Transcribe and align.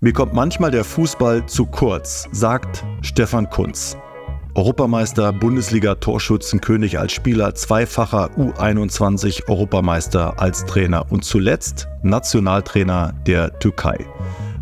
Mir 0.00 0.12
kommt 0.12 0.32
manchmal 0.32 0.70
der 0.70 0.84
Fußball 0.84 1.46
zu 1.46 1.66
kurz, 1.66 2.28
sagt 2.30 2.84
Stefan 3.02 3.50
Kunz. 3.50 3.96
Europameister, 4.54 5.32
Bundesliga-Torschützenkönig 5.32 7.00
als 7.00 7.12
Spieler, 7.12 7.56
zweifacher 7.56 8.30
U21-Europameister 8.36 10.38
als 10.38 10.64
Trainer 10.66 11.10
und 11.10 11.24
zuletzt 11.24 11.88
Nationaltrainer 12.04 13.12
der 13.26 13.58
Türkei. 13.58 14.06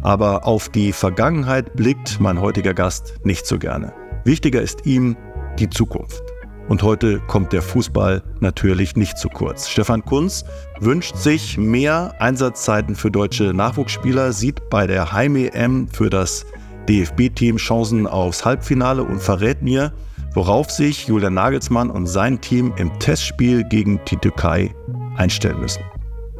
Aber 0.00 0.46
auf 0.46 0.70
die 0.70 0.92
Vergangenheit 0.92 1.76
blickt 1.76 2.18
mein 2.18 2.40
heutiger 2.40 2.72
Gast 2.72 3.16
nicht 3.22 3.46
so 3.46 3.58
gerne. 3.58 3.92
Wichtiger 4.24 4.62
ist 4.62 4.86
ihm 4.86 5.18
die 5.58 5.68
Zukunft. 5.68 6.22
Und 6.68 6.82
heute 6.82 7.20
kommt 7.20 7.52
der 7.52 7.62
Fußball 7.62 8.22
natürlich 8.40 8.96
nicht 8.96 9.18
zu 9.18 9.28
kurz. 9.28 9.68
Stefan 9.68 10.04
Kunz 10.04 10.44
wünscht 10.80 11.16
sich 11.16 11.56
mehr 11.56 12.14
Einsatzzeiten 12.18 12.96
für 12.96 13.10
deutsche 13.10 13.54
Nachwuchsspieler, 13.54 14.32
sieht 14.32 14.68
bei 14.68 14.86
der 14.86 15.12
Heim-EM 15.12 15.88
für 15.88 16.10
das 16.10 16.44
DFB-Team 16.88 17.56
Chancen 17.56 18.06
aufs 18.06 18.44
Halbfinale 18.44 19.02
und 19.02 19.20
verrät 19.20 19.62
mir, 19.62 19.92
worauf 20.34 20.70
sich 20.70 21.06
Julian 21.06 21.34
Nagelsmann 21.34 21.90
und 21.90 22.06
sein 22.06 22.40
Team 22.40 22.72
im 22.76 22.96
Testspiel 22.98 23.64
gegen 23.64 24.00
die 24.10 24.16
Türkei 24.16 24.74
einstellen 25.16 25.60
müssen. 25.60 25.82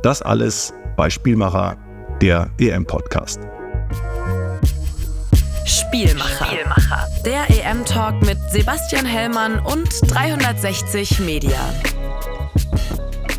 Das 0.02 0.22
alles 0.22 0.74
bei 0.96 1.08
Spielmacher, 1.08 1.76
der 2.20 2.50
EM-Podcast. 2.58 3.40
Spielmacher. 5.66 6.46
Spielmacher. 6.46 7.08
Der 7.24 7.50
EM-Talk 7.50 8.24
mit 8.24 8.38
Sebastian 8.52 9.04
Hellmann 9.04 9.58
und 9.58 9.88
360 10.08 11.18
Media. 11.18 11.58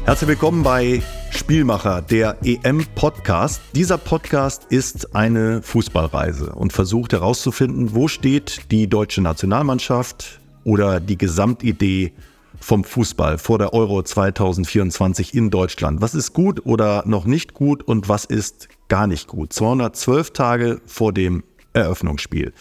Herzlich 0.04 0.28
willkommen 0.28 0.62
bei 0.62 1.02
Spielmacher, 1.30 2.02
der 2.02 2.36
EM-Podcast. 2.44 3.62
Dieser 3.74 3.98
Podcast 3.98 4.66
ist 4.66 5.16
eine 5.16 5.62
Fußballreise 5.62 6.52
und 6.52 6.74
versucht 6.74 7.14
herauszufinden, 7.14 7.96
wo 7.96 8.10
steht 8.10 8.72
die 8.72 8.90
deutsche 8.90 9.22
Nationalmannschaft 9.22 10.42
oder 10.66 11.00
die 11.00 11.18
Gesamtidee 11.18 12.12
vom 12.60 12.84
Fußball 12.84 13.38
vor 13.38 13.58
der 13.58 13.74
Euro 13.74 14.04
2024 14.04 15.34
in 15.34 15.50
Deutschland. 15.50 16.02
Was 16.02 16.14
ist 16.14 16.34
gut 16.34 16.66
oder 16.66 17.04
noch 17.06 17.24
nicht 17.24 17.54
gut 17.54 17.84
und 17.84 18.10
was 18.10 18.26
ist 18.26 18.68
gar 18.90 19.08
nicht 19.08 19.30
gut? 19.30 19.54
212 19.54 20.32
Tage 20.32 20.82
vor 20.86 21.14
dem 21.14 21.44
Eröffnungsspiel. 21.84 22.54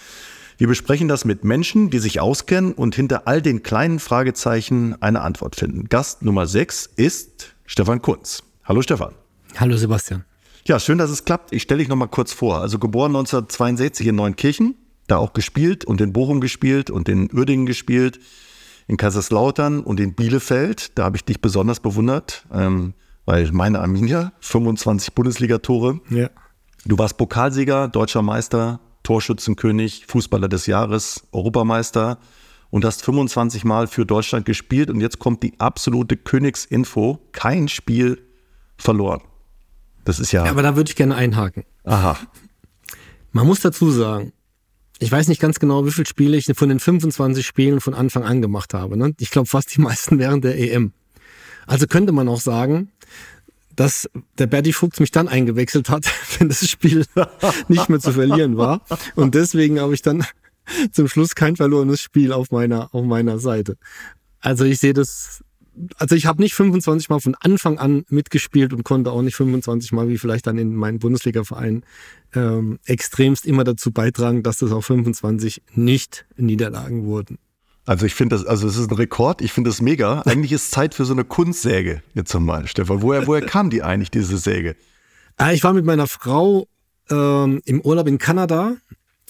Wir 0.59 0.69
besprechen 0.69 1.07
das 1.07 1.27
mit 1.27 1.45
Menschen, 1.45 1.91
die 1.91 1.99
sich 1.99 2.21
auskennen 2.21 2.73
und 2.73 2.95
hinter 2.95 3.29
all 3.29 3.43
den 3.43 3.63
kleinen 3.63 3.99
Fragezeichen 3.99 5.01
eine 5.03 5.21
Antwort 5.21 5.55
finden. 5.55 5.89
Gast 5.91 6.23
Nummer 6.23 6.47
6 6.47 6.87
ist 6.97 7.55
Stefan 7.67 8.01
Kunz. 8.01 8.43
Hallo 8.65 8.81
Stefan. 8.81 9.15
Hallo 9.57 9.77
Sebastian. 9.77 10.25
Ja, 10.65 10.81
schön, 10.81 10.99
dass 10.99 11.11
es 11.11 11.25
klappt. 11.25 11.53
Ich 11.53 11.63
stelle 11.63 11.79
dich 11.79 11.89
noch 11.89 11.97
mal 11.97 12.09
kurz 12.09 12.33
vor. 12.33 12.61
Also 12.61 12.79
geboren 12.79 13.11
1962 13.11 14.07
in 14.07 14.17
Neunkirchen, 14.17 14.75
da 15.07 15.19
auch 15.19 15.35
gespielt 15.35 15.85
und 15.85 16.01
in 16.01 16.13
Bochum 16.13 16.41
gespielt 16.41 16.91
und 16.91 17.09
in 17.09 17.31
Uerdingen 17.33 17.67
gespielt, 17.67 18.19
in 18.89 18.97
Kaiserslautern 18.97 19.81
und 19.81 20.01
in 20.01 20.15
Bielefeld. 20.15 20.99
Da 20.99 21.05
habe 21.05 21.17
ich 21.17 21.25
dich 21.25 21.41
besonders 21.41 21.81
bewundert, 21.81 22.47
ähm, 22.53 22.95
weil 23.27 23.53
meine 23.53 23.81
Arminia 23.81 24.33
25 24.41 25.13
Bundesligatore. 25.13 26.01
Ja. 26.11 26.31
Du 26.85 26.99
warst 26.99 27.17
Pokalsieger, 27.19 27.89
deutscher 27.89 28.23
Meister, 28.23 28.81
Torschützenkönig, 29.07 30.07
Fußballer 30.09 30.49
des 30.49 30.67
Jahres, 30.67 31.29
Europameister 31.31 32.19
und 32.71 32.85
hast 32.85 33.05
25 33.05 33.65
Mal 33.65 33.87
für 33.87 34.05
Deutschland 34.05 34.45
gespielt. 34.47 34.91
Und 34.91 35.01
jetzt 35.01 35.21
kommt 35.21 35.45
die 35.45 35.55
absolute 35.61 36.17
Königsinfo: 36.17 37.21
kein 37.31 37.69
Spiel 37.69 38.19
verloren. 38.77 39.23
Das 40.05 40.19
ist 40.19 40.33
ja. 40.33 40.45
ja 40.45 40.51
aber 40.51 40.63
da 40.63 40.75
würde 40.75 40.91
ich 40.91 40.97
gerne 40.97 41.15
einhaken. 41.15 41.63
Aha. 41.85 42.19
Man 43.31 43.47
muss 43.47 43.61
dazu 43.61 43.93
sagen, 43.93 44.33
ich 44.99 45.13
weiß 45.13 45.29
nicht 45.29 45.41
ganz 45.41 45.61
genau, 45.61 45.87
wie 45.87 45.93
viele 45.93 46.07
Spiele 46.07 46.37
ich 46.37 46.47
von 46.57 46.69
den 46.69 46.81
25 46.81 47.47
Spielen 47.47 47.81
von 47.81 47.95
Anfang 47.95 48.25
an 48.25 48.43
gemacht 48.43 48.75
habe. 48.75 48.97
Ne? 48.97 49.15
Ich 49.21 49.31
glaube 49.31 49.47
fast 49.47 49.77
die 49.77 49.81
meisten 49.81 50.19
während 50.19 50.43
der 50.43 50.59
EM. 50.59 50.93
Also 51.69 51.87
könnte 51.87 52.13
man 52.13 52.29
auch 52.29 52.41
sagen, 52.41 52.91
dass 53.77 54.09
der 54.39 54.47
Bertie 54.47 54.73
Fuchs 54.73 55.01
mich 55.01 55.11
dann 55.11 55.29
eingewechselt 55.29 55.89
hat, 55.91 56.07
wenn 56.39 56.49
das 56.49 56.69
Spiel 56.69 57.05
nicht 57.69 57.89
mehr 57.89 58.01
zu 58.01 58.13
verlieren 58.13 58.57
war. 58.57 58.83
Und 59.15 59.35
deswegen 59.35 59.81
habe 59.81 59.95
ich 59.95 60.03
dann 60.03 60.25
zum 60.93 61.09
Schluss 61.09 61.35
kein 61.35 61.57
verlorenes 61.57 62.01
Spiel 62.01 62.33
auf 62.33 62.51
meiner, 62.51 62.93
auf 62.95 63.05
meiner 63.05 63.39
Seite. 63.39 63.77
Also 64.41 64.65
ich 64.65 64.79
sehe 64.79 64.95
das, 64.95 65.45
also 65.97 66.15
ich 66.15 66.27
habe 66.27 66.43
nicht 66.43 66.55
25 66.55 67.09
Mal 67.09 67.21
von 67.21 67.37
Anfang 67.39 67.79
an 67.79 68.05
mitgespielt 68.09 68.73
und 68.73 68.85
konnte 68.85 69.13
auch 69.13 69.23
nicht 69.23 69.37
25 69.37 69.93
Mal, 69.93 70.09
wie 70.09 70.19
vielleicht 70.19 70.47
dann 70.47 70.59
in 70.59 70.75
meinem 70.75 70.99
Bundesliga-Verein, 70.99 71.85
ähm, 72.35 72.79
extremst 72.85 73.47
immer 73.47 73.65
dazu 73.65 73.93
beitragen, 73.93 74.43
dass 74.43 74.59
das 74.59 74.73
auch 74.73 74.83
25 74.83 75.63
nicht 75.75 76.27
Niederlagen 76.37 77.05
wurden. 77.05 77.39
Also 77.87 78.05
ich 78.05 78.15
finde 78.15 78.37
das, 78.37 78.45
also 78.45 78.67
es 78.67 78.77
ist 78.77 78.91
ein 78.91 78.97
Rekord, 78.97 79.41
ich 79.41 79.53
finde 79.53 79.71
das 79.71 79.81
mega. 79.81 80.21
Eigentlich 80.27 80.53
ist 80.53 80.73
Zeit 80.73 80.95
für 80.95 81.05
so 81.05 81.13
eine 81.13 81.25
Kunstsäge 81.25 82.03
jetzt 82.15 82.35
mal, 82.35 82.67
Stefan. 82.67 83.01
Woher, 83.01 83.27
woher 83.27 83.43
kam 83.43 83.71
die 83.71 83.83
eigentlich, 83.83 84.11
diese 84.11 84.37
Säge? 84.39 84.77
Ah, 85.37 85.53
ich 85.53 85.63
war 85.63 85.73
mit 85.73 85.85
meiner 85.85 86.07
Frau 86.07 86.67
ähm, 87.11 87.63
im 87.65 87.81
Urlaub 87.81 88.09
in 88.09 88.19
Kanada 88.19 88.77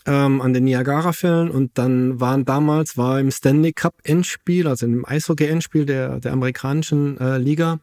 ähm, 0.06 0.40
an 0.40 0.52
den 0.52 0.64
Niagara-Fällen 0.64 1.50
und 1.50 1.78
dann 1.78 2.20
waren 2.20 2.44
damals, 2.44 2.96
war 2.96 3.20
im 3.20 3.30
Stanley 3.30 3.72
Cup 3.72 3.94
Endspiel, 4.04 4.66
also 4.68 4.86
im 4.86 5.04
Eishockey-Endspiel 5.04 5.84
der, 5.84 6.20
der 6.20 6.32
amerikanischen 6.32 7.18
äh, 7.18 7.38
Liga, 7.38 7.80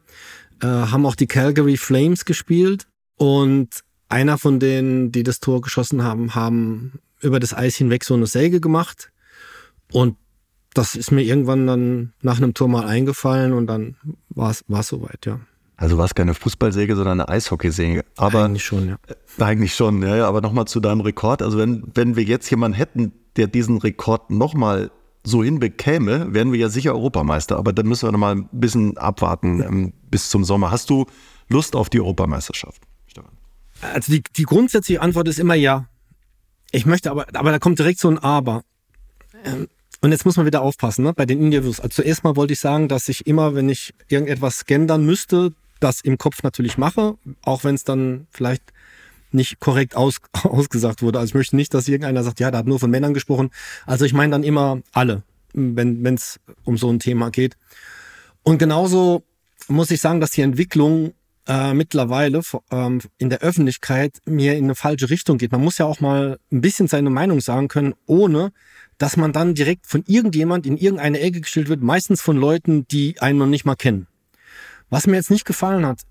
äh, 0.62 0.68
haben 0.68 1.06
auch 1.06 1.16
die 1.16 1.28
Calgary 1.28 1.78
Flames 1.78 2.26
gespielt 2.26 2.88
und 3.18 3.82
einer 4.10 4.38
von 4.38 4.60
denen, 4.60 5.12
die 5.12 5.24
das 5.24 5.40
Tor 5.40 5.62
geschossen 5.62 6.04
haben, 6.04 6.34
haben 6.34 6.94
über 7.22 7.40
das 7.40 7.54
Eis 7.54 7.76
hinweg 7.76 8.04
so 8.04 8.14
eine 8.14 8.28
Säge 8.28 8.60
gemacht 8.62 9.12
und 9.92 10.16
das 10.74 10.96
ist 10.96 11.12
mir 11.12 11.22
irgendwann 11.22 11.68
dann 11.68 12.14
nach 12.22 12.38
einem 12.38 12.54
Tor 12.54 12.68
mal 12.68 12.86
eingefallen 12.86 13.54
und 13.54 13.68
dann 13.68 13.96
war 14.30 14.52
es 14.52 14.88
soweit, 14.88 15.26
ja. 15.26 15.40
Also 15.76 15.98
war 15.98 16.06
es 16.06 16.16
keine 16.16 16.34
Fußballsäge, 16.34 16.96
sondern 16.96 17.20
eine 17.20 17.30
Eishockeysäge. 17.30 18.06
Aber 18.16 18.46
eigentlich 18.46 18.64
schon, 18.64 18.90
ja. 18.90 18.98
Äh, 19.08 19.44
eigentlich 19.44 19.76
schon, 19.76 20.02
ja, 20.02 20.16
ja. 20.16 20.28
Aber 20.28 20.42
nochmal 20.42 20.66
zu 20.66 20.80
deinem 20.80 21.02
Rekord. 21.02 21.42
Also 21.42 21.58
wenn, 21.58 21.84
wenn 21.94 22.16
wir 22.16 22.24
jetzt 22.24 22.50
jemanden 22.50 22.78
hätten, 22.78 23.12
der 23.36 23.48
diesen 23.48 23.80
Rekord 23.80 24.30
nochmal 24.30 24.92
so 25.24 25.44
hinbekäme, 25.44 26.34
wären 26.34 26.52
wir 26.52 26.60
ja 26.60 26.70
sicher 26.70 26.94
Europameister. 26.94 27.58
Aber 27.58 27.74
dann 27.74 27.88
müssen 27.88 28.08
wir 28.08 28.12
nochmal 28.12 28.36
ein 28.36 28.50
bisschen 28.52 28.98
abwarten 28.98 29.62
ähm, 29.62 29.94
bis 30.10 30.30
zum 30.30 30.44
Sommer. 30.44 30.72
Hast 30.72 30.90
du 30.90 31.06
Lust 31.50 31.76
auf 31.76 31.90
die 31.90 32.00
Europameisterschaft, 32.00 32.82
Stefan? 33.08 33.32
Also 33.82 34.12
die, 34.14 34.24
die 34.38 34.44
grundsätzliche 34.44 35.02
Antwort 35.02 35.28
ist 35.28 35.40
immer 35.40 35.56
ja. 35.56 35.88
Ich 36.72 36.86
möchte 36.86 37.12
aber, 37.12 37.26
aber 37.34 37.52
da 37.52 37.60
kommt 37.60 37.80
direkt 37.80 38.00
so 38.00 38.10
ein 38.10 38.20
Aber. 38.20 38.64
Ähm, 39.44 39.68
und 40.04 40.12
jetzt 40.12 40.26
muss 40.26 40.36
man 40.36 40.46
wieder 40.46 40.62
aufpassen 40.62 41.06
ne, 41.06 41.14
bei 41.14 41.26
den 41.26 41.42
Interviews. 41.42 41.80
Also 41.80 42.02
zuerst 42.02 42.26
mal 42.26 42.36
wollte 42.36 42.52
ich 42.52 42.60
sagen, 42.60 42.90
dass 42.90 43.08
ich 43.08 43.26
immer, 43.26 43.56
wenn 43.56 43.70
ich 43.70 43.94
irgendetwas 44.10 44.66
gendern 44.66 45.06
müsste, 45.06 45.54
das 45.80 46.02
im 46.02 46.18
Kopf 46.18 46.44
natürlich 46.44 46.78
mache, 46.78 47.16
auch 47.42 47.64
wenn 47.64 47.76
es 47.76 47.86
dann 47.86 48.28
vielleicht 48.30 48.64
nicht 49.32 49.62
korrekt 49.62 49.96
aus, 49.96 50.18
ausgesagt 50.44 51.04
wurde. 51.04 51.20
Also 51.20 51.32
ich 51.32 51.36
möchte 51.36 51.56
nicht, 51.56 51.74
dass 51.74 51.88
irgendeiner 51.88 52.22
sagt, 52.22 52.42
ja, 52.42 52.52
da 52.52 52.58
hat 52.58 52.68
nur 52.68 52.82
von 52.82 52.92
Männern 52.92 53.14
gesprochen. 53.14 53.50
Also 53.86 54.04
ich 54.04 54.12
meine 54.12 54.32
dann 54.32 54.44
immer 54.44 54.82
alle, 54.92 55.24
wenn 55.54 56.04
es 56.14 56.38
um 56.66 56.78
so 56.78 56.90
ein 56.90 57.00
Thema 57.00 57.32
geht. 57.32 57.56
Und 58.44 58.58
genauso 58.58 59.24
muss 59.70 59.90
ich 59.90 60.02
sagen, 60.02 60.20
dass 60.20 60.32
die 60.32 60.42
Entwicklung 60.42 61.14
äh, 61.48 61.74
mittlerweile 61.74 62.42
ähm, 62.72 63.00
in 63.18 63.30
der 63.30 63.40
Öffentlichkeit 63.40 64.18
mir 64.26 64.58
in 64.58 64.66
eine 64.66 64.76
falsche 64.76 65.10
Richtung 65.10 65.38
geht. 65.38 65.54
Man 65.54 65.64
muss 65.64 65.78
ja 65.78 65.86
auch 65.86 66.02
mal 66.02 66.40
ein 66.52 66.60
bisschen 66.60 66.90
seine 66.90 67.10
Meinung 67.10 67.40
sagen 67.40 67.70
können, 67.70 67.94
ohne 68.06 68.52
dass 69.04 69.18
man 69.18 69.34
dann 69.34 69.54
direkt 69.54 69.86
von 69.86 70.06
irgendjemand 70.08 70.66
in 70.66 70.78
irgendeine 70.78 71.20
Ecke 71.20 71.42
gestellt 71.42 71.68
wird, 71.68 71.82
meistens 71.82 72.22
von 72.22 72.38
Leuten, 72.38 72.88
die 72.88 73.20
einen 73.20 73.38
noch 73.38 73.48
nicht 73.48 73.66
mal 73.66 73.76
kennen. 73.76 74.08
Was 74.90 75.08
mir 75.08 75.18
jetzt 75.18 75.30
nicht 75.30 75.44
gefallen 75.44 75.86
hat, 75.86 76.04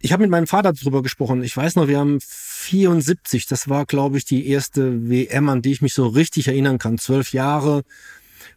ich 0.00 0.10
habe 0.10 0.22
mit 0.22 0.30
meinem 0.30 0.46
Vater 0.46 0.72
darüber 0.72 1.02
gesprochen. 1.02 1.42
Ich 1.42 1.54
weiß 1.54 1.76
noch, 1.76 1.86
wir 1.86 1.98
haben 1.98 2.18
74, 2.22 3.46
das 3.46 3.68
war, 3.68 3.84
glaube 3.84 4.16
ich, 4.16 4.24
die 4.24 4.48
erste 4.48 5.10
WM, 5.10 5.50
an 5.50 5.60
die 5.60 5.72
ich 5.72 5.82
mich 5.82 5.92
so 5.92 6.06
richtig 6.06 6.48
erinnern 6.48 6.78
kann. 6.78 6.96
Zwölf 6.96 7.34
Jahre. 7.34 7.82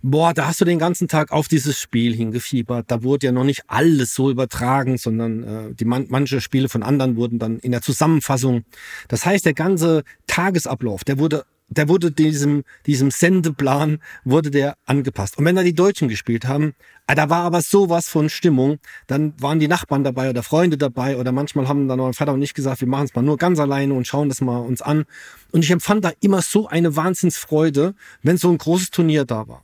Boah, 0.02 0.34
da 0.34 0.48
hast 0.48 0.62
du 0.62 0.66
den 0.66 0.80
ganzen 0.80 1.10
Tag 1.10 1.34
auf 1.34 1.50
dieses 1.50 1.78
Spiel 1.78 2.16
hingefiebert. 2.16 2.90
Da 2.90 3.04
wurde 3.04 3.26
ja 3.26 3.34
noch 3.34 3.44
nicht 3.44 3.64
alles 3.68 4.14
so 4.14 4.32
übertragen, 4.32 4.98
sondern 4.98 5.44
äh, 5.44 5.74
die 5.74 5.84
man 5.84 6.06
manche 6.08 6.40
Spiele 6.40 6.70
von 6.70 6.84
anderen 6.84 7.18
wurden 7.18 7.38
dann 7.38 7.60
in 7.60 7.74
der 7.74 7.82
Zusammenfassung. 7.82 8.64
Das 9.10 9.26
heißt, 9.26 9.46
der 9.46 9.54
ganze 9.54 10.04
Tagesablauf, 10.26 11.04
der 11.04 11.20
wurde 11.20 11.44
der 11.70 11.90
wurde 11.90 12.12
diesem, 12.12 12.64
diesem 12.86 13.12
Sendeplan, 13.12 14.00
wurde 14.24 14.52
der 14.52 14.76
angepasst. 14.86 15.38
Und 15.38 15.46
wenn 15.46 15.56
da 15.56 15.64
die 15.64 15.76
Deutschen 15.76 16.08
gespielt 16.08 16.48
haben, 16.48 16.74
ah, 17.08 17.16
da 17.16 17.30
war 17.30 17.44
aber 17.44 17.62
sowas 17.62 18.08
von 18.08 18.30
Stimmung, 18.30 18.80
dann 19.08 19.34
waren 19.42 19.60
die 19.60 19.68
Nachbarn 19.68 20.04
dabei 20.04 20.30
oder 20.30 20.44
Freunde 20.44 20.78
dabei 20.78 21.18
oder 21.18 21.32
manchmal 21.32 21.68
haben 21.68 21.88
dann 21.88 22.00
mein 22.00 22.14
Vater 22.14 22.34
und 22.34 22.42
ich 22.42 22.54
gesagt, 22.54 22.82
wir 22.82 22.88
machen 22.88 23.06
es 23.06 23.16
mal 23.16 23.22
nur 23.22 23.38
ganz 23.38 23.60
alleine 23.60 23.94
und 23.94 24.08
schauen 24.08 24.30
das 24.30 24.40
mal 24.42 24.60
uns 24.60 24.82
an. 24.82 25.06
Und 25.52 25.64
ich 25.64 25.72
empfand 25.72 26.06
da 26.06 26.12
immer 26.22 26.42
so 26.42 26.68
eine 26.68 26.96
Wahnsinnsfreude, 26.96 27.96
wenn 28.24 28.38
so 28.38 28.50
ein 28.50 28.58
großes 28.58 28.92
Turnier 28.92 29.26
da 29.26 29.48
war. 29.48 29.64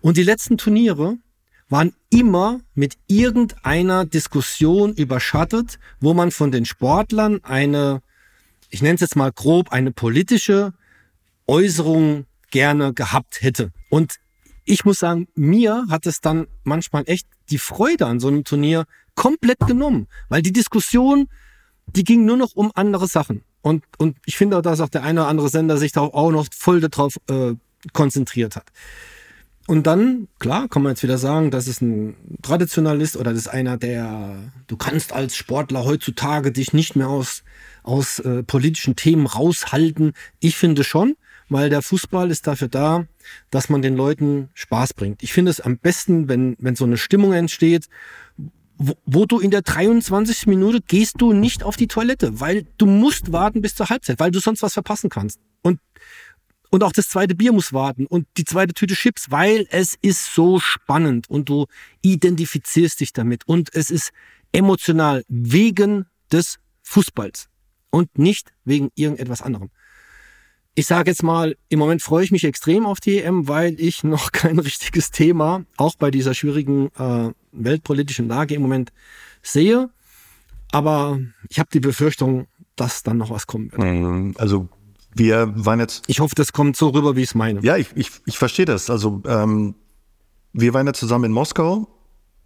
Und 0.00 0.16
die 0.16 0.24
letzten 0.24 0.56
Turniere 0.56 1.18
waren 1.68 1.94
immer 2.10 2.60
mit 2.74 2.96
irgendeiner 3.06 4.04
Diskussion 4.04 4.94
überschattet, 4.94 5.78
wo 6.00 6.12
man 6.14 6.30
von 6.30 6.50
den 6.50 6.64
Sportlern 6.64 7.40
eine 7.44 8.02
ich 8.72 8.80
nenne 8.80 8.94
es 8.94 9.02
jetzt 9.02 9.16
mal 9.16 9.30
grob, 9.30 9.70
eine 9.70 9.92
politische 9.92 10.72
Äußerung 11.46 12.26
gerne 12.50 12.92
gehabt 12.92 13.42
hätte. 13.42 13.72
Und 13.90 14.16
ich 14.64 14.84
muss 14.84 14.98
sagen, 14.98 15.28
mir 15.34 15.86
hat 15.90 16.06
es 16.06 16.20
dann 16.20 16.46
manchmal 16.64 17.04
echt 17.06 17.26
die 17.50 17.58
Freude 17.58 18.06
an 18.06 18.20
so 18.20 18.28
einem 18.28 18.44
Turnier 18.44 18.84
komplett 19.14 19.58
genommen, 19.60 20.06
weil 20.28 20.42
die 20.42 20.52
Diskussion, 20.52 21.28
die 21.86 22.04
ging 22.04 22.24
nur 22.24 22.36
noch 22.36 22.54
um 22.54 22.70
andere 22.74 23.06
Sachen. 23.06 23.42
Und, 23.60 23.84
und 23.98 24.16
ich 24.26 24.36
finde 24.36 24.58
auch, 24.58 24.62
dass 24.62 24.80
auch 24.80 24.88
der 24.88 25.02
eine 25.02 25.20
oder 25.20 25.28
andere 25.28 25.48
Sender 25.48 25.76
sich 25.76 25.92
da 25.92 26.00
auch 26.00 26.30
noch 26.30 26.46
voll 26.52 26.80
darauf 26.80 27.16
äh, 27.28 27.54
konzentriert 27.92 28.56
hat. 28.56 28.66
Und 29.68 29.86
dann, 29.86 30.26
klar, 30.40 30.68
kann 30.68 30.82
man 30.82 30.92
jetzt 30.92 31.04
wieder 31.04 31.18
sagen, 31.18 31.52
das 31.52 31.68
ist 31.68 31.80
ein 31.82 32.16
Traditionalist 32.42 33.16
oder 33.16 33.30
das 33.30 33.42
ist 33.42 33.48
einer, 33.48 33.76
der, 33.76 34.36
du 34.66 34.76
kannst 34.76 35.12
als 35.12 35.36
Sportler 35.36 35.84
heutzutage 35.84 36.50
dich 36.50 36.72
nicht 36.72 36.96
mehr 36.96 37.08
aus, 37.08 37.44
aus 37.84 38.18
äh, 38.18 38.42
politischen 38.42 38.96
Themen 38.96 39.26
raushalten. 39.26 40.14
Ich 40.40 40.56
finde 40.56 40.82
schon, 40.82 41.14
weil 41.52 41.70
der 41.70 41.82
Fußball 41.82 42.30
ist 42.30 42.46
dafür 42.46 42.68
da, 42.68 43.06
dass 43.50 43.68
man 43.68 43.82
den 43.82 43.96
Leuten 43.96 44.50
Spaß 44.54 44.94
bringt. 44.94 45.22
Ich 45.22 45.32
finde 45.32 45.50
es 45.50 45.60
am 45.60 45.78
besten, 45.78 46.28
wenn, 46.28 46.56
wenn 46.58 46.76
so 46.76 46.84
eine 46.84 46.96
Stimmung 46.96 47.32
entsteht, 47.32 47.88
wo, 48.78 48.94
wo 49.04 49.26
du 49.26 49.38
in 49.38 49.50
der 49.50 49.62
23. 49.62 50.46
Minute 50.46 50.80
gehst 50.80 51.16
du 51.18 51.32
nicht 51.32 51.62
auf 51.62 51.76
die 51.76 51.86
Toilette, 51.86 52.40
weil 52.40 52.66
du 52.78 52.86
musst 52.86 53.32
warten 53.32 53.60
bis 53.60 53.74
zur 53.74 53.90
Halbzeit, 53.90 54.18
weil 54.18 54.30
du 54.30 54.40
sonst 54.40 54.62
was 54.62 54.72
verpassen 54.72 55.10
kannst. 55.10 55.38
Und, 55.62 55.78
und 56.70 56.82
auch 56.82 56.92
das 56.92 57.08
zweite 57.08 57.34
Bier 57.34 57.52
muss 57.52 57.72
warten 57.72 58.06
und 58.06 58.26
die 58.36 58.44
zweite 58.44 58.74
Tüte 58.74 58.94
Chips, 58.94 59.30
weil 59.30 59.66
es 59.70 59.96
ist 60.00 60.34
so 60.34 60.58
spannend 60.58 61.28
und 61.28 61.48
du 61.48 61.66
identifizierst 62.00 63.00
dich 63.00 63.12
damit 63.12 63.46
und 63.46 63.74
es 63.74 63.90
ist 63.90 64.10
emotional 64.52 65.22
wegen 65.28 66.06
des 66.32 66.58
Fußballs 66.82 67.48
und 67.90 68.18
nicht 68.18 68.52
wegen 68.64 68.88
irgendetwas 68.94 69.42
anderem 69.42 69.70
ich 70.74 70.86
sage 70.86 71.10
jetzt 71.10 71.22
mal, 71.22 71.56
im 71.68 71.78
Moment 71.78 72.02
freue 72.02 72.24
ich 72.24 72.32
mich 72.32 72.44
extrem 72.44 72.86
auf 72.86 73.00
die 73.00 73.20
EM, 73.20 73.48
weil 73.48 73.78
ich 73.78 74.04
noch 74.04 74.32
kein 74.32 74.58
richtiges 74.58 75.10
Thema, 75.10 75.64
auch 75.76 75.94
bei 75.96 76.10
dieser 76.10 76.34
schwierigen 76.34 76.88
äh, 76.98 77.32
weltpolitischen 77.52 78.28
Lage 78.28 78.54
im 78.54 78.62
Moment 78.62 78.92
sehe. 79.42 79.90
Aber 80.70 81.18
ich 81.48 81.58
habe 81.58 81.68
die 81.72 81.80
Befürchtung, 81.80 82.46
dass 82.76 83.02
dann 83.02 83.18
noch 83.18 83.30
was 83.30 83.46
kommen 83.46 83.70
wird. 83.72 83.82
Mhm. 83.82 84.34
Also 84.38 84.68
wir 85.14 85.52
waren 85.54 85.80
jetzt. 85.80 86.04
Ich 86.06 86.20
hoffe, 86.20 86.34
das 86.34 86.52
kommt 86.52 86.76
so 86.76 86.88
rüber, 86.88 87.16
wie 87.16 87.22
ich 87.22 87.30
es 87.30 87.34
meine. 87.34 87.60
Ja, 87.60 87.76
ich, 87.76 87.88
ich, 87.94 88.10
ich 88.24 88.38
verstehe 88.38 88.64
das. 88.64 88.88
Also 88.88 89.22
ähm, 89.26 89.74
wir 90.54 90.72
waren 90.72 90.86
ja 90.86 90.94
zusammen 90.94 91.26
in 91.26 91.32
Moskau 91.32 91.88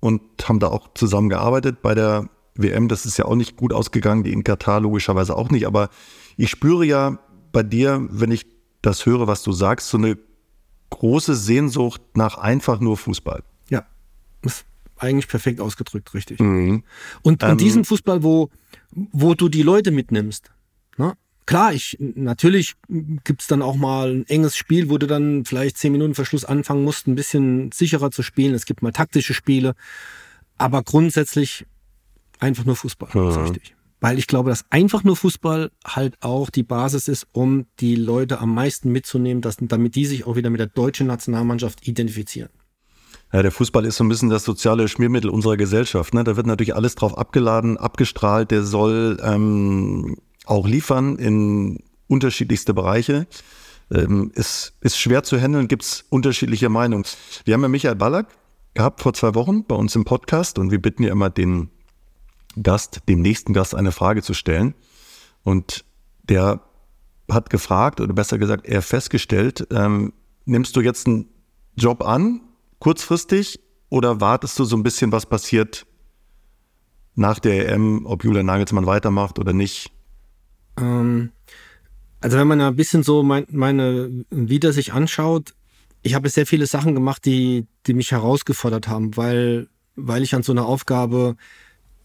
und 0.00 0.20
haben 0.48 0.58
da 0.58 0.68
auch 0.68 0.92
zusammen 0.94 1.28
gearbeitet 1.28 1.82
bei 1.82 1.94
der 1.94 2.28
WM. 2.56 2.88
Das 2.88 3.06
ist 3.06 3.16
ja 3.16 3.26
auch 3.26 3.36
nicht 3.36 3.56
gut 3.56 3.72
ausgegangen, 3.72 4.24
die 4.24 4.32
in 4.32 4.42
Katar 4.42 4.80
logischerweise 4.80 5.36
auch 5.36 5.50
nicht. 5.50 5.66
Aber 5.66 5.90
ich 6.36 6.50
spüre 6.50 6.84
ja, 6.84 7.18
bei 7.56 7.62
dir, 7.62 8.06
wenn 8.10 8.30
ich 8.30 8.44
das 8.82 9.06
höre, 9.06 9.26
was 9.26 9.42
du 9.42 9.50
sagst, 9.50 9.88
so 9.88 9.96
eine 9.96 10.18
große 10.90 11.34
Sehnsucht 11.34 12.02
nach 12.14 12.36
einfach 12.36 12.80
nur 12.80 12.98
Fußball. 12.98 13.42
Ja, 13.70 13.86
ist 14.42 14.66
eigentlich 14.98 15.26
perfekt 15.26 15.62
ausgedrückt, 15.62 16.12
richtig. 16.12 16.38
Mhm. 16.38 16.84
Und, 17.22 17.42
ähm, 17.42 17.52
und 17.52 17.62
diesen 17.62 17.86
Fußball, 17.86 18.22
wo, 18.22 18.50
wo 18.90 19.32
du 19.32 19.48
die 19.48 19.62
Leute 19.62 19.90
mitnimmst. 19.90 20.52
Ne? 20.98 21.14
Klar, 21.46 21.72
ich, 21.72 21.96
natürlich 21.98 22.74
gibt's 23.24 23.46
dann 23.46 23.62
auch 23.62 23.76
mal 23.76 24.14
ein 24.14 24.26
enges 24.26 24.54
Spiel, 24.54 24.90
wo 24.90 24.98
du 24.98 25.06
dann 25.06 25.46
vielleicht 25.46 25.78
zehn 25.78 25.92
Minuten 25.92 26.14
Verschluss 26.14 26.44
anfangen 26.44 26.84
musst, 26.84 27.06
ein 27.06 27.14
bisschen 27.14 27.72
sicherer 27.72 28.10
zu 28.10 28.22
spielen. 28.22 28.52
Es 28.52 28.66
gibt 28.66 28.82
mal 28.82 28.92
taktische 28.92 29.32
Spiele. 29.32 29.74
Aber 30.58 30.82
grundsätzlich 30.82 31.64
einfach 32.38 32.66
nur 32.66 32.76
Fußball. 32.76 33.08
Ist 33.08 33.38
richtig 33.38 33.75
weil 34.06 34.20
ich 34.20 34.28
glaube, 34.28 34.50
dass 34.50 34.64
einfach 34.70 35.02
nur 35.02 35.16
Fußball 35.16 35.72
halt 35.84 36.14
auch 36.20 36.48
die 36.48 36.62
Basis 36.62 37.08
ist, 37.08 37.26
um 37.32 37.66
die 37.80 37.96
Leute 37.96 38.38
am 38.38 38.54
meisten 38.54 38.92
mitzunehmen, 38.92 39.42
dass, 39.42 39.56
damit 39.58 39.96
die 39.96 40.06
sich 40.06 40.28
auch 40.28 40.36
wieder 40.36 40.48
mit 40.48 40.60
der 40.60 40.68
deutschen 40.68 41.08
Nationalmannschaft 41.08 41.88
identifizieren. 41.88 42.50
Ja, 43.32 43.42
der 43.42 43.50
Fußball 43.50 43.84
ist 43.84 43.96
so 43.96 44.04
ein 44.04 44.08
bisschen 44.08 44.28
das 44.28 44.44
soziale 44.44 44.86
Schmiermittel 44.86 45.28
unserer 45.28 45.56
Gesellschaft. 45.56 46.14
Ne? 46.14 46.22
Da 46.22 46.36
wird 46.36 46.46
natürlich 46.46 46.76
alles 46.76 46.94
drauf 46.94 47.18
abgeladen, 47.18 47.78
abgestrahlt. 47.78 48.52
Der 48.52 48.62
soll 48.62 49.18
ähm, 49.24 50.18
auch 50.44 50.68
liefern 50.68 51.16
in 51.16 51.82
unterschiedlichste 52.06 52.74
Bereiche. 52.74 53.26
Ähm, 53.90 54.30
ist, 54.36 54.74
ist 54.82 54.98
schwer 54.98 55.24
zu 55.24 55.36
handeln, 55.36 55.66
gibt 55.66 55.82
es 55.82 56.04
unterschiedliche 56.10 56.68
Meinungen. 56.68 57.06
Wir 57.44 57.54
haben 57.54 57.62
ja 57.62 57.68
Michael 57.68 57.96
Ballack 57.96 58.28
gehabt 58.74 59.00
vor 59.00 59.14
zwei 59.14 59.34
Wochen 59.34 59.64
bei 59.64 59.74
uns 59.74 59.96
im 59.96 60.04
Podcast 60.04 60.60
und 60.60 60.70
wir 60.70 60.80
bitten 60.80 61.02
ja 61.02 61.10
immer 61.10 61.28
den 61.28 61.70
Gast, 62.62 63.02
dem 63.08 63.20
nächsten 63.20 63.52
Gast 63.52 63.74
eine 63.74 63.92
Frage 63.92 64.22
zu 64.22 64.34
stellen. 64.34 64.74
Und 65.42 65.84
der 66.24 66.60
hat 67.30 67.50
gefragt, 67.50 68.00
oder 68.00 68.12
besser 68.12 68.38
gesagt, 68.38 68.66
er 68.66 68.82
festgestellt, 68.82 69.66
ähm, 69.70 70.12
nimmst 70.44 70.76
du 70.76 70.80
jetzt 70.80 71.06
einen 71.06 71.28
Job 71.76 72.02
an, 72.04 72.40
kurzfristig, 72.78 73.60
oder 73.88 74.20
wartest 74.20 74.58
du 74.58 74.64
so 74.64 74.76
ein 74.76 74.82
bisschen, 74.82 75.12
was 75.12 75.26
passiert 75.26 75.86
nach 77.14 77.38
der 77.38 77.68
EM, 77.72 78.04
ob 78.06 78.24
Julian 78.24 78.46
Nagelsmann 78.46 78.86
weitermacht 78.86 79.38
oder 79.38 79.52
nicht? 79.52 79.90
Ähm, 80.78 81.30
also 82.20 82.38
wenn 82.38 82.48
man 82.48 82.60
ein 82.60 82.76
bisschen 82.76 83.02
so 83.02 83.22
mein, 83.22 83.46
meine 83.50 84.24
Lieder 84.30 84.72
sich 84.72 84.92
anschaut, 84.92 85.54
ich 86.02 86.14
habe 86.14 86.28
sehr 86.28 86.46
viele 86.46 86.66
Sachen 86.66 86.94
gemacht, 86.94 87.24
die, 87.24 87.66
die 87.86 87.94
mich 87.94 88.12
herausgefordert 88.12 88.88
haben, 88.88 89.16
weil, 89.16 89.68
weil 89.96 90.22
ich 90.22 90.34
an 90.34 90.42
so 90.42 90.52
einer 90.52 90.66
Aufgabe 90.66 91.36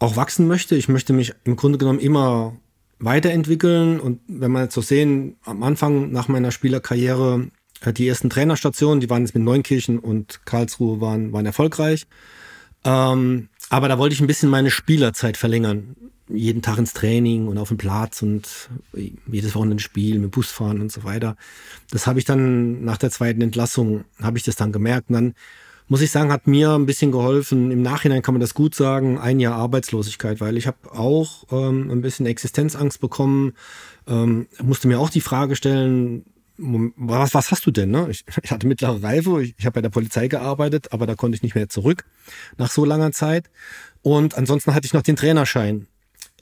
auch 0.02 0.16
wachsen 0.16 0.48
möchte. 0.48 0.76
Ich 0.76 0.90
möchte 0.90 1.14
mich 1.14 1.34
im 1.44 1.56
Grunde 1.56 1.78
genommen 1.78 2.00
immer 2.00 2.58
weiterentwickeln. 3.00 4.00
Und 4.00 4.20
wenn 4.28 4.52
man 4.52 4.64
jetzt 4.64 4.74
so 4.74 4.82
sehen, 4.82 5.38
am 5.46 5.62
Anfang 5.62 6.12
nach 6.12 6.28
meiner 6.28 6.52
Spielerkarriere, 6.52 7.48
äh, 7.82 7.94
die 7.94 8.08
ersten 8.08 8.30
Trainerstationen, 8.30 9.00
die 9.00 9.10
waren 9.10 9.22
jetzt 9.22 9.36
mit 9.36 9.44
Neunkirchen 9.44 10.00
und 10.00 10.46
Karlsruhe 10.46 11.02
waren, 11.02 11.32
waren 11.34 11.46
erfolgreich. 11.46 12.08
Ähm, 12.84 13.50
aber 13.70 13.88
da 13.88 14.00
wollte 14.00 14.14
ich 14.14 14.22
ein 14.22 14.28
bisschen 14.28 14.50
meine 14.50 14.72
Spielerzeit 14.72 15.38
verlängern. 15.38 15.96
Jeden 16.28 16.64
Tag 16.64 16.80
ins 16.80 16.94
Training 16.94 17.48
und 17.48 17.60
auf 17.60 17.68
dem 17.68 17.78
Platz 17.78 18.24
und 18.24 18.70
jedes 19.28 19.54
Wochenende 19.54 19.84
Spiel, 19.84 20.18
mit 20.18 20.32
Bus 20.32 20.50
fahren 20.50 20.82
und 20.82 20.92
so 20.92 21.04
weiter. 21.04 21.36
Das 21.92 22.08
habe 22.08 22.18
ich 22.18 22.26
dann 22.26 22.84
nach 22.84 22.98
der 22.98 23.12
zweiten 23.12 23.42
Entlassung, 23.42 24.06
habe 24.20 24.38
ich 24.38 24.44
das 24.44 24.56
dann 24.56 24.72
gemerkt. 24.72 25.10
Und 25.10 25.14
dann 25.14 25.34
muss 25.92 26.00
ich 26.00 26.10
sagen, 26.10 26.32
hat 26.32 26.48
mir 26.48 26.72
ein 26.72 26.86
bisschen 26.86 27.12
geholfen. 27.12 27.70
Im 27.70 27.82
Nachhinein 27.82 28.22
kann 28.22 28.34
man 28.34 28.40
das 28.40 28.54
gut 28.54 28.76
sagen, 28.76 29.20
ein 29.20 29.42
Jahr 29.42 29.56
Arbeitslosigkeit, 29.56 30.40
weil 30.40 30.56
ich 30.56 30.66
habe 30.66 30.78
auch 30.94 31.44
ähm, 31.52 31.92
ein 31.92 32.00
bisschen 32.00 32.26
Existenzangst 32.28 33.02
bekommen, 33.02 33.56
ähm, 34.08 34.48
musste 34.64 34.88
mir 34.88 35.02
auch 35.02 35.10
die 35.10 35.20
Frage 35.20 35.58
stellen, 35.58 36.24
was, 36.56 37.34
was 37.34 37.52
hast 37.52 37.66
du 37.66 37.72
denn? 37.72 37.92
Ne? 37.92 38.08
Ich, 38.10 38.24
ich 38.42 38.52
hatte 38.52 38.68
mittlere 38.68 39.04
Reife, 39.04 39.44
ich, 39.44 39.54
ich 39.58 39.66
habe 39.66 39.74
bei 39.74 39.82
der 39.82 39.90
Polizei 39.90 40.30
gearbeitet, 40.30 40.94
aber 40.94 41.08
da 41.08 41.16
konnte 41.16 41.36
ich 41.36 41.44
nicht 41.44 41.56
mehr 41.56 41.68
zurück 41.68 42.06
nach 42.58 42.72
so 42.72 42.86
langer 42.86 43.12
Zeit. 43.12 43.50
Und 44.02 44.38
ansonsten 44.38 44.74
hatte 44.74 44.86
ich 44.86 44.94
noch 44.94 45.02
den 45.02 45.18
Trainerschein. 45.18 45.88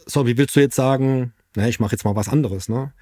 So, 0.05 0.27
wie 0.27 0.37
willst 0.37 0.55
du 0.57 0.59
jetzt 0.59 0.75
sagen, 0.75 1.33
na, 1.55 1.67
ich 1.67 1.79
mache 1.79 1.93
jetzt 1.93 2.05
mal 2.05 2.15
was 2.15 2.29
anderes? 2.29 2.69
Ne? 2.69 2.93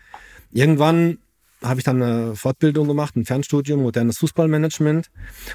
Irgendwann 0.54 1.18
habe 1.62 1.80
ich 1.80 1.84
dann 1.84 2.02
eine 2.02 2.36
Fortbildung 2.36 2.88
gemacht, 2.88 3.16
ein 3.16 3.26
Fernstudium, 3.26 3.82
modernes 3.82 4.18
Fußballmanagement. 4.20 5.10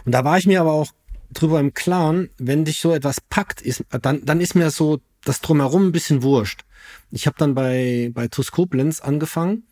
Und 0.04 0.12
da 0.12 0.24
war 0.24 0.38
ich 0.38 0.46
mir 0.46 0.60
aber 0.60 0.72
auch 0.72 0.92
drüber 1.32 1.60
im 1.60 1.74
Klaren, 1.74 2.30
wenn 2.38 2.64
dich 2.64 2.80
so 2.80 2.92
etwas 2.92 3.20
packt, 3.20 3.62
ist, 3.62 3.84
dann, 3.90 4.24
dann 4.24 4.40
ist 4.40 4.54
mir 4.54 4.70
so 4.70 5.00
das 5.24 5.40
drumherum 5.40 5.86
ein 5.86 5.92
bisschen 5.92 6.22
wurscht. 6.22 6.62
Ich 7.10 7.26
habe 7.26 7.36
dann 7.38 7.54
bei, 7.54 8.10
bei 8.12 8.28
TuS 8.28 8.50
Koblenz 8.50 9.00
angefangen. 9.00 9.64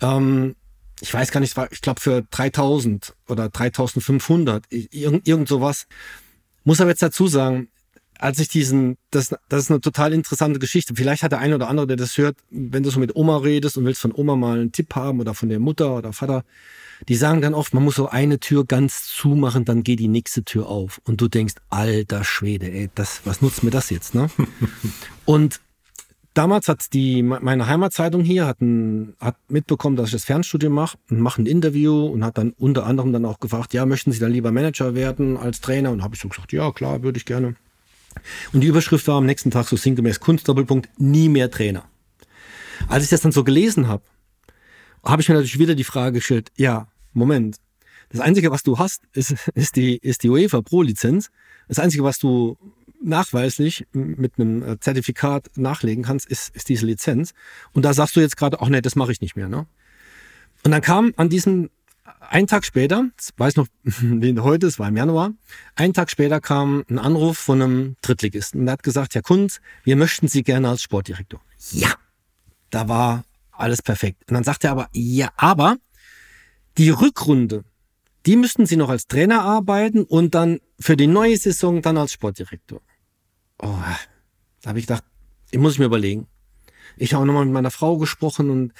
Ähm, 0.00 0.54
ich 1.00 1.12
weiß 1.12 1.32
gar 1.32 1.40
nicht, 1.40 1.56
ich 1.70 1.80
glaube 1.80 2.00
für 2.00 2.22
3000 2.22 3.14
oder 3.28 3.48
3500, 3.48 4.64
irgend, 4.70 5.26
irgend 5.26 5.48
sowas. 5.48 5.86
Muss 6.64 6.80
aber 6.80 6.90
jetzt 6.90 7.02
dazu 7.02 7.26
sagen, 7.26 7.68
als 8.22 8.38
ich 8.38 8.46
diesen, 8.46 8.98
das, 9.10 9.34
das 9.48 9.64
ist 9.64 9.70
eine 9.70 9.80
total 9.80 10.12
interessante 10.12 10.60
Geschichte. 10.60 10.94
Vielleicht 10.94 11.24
hat 11.24 11.32
der 11.32 11.40
eine 11.40 11.56
oder 11.56 11.68
andere, 11.68 11.88
der 11.88 11.96
das 11.96 12.16
hört, 12.16 12.36
wenn 12.50 12.84
du 12.84 12.90
so 12.90 13.00
mit 13.00 13.16
Oma 13.16 13.38
redest 13.38 13.76
und 13.76 13.84
willst 13.84 14.00
von 14.00 14.12
Oma 14.14 14.36
mal 14.36 14.60
einen 14.60 14.70
Tipp 14.70 14.94
haben 14.94 15.18
oder 15.18 15.34
von 15.34 15.48
der 15.48 15.58
Mutter 15.58 15.96
oder 15.96 16.12
Vater, 16.12 16.44
die 17.08 17.16
sagen 17.16 17.40
dann 17.40 17.52
oft, 17.52 17.74
man 17.74 17.82
muss 17.82 17.96
so 17.96 18.08
eine 18.08 18.38
Tür 18.38 18.64
ganz 18.64 19.08
zumachen, 19.08 19.64
dann 19.64 19.82
geht 19.82 19.98
die 19.98 20.06
nächste 20.06 20.44
Tür 20.44 20.68
auf. 20.68 21.00
Und 21.02 21.20
du 21.20 21.26
denkst, 21.26 21.54
alter 21.68 22.22
Schwede, 22.22 22.70
ey, 22.70 22.90
das, 22.94 23.22
was 23.24 23.42
nutzt 23.42 23.64
mir 23.64 23.72
das 23.72 23.90
jetzt, 23.90 24.14
ne? 24.14 24.30
und 25.24 25.60
damals 26.32 26.68
hat 26.68 26.92
die, 26.92 27.24
meine 27.24 27.66
Heimatzeitung 27.66 28.22
hier 28.22 28.46
hat, 28.46 28.60
ein, 28.60 29.14
hat 29.18 29.34
mitbekommen, 29.48 29.96
dass 29.96 30.06
ich 30.06 30.12
das 30.12 30.26
Fernstudium 30.26 30.72
mache 30.72 30.96
und 31.10 31.18
mache 31.18 31.42
ein 31.42 31.46
Interview 31.46 32.06
und 32.06 32.24
hat 32.24 32.38
dann 32.38 32.52
unter 32.56 32.86
anderem 32.86 33.12
dann 33.12 33.24
auch 33.24 33.40
gefragt, 33.40 33.74
ja, 33.74 33.84
möchten 33.84 34.12
Sie 34.12 34.20
dann 34.20 34.30
lieber 34.30 34.52
Manager 34.52 34.94
werden 34.94 35.36
als 35.36 35.60
Trainer? 35.60 35.90
Und 35.90 36.04
habe 36.04 36.14
ich 36.14 36.20
so 36.20 36.28
gesagt, 36.28 36.52
ja, 36.52 36.70
klar, 36.70 37.02
würde 37.02 37.18
ich 37.18 37.24
gerne. 37.24 37.56
Und 38.52 38.60
die 38.60 38.66
Überschrift 38.66 39.06
war 39.08 39.16
am 39.16 39.26
nächsten 39.26 39.50
Tag 39.50 39.66
so 39.68 39.76
sinngemäß 39.76 40.20
Kunstdoppelpunkt, 40.20 40.88
nie 40.98 41.28
mehr 41.28 41.50
Trainer. 41.50 41.84
Als 42.88 43.04
ich 43.04 43.10
das 43.10 43.20
dann 43.20 43.32
so 43.32 43.44
gelesen 43.44 43.88
habe, 43.88 44.02
habe 45.04 45.22
ich 45.22 45.28
mir 45.28 45.34
natürlich 45.34 45.58
wieder 45.58 45.74
die 45.74 45.84
Frage 45.84 46.18
gestellt, 46.18 46.50
ja, 46.56 46.88
Moment, 47.12 47.56
das 48.10 48.20
Einzige, 48.20 48.50
was 48.50 48.62
du 48.62 48.78
hast, 48.78 49.02
ist, 49.14 49.48
ist, 49.54 49.76
die, 49.76 49.96
ist 49.96 50.22
die 50.22 50.28
UEFA 50.28 50.60
Pro-Lizenz. 50.60 51.30
Das 51.68 51.78
Einzige, 51.78 52.04
was 52.04 52.18
du 52.18 52.58
nachweislich 53.02 53.86
mit 53.92 54.38
einem 54.38 54.62
äh, 54.62 54.78
Zertifikat 54.78 55.50
nachlegen 55.56 56.04
kannst, 56.04 56.26
ist, 56.26 56.54
ist 56.54 56.68
diese 56.68 56.86
Lizenz. 56.86 57.32
Und 57.72 57.84
da 57.84 57.94
sagst 57.94 58.14
du 58.14 58.20
jetzt 58.20 58.36
gerade, 58.36 58.60
ach 58.60 58.68
nee, 58.68 58.80
das 58.80 58.96
mache 58.96 59.12
ich 59.12 59.20
nicht 59.20 59.34
mehr. 59.34 59.48
Ne? 59.48 59.66
Und 60.62 60.70
dann 60.70 60.82
kam 60.82 61.12
an 61.16 61.28
diesem, 61.28 61.70
einen 62.20 62.46
Tag 62.46 62.64
später, 62.64 63.08
weiß 63.36 63.56
noch, 63.56 63.66
wie 63.82 64.38
heute, 64.38 64.66
es 64.66 64.78
war 64.78 64.88
im 64.88 64.96
Januar, 64.96 65.32
einen 65.76 65.94
Tag 65.94 66.10
später 66.10 66.40
kam 66.40 66.84
ein 66.88 66.98
Anruf 66.98 67.38
von 67.38 67.62
einem 67.62 67.96
Drittligisten. 68.02 68.60
Und 68.60 68.66
der 68.66 68.74
hat 68.74 68.82
gesagt, 68.82 69.14
Herr 69.14 69.22
Kunz, 69.22 69.60
wir 69.84 69.96
möchten 69.96 70.28
Sie 70.28 70.42
gerne 70.42 70.68
als 70.68 70.82
Sportdirektor. 70.82 71.40
Ja, 71.70 71.94
da 72.70 72.88
war 72.88 73.24
alles 73.52 73.82
perfekt. 73.82 74.28
Und 74.28 74.34
dann 74.34 74.44
sagt 74.44 74.64
er 74.64 74.72
aber, 74.72 74.88
ja, 74.92 75.30
aber 75.36 75.76
die 76.78 76.90
Rückrunde, 76.90 77.64
die 78.26 78.36
müssten 78.36 78.66
Sie 78.66 78.76
noch 78.76 78.88
als 78.88 79.06
Trainer 79.06 79.42
arbeiten 79.42 80.04
und 80.04 80.34
dann 80.34 80.60
für 80.80 80.96
die 80.96 81.06
neue 81.06 81.36
Saison 81.36 81.82
dann 81.82 81.96
als 81.96 82.12
Sportdirektor. 82.12 82.80
Oh, 83.58 83.78
da 84.62 84.70
habe 84.70 84.78
ich 84.78 84.86
gedacht, 84.86 85.04
ich 85.50 85.58
muss 85.58 85.74
ich 85.74 85.78
mir 85.78 85.84
überlegen. 85.86 86.26
Ich 86.96 87.14
habe 87.14 87.22
auch 87.22 87.26
nochmal 87.26 87.44
mit 87.44 87.54
meiner 87.54 87.70
Frau 87.70 87.98
gesprochen 87.98 88.50
und 88.50 88.72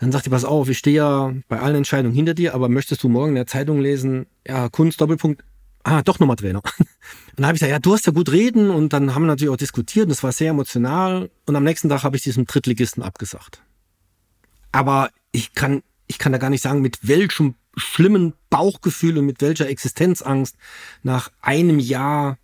dann 0.00 0.12
sagt 0.12 0.26
die, 0.26 0.30
pass 0.30 0.44
auf, 0.44 0.68
ich 0.68 0.78
stehe 0.78 0.96
ja 0.96 1.34
bei 1.48 1.60
allen 1.60 1.76
Entscheidungen 1.76 2.14
hinter 2.14 2.32
dir, 2.32 2.54
aber 2.54 2.68
möchtest 2.68 3.02
du 3.02 3.08
morgen 3.08 3.30
in 3.30 3.34
der 3.34 3.46
Zeitung 3.46 3.80
lesen, 3.80 4.26
ja, 4.46 4.70
Kunst, 4.70 5.00
Doppelpunkt, 5.00 5.44
ah, 5.84 6.02
doch 6.02 6.18
nochmal 6.18 6.36
Trainer. 6.36 6.62
Und 6.78 6.86
dann 7.36 7.46
habe 7.46 7.56
ich 7.56 7.60
gesagt, 7.60 7.70
ja, 7.70 7.78
du 7.78 7.92
hast 7.92 8.06
ja 8.06 8.12
gut 8.12 8.32
reden 8.32 8.70
und 8.70 8.92
dann 8.92 9.14
haben 9.14 9.22
wir 9.22 9.28
natürlich 9.28 9.52
auch 9.52 9.56
diskutiert 9.56 10.06
und 10.06 10.12
es 10.12 10.22
war 10.22 10.32
sehr 10.32 10.50
emotional 10.50 11.30
und 11.46 11.56
am 11.56 11.64
nächsten 11.64 11.88
Tag 11.88 12.02
habe 12.02 12.16
ich 12.16 12.22
diesem 12.22 12.44
Drittligisten 12.44 13.02
abgesagt. 13.02 13.62
Aber 14.72 15.10
ich 15.32 15.54
kann, 15.54 15.82
ich 16.06 16.18
kann 16.18 16.32
da 16.32 16.38
gar 16.38 16.50
nicht 16.50 16.62
sagen, 16.62 16.82
mit 16.82 17.08
welchem 17.08 17.54
schlimmen 17.76 18.34
Bauchgefühl 18.50 19.16
und 19.18 19.26
mit 19.26 19.40
welcher 19.40 19.68
Existenzangst 19.68 20.56
nach 21.02 21.30
einem 21.40 21.78
Jahr 21.78 22.38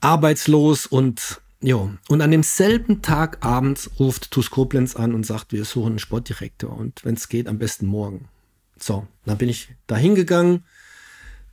arbeitslos 0.00 0.86
und 0.86 1.40
ja, 1.62 1.90
und 2.08 2.20
an 2.20 2.30
demselben 2.30 3.02
Tag 3.02 3.44
abends 3.44 3.90
ruft 3.98 4.30
TuS 4.30 4.50
Koblenz 4.50 4.94
an 4.94 5.14
und 5.14 5.24
sagt, 5.24 5.52
wir 5.52 5.64
suchen 5.64 5.92
einen 5.92 5.98
Sportdirektor 5.98 6.76
und 6.76 7.04
wenn 7.04 7.14
es 7.14 7.28
geht, 7.28 7.48
am 7.48 7.58
besten 7.58 7.86
morgen. 7.86 8.28
So, 8.78 9.06
dann 9.24 9.38
bin 9.38 9.48
ich 9.48 9.74
da 9.86 9.96
hingegangen. 9.96 10.64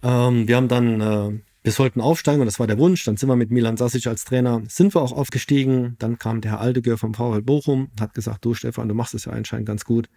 Ähm, 0.02 0.48
wir 0.48 0.58
haben 0.58 0.68
dann, 0.68 1.00
äh, 1.00 1.40
wir 1.64 1.72
sollten 1.72 2.02
aufsteigen 2.02 2.42
und 2.42 2.48
das 2.48 2.60
war 2.60 2.68
der 2.68 2.78
Wunsch. 2.78 3.06
Dann 3.06 3.16
sind 3.16 3.30
wir 3.30 3.38
mit 3.38 3.50
Milan 3.50 3.78
Sasic 3.78 4.06
als 4.08 4.26
Trainer, 4.26 4.62
sind 4.68 4.94
wir 4.94 5.02
auch 5.02 5.14
aufgestiegen. 5.14 5.96
Dann 6.00 6.20
kam 6.20 6.42
der 6.42 6.52
Herr 6.52 6.60
Aldegör 6.60 6.98
vom 6.98 7.14
VfL 7.14 7.42
Bochum, 7.42 7.90
hat 7.98 8.14
gesagt, 8.14 8.44
du 8.44 8.54
Stefan, 8.54 8.90
du 8.90 8.94
machst 8.94 9.14
es 9.14 9.26
ja 9.26 9.32
anscheinend 9.32 9.68
ganz 9.68 9.86
gut 9.86 10.10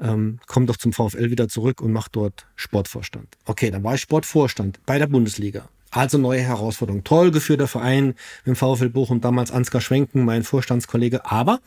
ähm, 0.00 0.38
komm 0.46 0.66
doch 0.66 0.76
zum 0.76 0.92
VfL 0.92 1.30
wieder 1.30 1.48
zurück 1.48 1.80
und 1.80 1.92
mach 1.92 2.08
dort 2.08 2.46
Sportvorstand. 2.54 3.36
Okay, 3.44 3.70
dann 3.70 3.84
war 3.84 3.94
ich 3.94 4.00
Sportvorstand 4.00 4.80
bei 4.86 4.98
der 4.98 5.06
Bundesliga. 5.06 5.68
Also 5.96 6.18
neue 6.18 6.40
Herausforderung. 6.40 7.04
Toll 7.04 7.30
geführter 7.30 7.66
Verein 7.66 8.14
dem 8.44 8.54
VfL 8.54 8.90
Bochum, 8.90 9.20
damals 9.20 9.50
Ansgar 9.50 9.80
Schwenken, 9.80 10.24
mein 10.24 10.42
Vorstandskollege. 10.42 11.24
Aber 11.24 11.60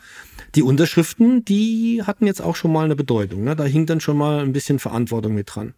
die 0.54 0.62
Unterschriften, 0.62 1.44
die 1.44 2.02
hatten 2.06 2.26
jetzt 2.26 2.40
auch 2.40 2.54
schon 2.54 2.72
mal 2.72 2.84
eine 2.84 2.94
Bedeutung. 2.94 3.42
Ne? 3.42 3.56
Da 3.56 3.64
hing 3.64 3.86
dann 3.86 4.00
schon 4.00 4.16
mal 4.16 4.40
ein 4.40 4.52
bisschen 4.52 4.78
Verantwortung 4.78 5.34
mit 5.34 5.54
dran. 5.54 5.74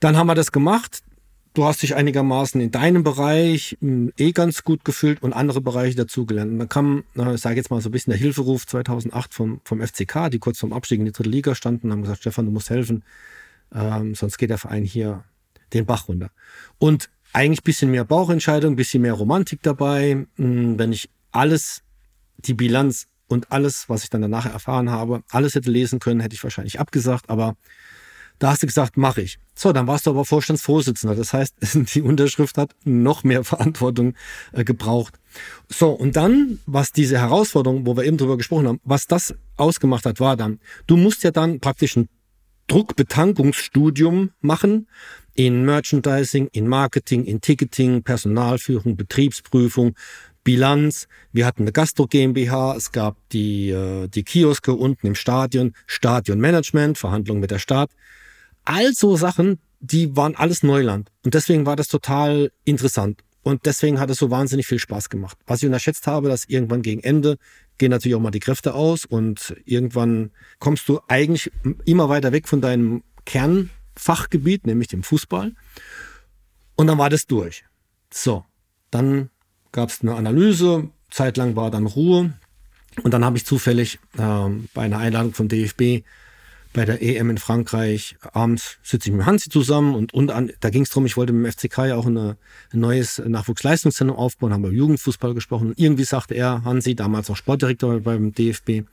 Dann 0.00 0.16
haben 0.16 0.26
wir 0.26 0.34
das 0.34 0.50
gemacht 0.50 1.02
du 1.54 1.64
hast 1.66 1.82
dich 1.82 1.94
einigermaßen 1.94 2.60
in 2.60 2.70
deinem 2.70 3.02
Bereich 3.02 3.76
hm, 3.80 4.12
eh 4.16 4.32
ganz 4.32 4.64
gut 4.64 4.84
gefühlt 4.84 5.22
und 5.22 5.32
andere 5.32 5.60
Bereiche 5.60 5.96
dazugelernt. 5.96 6.52
Und 6.52 6.58
dann 6.58 6.68
kam, 6.68 7.04
ich 7.14 7.40
sage 7.40 7.56
jetzt 7.56 7.70
mal 7.70 7.80
so 7.80 7.88
ein 7.88 7.92
bisschen 7.92 8.12
der 8.12 8.18
Hilferuf 8.18 8.66
2008 8.66 9.34
vom, 9.34 9.60
vom 9.64 9.80
FCK, 9.80 10.30
die 10.30 10.38
kurz 10.38 10.58
vorm 10.58 10.72
Abstieg 10.72 11.00
in 11.00 11.04
die 11.04 11.12
dritte 11.12 11.28
Liga 11.28 11.54
standen 11.54 11.88
und 11.88 11.92
haben 11.92 12.02
gesagt, 12.02 12.20
Stefan, 12.20 12.46
du 12.46 12.52
musst 12.52 12.70
helfen, 12.70 13.04
ähm, 13.74 14.14
sonst 14.14 14.38
geht 14.38 14.50
der 14.50 14.58
Verein 14.58 14.84
hier 14.84 15.24
den 15.72 15.86
Bach 15.86 16.08
runter. 16.08 16.30
Und 16.78 17.10
eigentlich 17.32 17.62
bisschen 17.62 17.90
mehr 17.90 18.04
Bauchentscheidung, 18.04 18.76
bisschen 18.76 19.02
mehr 19.02 19.14
Romantik 19.14 19.62
dabei. 19.62 20.26
Hm, 20.36 20.78
wenn 20.78 20.92
ich 20.92 21.08
alles, 21.30 21.82
die 22.38 22.54
Bilanz 22.54 23.06
und 23.28 23.50
alles, 23.50 23.88
was 23.88 24.04
ich 24.04 24.10
dann 24.10 24.22
danach 24.22 24.46
erfahren 24.46 24.90
habe, 24.90 25.22
alles 25.30 25.54
hätte 25.54 25.70
lesen 25.70 25.98
können, 25.98 26.20
hätte 26.20 26.34
ich 26.34 26.44
wahrscheinlich 26.44 26.78
abgesagt, 26.78 27.30
aber 27.30 27.56
da 28.38 28.50
hast 28.50 28.62
du 28.62 28.66
gesagt, 28.66 28.96
mache 28.96 29.22
ich. 29.22 29.38
So, 29.54 29.72
dann 29.72 29.86
warst 29.86 30.06
du 30.06 30.10
aber 30.10 30.24
Vorstandsvorsitzender. 30.24 31.14
Das 31.14 31.32
heißt, 31.32 31.54
die 31.94 32.02
Unterschrift 32.02 32.58
hat 32.58 32.74
noch 32.84 33.22
mehr 33.22 33.44
Verantwortung 33.44 34.14
äh, 34.52 34.64
gebraucht. 34.64 35.20
So, 35.68 35.90
und 35.90 36.16
dann, 36.16 36.58
was 36.66 36.92
diese 36.92 37.18
Herausforderung, 37.18 37.86
wo 37.86 37.96
wir 37.96 38.04
eben 38.04 38.16
drüber 38.16 38.36
gesprochen 38.36 38.66
haben, 38.66 38.80
was 38.82 39.06
das 39.06 39.34
ausgemacht 39.56 40.06
hat, 40.06 40.18
war 40.18 40.36
dann, 40.36 40.58
du 40.88 40.96
musst 40.96 41.22
ja 41.22 41.30
dann 41.30 41.60
praktisch 41.60 41.96
ein 41.96 42.08
Druckbetankungsstudium 42.66 44.30
machen 44.40 44.88
in 45.34 45.64
Merchandising, 45.64 46.48
in 46.52 46.68
Marketing, 46.68 47.24
in 47.24 47.40
Ticketing, 47.40 48.02
Personalführung, 48.02 48.96
Betriebsprüfung, 48.96 49.94
Bilanz. 50.44 51.06
Wir 51.32 51.46
hatten 51.46 51.62
eine 51.62 51.72
Gastro 51.72 52.06
GmbH, 52.06 52.74
es 52.76 52.92
gab 52.92 53.16
die, 53.30 53.70
äh, 53.70 54.08
die 54.08 54.24
Kioske 54.24 54.72
unten 54.72 55.06
im 55.06 55.14
Stadion, 55.14 55.74
Stadionmanagement, 55.86 56.98
Verhandlungen 56.98 57.40
mit 57.40 57.50
der 57.50 57.58
Stadt 57.58 57.90
all 58.64 58.92
so 58.92 59.16
Sachen, 59.16 59.58
die 59.80 60.16
waren 60.16 60.34
alles 60.36 60.62
Neuland. 60.62 61.10
Und 61.24 61.34
deswegen 61.34 61.66
war 61.66 61.76
das 61.76 61.88
total 61.88 62.52
interessant. 62.64 63.22
Und 63.42 63.66
deswegen 63.66 63.98
hat 63.98 64.10
es 64.10 64.18
so 64.18 64.30
wahnsinnig 64.30 64.66
viel 64.66 64.78
Spaß 64.78 65.08
gemacht. 65.08 65.36
Was 65.46 65.60
ich 65.60 65.66
unterschätzt 65.66 66.06
habe, 66.06 66.28
dass 66.28 66.44
irgendwann 66.44 66.82
gegen 66.82 67.02
Ende 67.02 67.38
gehen 67.78 67.90
natürlich 67.90 68.14
auch 68.14 68.20
mal 68.20 68.30
die 68.30 68.38
Kräfte 68.38 68.74
aus 68.74 69.04
und 69.04 69.56
irgendwann 69.64 70.30
kommst 70.60 70.88
du 70.88 71.00
eigentlich 71.08 71.50
immer 71.84 72.08
weiter 72.08 72.30
weg 72.30 72.46
von 72.46 72.60
deinem 72.60 73.02
Kernfachgebiet, 73.94 74.66
nämlich 74.66 74.88
dem 74.88 75.02
Fußball. 75.02 75.52
Und 76.76 76.86
dann 76.86 76.98
war 76.98 77.10
das 77.10 77.26
durch. 77.26 77.64
So, 78.12 78.44
dann 78.90 79.30
gab 79.72 79.88
es 79.88 80.02
eine 80.02 80.14
Analyse, 80.14 80.90
zeitlang 81.10 81.56
war 81.56 81.70
dann 81.70 81.86
Ruhe. 81.86 82.32
Und 83.02 83.14
dann 83.14 83.24
habe 83.24 83.36
ich 83.36 83.46
zufällig 83.46 83.98
äh, 84.18 84.48
bei 84.74 84.82
einer 84.82 84.98
Einladung 84.98 85.32
vom 85.32 85.48
DFB 85.48 86.04
bei 86.72 86.86
der 86.86 87.02
EM 87.02 87.30
in 87.30 87.38
Frankreich 87.38 88.16
abends 88.32 88.78
sitze 88.82 89.10
ich 89.10 89.14
mit 89.14 89.26
Hansi 89.26 89.50
zusammen 89.50 89.94
und, 89.94 90.14
und 90.14 90.30
an, 90.30 90.52
da 90.60 90.70
ging 90.70 90.82
es 90.82 90.88
darum, 90.88 91.04
ich 91.04 91.16
wollte 91.16 91.32
mit 91.32 91.44
dem 91.44 91.52
FCK 91.52 91.78
ja 91.88 91.96
auch 91.96 92.06
eine, 92.06 92.36
ein 92.72 92.80
neues 92.80 93.18
Nachwuchsleistungszentrum 93.24 94.18
aufbauen, 94.18 94.52
haben 94.52 94.62
wir 94.62 94.72
Jugendfußball 94.72 95.34
gesprochen. 95.34 95.68
Und 95.68 95.78
irgendwie 95.78 96.04
sagte 96.04 96.34
er, 96.34 96.64
Hansi, 96.64 96.94
damals 96.94 97.28
noch 97.28 97.36
Sportdirektor 97.36 98.00
beim 98.00 98.32
DFB, 98.32 98.84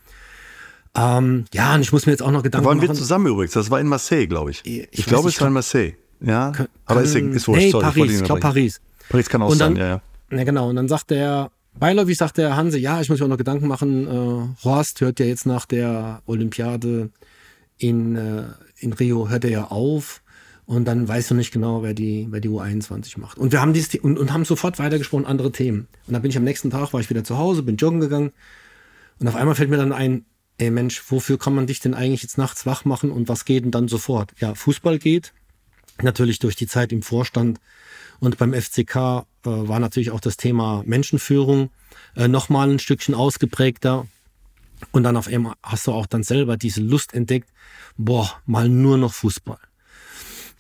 ähm, 0.96 1.46
ja, 1.54 1.76
und 1.76 1.82
ich 1.82 1.92
muss 1.92 2.06
mir 2.06 2.14
jetzt 2.14 2.22
auch 2.22 2.32
noch 2.32 2.44
Gedanken 2.44 2.64
da 2.64 2.70
waren 2.70 2.78
machen. 2.78 2.90
wir 2.90 2.96
zusammen 2.96 3.28
übrigens, 3.28 3.54
das 3.54 3.70
war 3.70 3.80
in 3.80 3.88
Marseille, 3.88 4.28
glaube 4.28 4.52
ich. 4.52 4.62
Ich, 4.66 4.88
ich 4.92 5.06
glaube, 5.06 5.30
es 5.30 5.40
war 5.40 5.48
in 5.48 5.54
Marseille. 5.54 5.94
Ja, 6.22 6.52
kann, 6.52 6.68
aber 6.86 7.02
ist, 7.02 7.16
ist 7.16 7.48
wurscht. 7.48 7.62
Nee, 7.62 7.72
sorry, 7.72 7.84
Paris, 7.86 8.12
ich 8.20 8.24
glaube 8.24 8.42
Paris. 8.42 8.82
Paris 9.10 9.30
kann 9.30 9.42
auch 9.42 9.50
dann- 9.50 9.58
sein, 9.58 9.76
ja, 9.78 9.88
ja. 9.88 10.02
Ja, 10.32 10.44
genau. 10.44 10.70
Und 10.70 10.76
dann 10.76 10.88
sagt 10.88 11.10
der, 11.12 11.50
beiläufig 11.80 12.18
sagt 12.18 12.38
der 12.38 12.56
Hanse, 12.56 12.78
ja, 12.78 13.02
ich 13.02 13.10
muss 13.10 13.20
mir 13.20 13.26
auch 13.26 13.30
noch 13.30 13.38
Gedanken 13.38 13.68
machen. 13.68 14.06
Äh, 14.08 14.64
Horst 14.64 15.02
hört 15.02 15.20
ja 15.20 15.26
jetzt 15.26 15.46
nach 15.46 15.66
der 15.66 16.22
Olympiade 16.26 17.10
in, 17.78 18.16
äh, 18.16 18.44
in 18.78 18.94
Rio, 18.94 19.30
hört 19.30 19.44
er 19.46 19.50
ja 19.50 19.64
auf. 19.66 20.22
Und 20.66 20.86
dann 20.86 21.08
weißt 21.08 21.32
du 21.32 21.36
nicht 21.36 21.52
genau, 21.52 21.82
wer 21.82 21.96
die, 21.96 22.28
wer 22.30 22.42
die 22.42 22.50
U21 22.50 23.20
macht. 23.20 23.40
Und 23.40 23.52
wir 23.52 23.60
haben 23.62 23.74
dieses, 23.74 23.96
und, 23.96 24.20
und 24.20 24.32
haben 24.32 24.46
sofort 24.46 24.78
weitergesprochen, 24.78 25.26
andere 25.26 25.52
Themen. 25.52 25.88
Und 26.06 26.14
dann 26.14 26.22
bin 26.22 26.30
ich 26.30 26.38
am 26.38 26.44
nächsten 26.44 26.70
Tag, 26.70 26.94
war 26.94 27.00
ich 27.00 27.10
wieder 27.10 27.24
zu 27.24 27.40
Hause, 27.40 27.64
bin 27.64 27.78
joggen 27.78 28.00
gegangen. 28.00 28.32
Und 29.20 29.28
auf 29.28 29.36
einmal 29.36 29.56
fällt 29.56 29.72
mir 29.72 29.78
dann 29.78 29.92
ein, 29.94 30.26
ey 30.60 30.70
Mensch, 30.70 31.02
wofür 31.10 31.40
kann 31.40 31.56
man 31.56 31.68
dich 31.68 31.80
denn 31.80 31.94
eigentlich 31.94 32.22
jetzt 32.22 32.38
nachts 32.38 32.66
wach 32.66 32.86
machen 32.86 33.12
und 33.12 33.28
was 33.28 33.46
geht 33.46 33.64
denn 33.64 33.72
dann 33.72 33.88
sofort? 33.88 34.34
Ja, 34.40 34.54
Fußball 34.54 35.00
geht. 35.00 35.34
Natürlich 36.02 36.40
durch 36.40 36.56
die 36.56 36.68
Zeit 36.68 36.92
im 36.92 37.02
Vorstand 37.02 37.60
und 38.20 38.38
beim 38.38 38.54
FCK 38.54 38.96
äh, 38.96 39.24
war 39.44 39.80
natürlich 39.80 40.12
auch 40.12 40.20
das 40.20 40.38
Thema 40.38 40.84
Menschenführung 40.86 41.70
äh, 42.16 42.28
nochmal 42.28 42.70
ein 42.70 42.80
Stückchen 42.80 43.16
ausgeprägter. 43.16 44.08
Und 44.92 45.04
dann 45.04 45.18
auf 45.18 45.28
einmal 45.28 45.56
hast 45.62 45.88
du 45.88 45.92
auch 45.92 46.06
dann 46.06 46.24
selber 46.24 46.56
diese 46.56 46.82
Lust 46.82 47.14
entdeckt, 47.14 47.50
boah, 47.98 48.32
mal 48.46 48.70
nur 48.70 48.98
noch 48.98 49.14
Fußball. 49.14 49.60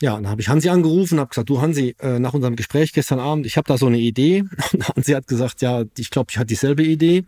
Ja, 0.01 0.15
dann 0.15 0.29
habe 0.29 0.41
ich 0.41 0.47
Hansi 0.47 0.69
angerufen 0.69 1.19
habe 1.19 1.29
gesagt, 1.29 1.49
du 1.49 1.61
Hansi, 1.61 1.95
äh, 1.99 2.19
nach 2.19 2.33
unserem 2.33 2.55
Gespräch 2.55 2.93
gestern 2.93 3.19
Abend, 3.19 3.45
ich 3.45 3.57
habe 3.57 3.67
da 3.67 3.77
so 3.77 3.87
eine 3.87 3.99
Idee. 3.99 4.43
Und 4.73 4.87
Hansi 4.87 5.11
hat 5.11 5.27
gesagt, 5.27 5.61
ja, 5.61 5.83
ich 5.97 6.09
glaube, 6.09 6.27
ich 6.31 6.37
hatte 6.37 6.47
dieselbe 6.47 6.83
Idee. 6.83 7.25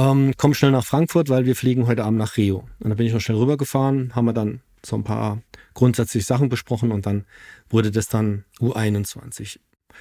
Ähm, 0.00 0.32
komm 0.38 0.54
schnell 0.54 0.70
nach 0.70 0.84
Frankfurt, 0.84 1.28
weil 1.28 1.44
wir 1.44 1.54
fliegen 1.54 1.86
heute 1.86 2.04
Abend 2.04 2.18
nach 2.18 2.38
Rio. 2.38 2.68
Und 2.78 2.88
dann 2.88 2.96
bin 2.96 3.06
ich 3.06 3.12
noch 3.12 3.20
schnell 3.20 3.36
rübergefahren, 3.36 4.14
haben 4.14 4.24
wir 4.24 4.32
dann 4.32 4.60
so 4.84 4.96
ein 4.96 5.04
paar 5.04 5.42
grundsätzliche 5.74 6.24
Sachen 6.24 6.48
besprochen 6.48 6.90
und 6.90 7.04
dann 7.04 7.26
wurde 7.68 7.90
das 7.90 8.08
dann 8.08 8.44
U21. 8.60 9.58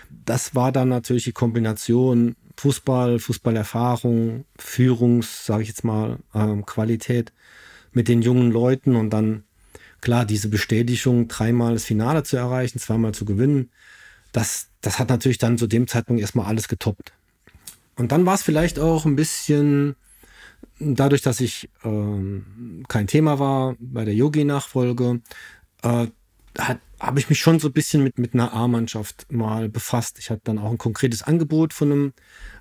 Das 0.09 0.55
war 0.55 0.71
dann 0.71 0.87
natürlich 0.87 1.25
die 1.25 1.33
Kombination 1.33 2.37
Fußball, 2.55 3.19
Fußballerfahrung, 3.19 4.45
Führungs, 4.57 5.45
sage 5.45 5.63
ich 5.63 5.69
jetzt 5.69 5.83
mal, 5.83 6.19
ähm, 6.33 6.65
Qualität 6.65 7.33
mit 7.91 8.07
den 8.07 8.21
jungen 8.21 8.51
Leuten 8.51 8.95
und 8.95 9.09
dann 9.09 9.43
klar 9.99 10.23
diese 10.23 10.47
Bestätigung, 10.47 11.27
dreimal 11.27 11.73
das 11.73 11.83
Finale 11.83 12.23
zu 12.23 12.37
erreichen, 12.37 12.79
zweimal 12.79 13.13
zu 13.13 13.25
gewinnen. 13.25 13.69
Das, 14.31 14.69
das 14.79 14.97
hat 14.97 15.09
natürlich 15.09 15.39
dann 15.39 15.57
zu 15.57 15.67
dem 15.67 15.87
Zeitpunkt 15.87 16.21
erstmal 16.21 16.45
alles 16.45 16.69
getoppt. 16.69 17.11
Und 17.99 18.13
dann 18.13 18.25
war 18.25 18.35
es 18.35 18.43
vielleicht 18.43 18.79
auch 18.79 19.05
ein 19.05 19.17
bisschen 19.17 19.97
dadurch, 20.79 21.21
dass 21.21 21.41
ich 21.41 21.69
ähm, 21.83 22.85
kein 22.87 23.07
Thema 23.07 23.39
war 23.39 23.75
bei 23.77 24.05
der 24.05 24.15
Yogi-Nachfolge, 24.15 25.19
äh, 25.83 26.07
hat, 26.57 26.79
habe 26.99 27.19
ich 27.19 27.29
mich 27.29 27.39
schon 27.39 27.59
so 27.59 27.69
ein 27.69 27.73
bisschen 27.73 28.03
mit, 28.03 28.19
mit 28.19 28.33
einer 28.33 28.53
A-Mannschaft 28.53 29.31
mal 29.31 29.69
befasst. 29.69 30.19
Ich 30.19 30.29
hatte 30.29 30.41
dann 30.43 30.59
auch 30.59 30.71
ein 30.71 30.77
konkretes 30.77 31.23
Angebot 31.23 31.73
von 31.73 31.91
einem 31.91 32.13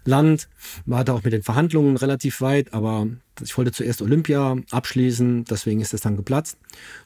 Land, 0.04 0.48
war 0.86 1.04
da 1.04 1.14
auch 1.14 1.24
mit 1.24 1.32
den 1.32 1.42
Verhandlungen 1.42 1.96
relativ 1.96 2.40
weit, 2.40 2.72
aber 2.72 3.08
ich 3.42 3.56
wollte 3.56 3.72
zuerst 3.72 4.02
Olympia 4.02 4.56
abschließen, 4.70 5.44
deswegen 5.44 5.80
ist 5.80 5.92
das 5.92 6.00
dann 6.00 6.16
geplatzt. 6.16 6.56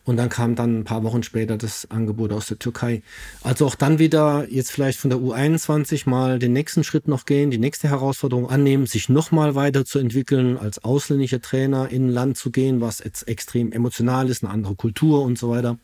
Und 0.05 0.17
dann 0.17 0.29
kam 0.29 0.55
dann 0.55 0.81
ein 0.81 0.85
paar 0.85 1.03
Wochen 1.05 1.23
später 1.23 1.57
das 1.57 1.91
Angebot 1.91 2.33
aus 2.33 2.47
der 2.47 2.59
Türkei. 2.59 3.03
Also 3.43 3.67
auch 3.67 3.75
dann 3.75 3.99
wieder 3.99 4.47
jetzt 4.49 4.71
vielleicht 4.71 4.99
von 4.99 5.11
der 5.11 5.19
U21 5.19 6.09
mal 6.09 6.39
den 6.39 6.53
nächsten 6.53 6.85
Schritt 6.85 7.09
noch 7.09 7.27
gehen, 7.27 7.51
die 7.51 7.59
nächste 7.59 7.89
Herausforderung 7.89 8.49
annehmen, 8.49 8.87
sich 8.87 9.09
nochmal 9.09 9.55
weiterzuentwickeln, 9.55 10.57
als 10.59 10.83
ausländischer 10.85 11.41
Trainer 11.41 11.89
in 11.91 12.07
ein 12.07 12.11
Land 12.11 12.37
zu 12.37 12.51
gehen, 12.51 12.81
was 12.81 13.01
jetzt 13.01 13.29
extrem 13.29 13.73
emotional 13.73 14.29
ist, 14.29 14.43
eine 14.43 14.53
andere 14.53 14.75
Kultur 14.75 15.23
und 15.23 15.39
so 15.39 15.51
weiter. 15.51 15.79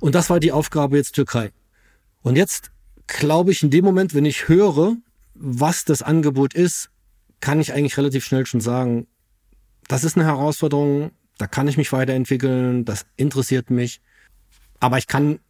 Und 0.00 0.14
das 0.14 0.30
war 0.30 0.40
die 0.40 0.52
Aufgabe 0.52 0.96
jetzt 0.96 1.14
Türkei. 1.14 1.52
Und 2.22 2.36
jetzt 2.36 2.70
glaube 3.06 3.52
ich 3.52 3.62
in 3.62 3.70
dem 3.70 3.84
Moment, 3.84 4.14
wenn 4.14 4.24
ich 4.24 4.48
höre, 4.48 4.96
was 5.34 5.84
das 5.84 6.02
Angebot 6.02 6.54
ist, 6.54 6.90
kann 7.40 7.60
ich 7.60 7.72
eigentlich 7.72 7.96
relativ 7.96 8.24
schnell 8.24 8.46
schon 8.46 8.60
sagen, 8.60 9.06
das 9.88 10.04
ist 10.04 10.16
eine 10.16 10.26
Herausforderung, 10.26 11.10
da 11.38 11.46
kann 11.46 11.68
ich 11.68 11.76
mich 11.76 11.92
weiterentwickeln, 11.92 12.84
das 12.84 13.06
interessiert 13.16 13.70
mich. 13.70 14.00
Aber 14.78 14.98
ich 14.98 15.06
kann 15.06 15.40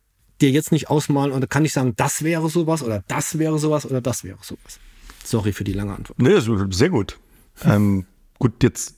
dir 0.40 0.50
jetzt 0.50 0.72
nicht 0.72 0.88
ausmalen 0.88 1.32
oder 1.32 1.46
kann 1.46 1.62
nicht 1.62 1.72
sagen, 1.72 1.94
das 1.96 2.22
wäre 2.22 2.48
sowas 2.48 2.82
oder 2.82 3.04
das 3.08 3.38
wäre 3.38 3.58
sowas 3.58 3.84
oder 3.84 4.00
das 4.00 4.24
wäre 4.24 4.38
sowas. 4.42 4.78
Sorry 5.24 5.52
für 5.52 5.64
die 5.64 5.72
lange 5.72 5.94
Antwort. 5.94 6.18
Nee, 6.18 6.40
sehr 6.70 6.88
gut. 6.88 7.18
ähm, 7.64 8.06
gut, 8.38 8.62
jetzt 8.62 8.96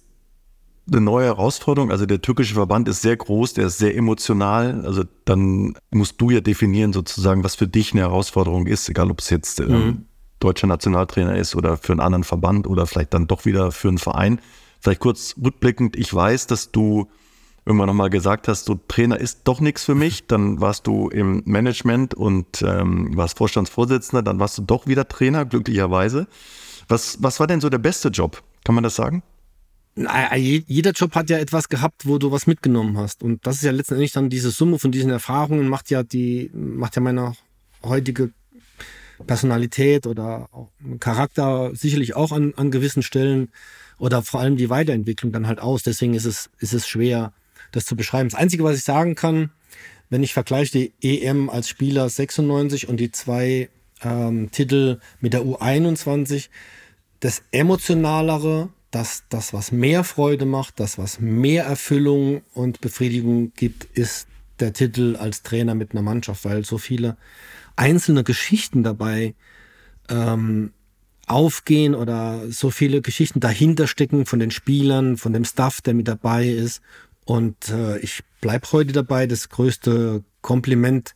eine 0.86 1.00
neue 1.00 1.26
Herausforderung. 1.26 1.90
Also 1.90 2.06
der 2.06 2.22
türkische 2.22 2.54
Verband 2.54 2.88
ist 2.88 3.02
sehr 3.02 3.16
groß, 3.16 3.54
der 3.54 3.66
ist 3.66 3.78
sehr 3.78 3.96
emotional. 3.96 4.84
Also 4.84 5.04
dann 5.24 5.74
musst 5.90 6.20
du 6.20 6.30
ja 6.30 6.40
definieren 6.40 6.92
sozusagen, 6.92 7.44
was 7.44 7.54
für 7.54 7.68
dich 7.68 7.92
eine 7.92 8.02
Herausforderung 8.02 8.66
ist, 8.66 8.88
egal 8.88 9.10
ob 9.10 9.20
es 9.20 9.30
jetzt 9.30 9.60
ähm, 9.60 9.68
mhm. 9.68 10.06
deutscher 10.40 10.66
Nationaltrainer 10.66 11.36
ist 11.36 11.54
oder 11.54 11.76
für 11.76 11.92
einen 11.92 12.00
anderen 12.00 12.24
Verband 12.24 12.66
oder 12.66 12.86
vielleicht 12.86 13.14
dann 13.14 13.28
doch 13.28 13.44
wieder 13.44 13.70
für 13.70 13.88
einen 13.88 13.98
Verein. 13.98 14.40
Vielleicht 14.80 15.00
kurz 15.00 15.36
rückblickend, 15.42 15.96
ich 15.96 16.12
weiß, 16.12 16.48
dass 16.48 16.72
du 16.72 17.08
irgendwann 17.64 17.86
nochmal 17.86 18.10
gesagt 18.10 18.48
hast, 18.48 18.64
so 18.64 18.74
Trainer 18.88 19.18
ist 19.18 19.42
doch 19.44 19.60
nichts 19.60 19.84
für 19.84 19.94
mich. 19.94 20.26
Dann 20.26 20.60
warst 20.60 20.86
du 20.88 21.08
im 21.08 21.42
Management 21.44 22.14
und 22.14 22.62
ähm, 22.62 23.16
warst 23.16 23.38
Vorstandsvorsitzender, 23.38 24.22
dann 24.22 24.40
warst 24.40 24.58
du 24.58 24.62
doch 24.62 24.88
wieder 24.88 25.06
Trainer, 25.06 25.44
glücklicherweise. 25.44 26.26
Was, 26.88 27.22
was 27.22 27.38
war 27.38 27.46
denn 27.46 27.60
so 27.60 27.70
der 27.70 27.78
beste 27.78 28.08
Job? 28.08 28.42
Kann 28.64 28.74
man 28.74 28.82
das 28.82 28.96
sagen? 28.96 29.22
Jeder 29.94 30.92
Job 30.92 31.14
hat 31.14 31.28
ja 31.28 31.38
etwas 31.38 31.68
gehabt, 31.68 32.06
wo 32.06 32.18
du 32.18 32.30
was 32.30 32.46
mitgenommen 32.46 32.96
hast. 32.96 33.22
Und 33.22 33.46
das 33.46 33.56
ist 33.56 33.64
ja 33.64 33.72
letztendlich 33.72 34.12
dann 34.12 34.30
diese 34.30 34.50
Summe 34.50 34.78
von 34.78 34.90
diesen 34.90 35.10
Erfahrungen, 35.10 35.68
macht 35.68 35.90
ja 35.90 36.02
die, 36.02 36.50
macht 36.54 36.96
ja 36.96 37.02
meine 37.02 37.34
heutige 37.82 38.30
Personalität 39.26 40.06
oder 40.06 40.48
Charakter 40.98 41.74
sicherlich 41.74 42.16
auch 42.16 42.32
an, 42.32 42.54
an 42.56 42.70
gewissen 42.70 43.02
Stellen 43.02 43.50
oder 43.98 44.22
vor 44.22 44.40
allem 44.40 44.56
die 44.56 44.70
Weiterentwicklung 44.70 45.30
dann 45.30 45.46
halt 45.46 45.60
aus. 45.60 45.82
Deswegen 45.82 46.14
ist 46.14 46.24
es, 46.24 46.50
ist 46.58 46.72
es 46.72 46.88
schwer, 46.88 47.32
das 47.70 47.84
zu 47.84 47.94
beschreiben. 47.94 48.30
Das 48.30 48.38
Einzige, 48.38 48.64
was 48.64 48.78
ich 48.78 48.84
sagen 48.84 49.14
kann, 49.14 49.50
wenn 50.08 50.22
ich 50.22 50.32
vergleiche 50.32 50.92
die 51.00 51.22
EM 51.22 51.50
als 51.50 51.68
Spieler 51.68 52.08
96 52.08 52.88
und 52.88 52.98
die 52.98 53.12
zwei 53.12 53.68
ähm, 54.02 54.50
Titel 54.50 55.00
mit 55.20 55.32
der 55.32 55.42
U21, 55.42 56.48
das 57.20 57.42
emotionalere 57.52 58.70
dass 58.92 59.24
das, 59.30 59.52
was 59.52 59.72
mehr 59.72 60.04
Freude 60.04 60.44
macht, 60.44 60.78
das, 60.78 60.98
was 60.98 61.18
mehr 61.18 61.64
Erfüllung 61.64 62.42
und 62.54 62.80
Befriedigung 62.80 63.52
gibt, 63.56 63.84
ist 63.96 64.28
der 64.60 64.72
Titel 64.72 65.16
als 65.16 65.42
Trainer 65.42 65.74
mit 65.74 65.92
einer 65.92 66.02
Mannschaft, 66.02 66.44
weil 66.44 66.64
so 66.64 66.78
viele 66.78 67.16
einzelne 67.74 68.22
Geschichten 68.22 68.82
dabei 68.82 69.34
ähm, 70.08 70.72
aufgehen 71.26 71.94
oder 71.94 72.50
so 72.50 72.70
viele 72.70 73.00
Geschichten 73.00 73.40
dahinter 73.40 73.86
stecken 73.86 74.26
von 74.26 74.38
den 74.38 74.50
Spielern, 74.50 75.16
von 75.16 75.32
dem 75.32 75.46
Staff, 75.46 75.80
der 75.80 75.94
mit 75.94 76.06
dabei 76.06 76.48
ist. 76.48 76.82
Und 77.24 77.70
äh, 77.70 77.98
ich 78.00 78.22
bleibe 78.42 78.70
heute 78.72 78.92
dabei. 78.92 79.26
Das 79.26 79.48
größte 79.48 80.22
Kompliment, 80.42 81.14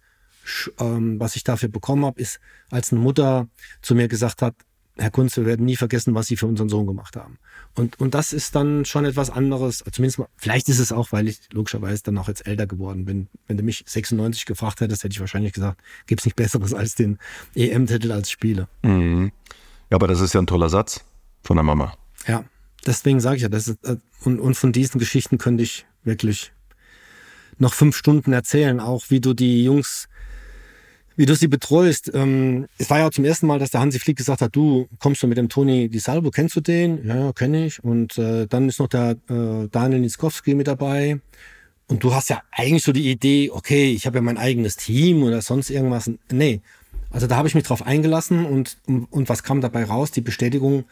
ähm, 0.80 1.21
was 1.21 1.37
ich 1.37 1.45
dafür 1.45 1.68
bekommen 1.68 2.06
habe, 2.06 2.21
ist, 2.21 2.41
als 2.71 2.91
eine 2.91 3.02
Mutter 3.02 3.49
zu 3.82 3.95
mir 3.95 4.08
gesagt 4.08 4.41
hat, 4.41 4.54
Herr 4.99 5.11
Kunz, 5.11 5.37
wir 5.37 5.45
werden 5.45 5.67
nie 5.67 5.76
vergessen, 5.76 6.15
was 6.15 6.26
Sie 6.26 6.37
für 6.37 6.47
unseren 6.47 6.71
Sohn 6.71 6.87
gemacht 6.87 7.17
haben. 7.17 7.39
Und, 7.75 8.00
und 8.00 8.15
das 8.15 8.32
ist 8.32 8.54
dann 8.54 8.87
schon 8.87 9.04
etwas 9.04 9.28
anderes. 9.28 9.85
Zumindest 9.93 10.19
mal, 10.19 10.28
vielleicht 10.37 10.71
ist 10.71 10.78
es 10.78 10.91
auch, 10.91 11.13
weil 11.13 11.28
ich 11.28 11.41
logischerweise 11.52 12.02
dann 12.04 12.17
auch 12.17 12.28
jetzt 12.28 12.47
älter 12.47 12.67
geworden 12.67 13.04
bin. 13.04 13.28
Wenn 13.47 13.59
du 13.59 13.63
mich 13.63 13.85
96 13.87 14.47
gefragt 14.47 14.80
hättest, 14.80 15.04
hätte 15.04 15.13
ich 15.13 15.21
wahrscheinlich 15.21 15.52
gesagt, 15.52 15.82
gibt 16.06 16.23
es 16.23 16.25
nicht 16.25 16.37
Besseres 16.37 16.73
als 16.73 16.95
den 16.95 17.19
EM-Titel 17.54 18.11
als 18.11 18.30
Spieler. 18.30 18.69
Mhm. 18.82 19.32
Ja, 19.91 19.97
aber 19.97 20.09
das 20.09 20.21
ist 20.21 20.32
ja 20.32 20.41
ein 20.41 20.47
toller 20.47 20.71
Satz 20.71 21.04
von 21.43 21.56
der 21.56 21.65
Mama. 21.65 21.95
Ja, 22.26 22.45
deswegen 22.87 23.21
sage 23.21 23.37
ich 23.37 23.43
ja, 23.43 23.50
das 23.50 23.69
ist, 23.69 23.85
äh, 23.85 23.97
und, 24.25 24.41
und 24.41 24.54
von 24.54 24.73
diesen 24.73 24.99
Geschichten 24.99 25.37
könnte 25.37 25.63
ich 25.63 25.85
wirklich 26.04 26.52
noch 27.59 27.75
fünf 27.75 27.97
Stunden 27.97 28.32
erzählen, 28.32 28.80
auch 28.80 29.04
wie 29.09 29.21
du 29.21 29.35
die 29.35 29.63
Jungs 29.63 30.09
wie 31.17 31.26
du 31.26 31.35
sie 31.35 31.49
betreust. 31.49 32.11
Ähm, 32.15 32.67
es 32.79 32.91
war 32.91 32.99
ja 32.99 33.11
zum 33.11 33.25
ersten 33.25 33.47
Mal, 33.47 33.59
dass 33.59 33.71
der 33.71 33.81
Hansi 33.81 33.99
Flick 33.99 34.17
gesagt 34.17 34.43
hat, 34.43 34.55
du 34.55 34.87
kommst 34.99 35.23
du 35.23 35.26
mit 35.26 35.39
dem 35.39 35.49
Toni 35.49 35.89
Di 35.89 35.99
Salvo, 35.99 36.31
kennst 36.31 36.57
du 36.57 36.61
den? 36.61 37.07
Ja, 37.07 37.17
ja 37.17 37.33
kenne 37.33 37.67
ich. 37.67 37.83
Und 37.83 38.19
äh, 38.19 38.47
dann 38.47 38.69
ist 38.69 38.79
noch 38.79 38.89
der 38.89 39.17
äh, 39.29 39.69
Daniel 39.71 40.00
Niskowski 40.00 40.55
mit 40.55 40.67
dabei. 40.67 41.21
Und 41.89 42.02
du 42.02 42.15
hast 42.15 42.29
ja 42.29 42.43
eigentlich 42.50 42.83
so 42.83 42.93
die 42.93 43.11
Idee, 43.11 43.50
okay, 43.50 43.93
ich 43.93 44.07
habe 44.07 44.19
ja 44.19 44.23
mein 44.23 44.39
eigenes 44.39 44.76
Team 44.76 45.23
oder 45.23 45.41
sonst 45.41 45.71
irgendwas. 45.71 46.11
Nee. 46.31 46.61
Also 47.11 47.26
da 47.26 47.37
habe 47.37 47.49
ich 47.49 47.55
mich 47.55 47.65
drauf 47.65 47.87
eingelassen 47.87 48.45
und, 48.45 48.76
und 48.87 49.29
was 49.29 49.43
kam 49.43 49.61
dabei 49.61 49.85
raus? 49.85 50.11
Die 50.11 50.21
Bestätigung, 50.21 50.85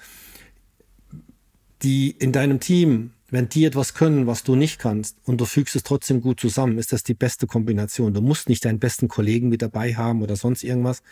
die 1.83 2.11
in 2.11 2.33
deinem 2.33 2.61
Team 2.61 3.11
wenn 3.35 3.49
die 3.49 3.65
etwas 3.65 3.95
können, 3.95 4.29
was 4.29 4.45
du 4.45 4.55
nicht 4.55 4.79
kannst 4.79 5.19
und 5.25 5.41
du 5.41 5.45
fügst 5.45 5.75
es 5.75 5.83
trotzdem 5.83 6.21
gut 6.21 6.39
zusammen, 6.39 6.79
ist 6.79 6.93
das 6.93 7.03
die 7.03 7.15
beste 7.15 7.49
Kombination. 7.49 8.15
Du 8.15 8.21
musst 8.21 8.49
nicht 8.49 8.65
deinen 8.65 8.79
besten 8.79 9.09
Kollegen 9.09 9.49
mit 9.49 9.61
dabei 9.61 9.97
haben 9.97 10.23
oder 10.23 10.37
sonst 10.37 10.63
irgendwas, 10.63 11.03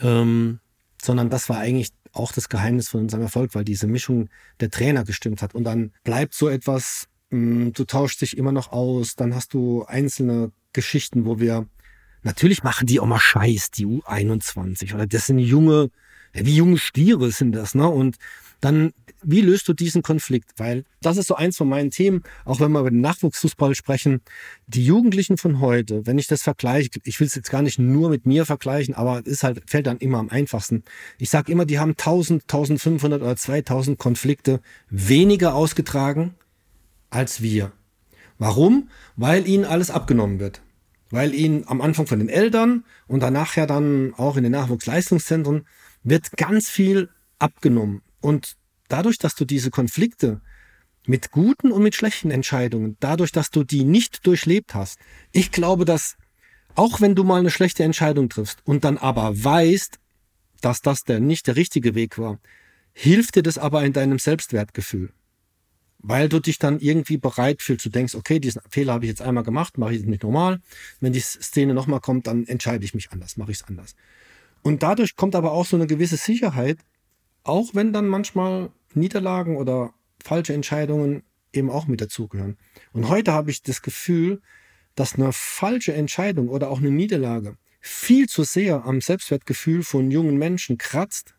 ähm, 0.00 0.60
sondern 1.02 1.28
das 1.28 1.48
war 1.48 1.58
eigentlich 1.58 1.90
auch 2.12 2.30
das 2.30 2.48
Geheimnis 2.48 2.88
von 2.88 3.00
unserem 3.00 3.24
Erfolg, 3.24 3.56
weil 3.56 3.64
diese 3.64 3.88
Mischung 3.88 4.28
der 4.60 4.70
Trainer 4.70 5.02
gestimmt 5.02 5.42
hat. 5.42 5.54
Und 5.54 5.64
dann 5.64 5.90
bleibt 6.04 6.34
so 6.34 6.48
etwas, 6.48 7.08
mh, 7.30 7.38
mm, 7.38 7.72
du 7.72 7.84
tauschst 7.84 8.20
dich 8.20 8.36
immer 8.38 8.52
noch 8.52 8.70
aus, 8.70 9.16
dann 9.16 9.34
hast 9.34 9.52
du 9.52 9.84
einzelne 9.86 10.52
Geschichten, 10.72 11.24
wo 11.24 11.40
wir, 11.40 11.66
natürlich 12.22 12.62
machen 12.62 12.86
die 12.86 13.00
auch 13.00 13.06
mal 13.06 13.18
Scheiß, 13.18 13.72
die 13.72 13.86
U21 13.86 14.94
oder 14.94 15.08
das 15.08 15.26
sind 15.26 15.40
junge, 15.40 15.90
wie 16.32 16.54
junge 16.54 16.78
Stiere 16.78 17.32
sind 17.32 17.52
das, 17.52 17.74
ne? 17.74 17.88
Und 17.88 18.18
dann 18.60 18.92
wie 19.22 19.40
löst 19.40 19.68
du 19.68 19.72
diesen 19.72 20.02
Konflikt? 20.02 20.52
Weil 20.56 20.84
das 21.02 21.16
ist 21.16 21.28
so 21.28 21.34
eins 21.34 21.56
von 21.56 21.68
meinen 21.68 21.90
Themen, 21.90 22.22
auch 22.44 22.60
wenn 22.60 22.72
wir 22.72 22.80
über 22.80 22.90
den 22.90 23.00
Nachwuchsfußball 23.00 23.74
sprechen. 23.74 24.20
Die 24.66 24.84
Jugendlichen 24.84 25.36
von 25.36 25.60
heute, 25.60 26.06
wenn 26.06 26.18
ich 26.18 26.26
das 26.26 26.42
vergleiche, 26.42 26.90
ich 27.04 27.20
will 27.20 27.26
es 27.26 27.34
jetzt 27.34 27.50
gar 27.50 27.62
nicht 27.62 27.78
nur 27.78 28.10
mit 28.10 28.26
mir 28.26 28.46
vergleichen, 28.46 28.94
aber 28.94 29.22
es 29.26 29.42
halt, 29.42 29.62
fällt 29.68 29.86
dann 29.86 29.98
immer 29.98 30.18
am 30.18 30.30
einfachsten. 30.30 30.84
Ich 31.18 31.30
sage 31.30 31.52
immer, 31.52 31.66
die 31.66 31.78
haben 31.78 31.90
1000, 31.90 32.42
1500 32.42 33.22
oder 33.22 33.36
2000 33.36 33.98
Konflikte 33.98 34.60
weniger 34.88 35.54
ausgetragen 35.54 36.34
als 37.10 37.42
wir. 37.42 37.72
Warum? 38.38 38.88
Weil 39.16 39.46
ihnen 39.46 39.64
alles 39.64 39.90
abgenommen 39.90 40.40
wird. 40.40 40.62
Weil 41.10 41.34
ihnen 41.34 41.66
am 41.66 41.80
Anfang 41.80 42.06
von 42.06 42.20
den 42.20 42.28
Eltern 42.28 42.84
und 43.06 43.20
danach 43.20 43.56
ja 43.56 43.66
dann 43.66 44.14
auch 44.16 44.36
in 44.36 44.44
den 44.44 44.52
Nachwuchsleistungszentren 44.52 45.66
wird 46.04 46.36
ganz 46.36 46.70
viel 46.70 47.10
abgenommen. 47.38 48.00
Und 48.20 48.56
dadurch, 48.88 49.18
dass 49.18 49.34
du 49.34 49.44
diese 49.44 49.70
Konflikte 49.70 50.40
mit 51.06 51.30
guten 51.30 51.72
und 51.72 51.82
mit 51.82 51.94
schlechten 51.94 52.30
Entscheidungen, 52.30 52.96
dadurch, 53.00 53.32
dass 53.32 53.50
du 53.50 53.64
die 53.64 53.84
nicht 53.84 54.26
durchlebt 54.26 54.74
hast, 54.74 54.98
ich 55.32 55.50
glaube, 55.50 55.84
dass 55.84 56.16
auch 56.74 57.00
wenn 57.00 57.14
du 57.14 57.24
mal 57.24 57.40
eine 57.40 57.50
schlechte 57.50 57.82
Entscheidung 57.82 58.28
triffst 58.28 58.58
und 58.64 58.84
dann 58.84 58.98
aber 58.98 59.42
weißt, 59.42 59.98
dass 60.60 60.82
das 60.82 61.04
der 61.04 61.20
nicht 61.20 61.46
der 61.46 61.56
richtige 61.56 61.94
Weg 61.94 62.18
war, 62.18 62.38
hilft 62.92 63.36
dir 63.36 63.42
das 63.42 63.58
aber 63.58 63.84
in 63.84 63.92
deinem 63.92 64.18
Selbstwertgefühl. 64.18 65.12
Weil 65.98 66.28
du 66.28 66.40
dich 66.40 66.58
dann 66.58 66.80
irgendwie 66.80 67.18
bereit 67.18 67.60
fühlst, 67.60 67.84
du 67.84 67.90
denkst, 67.90 68.14
okay, 68.14 68.38
diesen 68.38 68.62
Fehler 68.70 68.94
habe 68.94 69.04
ich 69.04 69.10
jetzt 69.10 69.22
einmal 69.22 69.44
gemacht, 69.44 69.76
mache 69.76 69.94
ich 69.94 70.00
es 70.00 70.06
nicht 70.06 70.22
normal. 70.22 70.60
Wenn 71.00 71.12
die 71.12 71.20
Szene 71.20 71.74
nochmal 71.74 72.00
kommt, 72.00 72.26
dann 72.26 72.46
entscheide 72.46 72.84
ich 72.84 72.94
mich 72.94 73.10
anders, 73.10 73.36
mache 73.36 73.50
ich 73.50 73.58
es 73.58 73.64
anders. 73.64 73.94
Und 74.62 74.82
dadurch 74.82 75.16
kommt 75.16 75.34
aber 75.34 75.52
auch 75.52 75.66
so 75.66 75.76
eine 75.76 75.86
gewisse 75.86 76.16
Sicherheit, 76.16 76.78
auch 77.44 77.74
wenn 77.74 77.92
dann 77.92 78.08
manchmal 78.08 78.70
Niederlagen 78.94 79.56
oder 79.56 79.94
falsche 80.22 80.54
Entscheidungen 80.54 81.22
eben 81.52 81.70
auch 81.70 81.86
mit 81.86 82.00
dazugehören. 82.00 82.56
Und 82.92 83.08
heute 83.08 83.32
habe 83.32 83.50
ich 83.50 83.62
das 83.62 83.82
Gefühl, 83.82 84.40
dass 84.94 85.14
eine 85.14 85.32
falsche 85.32 85.94
Entscheidung 85.94 86.48
oder 86.48 86.70
auch 86.70 86.78
eine 86.78 86.90
Niederlage 86.90 87.56
viel 87.80 88.28
zu 88.28 88.44
sehr 88.44 88.84
am 88.84 89.00
Selbstwertgefühl 89.00 89.82
von 89.82 90.10
jungen 90.10 90.36
Menschen 90.36 90.76
kratzt, 90.76 91.34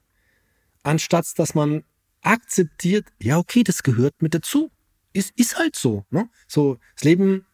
anstatt 0.84 1.28
dass 1.38 1.54
man 1.54 1.84
akzeptiert, 2.22 3.06
ja, 3.20 3.38
okay, 3.38 3.64
das 3.64 3.84
gehört 3.84 4.22
mit 4.22 4.34
dazu. 4.34 4.72
Ist, 5.14 5.34
ist 5.36 5.58
halt 5.58 5.76
so. 5.76 6.06
Ne? 6.10 6.30
So, 6.48 6.80
das 6.96 7.04
Leben 7.04 7.46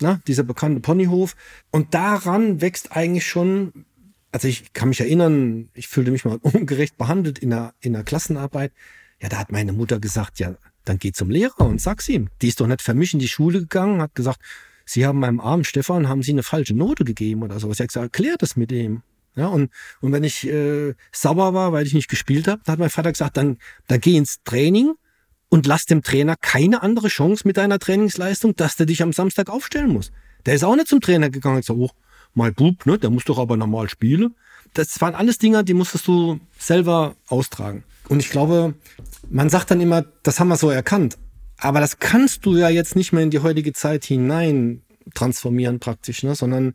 na, 0.00 0.20
dieser 0.26 0.42
bekannte 0.42 0.80
Ponyhof. 0.80 1.36
Und 1.70 1.94
daran 1.94 2.60
wächst 2.60 2.92
eigentlich 2.92 3.26
schon, 3.26 3.84
also 4.32 4.48
ich 4.48 4.72
kann 4.72 4.88
mich 4.88 5.00
erinnern, 5.00 5.68
ich 5.74 5.88
fühlte 5.88 6.10
mich 6.10 6.24
mal 6.24 6.38
ungerecht 6.42 6.96
behandelt 6.96 7.38
in 7.38 7.50
der, 7.50 7.74
in 7.80 7.92
der 7.92 8.04
Klassenarbeit. 8.04 8.72
Ja, 9.20 9.28
da 9.28 9.38
hat 9.38 9.52
meine 9.52 9.72
Mutter 9.72 10.00
gesagt, 10.00 10.38
ja, 10.38 10.56
dann 10.84 10.98
geh 10.98 11.12
zum 11.12 11.30
Lehrer 11.30 11.60
und 11.60 11.80
sag's 11.80 12.08
ihm. 12.08 12.28
Die 12.40 12.48
ist 12.48 12.60
doch 12.60 12.66
nicht 12.66 12.82
für 12.82 12.94
mich 12.94 13.12
in 13.12 13.18
die 13.20 13.28
Schule 13.28 13.60
gegangen, 13.60 14.00
hat 14.00 14.14
gesagt, 14.14 14.40
Sie 14.86 15.06
haben 15.06 15.20
meinem 15.20 15.40
armen 15.40 15.62
Stefan, 15.62 16.08
haben 16.08 16.22
Sie 16.22 16.32
eine 16.32 16.42
falsche 16.42 16.74
Note 16.74 17.04
gegeben 17.04 17.42
oder 17.42 17.60
sowas. 17.60 17.76
Ich 17.76 17.80
habe 17.80 17.88
gesagt, 17.88 18.04
erklär 18.04 18.36
das 18.38 18.56
mit 18.56 18.72
ihm. 18.72 19.02
Ja, 19.36 19.46
und, 19.46 19.70
und 20.00 20.10
wenn 20.10 20.24
ich 20.24 20.46
äh, 20.48 20.94
sauer 21.12 21.54
war, 21.54 21.72
weil 21.72 21.86
ich 21.86 21.94
nicht 21.94 22.08
gespielt 22.08 22.48
habe, 22.48 22.60
dann 22.64 22.72
hat 22.72 22.78
mein 22.80 22.90
Vater 22.90 23.12
gesagt, 23.12 23.36
dann, 23.36 23.58
dann 23.86 24.00
geh 24.00 24.16
ins 24.16 24.42
Training 24.42 24.94
und 25.48 25.66
lass 25.66 25.84
dem 25.84 26.02
Trainer 26.02 26.34
keine 26.36 26.82
andere 26.82 27.08
Chance 27.08 27.46
mit 27.46 27.56
deiner 27.56 27.78
Trainingsleistung, 27.78 28.56
dass 28.56 28.76
der 28.76 28.86
dich 28.86 29.02
am 29.02 29.12
Samstag 29.12 29.48
aufstellen 29.48 29.90
muss. 29.90 30.10
Der 30.46 30.54
ist 30.54 30.64
auch 30.64 30.74
nicht 30.74 30.88
zum 30.88 31.00
Trainer 31.00 31.30
gegangen 31.30 31.56
und 31.56 31.60
gesagt, 31.60 31.78
oh, 31.78 31.90
mein 32.34 32.54
Bub, 32.54 32.86
ne, 32.86 32.98
der 32.98 33.10
muss 33.10 33.24
doch 33.24 33.38
aber 33.38 33.56
normal 33.56 33.88
spielen. 33.88 34.34
Das 34.74 35.00
waren 35.00 35.14
alles 35.14 35.38
Dinge, 35.38 35.64
die 35.64 35.74
musstest 35.74 36.06
du 36.06 36.38
selber 36.58 37.16
austragen. 37.28 37.84
Und 38.08 38.20
ich 38.20 38.30
glaube, 38.30 38.74
man 39.28 39.50
sagt 39.50 39.70
dann 39.70 39.80
immer, 39.80 40.04
das 40.22 40.40
haben 40.40 40.48
wir 40.48 40.56
so 40.56 40.70
erkannt. 40.70 41.16
Aber 41.58 41.80
das 41.80 41.98
kannst 41.98 42.46
du 42.46 42.56
ja 42.56 42.68
jetzt 42.68 42.96
nicht 42.96 43.12
mehr 43.12 43.22
in 43.22 43.30
die 43.30 43.40
heutige 43.40 43.72
Zeit 43.72 44.04
hinein 44.04 44.82
transformieren 45.14 45.80
praktisch, 45.80 46.22
ne? 46.22 46.34
sondern 46.34 46.74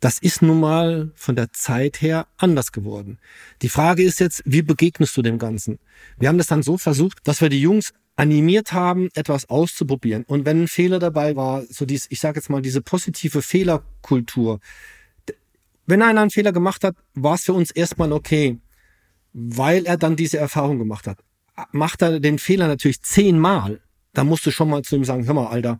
das 0.00 0.18
ist 0.18 0.42
nun 0.42 0.60
mal 0.60 1.10
von 1.14 1.36
der 1.36 1.52
Zeit 1.52 2.02
her 2.02 2.26
anders 2.36 2.72
geworden. 2.72 3.18
Die 3.62 3.68
Frage 3.68 4.02
ist 4.02 4.20
jetzt, 4.20 4.42
wie 4.44 4.62
begegnest 4.62 5.16
du 5.16 5.22
dem 5.22 5.38
Ganzen? 5.38 5.78
Wir 6.18 6.28
haben 6.28 6.38
das 6.38 6.48
dann 6.48 6.62
so 6.62 6.76
versucht, 6.76 7.18
dass 7.24 7.40
wir 7.40 7.48
die 7.48 7.60
Jungs 7.60 7.92
animiert 8.16 8.72
haben, 8.72 9.08
etwas 9.14 9.48
auszuprobieren. 9.48 10.24
Und 10.26 10.44
wenn 10.44 10.64
ein 10.64 10.68
Fehler 10.68 10.98
dabei 10.98 11.36
war, 11.36 11.62
so 11.68 11.84
dies, 11.84 12.06
ich 12.10 12.20
sage 12.20 12.38
jetzt 12.38 12.50
mal, 12.50 12.62
diese 12.62 12.80
positive 12.80 13.42
Fehlerkultur. 13.42 14.60
Wenn 15.86 16.02
einer 16.02 16.20
einen 16.20 16.30
Fehler 16.30 16.52
gemacht 16.52 16.84
hat, 16.84 16.96
war 17.14 17.34
es 17.34 17.44
für 17.44 17.52
uns 17.52 17.70
erstmal 17.70 18.12
okay, 18.12 18.58
weil 19.32 19.86
er 19.86 19.96
dann 19.96 20.16
diese 20.16 20.38
Erfahrung 20.38 20.78
gemacht 20.78 21.06
hat. 21.06 21.18
Macht 21.72 22.02
er 22.02 22.20
den 22.20 22.38
Fehler 22.38 22.66
natürlich 22.66 23.02
zehnmal, 23.02 23.80
da 24.16 24.24
musst 24.24 24.46
du 24.46 24.50
schon 24.50 24.70
mal 24.70 24.82
zu 24.82 24.96
ihm 24.96 25.04
sagen, 25.04 25.26
hör 25.26 25.34
mal, 25.34 25.48
Alter, 25.48 25.78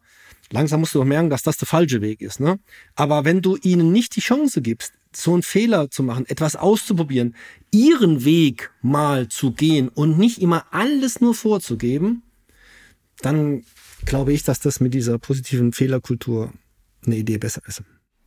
langsam 0.50 0.80
musst 0.80 0.94
du 0.94 0.98
doch 0.98 1.06
merken, 1.06 1.30
dass 1.30 1.42
das 1.42 1.56
der 1.56 1.66
falsche 1.66 2.02
Weg 2.02 2.20
ist. 2.20 2.38
Ne? 2.38 2.58
Aber 2.94 3.24
wenn 3.24 3.40
du 3.40 3.56
ihnen 3.56 3.92
nicht 3.92 4.14
die 4.14 4.20
Chance 4.20 4.60
gibst, 4.60 4.92
so 5.14 5.32
einen 5.32 5.42
Fehler 5.42 5.90
zu 5.90 6.02
machen, 6.02 6.26
etwas 6.26 6.54
auszuprobieren, 6.54 7.34
ihren 7.70 8.24
Weg 8.24 8.70
mal 8.82 9.28
zu 9.28 9.52
gehen 9.52 9.88
und 9.88 10.18
nicht 10.18 10.42
immer 10.42 10.66
alles 10.70 11.22
nur 11.22 11.34
vorzugeben, 11.34 12.22
dann 13.22 13.64
glaube 14.04 14.34
ich, 14.34 14.44
dass 14.44 14.60
das 14.60 14.80
mit 14.80 14.92
dieser 14.92 15.18
positiven 15.18 15.72
Fehlerkultur 15.72 16.52
eine 17.06 17.16
Idee 17.16 17.38
besser 17.38 17.62
ist. 17.66 17.82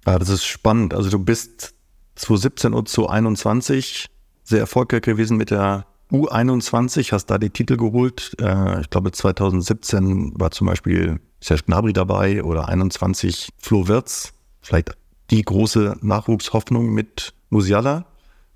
Ja, 0.06 0.18
das 0.18 0.30
ist 0.30 0.46
spannend. 0.46 0.94
Also 0.94 1.10
du 1.10 1.20
bist 1.20 1.74
2017 2.16 2.74
und 2.74 2.88
2021 2.90 4.08
sehr 4.44 4.60
erfolgreich 4.60 5.02
gewesen 5.02 5.38
mit 5.38 5.52
der 5.52 5.86
U21 6.12 7.12
hast 7.12 7.28
da 7.28 7.38
die 7.38 7.52
Titel 7.52 7.78
geholt. 7.78 8.36
Äh, 8.42 8.82
ich 8.82 8.90
glaube 8.90 9.12
2017 9.12 10.34
war 10.40 10.52
zum 10.52 10.68
Beispiel 10.68 11.20
Serge 11.40 11.64
Gnabry 11.68 11.94
dabei 11.94 12.44
oder 12.44 12.68
21 12.68 13.50
Flo 13.58 13.88
Wirtz. 13.88 14.34
Vielleicht 14.62 14.98
die 15.30 15.44
große 15.44 15.98
Nachwuchshoffnung 16.02 16.90
mit 16.92 17.34
Musiala. 17.50 18.06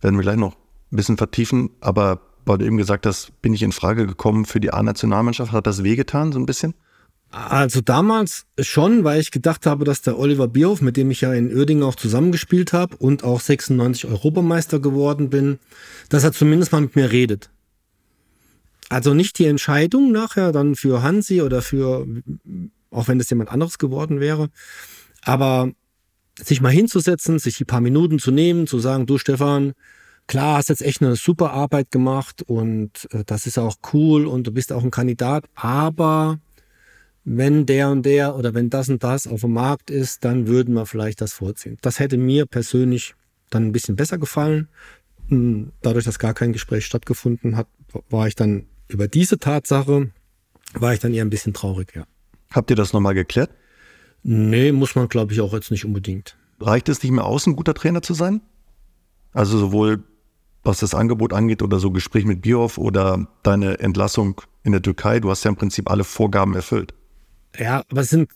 Werden 0.01 0.15
wir 0.17 0.23
gleich 0.23 0.37
noch 0.37 0.53
ein 0.53 0.95
bisschen 0.95 1.17
vertiefen. 1.17 1.69
Aber 1.79 2.21
weil 2.45 2.57
du 2.57 2.65
eben 2.65 2.77
gesagt 2.77 3.05
hast, 3.05 3.41
bin 3.41 3.53
ich 3.53 3.63
in 3.63 3.71
Frage 3.71 4.07
gekommen 4.07 4.45
für 4.45 4.59
die 4.59 4.73
A-Nationalmannschaft. 4.73 5.51
Hat 5.51 5.67
das 5.67 5.83
wehgetan 5.83 6.31
so 6.31 6.39
ein 6.39 6.45
bisschen? 6.45 6.73
Also 7.33 7.81
damals 7.81 8.45
schon, 8.59 9.03
weil 9.03 9.19
ich 9.19 9.31
gedacht 9.31 9.65
habe, 9.65 9.85
dass 9.85 10.03
der 10.03 10.19
Oliver 10.19 10.47
Bierhoff, 10.47 10.81
mit 10.81 10.97
dem 10.97 11.09
ich 11.09 11.21
ja 11.21 11.33
in 11.33 11.51
Uerdingen 11.51 11.83
auch 11.83 11.95
zusammengespielt 11.95 12.73
habe 12.73 12.95
und 12.97 13.23
auch 13.23 13.39
96 13.39 14.05
Europameister 14.05 14.79
geworden 14.79 15.31
bin, 15.31 15.57
dass 16.09 16.23
er 16.23 16.31
zumindest 16.31 16.71
mal 16.71 16.81
mit 16.81 16.95
mir 16.95 17.11
redet. 17.11 17.49
Also 18.87 19.15
nicht 19.15 19.39
die 19.39 19.45
Entscheidung 19.45 20.11
nachher 20.11 20.51
dann 20.51 20.75
für 20.75 21.01
Hansi 21.01 21.41
oder 21.41 21.63
für, 21.63 22.05
auch 22.91 23.07
wenn 23.07 23.17
das 23.17 23.31
jemand 23.31 23.49
anderes 23.49 23.79
geworden 23.79 24.19
wäre, 24.19 24.49
aber 25.23 25.71
sich 26.39 26.61
mal 26.61 26.69
hinzusetzen, 26.69 27.39
sich 27.39 27.57
die 27.57 27.65
paar 27.65 27.81
Minuten 27.81 28.19
zu 28.19 28.29
nehmen, 28.29 28.67
zu 28.67 28.77
sagen, 28.77 29.07
du 29.07 29.17
Stefan, 29.17 29.73
klar, 30.27 30.57
hast 30.57 30.69
jetzt 30.69 30.83
echt 30.83 31.01
eine 31.01 31.15
super 31.15 31.49
Arbeit 31.49 31.89
gemacht 31.89 32.43
und 32.43 33.07
äh, 33.09 33.23
das 33.25 33.47
ist 33.47 33.57
auch 33.57 33.77
cool 33.91 34.27
und 34.27 34.45
du 34.45 34.51
bist 34.51 34.71
auch 34.71 34.83
ein 34.83 34.91
Kandidat, 34.91 35.45
aber 35.55 36.37
wenn 37.25 37.65
der 37.65 37.89
und 37.89 38.05
der 38.05 38.35
oder 38.35 38.53
wenn 38.53 38.69
das 38.69 38.89
und 38.89 39.03
das 39.03 39.27
auf 39.27 39.41
dem 39.41 39.53
Markt 39.53 39.89
ist, 39.89 40.25
dann 40.25 40.47
würden 40.47 40.73
wir 40.73 40.85
vielleicht 40.85 41.21
das 41.21 41.33
vorziehen. 41.33 41.77
Das 41.81 41.99
hätte 41.99 42.17
mir 42.17 42.45
persönlich 42.45 43.15
dann 43.49 43.65
ein 43.65 43.71
bisschen 43.71 43.95
besser 43.95 44.17
gefallen. 44.17 44.67
Hm, 45.29 45.71
dadurch, 45.81 46.05
dass 46.05 46.19
gar 46.19 46.33
kein 46.33 46.53
Gespräch 46.53 46.85
stattgefunden 46.85 47.55
hat, 47.55 47.67
war 48.09 48.27
ich 48.27 48.35
dann 48.35 48.65
über 48.87 49.07
diese 49.07 49.39
Tatsache, 49.39 50.11
war 50.73 50.93
ich 50.93 50.99
dann 50.99 51.13
eher 51.13 51.23
ein 51.23 51.29
bisschen 51.29 51.53
traurig, 51.53 51.93
ja. 51.95 52.05
Habt 52.51 52.69
ihr 52.69 52.75
das 52.75 52.93
nochmal 52.93 53.13
geklärt? 53.13 53.51
Nee, 54.23 54.71
muss 54.71 54.95
man, 54.95 55.07
glaube 55.07 55.33
ich, 55.33 55.41
auch 55.41 55.53
jetzt 55.53 55.71
nicht 55.71 55.85
unbedingt. 55.85 56.37
Reicht 56.59 56.89
es 56.89 57.01
nicht 57.01 57.11
mehr 57.11 57.25
aus, 57.25 57.47
ein 57.47 57.55
guter 57.55 57.73
Trainer 57.73 58.01
zu 58.01 58.13
sein? 58.13 58.41
Also 59.33 59.57
sowohl 59.57 60.03
was 60.63 60.79
das 60.79 60.95
Angebot 60.95 61.33
angeht 61.33 61.61
oder 61.61 61.79
so 61.79 61.91
Gespräch 61.91 62.25
mit 62.25 62.41
Bioff 62.41 62.77
oder 62.77 63.27
deine 63.43 63.79
Entlassung 63.79 64.41
in 64.63 64.71
der 64.71 64.81
Türkei, 64.81 65.19
du 65.19 65.29
hast 65.29 65.43
ja 65.43 65.49
im 65.49 65.57
Prinzip 65.57 65.91
alle 65.91 66.05
Vorgaben 66.05 66.55
erfüllt. 66.55 66.93
Ja, 67.57 67.83
aber 67.89 68.01
es 68.01 68.09
sind, 68.09 68.31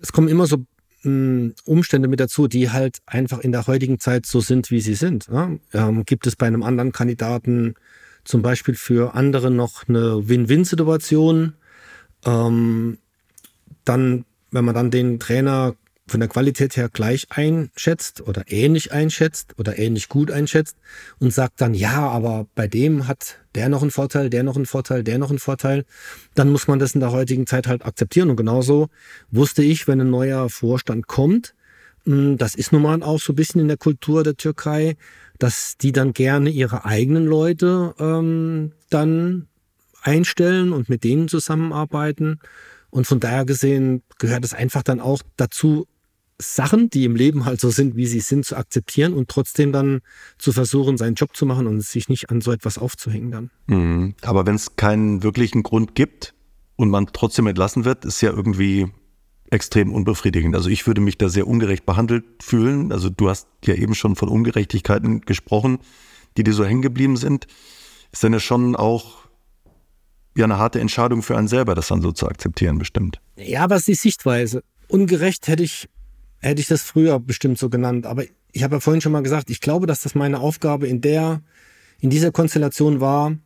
es 0.00 0.12
kommen 0.12 0.28
immer 0.28 0.46
so 0.46 0.64
hm, 1.02 1.54
Umstände 1.64 2.08
mit 2.08 2.20
dazu, 2.20 2.48
die 2.48 2.70
halt 2.70 2.98
einfach 3.06 3.38
in 3.38 3.52
der 3.52 3.66
heutigen 3.66 3.98
Zeit 4.00 4.26
so 4.26 4.40
sind, 4.40 4.70
wie 4.70 4.80
sie 4.80 4.94
sind. 4.94 5.28
Ne? 5.30 5.60
Ähm, 5.72 6.04
gibt 6.04 6.26
es 6.26 6.36
bei 6.36 6.46
einem 6.46 6.62
anderen 6.62 6.92
Kandidaten 6.92 7.74
zum 8.24 8.42
Beispiel 8.42 8.74
für 8.74 9.14
andere 9.14 9.50
noch 9.50 9.88
eine 9.88 10.28
Win-Win-Situation? 10.28 11.54
Ähm, 12.26 12.98
dann, 13.84 14.24
wenn 14.50 14.64
man 14.64 14.74
dann 14.74 14.90
den 14.90 15.18
Trainer 15.18 15.74
von 16.08 16.20
der 16.20 16.28
Qualität 16.28 16.76
her 16.76 16.88
gleich 16.88 17.26
einschätzt 17.30 18.20
oder 18.20 18.44
ähnlich 18.46 18.92
einschätzt 18.92 19.54
oder 19.58 19.78
ähnlich 19.78 20.08
gut 20.08 20.30
einschätzt 20.30 20.76
und 21.18 21.32
sagt 21.32 21.60
dann, 21.60 21.74
ja, 21.74 22.08
aber 22.08 22.46
bei 22.54 22.66
dem 22.66 23.06
hat 23.06 23.38
der 23.54 23.68
noch 23.68 23.82
einen 23.82 23.90
Vorteil, 23.90 24.30
der 24.30 24.42
noch 24.42 24.56
einen 24.56 24.66
Vorteil, 24.66 25.04
der 25.04 25.18
noch 25.18 25.30
einen 25.30 25.38
Vorteil, 25.38 25.84
dann 26.34 26.50
muss 26.50 26.68
man 26.68 26.78
das 26.78 26.94
in 26.94 27.00
der 27.00 27.12
heutigen 27.12 27.46
Zeit 27.46 27.66
halt 27.66 27.84
akzeptieren. 27.84 28.30
Und 28.30 28.36
genauso 28.36 28.88
wusste 29.30 29.62
ich, 29.62 29.86
wenn 29.88 30.00
ein 30.00 30.10
neuer 30.10 30.48
Vorstand 30.48 31.06
kommt, 31.06 31.54
hm, 32.04 32.38
das 32.38 32.54
ist 32.54 32.72
nun 32.72 32.82
mal 32.82 33.02
auch 33.02 33.20
so 33.20 33.32
ein 33.32 33.36
bisschen 33.36 33.60
in 33.60 33.68
der 33.68 33.76
Kultur 33.76 34.24
der 34.24 34.36
Türkei, 34.36 34.96
dass 35.38 35.76
die 35.76 35.92
dann 35.92 36.12
gerne 36.12 36.50
ihre 36.50 36.84
eigenen 36.84 37.26
Leute 37.26 37.94
ähm, 37.98 38.72
dann 38.90 39.48
einstellen 40.02 40.72
und 40.72 40.88
mit 40.88 41.04
denen 41.04 41.28
zusammenarbeiten. 41.28 42.40
Und 42.90 43.06
von 43.06 43.20
daher 43.20 43.44
gesehen 43.44 44.02
gehört 44.18 44.44
es 44.44 44.54
einfach 44.54 44.82
dann 44.82 45.00
auch 45.00 45.22
dazu, 45.36 45.86
Sachen, 46.40 46.88
die 46.88 47.04
im 47.04 47.16
Leben 47.16 47.44
halt 47.44 47.60
so 47.60 47.70
sind, 47.70 47.96
wie 47.96 48.06
sie 48.06 48.20
sind, 48.20 48.44
zu 48.44 48.56
akzeptieren 48.56 49.12
und 49.12 49.28
trotzdem 49.28 49.72
dann 49.72 50.00
zu 50.38 50.52
versuchen, 50.52 50.96
seinen 50.96 51.14
Job 51.14 51.36
zu 51.36 51.46
machen 51.46 51.66
und 51.66 51.80
sich 51.80 52.08
nicht 52.08 52.30
an 52.30 52.40
so 52.40 52.52
etwas 52.52 52.78
aufzuhängen 52.78 53.30
dann. 53.30 53.50
Mhm. 53.66 54.14
Aber 54.22 54.46
wenn 54.46 54.54
es 54.54 54.76
keinen 54.76 55.22
wirklichen 55.22 55.64
Grund 55.64 55.94
gibt 55.94 56.34
und 56.76 56.90
man 56.90 57.08
trotzdem 57.12 57.48
entlassen 57.48 57.84
wird, 57.84 58.04
ist 58.04 58.20
ja 58.20 58.30
irgendwie 58.30 58.86
extrem 59.50 59.92
unbefriedigend. 59.92 60.54
Also 60.54 60.68
ich 60.68 60.86
würde 60.86 61.00
mich 61.00 61.18
da 61.18 61.28
sehr 61.28 61.48
ungerecht 61.48 61.86
behandelt 61.86 62.24
fühlen. 62.40 62.92
Also 62.92 63.10
du 63.10 63.28
hast 63.28 63.48
ja 63.64 63.74
eben 63.74 63.94
schon 63.94 64.14
von 64.14 64.28
Ungerechtigkeiten 64.28 65.22
gesprochen, 65.22 65.78
die 66.36 66.44
dir 66.44 66.52
so 66.52 66.64
hängen 66.64 66.82
geblieben 66.82 67.16
sind. 67.16 67.46
Ist 68.12 68.22
dann 68.22 68.32
ja 68.32 68.40
schon 68.40 68.76
auch 68.76 69.24
ja 70.36 70.44
eine 70.44 70.58
harte 70.58 70.78
Entscheidung 70.80 71.22
für 71.22 71.36
einen 71.36 71.48
selber, 71.48 71.74
das 71.74 71.88
dann 71.88 72.00
so 72.00 72.12
zu 72.12 72.28
akzeptieren, 72.28 72.78
bestimmt. 72.78 73.20
Ja, 73.36 73.64
aber 73.64 73.74
es 73.74 73.82
ist 73.82 73.88
die 73.88 73.94
Sichtweise. 73.94 74.62
Ungerecht 74.86 75.48
hätte 75.48 75.64
ich 75.64 75.88
hätte 76.40 76.60
ich 76.60 76.66
das 76.66 76.82
früher 76.82 77.18
bestimmt 77.20 77.58
so 77.58 77.68
genannt. 77.68 78.06
Aber 78.06 78.24
ich 78.52 78.62
habe 78.62 78.76
ja 78.76 78.80
vorhin 78.80 79.00
schon 79.00 79.12
mal 79.12 79.22
gesagt, 79.22 79.50
ich 79.50 79.60
glaube, 79.60 79.86
dass 79.86 80.02
das 80.02 80.14
meine 80.14 80.40
Aufgabe 80.40 80.86
in 80.86 81.00
der, 81.00 81.42
in 82.00 82.10
dieser 82.10 82.32
Konstellation 82.32 83.00
war, 83.00 83.36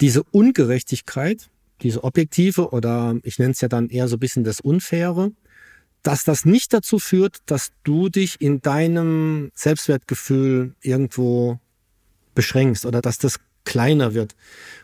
diese 0.00 0.22
Ungerechtigkeit, 0.24 1.48
diese 1.82 2.04
objektive 2.04 2.70
oder 2.70 3.16
ich 3.22 3.38
nenne 3.38 3.52
es 3.52 3.60
ja 3.60 3.68
dann 3.68 3.88
eher 3.88 4.08
so 4.08 4.16
ein 4.16 4.20
bisschen 4.20 4.44
das 4.44 4.60
Unfaire, 4.60 5.30
dass 6.02 6.24
das 6.24 6.44
nicht 6.44 6.72
dazu 6.72 6.98
führt, 6.98 7.38
dass 7.46 7.72
du 7.84 8.08
dich 8.08 8.40
in 8.40 8.60
deinem 8.60 9.50
Selbstwertgefühl 9.54 10.74
irgendwo 10.80 11.60
beschränkst 12.34 12.86
oder 12.86 13.00
dass 13.00 13.18
das 13.18 13.38
kleiner 13.64 14.14
wird, 14.14 14.34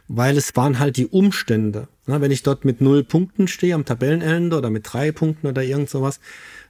weil 0.07 0.37
es 0.37 0.55
waren 0.55 0.79
halt 0.79 0.97
die 0.97 1.07
Umstände. 1.07 1.89
wenn 2.07 2.31
ich 2.31 2.43
dort 2.45 2.65
mit 2.65 2.81
null 2.81 3.03
Punkten 3.03 3.49
stehe 3.49 3.75
am 3.75 3.85
Tabellenende 3.85 4.57
oder 4.57 4.71
mit 4.71 4.93
drei 4.93 5.11
Punkten 5.11 5.49
oder 5.49 5.65
irgend 5.65 5.91
sowas, 5.91 6.21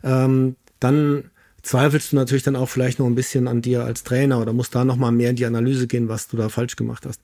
ähm, 0.02 0.56
dann 0.80 1.30
zweifelst 1.62 2.12
du 2.12 2.16
natürlich 2.16 2.42
dann 2.42 2.56
auch 2.56 2.68
vielleicht 2.68 2.98
noch 2.98 3.06
ein 3.06 3.14
bisschen 3.14 3.48
an 3.48 3.62
dir 3.62 3.84
als 3.84 4.04
Trainer 4.04 4.40
oder 4.40 4.52
musst 4.52 4.74
da 4.74 4.84
noch 4.84 4.96
mal 4.96 5.12
mehr 5.12 5.30
in 5.30 5.36
die 5.36 5.46
Analyse 5.46 5.86
gehen, 5.86 6.08
was 6.08 6.28
du 6.28 6.36
da 6.36 6.48
falsch 6.48 6.76
gemacht 6.76 7.04
hast. 7.06 7.20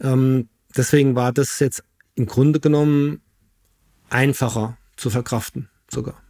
Ähm, 0.00 0.48
deswegen 0.76 1.14
war 1.14 1.32
das 1.32 1.58
jetzt 1.60 1.84
im 2.14 2.26
Grunde 2.26 2.60
genommen 2.60 3.20
einfacher 4.08 4.76
zu 4.96 5.10
verkraften 5.10 5.68
sogar. 5.90 6.20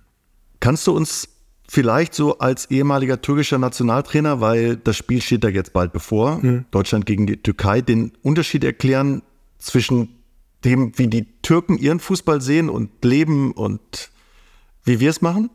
Kannst 0.61 0.87
du 0.87 0.93
uns 0.93 1.29
vielleicht 1.69 2.15
so 2.15 2.39
als 2.39 2.71
ehemaliger 2.71 3.21
türkischer 3.21 3.59
Nationaltrainer, 3.59 4.41
weil 4.41 4.77
das 4.77 4.97
Spiel 4.97 5.21
steht 5.23 5.45
da 5.45 5.49
jetzt 5.49 5.73
bald 5.73 5.93
bevor, 5.93 6.39
mhm. 6.39 6.67
Deutschland 6.71 7.07
gegen 7.07 7.27
die 7.27 7.37
Türkei, 7.37 7.81
den 7.81 8.13
Unterschied 8.23 8.65
erklären 8.65 9.23
zwischen 9.59 10.09
dem, 10.65 10.97
wie 10.99 11.09
die 11.09 11.27
Türken 11.43 11.79
ihren 11.79 12.01
Fußball 12.01 12.41
sehen 12.41 12.69
und 12.69 13.05
leben 13.05 13.53
und 13.53 14.11
wie 14.85 15.01
wir 15.01 15.11
es 15.11 15.21
machen? 15.21 15.51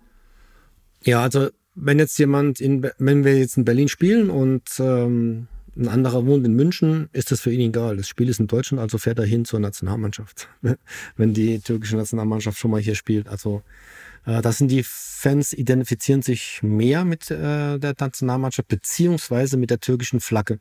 Ja, 1.04 1.22
also 1.22 1.50
wenn 1.76 2.00
jetzt 2.00 2.18
jemand 2.20 2.60
in, 2.60 2.90
wenn 2.98 3.24
wir 3.24 3.38
jetzt 3.38 3.58
in 3.58 3.66
Berlin 3.66 3.88
spielen 3.88 4.30
und 4.30 4.64
ähm, 4.80 5.48
ein 5.78 5.88
anderer 5.88 6.26
wohnt 6.26 6.46
in 6.46 6.54
München, 6.54 7.10
ist 7.14 7.32
das 7.32 7.42
für 7.42 7.52
ihn 7.52 7.70
egal. 7.70 7.98
Das 7.98 8.08
Spiel 8.08 8.28
ist 8.28 8.40
in 8.40 8.48
Deutschland, 8.48 8.82
also 8.82 8.98
fährt 8.98 9.20
er 9.20 9.26
hin 9.26 9.46
zur 9.46 9.60
Nationalmannschaft, 9.60 10.50
wenn 11.16 11.34
die 11.34 11.60
türkische 11.60 11.96
Nationalmannschaft 11.96 12.58
schon 12.58 12.72
mal 12.72 12.82
hier 12.82 12.96
spielt. 12.96 13.30
Also 13.30 13.62
äh, 14.26 14.42
da 14.42 14.52
sind 14.52 14.70
die 14.72 14.84
Fans 14.84 15.54
identifizieren 15.54 16.22
sich 16.22 16.62
mehr 16.64 17.06
mit 17.06 17.32
äh, 17.32 17.78
der 17.78 17.94
Nationalmannschaft 17.98 18.68
beziehungsweise 18.68 19.58
mit 19.58 19.70
der 19.70 19.80
türkischen 19.80 20.20
Flagge. 20.20 20.60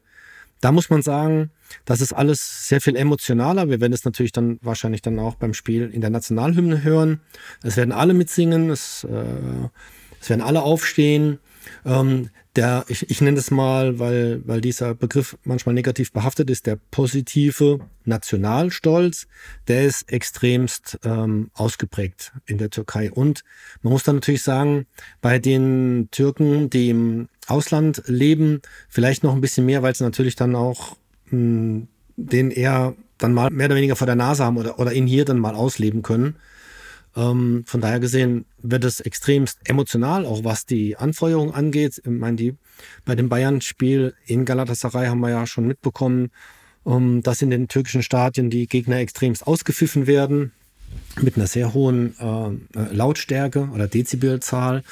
Da 0.61 0.73
muss 0.73 0.91
man 0.91 1.03
sagen, 1.03 1.51
das 1.85 2.01
ist 2.01 2.13
alles 2.13 2.69
sehr 2.69 2.81
viel 2.81 2.97
emotionaler. 2.97 3.69
Wir 3.69 3.81
werden 3.81 3.93
es 3.93 4.05
natürlich 4.05 4.33
dann 4.33 4.59
wahrscheinlich 4.61 5.03
dann 5.03 5.19
auch 5.21 5.37
beim 5.37 5.55
Spiel 5.55 5.89
in 5.91 6.01
der 6.01 6.11
Nationalhymne 6.11 6.83
hören. 6.83 7.21
Es 7.63 7.77
werden 7.77 7.93
alle 7.93 8.15
mitsingen, 8.15 8.71
es, 8.71 9.05
äh, 9.05 9.69
es 10.21 10.31
werden 10.31 10.43
alle 10.43 10.63
aufstehen. 10.63 11.39
Ähm, 11.85 12.31
der, 12.57 12.85
ich, 12.89 13.09
ich 13.09 13.21
nenne 13.21 13.39
es 13.39 13.51
mal, 13.51 13.99
weil, 14.01 14.43
weil 14.45 14.61
dieser 14.61 14.95
Begriff 14.95 15.39
manchmal 15.45 15.75
negativ 15.75 16.13
behaftet 16.13 16.51
ist, 16.51 16.67
der 16.67 16.77
positive 16.91 17.79
Nationalstolz, 18.05 19.29
der 19.69 19.85
ist 19.85 20.11
extremst 20.11 20.99
ähm, 21.05 21.51
ausgeprägt 21.55 22.33
in 22.47 22.59
der 22.59 22.71
Türkei. 22.71 23.13
Und 23.13 23.45
man 23.83 23.93
muss 23.93 24.03
dann 24.03 24.17
natürlich 24.17 24.43
sagen, 24.43 24.87
bei 25.21 25.39
den 25.39 26.09
Türken, 26.11 26.69
die 26.69 26.91
im 26.91 27.29
Ausland 27.47 28.03
leben, 28.07 28.61
vielleicht 28.89 29.23
noch 29.23 29.35
ein 29.35 29.41
bisschen 29.41 29.67
mehr, 29.67 29.83
weil 29.83 29.95
sie 29.95 30.05
natürlich 30.05 30.35
dann 30.35 30.57
auch 30.57 30.97
mh, 31.27 31.31
hm, 31.31 31.89
den 32.17 32.51
eher 32.51 32.95
dann 33.19 33.35
mal 33.35 33.51
mehr 33.51 33.67
oder 33.67 33.77
weniger 33.77 33.95
vor 33.95 34.07
der 34.07 34.17
Nase 34.17 34.45
haben 34.45 34.57
oder, 34.57 34.79
oder 34.81 34.93
ihn 34.93 35.07
hier 35.07 35.25
dann 35.25 35.39
mal 35.39 35.55
ausleben 35.55 36.03
können. 36.03 36.37
Ähm, 37.19 37.65
von 37.67 37.81
daher 37.81 37.99
gesehen 37.99 38.45
wird 38.63 38.85
es 38.85 39.01
extremst 39.01 39.59
emotional, 39.65 40.25
auch 40.25 40.45
was 40.45 40.67
die 40.67 40.97
Anfeuerung 40.97 41.53
angeht. 41.53 41.99
Ich 41.99 42.11
meine, 42.11 42.37
die, 42.37 42.55
bei 43.05 43.17
dem 43.17 43.29
Bayern-Spiel 43.29 44.15
in 44.27 44.45
Galatasaray 44.45 45.09
haben 45.09 45.21
wir 45.21 45.31
ja 45.31 45.47
schon 45.47 45.67
mitbekommen, 45.67 46.31
ähm, 46.87 47.23
dass 47.25 47.43
in 47.43 47.51
den 47.51 47.67
türkischen 47.67 48.05
Stadien 48.05 48.51
die 48.51 48.69
Gegner 48.69 48.99
extremst 48.99 49.47
ausgepfiffen 49.49 50.07
werden 50.07 50.53
mit 51.21 51.37
einer 51.37 51.49
sehr 51.49 51.75
hohen 51.75 52.15
äh, 52.21 52.95
Lautstärke 52.95 53.69
oder 53.75 53.89
Dezibelzahl. 53.89 54.85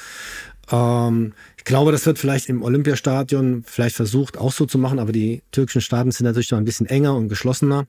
Ähm, 0.69 1.33
ich 1.57 1.63
glaube, 1.63 1.93
das 1.93 2.05
wird 2.05 2.19
vielleicht 2.19 2.49
im 2.49 2.61
Olympiastadion 2.61 3.63
vielleicht 3.65 3.95
versucht 3.95 4.37
auch 4.37 4.51
so 4.51 4.65
zu 4.65 4.77
machen, 4.77 4.99
aber 4.99 5.13
die 5.13 5.43
türkischen 5.51 5.81
Staaten 5.81 6.11
sind 6.11 6.25
natürlich 6.25 6.51
noch 6.51 6.57
ein 6.57 6.65
bisschen 6.65 6.87
enger 6.87 7.15
und 7.15 7.29
geschlossener. 7.29 7.87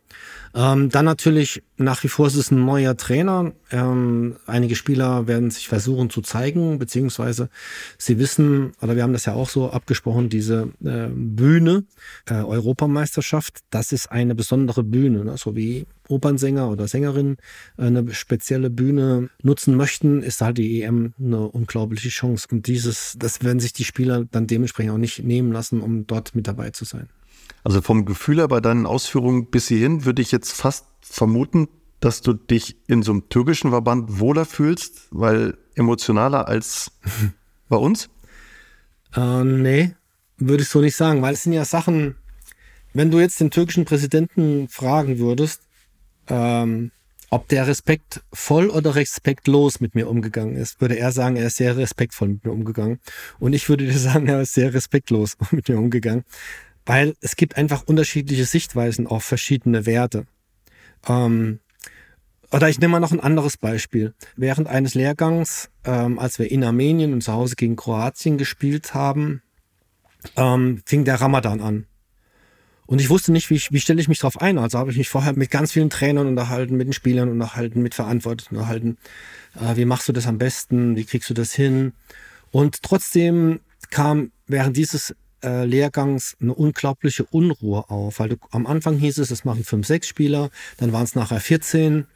Ähm, 0.55 0.91
dann 0.91 1.05
natürlich 1.05 1.63
nach 1.79 2.03
wie 2.03 2.09
vor 2.09 2.27
ist 2.27 2.35
es 2.35 2.51
ein 2.51 2.65
neuer 2.65 2.97
Trainer. 2.97 3.53
Ähm, 3.71 4.37
einige 4.47 4.75
Spieler 4.75 5.27
werden 5.29 5.51
sich 5.51 5.69
versuchen 5.69 6.11
zu 6.11 6.21
zeigen, 6.21 6.79
beziehungsweise 6.79 7.49
sie 7.97 8.19
wissen, 8.19 8.73
oder 8.83 8.97
wir 8.97 9.05
haben 9.05 9.13
das 9.13 9.27
ja 9.27 9.35
auch 9.35 9.49
so 9.49 9.71
abgesprochen, 9.71 10.29
diese 10.29 10.73
äh, 10.85 11.09
Bühne, 11.09 11.85
äh, 12.29 12.35
Europameisterschaft, 12.35 13.61
das 13.71 13.93
ist 13.93 14.11
eine 14.11 14.35
besondere 14.35 14.83
Bühne, 14.83 15.25
ne? 15.25 15.37
so 15.39 15.55
wie 15.55 15.87
Opernsänger 16.09 16.69
oder 16.69 16.89
Sängerin 16.89 17.37
eine 17.77 18.13
spezielle 18.13 18.71
Bühne 18.71 19.31
nutzen 19.43 19.77
möchten, 19.77 20.23
ist 20.23 20.41
halt 20.41 20.59
die 20.59 20.83
EM 20.83 21.15
eine 21.19 21.49
unglaubliche 21.49 22.09
Chance. 22.09 22.49
Und 22.51 22.67
dieses, 22.67 23.15
das 23.19 23.43
werden 23.43 23.61
sich 23.61 23.73
die 23.73 23.85
Spieler 23.85 24.25
dann 24.25 24.47
dementsprechend 24.47 24.93
auch 24.93 24.99
nicht 24.99 25.23
nehmen 25.23 25.53
lassen, 25.53 25.81
um 25.81 26.07
dort 26.07 26.35
mit 26.35 26.49
dabei 26.49 26.71
zu 26.71 26.85
sein. 26.85 27.09
Also 27.65 27.81
vom 27.81 28.05
Gefühl 28.05 28.39
her 28.39 28.49
bei 28.49 28.61
deinen 28.61 28.87
Ausführungen 28.87 29.51
bis 29.51 29.69
hierhin 29.69 30.05
würde 30.05 30.23
ich 30.23 30.33
jetzt 30.33 30.53
fast 30.53 30.87
vermuten, 31.09 31.69
dass 32.01 32.21
du 32.21 32.33
dich 32.33 32.77
in 32.87 33.03
so 33.03 33.13
einem 33.13 33.29
türkischen 33.29 33.71
Verband 33.71 34.21
wohler 34.21 34.45
fühlst, 34.45 35.09
weil 35.11 35.57
emotionaler 35.75 36.49
als 36.49 36.93
bei 37.69 37.77
uns? 37.77 38.09
Äh, 39.15 39.45
nee, 39.45 39.95
würde 40.37 40.63
ich 40.63 40.69
so 40.69 40.81
nicht 40.81 40.97
sagen, 40.97 41.23
weil 41.23 41.35
es 41.35 41.43
sind 41.43 41.53
ja 41.53 41.65
Sachen, 41.65 42.15
wenn 42.93 43.11
du 43.11 43.19
jetzt 43.21 43.41
den 43.41 43.51
türkischen 43.51 43.85
Präsidenten 43.85 44.69
fragen 44.69 45.19
würdest, 45.19 45.63
ähm, 46.29 46.91
ob 47.31 47.49
der 47.49 47.67
respektvoll 47.67 48.71
oder 48.71 48.95
respektlos 48.95 49.81
mit 49.81 49.95
mir 49.95 50.09
umgegangen 50.09 50.57
ist, 50.57 50.81
würde 50.81 50.99
er 50.99 51.13
sagen, 51.13 51.37
er 51.37 51.49
ist 51.49 51.57
sehr 51.57 51.77
respektvoll 51.77 52.29
mit 52.29 52.45
mir 52.45 52.53
umgegangen. 52.53 53.01
Und 53.39 53.53
ich 53.53 53.69
würde 53.69 53.85
dir 53.85 53.99
sagen, 53.99 54.29
er 54.29 54.41
ist 54.41 54.55
sehr 54.55 54.73
respektlos 54.73 55.37
mit 55.51 55.69
mir 55.69 55.79
umgegangen, 55.79 56.25
weil 56.87 57.15
es 57.21 57.37
gibt 57.37 57.57
einfach 57.57 57.83
unterschiedliche 57.87 58.47
Sichtweisen 58.47 59.07
auf 59.07 59.25
verschiedene 59.25 59.85
Werte. 59.85 60.27
Ähm, 61.07 61.61
oder 62.51 62.69
ich 62.69 62.79
nehme 62.79 62.93
mal 62.93 63.01
noch 63.01 63.13
ein 63.13 63.21
anderes 63.21 63.57
Beispiel. 63.59 64.15
Während 64.37 64.69
eines 64.69 64.95
Lehrgangs, 64.95 65.71
ähm, 65.85 66.19
als 66.19 66.39
wir 66.39 66.51
in 66.51 66.65
Armenien 66.65 67.13
und 67.13 67.23
zu 67.23 67.33
Hause 67.33 67.57
gegen 67.57 67.77
Kroatien 67.77 68.39
gespielt 68.39 68.95
haben, 68.95 69.43
ähm, 70.37 70.83
fing 70.87 71.05
der 71.05 71.21
Ramadan 71.21 71.61
an. 71.61 71.87
Und 72.87 73.03
ich 73.03 73.11
wusste 73.11 73.33
nicht, 73.33 73.51
wie, 73.51 73.61
wie 73.71 73.81
stelle 73.81 74.01
ich 74.01 74.09
mich 74.09 74.21
darauf 74.21 74.41
ein. 74.41 74.57
Also 74.57 74.79
habe 74.79 74.91
ich 74.91 74.97
mich 74.97 75.11
vorher 75.11 75.35
mit 75.35 75.51
ganz 75.51 75.73
vielen 75.73 75.91
Trainern 75.91 76.27
unterhalten, 76.27 76.79
mit 76.79 76.89
den 76.89 76.95
Spielern 76.95 77.29
unterhalten, 77.29 77.83
mit 77.83 77.95
Verantwortlichen 77.95 78.57
unterhalten. 78.57 78.97
Äh, 79.55 79.77
wie 79.77 79.85
machst 79.85 80.09
du 80.09 80.13
das 80.13 80.27
am 80.27 80.39
besten? 80.39 80.97
Wie 80.97 81.05
kriegst 81.05 81.29
du 81.29 81.35
das 81.35 81.53
hin? 81.53 81.93
Und 82.51 82.83
trotzdem 82.83 83.61
kam 83.91 84.33
während 84.47 84.75
dieses 84.79 85.15
äh, 85.43 85.65
Lehrgangs 85.65 86.37
eine 86.41 86.55
unglaubliche 86.55 87.25
Unruhe 87.25 87.89
auf, 87.91 88.19
weil 88.19 88.31
du, 88.31 88.37
am 88.51 88.67
Anfang 88.67 88.99
hieß 88.99 89.19
es, 89.19 89.31
es 89.31 89.45
machen 89.45 89.65
fünf, 89.65 89.87
sechs 89.87 90.09
Spieler, 90.09 90.51
dann 90.79 90.93
waren 90.93 91.05
es 91.05 91.15
nachher 91.15 91.41
14, 91.41 92.07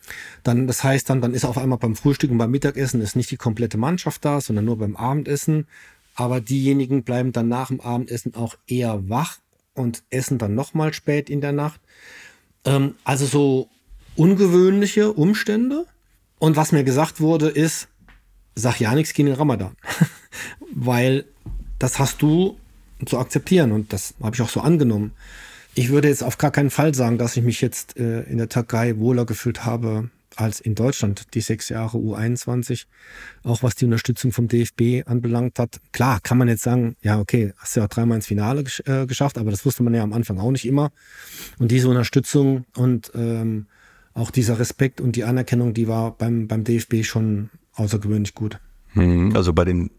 dann, 0.42 0.66
das 0.66 0.82
heißt 0.84 1.08
dann, 1.10 1.20
dann 1.20 1.34
ist 1.34 1.44
auf 1.44 1.58
einmal 1.58 1.78
beim 1.78 1.96
Frühstück 1.96 2.30
und 2.30 2.38
beim 2.38 2.50
Mittagessen 2.50 3.00
ist 3.00 3.16
nicht 3.16 3.30
die 3.30 3.36
komplette 3.36 3.78
Mannschaft 3.78 4.24
da, 4.24 4.40
sondern 4.40 4.64
nur 4.64 4.78
beim 4.78 4.96
Abendessen, 4.96 5.66
aber 6.14 6.40
diejenigen 6.40 7.04
bleiben 7.04 7.32
dann 7.32 7.48
nach 7.48 7.68
dem 7.68 7.80
Abendessen 7.80 8.34
auch 8.34 8.56
eher 8.66 9.08
wach 9.08 9.38
und 9.74 10.02
essen 10.10 10.38
dann 10.38 10.54
nochmal 10.54 10.92
spät 10.92 11.30
in 11.30 11.40
der 11.40 11.52
Nacht. 11.52 11.80
Ähm, 12.64 12.94
also 13.04 13.26
so 13.26 13.68
ungewöhnliche 14.16 15.12
Umstände. 15.12 15.86
Und 16.38 16.56
was 16.56 16.72
mir 16.72 16.84
gesagt 16.84 17.20
wurde, 17.20 17.48
ist, 17.48 17.88
sag 18.54 18.80
ja 18.80 18.94
nichts 18.94 19.14
gegen 19.14 19.26
den 19.26 19.36
Ramadan. 19.36 19.76
Weil 20.74 21.24
das 21.78 21.98
hast 21.98 22.22
du 22.22 22.58
zu 23.06 23.18
akzeptieren 23.18 23.72
und 23.72 23.92
das 23.92 24.14
habe 24.22 24.34
ich 24.34 24.42
auch 24.42 24.48
so 24.48 24.60
angenommen. 24.60 25.12
Ich 25.74 25.88
würde 25.88 26.08
jetzt 26.08 26.22
auf 26.22 26.38
gar 26.38 26.50
keinen 26.50 26.70
Fall 26.70 26.94
sagen, 26.94 27.18
dass 27.18 27.36
ich 27.36 27.42
mich 27.42 27.60
jetzt 27.60 27.96
äh, 27.98 28.22
in 28.24 28.38
der 28.38 28.48
Türkei 28.48 28.98
wohler 28.98 29.24
gefühlt 29.24 29.64
habe 29.64 30.10
als 30.36 30.60
in 30.60 30.74
Deutschland, 30.74 31.34
die 31.34 31.40
sechs 31.40 31.68
Jahre 31.68 31.98
U21, 31.98 32.86
auch 33.42 33.62
was 33.62 33.74
die 33.74 33.84
Unterstützung 33.84 34.32
vom 34.32 34.48
DFB 34.48 35.06
anbelangt 35.06 35.58
hat. 35.58 35.80
Klar, 35.92 36.20
kann 36.22 36.38
man 36.38 36.48
jetzt 36.48 36.62
sagen, 36.62 36.96
ja, 37.02 37.18
okay, 37.18 37.52
hast 37.58 37.76
du 37.76 37.80
ja 37.80 37.88
dreimal 37.88 38.16
ins 38.16 38.26
Finale 38.26 38.64
gesch 38.64 38.82
äh, 38.86 39.06
geschafft, 39.06 39.38
aber 39.38 39.50
das 39.50 39.64
wusste 39.64 39.82
man 39.82 39.94
ja 39.94 40.02
am 40.02 40.12
Anfang 40.12 40.38
auch 40.38 40.50
nicht 40.50 40.66
immer. 40.66 40.90
Und 41.58 41.70
diese 41.70 41.88
Unterstützung 41.88 42.64
und 42.76 43.12
ähm, 43.14 43.66
auch 44.14 44.30
dieser 44.30 44.58
Respekt 44.58 45.00
und 45.00 45.16
die 45.16 45.24
Anerkennung, 45.24 45.74
die 45.74 45.88
war 45.88 46.16
beim, 46.16 46.48
beim 46.48 46.64
DFB 46.64 47.04
schon 47.04 47.50
außergewöhnlich 47.74 48.34
gut. 48.34 48.58
Mhm, 48.94 49.34
also 49.34 49.52
bei 49.52 49.64
den 49.64 49.90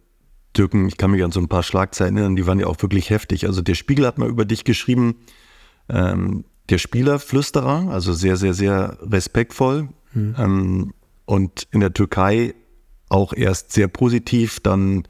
Türken, 0.53 0.87
ich 0.87 0.97
kann 0.97 1.11
mich 1.11 1.23
an 1.23 1.31
so 1.31 1.39
ein 1.39 1.47
paar 1.47 1.63
Schlagzeilen 1.63 2.15
erinnern, 2.17 2.35
die 2.35 2.45
waren 2.47 2.59
ja 2.59 2.67
auch 2.67 2.81
wirklich 2.81 3.09
heftig. 3.09 3.45
Also 3.47 3.61
der 3.61 3.75
Spiegel 3.75 4.05
hat 4.05 4.17
mal 4.17 4.29
über 4.29 4.45
dich 4.45 4.63
geschrieben, 4.63 5.15
ähm, 5.89 6.45
der 6.69 6.77
Spielerflüsterer, 6.77 7.89
also 7.89 8.13
sehr, 8.13 8.37
sehr, 8.37 8.53
sehr 8.53 8.97
respektvoll, 9.01 9.89
Mhm. 10.13 10.35
Ähm, 10.37 10.93
und 11.25 11.67
in 11.71 11.79
der 11.79 11.93
Türkei 11.93 12.53
auch 13.09 13.33
erst 13.33 13.71
sehr 13.71 13.87
positiv, 13.87 14.59
dann 14.59 15.03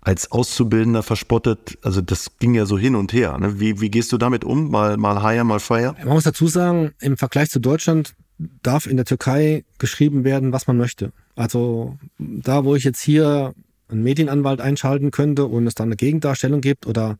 als 0.00 0.30
Auszubildender 0.30 1.02
verspottet. 1.02 1.78
Also 1.82 2.00
das 2.02 2.38
ging 2.38 2.54
ja 2.54 2.66
so 2.66 2.76
hin 2.76 2.94
und 2.94 3.12
her. 3.12 3.38
Ne? 3.38 3.58
Wie, 3.58 3.80
wie 3.80 3.90
gehst 3.90 4.12
du 4.12 4.18
damit 4.18 4.44
um? 4.44 4.70
Mal, 4.70 4.96
mal 4.98 5.22
higher, 5.22 5.44
mal 5.44 5.60
fire? 5.60 5.94
Man 5.98 6.08
muss 6.14 6.24
dazu 6.24 6.46
sagen, 6.46 6.92
im 7.00 7.16
Vergleich 7.16 7.50
zu 7.50 7.60
Deutschland 7.60 8.14
darf 8.62 8.86
in 8.86 8.96
der 8.96 9.06
Türkei 9.06 9.64
geschrieben 9.78 10.24
werden, 10.24 10.52
was 10.52 10.66
man 10.66 10.76
möchte. 10.76 11.12
Also 11.36 11.96
da, 12.18 12.64
wo 12.64 12.74
ich 12.74 12.84
jetzt 12.84 13.00
hier 13.00 13.54
einen 13.94 14.04
Medienanwalt 14.04 14.60
einschalten 14.60 15.10
könnte 15.10 15.46
und 15.46 15.66
es 15.66 15.74
dann 15.74 15.88
eine 15.88 15.96
Gegendarstellung 15.96 16.60
gibt 16.60 16.86
oder 16.86 17.18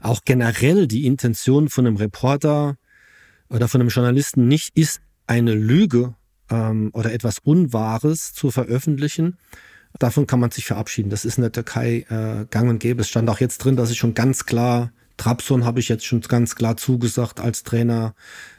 auch 0.00 0.20
generell 0.24 0.86
die 0.86 1.06
Intention 1.06 1.68
von 1.68 1.86
einem 1.86 1.96
Reporter 1.96 2.76
oder 3.48 3.68
von 3.68 3.80
einem 3.80 3.90
Journalisten 3.90 4.48
nicht 4.48 4.76
ist, 4.76 5.00
eine 5.26 5.54
Lüge 5.54 6.14
ähm, 6.50 6.90
oder 6.92 7.12
etwas 7.12 7.38
Unwahres 7.38 8.32
zu 8.34 8.50
veröffentlichen. 8.50 9.38
Davon 9.98 10.26
kann 10.26 10.40
man 10.40 10.50
sich 10.50 10.66
verabschieden. 10.66 11.10
Das 11.10 11.24
ist 11.24 11.38
in 11.38 11.42
der 11.42 11.52
Türkei 11.52 12.04
äh, 12.08 12.46
gang 12.50 12.68
und 12.68 12.80
gäbe. 12.80 13.02
Es 13.02 13.08
stand 13.08 13.30
auch 13.30 13.40
jetzt 13.40 13.58
drin, 13.58 13.76
dass 13.76 13.90
ich 13.90 13.98
schon 13.98 14.14
ganz 14.14 14.44
klar, 14.44 14.90
Trabzon 15.16 15.64
habe 15.64 15.78
ich 15.78 15.88
jetzt 15.88 16.04
schon 16.04 16.20
ganz 16.20 16.56
klar 16.56 16.76
zugesagt 16.76 17.38
als 17.38 17.62
Trainer. 17.62 18.14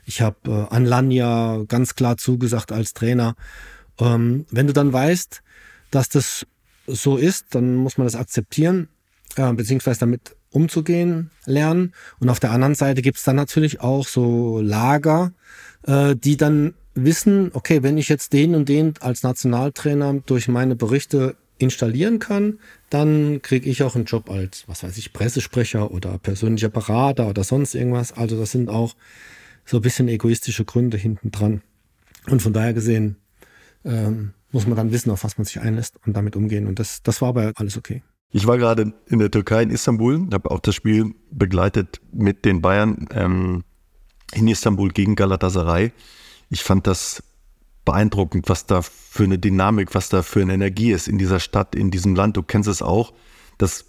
Ich 0.06 0.22
habe 0.22 0.38
äh, 0.48 0.74
Anlanya 0.74 1.64
ganz 1.68 1.96
klar 1.96 2.18
zugesagt 2.18 2.72
als 2.72 2.94
Trainer. 2.94 3.36
Ähm, 4.00 4.46
wenn 4.50 4.68
du 4.68 4.74
dann 4.74 4.94
weißt, 4.94 5.42
dass 5.92 6.10
das 6.10 6.46
so 6.88 7.18
ist, 7.18 7.48
dann 7.52 7.76
muss 7.76 7.98
man 7.98 8.08
das 8.08 8.16
akzeptieren, 8.16 8.90
äh, 9.36 9.52
beziehungsweise 9.54 10.00
damit 10.00 10.36
umzugehen 10.52 11.32
lernen. 11.46 11.94
Und 12.20 12.30
auf 12.30 12.40
der 12.40 12.52
anderen 12.52 12.76
Seite 12.76 13.02
gibt 13.02 13.18
es 13.18 13.24
dann 13.24 13.36
natürlich 13.36 13.82
auch 13.82 14.08
so 14.08 14.62
Lager, 14.62 15.34
äh, 15.84 16.16
die 16.16 16.38
dann 16.38 16.74
wissen, 16.94 17.52
okay, 17.54 17.84
wenn 17.84 17.98
ich 17.98 18.08
jetzt 18.08 18.34
den 18.34 18.56
und 18.56 18.70
den 18.70 18.94
als 19.02 19.24
Nationaltrainer 19.24 20.22
durch 20.26 20.48
meine 20.48 20.76
Berichte 20.76 21.36
installieren 21.58 22.20
kann, 22.20 22.60
dann 22.90 23.42
kriege 23.42 23.70
ich 23.70 23.84
auch 23.84 23.96
einen 23.96 24.06
Job 24.06 24.30
als, 24.30 24.64
was 24.68 24.84
weiß 24.84 24.98
ich, 24.98 25.14
Pressesprecher 25.14 25.92
oder 25.92 26.18
persönlicher 26.18 26.70
Berater 26.70 27.28
oder 27.28 27.44
sonst 27.44 27.76
irgendwas. 27.76 28.14
Also 28.14 28.38
das 28.38 28.52
sind 28.52 28.70
auch 28.70 28.96
so 29.66 29.78
ein 29.78 29.82
bisschen 29.82 30.08
egoistische 30.08 30.66
Gründe 30.66 30.98
hinten 30.98 31.32
dran. 31.32 31.62
Und 32.28 32.42
von 32.42 32.54
daher 32.54 32.74
gesehen 32.74 33.18
ähm, 33.84 34.34
muss 34.56 34.66
man 34.68 34.78
dann 34.78 34.94
wissen, 34.94 35.12
auf 35.12 35.26
was 35.26 35.38
man 35.38 35.44
sich 35.44 35.60
einlässt 35.60 35.98
und 36.08 36.16
damit 36.16 36.38
umgehen. 36.38 36.66
Und 36.66 36.80
das, 36.80 37.04
das 37.04 37.22
war 37.22 37.28
aber 37.28 37.52
alles 37.56 37.78
okay. 37.78 38.02
Ich 38.32 38.48
war 38.48 38.58
gerade 38.58 38.94
in 39.08 39.20
der 39.20 39.30
Türkei, 39.30 39.62
in 39.64 39.70
Istanbul, 39.70 40.30
habe 40.32 40.50
auch 40.50 40.62
das 40.62 40.76
Spiel 40.76 41.14
begleitet 41.30 42.00
mit 42.14 42.46
den 42.46 42.62
Bayern 42.62 43.08
ähm, 43.12 43.66
in 44.34 44.48
Istanbul 44.48 44.92
gegen 44.92 45.16
Galatasaray. 45.16 45.92
Ich 46.50 46.64
fand 46.64 46.88
das 46.88 47.22
beeindruckend, 47.84 48.48
was 48.48 48.66
da 48.66 48.82
für 48.82 49.26
eine 49.26 49.38
Dynamik, 49.38 49.94
was 49.94 50.08
da 50.08 50.24
für 50.24 50.42
eine 50.42 50.54
Energie 50.54 50.94
ist 50.94 51.10
in 51.10 51.18
dieser 51.18 51.42
Stadt, 51.42 51.76
in 51.76 51.92
diesem 51.92 52.16
Land. 52.16 52.38
Du 52.38 52.42
kennst 52.42 52.70
es 52.70 52.82
auch. 52.82 53.14
Das 53.58 53.86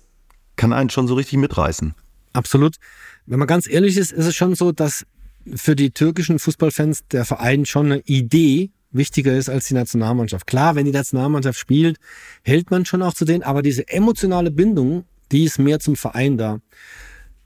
kann 0.57 0.73
einen 0.73 0.91
schon 0.91 1.07
so 1.07 1.15
richtig 1.15 1.39
mitreißen. 1.39 1.95
Absolut. 2.33 2.75
Wenn 3.25 3.39
man 3.39 3.47
ganz 3.47 3.69
ehrlich 3.69 3.97
ist, 3.97 4.11
ist 4.11 4.27
es 4.27 4.35
schon 4.35 4.57
so, 4.57 4.73
dass 4.73 5.07
für 5.55 5.77
die 5.77 5.93
türkischen 5.93 6.41
Fußballfans 6.41 7.07
der 7.07 7.25
Verein 7.25 7.67
schon 7.67 7.87
eine 7.87 8.01
Idee 8.01 8.73
wichtiger 8.91 9.37
ist 9.37 9.49
als 9.49 9.67
die 9.67 9.75
Nationalmannschaft. 9.75 10.47
Klar, 10.47 10.75
wenn 10.75 10.85
die 10.85 10.93
Nationalmannschaft 10.93 11.59
spielt, 11.59 11.99
hält 12.43 12.71
man 12.71 12.85
schon 12.85 13.03
auch 13.03 13.15
zu 13.15 13.25
denen, 13.25 13.43
aber 13.43 13.63
diese 13.63 13.89
emotionale 13.89 14.51
Bindung, 14.51 15.05
die 15.33 15.45
ist 15.45 15.59
mehr 15.59 15.81
zum 15.81 15.97
Verein 15.97 16.39
da. 16.39 16.61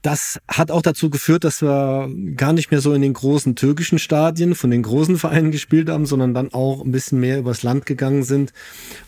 Das 0.02 0.40
hat 0.48 0.70
auch 0.70 0.80
dazu 0.80 1.10
geführt, 1.10 1.44
dass 1.44 1.60
wir 1.60 2.08
gar 2.34 2.54
nicht 2.54 2.70
mehr 2.70 2.80
so 2.80 2.94
in 2.94 3.02
den 3.02 3.12
großen 3.12 3.54
türkischen 3.54 3.98
Stadien 3.98 4.54
von 4.54 4.70
den 4.70 4.82
großen 4.82 5.18
Vereinen 5.18 5.50
gespielt 5.50 5.90
haben, 5.90 6.06
sondern 6.06 6.32
dann 6.32 6.54
auch 6.54 6.82
ein 6.82 6.90
bisschen 6.90 7.20
mehr 7.20 7.38
übers 7.38 7.62
Land 7.62 7.84
gegangen 7.84 8.22
sind 8.22 8.54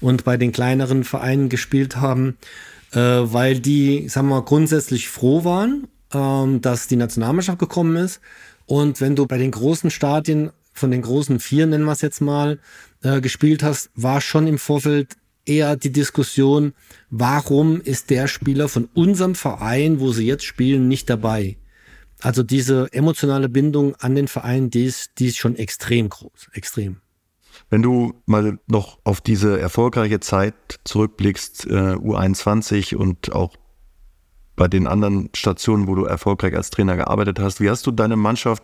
und 0.03 0.25
bei 0.25 0.37
den 0.37 0.53
kleineren 0.53 1.05
Vereinen 1.05 1.49
gespielt 1.49 1.97
haben, 1.97 2.37
äh, 2.93 2.99
weil 2.99 3.59
die, 3.59 4.07
sagen 4.11 4.29
wir 4.29 4.37
mal, 4.37 4.45
grundsätzlich 4.45 5.09
froh 5.09 5.45
waren, 5.45 5.89
ähm, 6.13 6.61
dass 6.61 6.89
die 6.89 6.97
Nationalmannschaft 6.97 7.59
gekommen 7.59 7.97
ist. 7.97 8.21
Und 8.67 9.01
wenn 9.01 9.17
du 9.17 9.27
bei 9.27 9.39
den 9.39 9.51
großen 9.51 9.91
Stadien 9.91 10.51
von 10.73 10.91
den 10.91 11.03
großen 11.03 11.41
vier, 11.41 11.67
nennen 11.67 11.85
wir 11.85 11.93
es 11.93 12.01
jetzt 12.01 12.21
mal, 12.21 12.59
äh, 13.03 13.21
gespielt 13.21 13.63
hast, 13.63 13.91
war 13.95 14.21
schon 14.21 14.47
im 14.47 14.59
Vorfeld 14.59 15.17
eher 15.45 15.77
die 15.77 15.93
Diskussion, 15.93 16.73
warum 17.11 17.81
ist 17.81 18.11
der 18.11 18.29
Spieler 18.29 18.69
von 18.69 18.89
unserem 18.95 19.35
Verein, 19.35 20.01
wo 20.01 20.13
sie 20.13 20.27
jetzt 20.27 20.45
spielen, 20.45 20.89
nicht 20.89 21.11
dabei? 21.11 21.57
Also 22.21 22.43
diese 22.43 22.93
emotionale 22.93 23.49
Bindung 23.49 23.97
an 23.97 24.15
den 24.15 24.29
Verein, 24.29 24.71
die 24.71 24.85
ist, 24.85 25.19
die 25.19 25.27
ist 25.27 25.39
schon 25.39 25.57
extrem 25.57 26.09
groß, 26.09 26.51
extrem. 26.53 27.01
Wenn 27.69 27.83
du 27.83 28.15
mal 28.27 28.59
noch 28.67 28.99
auf 29.05 29.21
diese 29.21 29.59
erfolgreiche 29.59 30.21
Zeit 30.21 30.55
zurückblickst, 30.85 31.67
äh, 31.67 31.95
U21 31.95 32.95
und 32.95 33.33
auch 33.33 33.57
bei 34.55 34.69
den 34.69 34.87
anderen 34.87 35.31
Stationen, 35.35 35.89
wo 35.89 35.95
du 35.95 36.05
erfolgreich 36.05 36.55
als 36.55 36.71
Trainer 36.71 36.97
gearbeitet 36.97 37.41
hast, 37.41 37.61
wie 37.61 37.71
hast 37.71 37.87
du 37.87 37.91
deine 37.91 38.17
Mannschaft 38.17 38.63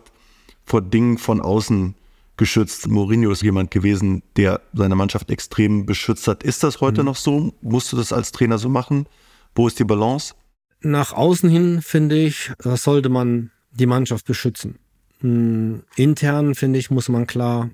vor 0.63 0.81
Dingen 0.81 1.17
von 1.17 1.41
außen 1.41 1.95
geschützt. 2.39 2.87
Mourinho 2.87 3.31
ist 3.31 3.43
jemand 3.43 3.69
gewesen, 3.69 4.23
der 4.35 4.61
seine 4.73 4.95
Mannschaft 4.95 5.29
extrem 5.29 5.85
beschützt 5.85 6.27
hat. 6.27 6.41
Ist 6.41 6.63
das 6.63 6.81
heute 6.81 7.01
mhm. 7.01 7.05
noch 7.05 7.15
so? 7.15 7.53
Musst 7.61 7.91
du 7.91 7.97
das 7.97 8.11
als 8.11 8.31
Trainer 8.31 8.57
so 8.57 8.69
machen? 8.69 9.05
Wo 9.53 9.67
ist 9.67 9.77
die 9.77 9.83
Balance? 9.83 10.33
Nach 10.81 11.13
außen 11.13 11.49
hin, 11.49 11.81
finde 11.83 12.15
ich, 12.15 12.51
äh, 12.63 12.75
sollte 12.77 13.09
man 13.09 13.51
die 13.71 13.85
Mannschaft 13.85 14.25
beschützen. 14.25 14.79
Hm, 15.19 15.83
intern, 15.95 16.55
finde 16.55 16.79
ich, 16.79 16.89
muss 16.89 17.09
man 17.09 17.27
klar 17.27 17.69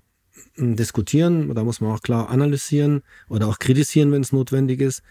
hm, 0.55 0.75
diskutieren 0.75 1.49
oder 1.49 1.63
muss 1.63 1.79
man 1.79 1.91
auch 1.91 2.01
klar 2.01 2.29
analysieren 2.29 3.03
oder 3.29 3.47
auch 3.47 3.59
kritisieren, 3.59 4.11
wenn 4.11 4.21
es 4.21 4.31
notwendig 4.31 4.81
ist. 4.81 5.03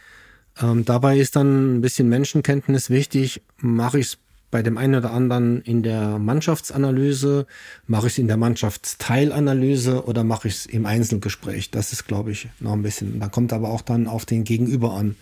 Ähm, 0.60 0.84
dabei 0.84 1.18
ist 1.18 1.36
dann 1.36 1.76
ein 1.76 1.80
bisschen 1.80 2.08
Menschenkenntnis 2.08 2.90
wichtig. 2.90 3.42
Mache 3.58 4.00
ich 4.00 4.06
es 4.06 4.18
bei 4.54 4.62
dem 4.62 4.78
einen 4.78 4.94
oder 4.94 5.10
anderen 5.10 5.62
in 5.62 5.82
der 5.82 6.20
Mannschaftsanalyse, 6.20 7.44
mache 7.88 8.06
ich 8.06 8.12
es 8.12 8.18
in 8.18 8.28
der 8.28 8.36
Mannschaftsteilanalyse 8.36 10.04
oder 10.04 10.22
mache 10.22 10.46
ich 10.46 10.54
es 10.54 10.66
im 10.66 10.86
Einzelgespräch. 10.86 11.72
Das 11.72 11.92
ist, 11.92 12.06
glaube 12.06 12.30
ich, 12.30 12.46
noch 12.60 12.74
ein 12.74 12.84
bisschen. 12.84 13.18
Da 13.18 13.26
kommt 13.26 13.52
aber 13.52 13.70
auch 13.70 13.80
dann 13.80 14.06
auf 14.06 14.26
den 14.26 14.44
Gegenüber 14.44 14.92
an. 14.92 15.16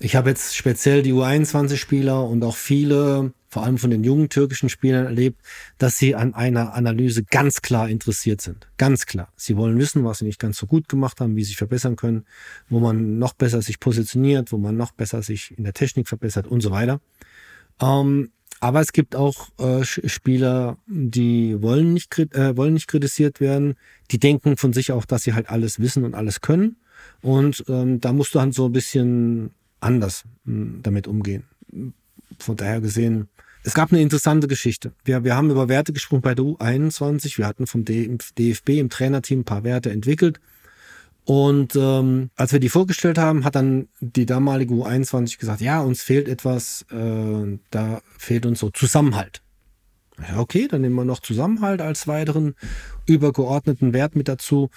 Ich 0.00 0.16
habe 0.16 0.30
jetzt 0.30 0.56
speziell 0.56 1.02
die 1.02 1.12
U21-Spieler 1.12 2.24
und 2.28 2.42
auch 2.42 2.56
viele, 2.56 3.32
vor 3.48 3.62
allem 3.62 3.78
von 3.78 3.90
den 3.90 4.02
jungen 4.02 4.28
türkischen 4.30 4.68
Spielern 4.68 5.04
erlebt, 5.04 5.40
dass 5.78 5.96
sie 5.96 6.16
an 6.16 6.34
einer 6.34 6.74
Analyse 6.74 7.22
ganz 7.22 7.62
klar 7.62 7.88
interessiert 7.88 8.40
sind. 8.40 8.66
Ganz 8.78 9.06
klar. 9.06 9.32
Sie 9.36 9.56
wollen 9.56 9.78
wissen, 9.78 10.04
was 10.04 10.18
sie 10.18 10.24
nicht 10.24 10.40
ganz 10.40 10.56
so 10.56 10.66
gut 10.66 10.88
gemacht 10.88 11.20
haben, 11.20 11.36
wie 11.36 11.44
sie 11.44 11.50
sich 11.50 11.56
verbessern 11.56 11.94
können, 11.94 12.24
wo 12.68 12.80
man 12.80 13.16
noch 13.20 13.32
besser 13.32 13.62
sich 13.62 13.78
positioniert, 13.78 14.50
wo 14.50 14.58
man 14.58 14.76
noch 14.76 14.90
besser 14.90 15.22
sich 15.22 15.56
in 15.56 15.62
der 15.62 15.72
Technik 15.72 16.08
verbessert 16.08 16.48
und 16.48 16.62
so 16.62 16.72
weiter. 16.72 17.00
Ähm, 17.80 18.30
aber 18.60 18.80
es 18.80 18.92
gibt 18.92 19.16
auch 19.16 19.48
äh, 19.58 19.84
Spieler, 19.84 20.76
die 20.86 21.60
wollen 21.62 21.94
nicht, 21.94 22.16
äh, 22.18 22.56
wollen 22.56 22.74
nicht 22.74 22.88
kritisiert 22.88 23.40
werden. 23.40 23.74
Die 24.10 24.18
denken 24.18 24.58
von 24.58 24.74
sich 24.74 24.92
auch, 24.92 25.06
dass 25.06 25.22
sie 25.22 25.32
halt 25.32 25.48
alles 25.48 25.80
wissen 25.80 26.04
und 26.04 26.14
alles 26.14 26.42
können. 26.42 26.76
Und 27.22 27.64
ähm, 27.68 28.00
da 28.00 28.12
musst 28.12 28.34
du 28.34 28.38
dann 28.38 28.52
so 28.52 28.66
ein 28.66 28.72
bisschen 28.72 29.50
anders 29.80 30.24
mh, 30.44 30.54
hm, 30.54 30.82
damit 30.82 31.08
umgehen. 31.08 31.44
Von 32.38 32.56
daher 32.56 32.82
gesehen, 32.82 33.28
es 33.62 33.74
gab 33.74 33.92
eine 33.92 34.02
interessante 34.02 34.46
Geschichte. 34.46 34.92
Wir, 35.04 35.24
wir 35.24 35.36
haben 35.36 35.50
über 35.50 35.68
Werte 35.68 35.92
gesprochen 35.92 36.22
bei 36.22 36.34
der 36.34 36.44
U21. 36.44 37.38
Wir 37.38 37.46
hatten 37.46 37.66
vom 37.66 37.84
DFB 37.84 38.68
im 38.70 38.90
Trainerteam 38.90 39.40
ein 39.40 39.44
paar 39.44 39.64
Werte 39.64 39.90
entwickelt. 39.90 40.38
Und 41.30 41.76
ähm, 41.76 42.30
als 42.34 42.52
wir 42.52 42.58
die 42.58 42.68
vorgestellt 42.68 43.16
haben, 43.16 43.44
hat 43.44 43.54
dann 43.54 43.86
die 44.00 44.26
damalige 44.26 44.74
U21 44.74 45.38
gesagt, 45.38 45.60
ja, 45.60 45.80
uns 45.80 46.02
fehlt 46.02 46.26
etwas, 46.26 46.84
äh, 46.90 47.56
da 47.70 48.00
fehlt 48.18 48.46
uns 48.46 48.58
so 48.58 48.70
Zusammenhalt. 48.70 49.40
Ja, 50.28 50.40
okay, 50.40 50.66
dann 50.66 50.80
nehmen 50.80 50.96
wir 50.96 51.04
noch 51.04 51.20
Zusammenhalt 51.20 51.82
als 51.82 52.08
weiteren 52.08 52.56
übergeordneten 53.06 53.92
Wert 53.92 54.16
mit 54.16 54.26
dazu. 54.26 54.70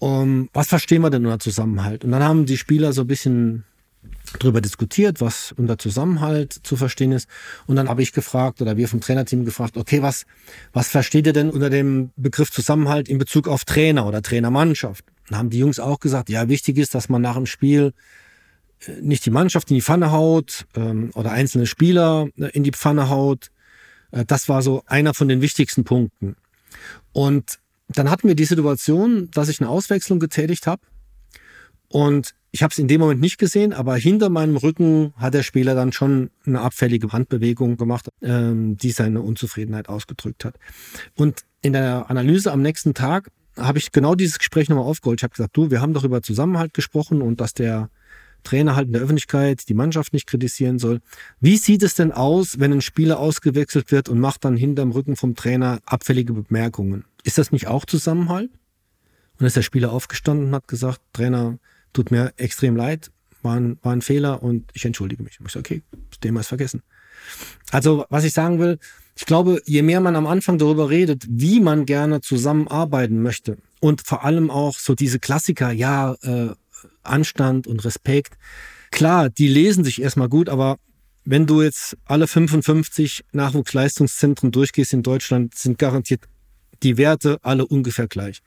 Um, 0.00 0.48
was 0.52 0.66
verstehen 0.66 1.00
wir 1.02 1.10
denn 1.10 1.24
unter 1.24 1.38
Zusammenhalt? 1.38 2.04
Und 2.04 2.10
dann 2.10 2.24
haben 2.24 2.44
die 2.44 2.58
Spieler 2.58 2.92
so 2.92 3.02
ein 3.02 3.06
bisschen 3.06 3.62
drüber 4.40 4.60
diskutiert, 4.60 5.20
was 5.20 5.52
unter 5.52 5.78
Zusammenhalt 5.78 6.52
zu 6.64 6.74
verstehen 6.74 7.12
ist. 7.12 7.28
Und 7.68 7.76
dann 7.76 7.88
habe 7.88 8.02
ich 8.02 8.12
gefragt 8.12 8.60
oder 8.60 8.76
wir 8.76 8.88
vom 8.88 9.00
Trainerteam 9.00 9.44
gefragt, 9.44 9.76
okay, 9.76 10.02
was, 10.02 10.26
was 10.72 10.88
versteht 10.88 11.28
ihr 11.28 11.32
denn 11.32 11.50
unter 11.50 11.70
dem 11.70 12.10
Begriff 12.16 12.50
Zusammenhalt 12.50 13.08
in 13.08 13.18
Bezug 13.18 13.46
auf 13.46 13.64
Trainer 13.64 14.08
oder 14.08 14.22
Trainermannschaft? 14.22 15.04
Dann 15.32 15.38
haben 15.38 15.50
die 15.50 15.58
Jungs 15.58 15.80
auch 15.80 15.98
gesagt, 15.98 16.28
ja, 16.28 16.50
wichtig 16.50 16.76
ist, 16.76 16.94
dass 16.94 17.08
man 17.08 17.22
nach 17.22 17.36
dem 17.36 17.46
Spiel 17.46 17.94
äh, 18.86 19.00
nicht 19.00 19.24
die 19.24 19.30
Mannschaft 19.30 19.70
in 19.70 19.76
die 19.76 19.82
Pfanne 19.82 20.12
haut 20.12 20.66
ähm, 20.76 21.10
oder 21.14 21.32
einzelne 21.32 21.64
Spieler 21.64 22.28
äh, 22.36 22.48
in 22.48 22.64
die 22.64 22.72
Pfanne 22.72 23.08
haut. 23.08 23.50
Äh, 24.10 24.26
das 24.26 24.50
war 24.50 24.60
so 24.60 24.82
einer 24.86 25.14
von 25.14 25.28
den 25.28 25.40
wichtigsten 25.40 25.84
Punkten. 25.84 26.36
Und 27.12 27.60
dann 27.88 28.10
hatten 28.10 28.28
wir 28.28 28.34
die 28.34 28.44
Situation, 28.44 29.30
dass 29.30 29.48
ich 29.48 29.60
eine 29.60 29.70
Auswechslung 29.70 30.20
getätigt 30.20 30.66
habe 30.66 30.82
und 31.88 32.34
ich 32.50 32.62
habe 32.62 32.72
es 32.72 32.78
in 32.78 32.88
dem 32.88 33.00
Moment 33.00 33.22
nicht 33.22 33.38
gesehen, 33.38 33.72
aber 33.72 33.96
hinter 33.96 34.28
meinem 34.28 34.58
Rücken 34.58 35.14
hat 35.16 35.32
der 35.32 35.42
Spieler 35.42 35.74
dann 35.74 35.92
schon 35.92 36.30
eine 36.44 36.60
abfällige 36.60 37.10
Handbewegung 37.10 37.78
gemacht, 37.78 38.08
ähm, 38.20 38.76
die 38.76 38.90
seine 38.90 39.22
Unzufriedenheit 39.22 39.88
ausgedrückt 39.88 40.44
hat. 40.44 40.56
Und 41.16 41.44
in 41.62 41.72
der 41.72 42.10
Analyse 42.10 42.52
am 42.52 42.60
nächsten 42.60 42.92
Tag 42.92 43.30
habe 43.56 43.78
ich 43.78 43.92
genau 43.92 44.14
dieses 44.14 44.38
Gespräch 44.38 44.68
nochmal 44.68 44.86
aufgeholt. 44.86 45.20
Ich 45.20 45.24
habe 45.24 45.34
gesagt, 45.34 45.56
du, 45.56 45.70
wir 45.70 45.80
haben 45.80 45.94
doch 45.94 46.04
über 46.04 46.22
Zusammenhalt 46.22 46.74
gesprochen 46.74 47.22
und 47.22 47.40
dass 47.40 47.54
der 47.54 47.90
Trainer 48.44 48.74
halt 48.74 48.88
in 48.88 48.92
der 48.92 49.02
Öffentlichkeit 49.02 49.68
die 49.68 49.74
Mannschaft 49.74 50.12
nicht 50.12 50.26
kritisieren 50.26 50.78
soll. 50.78 51.00
Wie 51.40 51.56
sieht 51.56 51.82
es 51.82 51.94
denn 51.94 52.12
aus, 52.12 52.58
wenn 52.58 52.72
ein 52.72 52.80
Spieler 52.80 53.18
ausgewechselt 53.18 53.92
wird 53.92 54.08
und 54.08 54.18
macht 54.18 54.44
dann 54.44 54.56
hinterm 54.56 54.90
Rücken 54.90 55.16
vom 55.16 55.34
Trainer 55.34 55.80
abfällige 55.86 56.32
Bemerkungen? 56.32 57.04
Ist 57.24 57.38
das 57.38 57.52
nicht 57.52 57.68
auch 57.68 57.84
Zusammenhalt? 57.84 58.50
Und 59.38 59.46
ist 59.46 59.56
der 59.56 59.62
Spieler 59.62 59.92
aufgestanden 59.92 60.48
und 60.48 60.54
hat 60.54 60.68
gesagt, 60.68 61.00
Trainer, 61.12 61.58
tut 61.92 62.10
mir 62.10 62.32
extrem 62.36 62.76
leid, 62.76 63.10
war 63.42 63.56
ein, 63.56 63.78
war 63.82 63.92
ein 63.92 64.02
Fehler 64.02 64.42
und 64.42 64.70
ich 64.72 64.84
entschuldige 64.84 65.22
mich. 65.22 65.38
Ich 65.44 65.52
so, 65.52 65.58
okay, 65.58 65.82
das 66.10 66.20
Thema 66.20 66.40
ist 66.40 66.48
vergessen. 66.48 66.82
Also, 67.70 68.06
was 68.08 68.24
ich 68.24 68.32
sagen 68.32 68.58
will, 68.58 68.78
ich 69.14 69.26
glaube, 69.26 69.60
je 69.64 69.82
mehr 69.82 70.00
man 70.00 70.16
am 70.16 70.26
Anfang 70.26 70.58
darüber 70.58 70.90
redet, 70.90 71.24
wie 71.28 71.60
man 71.60 71.86
gerne 71.86 72.20
zusammenarbeiten 72.20 73.22
möchte 73.22 73.58
und 73.80 74.06
vor 74.06 74.24
allem 74.24 74.50
auch 74.50 74.78
so 74.78 74.94
diese 74.94 75.18
Klassiker, 75.18 75.70
ja, 75.70 76.14
äh, 76.22 76.50
Anstand 77.02 77.66
und 77.66 77.84
Respekt, 77.84 78.34
klar, 78.90 79.28
die 79.28 79.48
lesen 79.48 79.84
sich 79.84 80.00
erstmal 80.00 80.28
gut, 80.28 80.48
aber 80.48 80.78
wenn 81.24 81.46
du 81.46 81.62
jetzt 81.62 81.96
alle 82.04 82.26
55 82.26 83.24
Nachwuchsleistungszentren 83.32 84.50
durchgehst 84.50 84.92
in 84.92 85.02
Deutschland, 85.02 85.54
sind 85.54 85.78
garantiert 85.78 86.24
die 86.82 86.96
Werte 86.96 87.38
alle 87.42 87.66
ungefähr 87.66 88.08
gleich. 88.08 88.42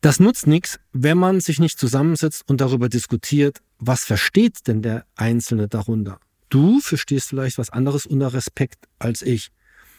Das 0.00 0.20
nutzt 0.20 0.46
nichts, 0.46 0.78
wenn 0.92 1.18
man 1.18 1.40
sich 1.40 1.58
nicht 1.58 1.78
zusammensetzt 1.78 2.44
und 2.46 2.60
darüber 2.60 2.88
diskutiert, 2.88 3.58
was 3.78 4.04
versteht 4.04 4.66
denn 4.66 4.82
der 4.82 5.04
Einzelne 5.16 5.68
darunter. 5.68 6.20
Du 6.50 6.80
verstehst 6.80 7.28
vielleicht 7.28 7.58
was 7.58 7.70
anderes 7.70 8.06
unter 8.06 8.32
Respekt 8.32 8.86
als 8.98 9.22
ich. 9.22 9.50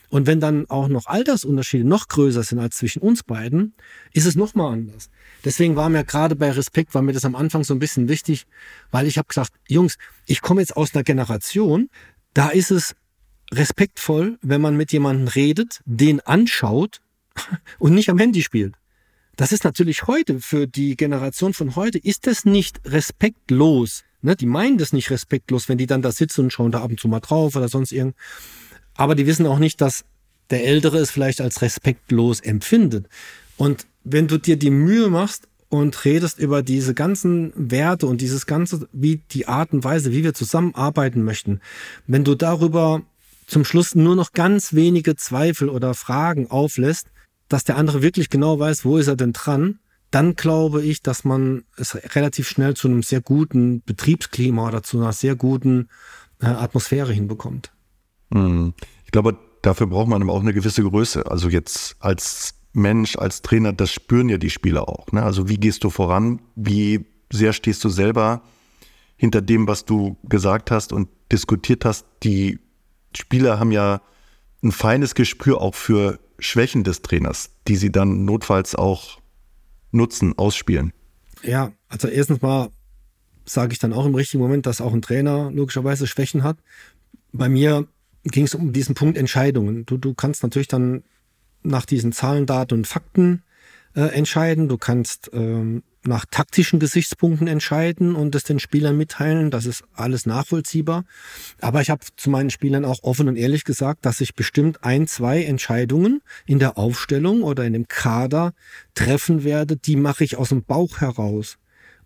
Und 0.10 0.26
wenn 0.26 0.40
dann 0.40 0.70
auch 0.70 0.88
noch 0.88 1.06
Altersunterschiede 1.06 1.88
noch 1.88 2.08
größer 2.08 2.44
sind 2.44 2.60
als 2.60 2.78
zwischen 2.78 3.02
uns 3.02 3.24
beiden, 3.24 3.74
ist 4.12 4.26
es 4.26 4.36
noch 4.36 4.56
mal 4.56 4.74
anders. 4.74 5.10
Deswegen 5.46 5.76
war 5.76 5.90
mir 5.90 6.04
gerade 6.04 6.36
bei 6.36 6.52
Respekt, 6.52 6.96
war 6.96 7.02
mir 7.02 7.14
das 7.14 7.26
am 7.26 7.36
Anfang 7.36 7.64
so 7.64 7.74
ein 7.74 7.80
bisschen 7.80 8.10
wichtig, 8.10 8.46
weil 8.92 9.08
ich 9.08 9.18
habe 9.18 9.28
gesagt, 9.28 9.54
Jungs, 9.68 9.98
ich 10.26 10.42
komme 10.42 10.62
jetzt 10.62 10.76
aus 10.76 10.96
einer 10.96 11.04
Generation, 11.04 11.90
da 12.34 12.50
ist 12.50 12.72
es 12.72 12.96
respektvoll, 13.54 14.38
wenn 14.42 14.62
man 14.62 14.76
mit 14.76 14.92
jemandem 14.92 15.28
redet, 15.28 15.82
den 15.86 16.22
anschaut 16.22 17.02
und 17.80 17.94
nicht 17.94 18.10
am 18.10 18.18
Handy 18.18 18.42
spielt. 18.42 18.76
Das 19.36 19.54
ist 19.54 19.64
natürlich 19.64 20.06
heute, 20.08 20.40
für 20.42 20.68
die 20.68 20.98
Generation 20.98 21.54
von 21.54 21.76
heute, 21.76 21.98
ist 21.98 22.28
das 22.28 22.44
nicht 22.44 22.82
respektlos. 22.84 24.04
Ne? 24.22 24.36
Die 24.36 24.46
meinen 24.46 24.78
das 24.78 24.92
nicht 24.92 25.12
respektlos, 25.12 25.70
wenn 25.70 25.78
die 25.78 25.88
dann 25.88 26.02
da 26.02 26.12
sitzen 26.12 26.42
und 26.42 26.54
schauen 26.54 26.72
da 26.72 26.82
ab 26.82 26.90
und 26.92 27.00
zu 27.00 27.08
mal 27.08 27.22
drauf 27.22 27.56
oder 27.56 27.70
sonst 27.70 27.94
irgend. 27.94 28.16
Aber 29.00 29.16
die 29.16 29.26
wissen 29.26 29.46
auch 29.46 29.60
nicht, 29.60 29.80
dass 29.80 30.04
der 30.50 30.66
Ältere 30.66 30.98
es 30.98 31.10
vielleicht 31.10 31.40
als 31.40 31.62
respektlos 31.62 32.42
empfindet. 32.42 33.08
Und 33.56 33.88
wenn 34.04 34.28
du 34.28 34.38
dir 34.38 34.58
die 34.58 34.72
Mühe 34.72 35.08
machst 35.10 35.48
und 35.70 36.04
redest 36.04 36.38
über 36.38 36.64
diese 36.64 36.94
ganzen 36.94 37.54
Werte 37.56 38.08
und 38.08 38.20
dieses 38.20 38.46
ganze, 38.46 38.90
wie 38.92 39.22
die 39.32 39.48
Art 39.48 39.72
und 39.72 39.86
Weise, 39.86 40.12
wie 40.12 40.26
wir 40.26 40.34
zusammenarbeiten 40.34 41.24
möchten, 41.24 41.62
wenn 42.08 42.26
du 42.26 42.36
darüber 42.36 43.02
zum 43.48 43.64
Schluss 43.64 43.96
nur 43.96 44.18
noch 44.18 44.34
ganz 44.34 44.74
wenige 44.74 45.16
Zweifel 45.16 45.70
oder 45.70 45.94
Fragen 45.94 46.52
auflässt, 46.52 47.08
dass 47.48 47.64
der 47.64 47.78
andere 47.78 48.02
wirklich 48.02 48.30
genau 48.30 48.60
weiß, 48.60 48.84
wo 48.84 48.98
ist 48.98 49.08
er 49.08 49.16
denn 49.16 49.32
dran, 49.32 49.80
dann 50.12 50.36
glaube 50.36 50.84
ich, 50.84 51.02
dass 51.02 51.24
man 51.24 51.64
es 51.78 51.96
relativ 52.16 52.50
schnell 52.50 52.74
zu 52.74 52.90
einem 52.90 53.02
sehr 53.02 53.22
guten 53.22 53.82
Betriebsklima 53.82 54.68
oder 54.68 54.84
zu 54.84 54.98
einer 54.98 55.14
sehr 55.14 55.38
guten 55.38 55.88
äh, 56.42 56.48
Atmosphäre 56.48 57.14
hinbekommt. 57.14 57.72
Hm. 58.34 58.74
Ich 59.06 59.12
glaube, 59.12 59.38
dafür 59.62 59.88
braucht 59.88 60.08
man 60.08 60.22
aber 60.22 60.34
auch 60.34 60.42
eine 60.42 60.54
gewisse 60.54 60.84
Größe. 60.84 61.30
Also 61.30 61.50
jetzt 61.50 61.96
als 62.00 62.56
Mensch, 62.74 63.18
als 63.18 63.42
Trainer, 63.42 63.74
das 63.74 63.92
spüren 63.92 64.30
ja 64.30 64.38
die 64.38 64.50
Spieler 64.50 64.88
auch. 64.88 65.12
Ne? 65.12 65.24
Also 65.24 65.50
wie 65.50 65.58
gehst 65.58 65.84
du 65.84 65.90
voran? 65.90 66.42
Wie 66.56 67.06
sehr 67.32 67.54
stehst 67.54 67.84
du 67.84 67.90
selber 67.90 68.44
hinter 69.18 69.42
dem, 69.42 69.68
was 69.68 69.86
du 69.86 70.18
gesagt 70.24 70.72
hast 70.72 70.94
und 70.94 71.10
diskutiert 71.32 71.86
hast? 71.86 72.06
Die 72.24 72.60
Spieler 73.16 73.60
haben 73.60 73.72
ja 73.72 74.02
ein 74.64 74.72
feines 74.72 75.16
Gespür 75.16 75.62
auch 75.62 75.76
für 75.76 76.20
Schwächen 76.38 76.84
des 76.84 77.02
Trainers, 77.02 77.52
die 77.68 77.76
sie 77.76 77.92
dann 77.92 78.26
notfalls 78.26 78.76
auch 78.76 79.20
nutzen, 79.92 80.38
ausspielen. 80.38 80.94
Ja, 81.44 81.72
also 81.88 82.08
erstens 82.08 82.42
mal 82.42 82.70
sage 83.46 83.74
ich 83.74 83.80
dann 83.80 83.94
auch 83.94 84.06
im 84.06 84.16
richtigen 84.16 84.44
Moment, 84.44 84.66
dass 84.66 84.82
auch 84.82 84.94
ein 84.94 85.02
Trainer 85.02 85.52
logischerweise 85.52 86.06
Schwächen 86.06 86.44
hat. 86.44 86.58
Bei 87.32 87.50
mir 87.50 87.88
ging 88.24 88.46
es 88.46 88.56
um 88.56 88.74
diesen 88.74 88.96
Punkt 88.96 89.18
Entscheidungen. 89.18 89.86
Du, 89.86 89.98
du 89.98 90.14
kannst 90.14 90.44
natürlich 90.44 90.68
dann 90.68 91.04
nach 91.64 91.86
diesen 91.86 92.12
Zahlen, 92.12 92.46
Daten 92.46 92.76
und 92.76 92.88
Fakten 92.88 93.44
äh, 93.96 94.02
entscheiden. 94.02 94.70
Du 94.70 94.78
kannst 94.78 95.30
ähm, 95.34 95.84
nach 96.04 96.26
taktischen 96.26 96.80
Gesichtspunkten 96.80 97.48
entscheiden 97.48 98.16
und 98.16 98.34
es 98.36 98.44
den 98.44 98.60
Spielern 98.60 98.98
mitteilen. 98.98 99.52
Das 99.52 99.66
ist 99.66 99.84
alles 99.94 100.26
nachvollziehbar. 100.26 101.04
Aber 101.60 101.82
ich 101.82 101.90
habe 101.90 102.06
zu 102.16 102.30
meinen 102.30 102.50
Spielern 102.50 102.86
auch 102.86 103.04
offen 103.04 103.28
und 103.28 103.36
ehrlich 103.36 103.66
gesagt, 103.66 104.06
dass 104.06 104.22
ich 104.22 104.36
bestimmt 104.36 104.84
ein, 104.84 105.08
zwei 105.08 105.44
Entscheidungen 105.44 106.22
in 106.46 106.60
der 106.60 106.78
Aufstellung 106.78 107.44
oder 107.44 107.66
in 107.66 107.74
dem 107.74 107.88
Kader 107.88 108.54
treffen 108.96 109.44
werde, 109.44 109.76
die 109.76 109.96
mache 109.96 110.24
ich 110.24 110.38
aus 110.38 110.50
dem 110.50 110.64
Bauch 110.64 111.02
heraus. 111.02 111.58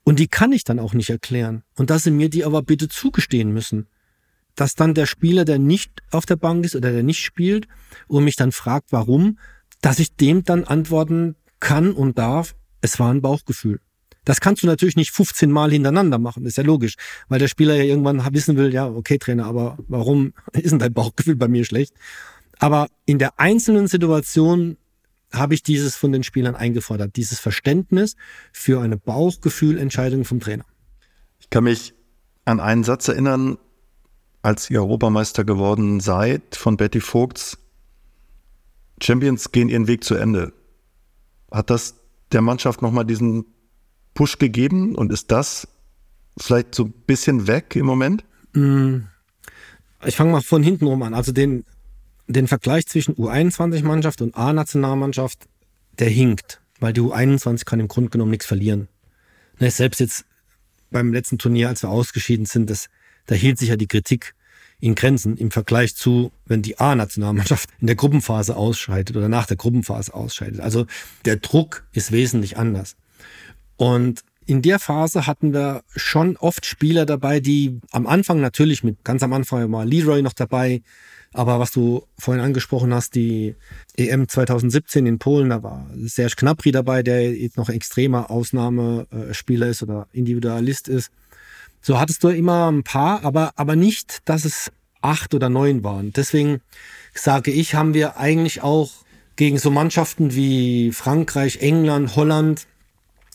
Und 0.03 0.19
die 0.19 0.27
kann 0.27 0.51
ich 0.51 0.63
dann 0.63 0.79
auch 0.79 0.93
nicht 0.93 1.09
erklären. 1.09 1.63
Und 1.75 1.89
dass 1.89 2.03
sie 2.03 2.11
mir 2.11 2.29
die 2.29 2.43
aber 2.43 2.61
bitte 2.61 2.89
zugestehen 2.89 3.53
müssen. 3.53 3.87
Dass 4.55 4.75
dann 4.75 4.93
der 4.93 5.05
Spieler, 5.05 5.45
der 5.45 5.59
nicht 5.59 6.01
auf 6.11 6.25
der 6.25 6.35
Bank 6.35 6.63
ist 6.65 6.75
oder 6.75 6.91
der 6.91 7.03
nicht 7.03 7.19
spielt 7.19 7.67
und 8.07 8.23
mich 8.23 8.35
dann 8.35 8.51
fragt, 8.51 8.91
warum, 8.91 9.39
dass 9.81 9.99
ich 9.99 10.15
dem 10.15 10.43
dann 10.43 10.63
antworten 10.63 11.35
kann 11.59 11.91
und 11.91 12.17
darf, 12.17 12.55
es 12.81 12.99
war 12.99 13.11
ein 13.11 13.21
Bauchgefühl. 13.21 13.79
Das 14.25 14.39
kannst 14.39 14.63
du 14.63 14.67
natürlich 14.67 14.95
nicht 14.95 15.11
15 15.11 15.51
Mal 15.51 15.71
hintereinander 15.71 16.17
machen, 16.17 16.45
ist 16.45 16.57
ja 16.57 16.63
logisch, 16.63 16.95
weil 17.27 17.39
der 17.39 17.47
Spieler 17.47 17.75
ja 17.75 17.83
irgendwann 17.83 18.25
wissen 18.33 18.55
will, 18.55 18.73
ja, 18.73 18.87
okay, 18.87 19.17
Trainer, 19.17 19.45
aber 19.45 19.77
warum 19.87 20.33
ist 20.53 20.71
denn 20.71 20.79
dein 20.79 20.93
Bauchgefühl 20.93 21.35
bei 21.35 21.47
mir 21.47 21.65
schlecht? 21.65 21.93
Aber 22.59 22.87
in 23.05 23.19
der 23.19 23.39
einzelnen 23.39 23.87
Situation 23.87 24.77
habe 25.33 25.55
ich 25.55 25.63
dieses 25.63 25.95
von 25.95 26.11
den 26.11 26.23
Spielern 26.23 26.55
eingefordert, 26.55 27.15
dieses 27.15 27.39
Verständnis 27.39 28.15
für 28.51 28.81
eine 28.81 28.97
Bauchgefühlentscheidung 28.97 30.25
vom 30.25 30.39
Trainer. 30.39 30.65
Ich 31.39 31.49
kann 31.49 31.63
mich 31.63 31.93
an 32.45 32.59
einen 32.59 32.83
Satz 32.83 33.07
erinnern, 33.07 33.57
als 34.43 34.69
ihr 34.69 34.81
Europameister 34.81 35.43
geworden 35.43 36.01
seid 36.01 36.55
von 36.55 36.77
Betty 36.77 36.99
Vogts. 36.99 37.57
Champions 39.01 39.51
gehen 39.51 39.69
ihren 39.69 39.87
Weg 39.87 40.03
zu 40.03 40.15
Ende. 40.15 40.53
Hat 41.49 41.69
das 41.69 41.95
der 42.31 42.41
Mannschaft 42.41 42.81
nochmal 42.81 43.05
diesen 43.05 43.45
Push 44.13 44.37
gegeben 44.37 44.95
und 44.95 45.11
ist 45.11 45.31
das 45.31 45.67
vielleicht 46.37 46.75
so 46.75 46.85
ein 46.85 46.93
bisschen 47.07 47.47
weg 47.47 47.75
im 47.75 47.85
Moment? 47.85 48.25
Mm. 48.53 49.05
Ich 50.05 50.17
fange 50.17 50.33
mal 50.33 50.41
von 50.41 50.61
hinten 50.61 50.85
rum 50.87 51.01
an. 51.03 51.13
Also 51.13 51.31
den, 51.31 51.63
den 52.27 52.47
Vergleich 52.47 52.85
zwischen 52.85 53.15
U21-Mannschaft 53.15 54.21
und 54.21 54.35
A-Nationalmannschaft, 54.35 55.47
der 55.99 56.09
hinkt, 56.09 56.61
weil 56.81 56.91
die 56.91 57.01
U21 57.01 57.63
kann 57.63 57.79
im 57.79 57.87
Grunde 57.87 58.09
genommen 58.09 58.31
nichts 58.31 58.45
verlieren. 58.45 58.89
Ne, 59.59 59.71
selbst 59.71 59.99
jetzt 59.99 60.25
beim 60.91 61.13
letzten 61.13 61.37
Turnier, 61.37 61.69
als 61.69 61.83
wir 61.83 61.89
ausgeschieden 61.89 62.45
sind, 62.45 62.69
das, 62.69 62.89
da 63.27 63.35
hielt 63.35 63.57
sich 63.57 63.69
ja 63.69 63.75
die 63.75 63.87
Kritik 63.87 64.35
in 64.79 64.95
Grenzen 64.95 65.37
im 65.37 65.49
Vergleich 65.49 65.95
zu, 65.95 66.31
wenn 66.45 66.61
die 66.61 66.77
A-Nationalmannschaft 66.77 67.69
in 67.79 67.87
der 67.87 67.95
Gruppenphase 67.95 68.55
ausscheidet 68.55 69.15
oder 69.15 69.29
nach 69.29 69.45
der 69.45 69.55
Gruppenphase 69.55 70.13
ausscheidet. 70.13 70.59
Also 70.59 70.85
der 71.23 71.37
Druck 71.37 71.85
ist 71.93 72.11
wesentlich 72.11 72.57
anders. 72.57 72.95
Und 73.77 74.23
in 74.45 74.61
der 74.61 74.79
Phase 74.79 75.25
hatten 75.25 75.53
wir 75.53 75.83
schon 75.95 76.35
oft 76.37 76.65
Spieler 76.65 77.05
dabei, 77.05 77.39
die 77.39 77.79
am 77.91 78.07
Anfang 78.07 78.41
natürlich 78.41 78.83
mit, 78.83 79.03
ganz 79.05 79.23
am 79.23 79.31
Anfang 79.31 79.71
war 79.71 79.85
Leroy 79.85 80.21
noch 80.21 80.33
dabei, 80.33 80.81
aber 81.33 81.59
was 81.59 81.71
du 81.71 82.05
vorhin 82.19 82.43
angesprochen 82.43 82.93
hast, 82.93 83.15
die 83.15 83.55
EM 83.97 84.27
2017 84.27 85.05
in 85.05 85.17
Polen, 85.17 85.49
da 85.49 85.63
war 85.63 85.89
Serge 85.95 86.35
Knapri 86.35 86.71
dabei, 86.71 87.01
der 87.01 87.33
jetzt 87.33 87.57
noch 87.57 87.69
extremer 87.69 88.29
Ausnahmespieler 88.29 89.67
ist 89.67 89.81
oder 89.81 90.07
Individualist 90.11 90.87
ist. 90.87 91.09
So 91.83 91.99
hattest 91.99 92.23
du 92.23 92.29
immer 92.29 92.71
ein 92.71 92.83
paar, 92.83 93.23
aber, 93.23 93.51
aber 93.57 93.75
nicht, 93.75 94.21
dass 94.25 94.45
es 94.45 94.71
acht 95.01 95.35
oder 95.35 95.49
neun 95.49 95.83
waren. 95.83 96.13
Deswegen 96.13 96.61
sage 97.13 97.51
ich, 97.51 97.75
haben 97.75 97.93
wir 97.93 98.17
eigentlich 98.17 98.63
auch 98.63 98.89
gegen 99.35 99.57
so 99.59 99.69
Mannschaften 99.69 100.33
wie 100.33 100.91
Frankreich, 100.93 101.57
England, 101.61 102.15
Holland, 102.15 102.67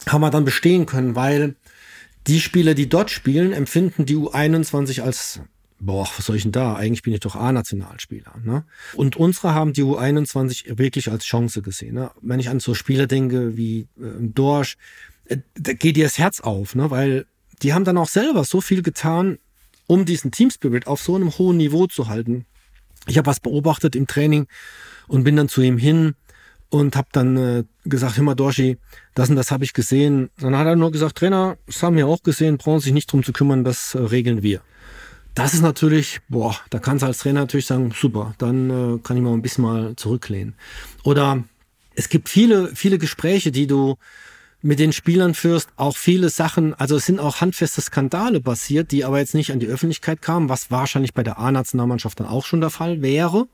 haben 0.07 0.23
wir 0.23 0.31
dann 0.31 0.47
bestehen 0.47 0.87
können, 0.87 1.15
weil 1.15 1.57
die 2.27 2.41
Spieler, 2.41 2.75
die 2.75 2.89
dort 2.89 3.11
spielen, 3.11 3.53
empfinden 3.53 4.07
die 4.07 4.17
U21 4.17 5.03
als 5.03 5.41
boah, 5.81 6.09
was 6.17 6.27
soll 6.27 6.37
ich 6.37 6.43
denn 6.43 6.53
da? 6.53 6.75
Eigentlich 6.75 7.03
bin 7.03 7.13
ich 7.13 7.21
doch 7.21 7.37
A-Nationalspieler. 7.37 8.35
Ne? 8.43 8.65
Und 8.95 9.17
unsere 9.17 9.55
haben 9.55 9.73
die 9.73 9.85
U21 9.85 10.79
wirklich 10.79 11.11
als 11.11 11.25
Chance 11.25 11.63
gesehen. 11.63 11.95
Ne? 11.95 12.11
Wenn 12.21 12.41
ich 12.41 12.49
an 12.49 12.61
so 12.61 12.75
Spieler 12.75 13.07
denke 13.07 13.57
wie 13.57 13.83
äh, 14.01 14.11
Dorsch, 14.21 14.77
äh, 15.27 15.37
da 15.55 15.75
geht 15.75 15.97
dir 15.97 16.05
das 16.05 16.19
Herz 16.19 16.41
auf, 16.41 16.75
ne? 16.75 16.91
weil 16.91 17.27
die 17.63 17.73
haben 17.75 17.85
dann 17.85 17.99
auch 17.99 18.09
selber 18.09 18.45
so 18.45 18.61
viel 18.61 18.83
getan, 18.83 19.39
um 19.87 20.05
diesen 20.05 20.31
Teamspirit 20.31 20.87
auf 20.87 21.01
so 21.01 21.17
einem 21.17 21.37
hohen 21.39 21.57
Niveau 21.57 21.87
zu 21.87 22.09
halten. 22.09 22.47
Ich 23.07 23.17
habe 23.19 23.27
was 23.27 23.41
beobachtet 23.41 23.97
im 23.97 24.07
Training 24.07 24.47
und 25.07 25.25
bin 25.25 25.37
dann 25.37 25.49
zu 25.49 25.63
ihm 25.63 25.79
hin 25.79 26.15
und 26.71 26.97
habe 26.97 27.09
dann 27.13 27.37
äh, 27.37 27.65
gesagt, 27.85 28.17
hör 28.17 28.25
mal 28.25 28.35
Dorshi, 28.35 28.77
das 29.15 29.31
und 29.31 29.37
das 29.37 29.51
habe 29.51 29.65
ich 29.65 29.73
gesehen. 29.73 30.31
Dann 30.39 30.57
hat 30.57 30.67
er 30.67 30.77
nur 30.77 30.93
gesagt, 30.93 31.17
Trainer, 31.17 31.57
das 31.67 31.83
haben 31.83 31.97
wir 31.97 32.07
auch 32.07 32.23
gesehen, 32.23 32.59
brauchen 32.59 32.81
sich 32.81 32.93
nicht 32.93 33.11
drum 33.11 33.23
zu 33.23 33.33
kümmern, 33.33 33.65
das 33.65 33.95
äh, 33.95 33.99
regeln 33.99 34.43
wir. 34.43 34.61
Das 35.35 35.55
ist 35.55 35.63
natürlich, 35.63 36.21
boah, 36.29 36.57
da 36.71 36.79
kannst 36.79 37.03
du 37.03 37.07
als 37.07 37.19
Trainer 37.19 37.41
natürlich 37.41 37.67
sagen, 37.67 37.93
super, 37.97 38.35
dann 38.39 38.71
äh, 38.71 38.99
kann 38.99 39.17
ich 39.17 39.23
mal 39.23 39.33
ein 39.33 39.43
bisschen 39.43 39.65
mal 39.65 39.97
zurücklehnen. 39.97 40.55
Oder 41.05 41.45
es 41.95 42.09
gibt 42.09 42.29
viele, 42.29 42.75
viele 42.75 42.99
Gespräche, 42.99 43.51
die 43.51 43.67
du 43.67 43.97
mit 44.61 44.79
den 44.79 44.93
Spielern 44.93 45.35
führst, 45.35 45.69
auch 45.77 45.97
viele 45.97 46.31
Sachen, 46.31 46.75
also 46.75 46.97
es 46.97 47.07
sind 47.07 47.21
auch 47.21 47.41
handfeste 47.41 47.81
Skandale 47.81 48.41
passiert, 48.41 48.91
die 48.91 49.05
aber 49.05 49.19
jetzt 49.19 49.35
nicht 49.35 49.53
an 49.53 49.61
die 49.61 49.69
Öffentlichkeit 49.69 50.21
kamen, 50.21 50.49
was 50.49 50.71
wahrscheinlich 50.71 51.15
bei 51.15 51.23
der 51.23 51.39
A-Nationalmannschaft 51.39 52.19
dann 52.19 52.27
auch 52.27 52.45
schon 52.45 52.61
der 52.61 52.71
Fall 52.71 53.01
wäre. 53.01 53.47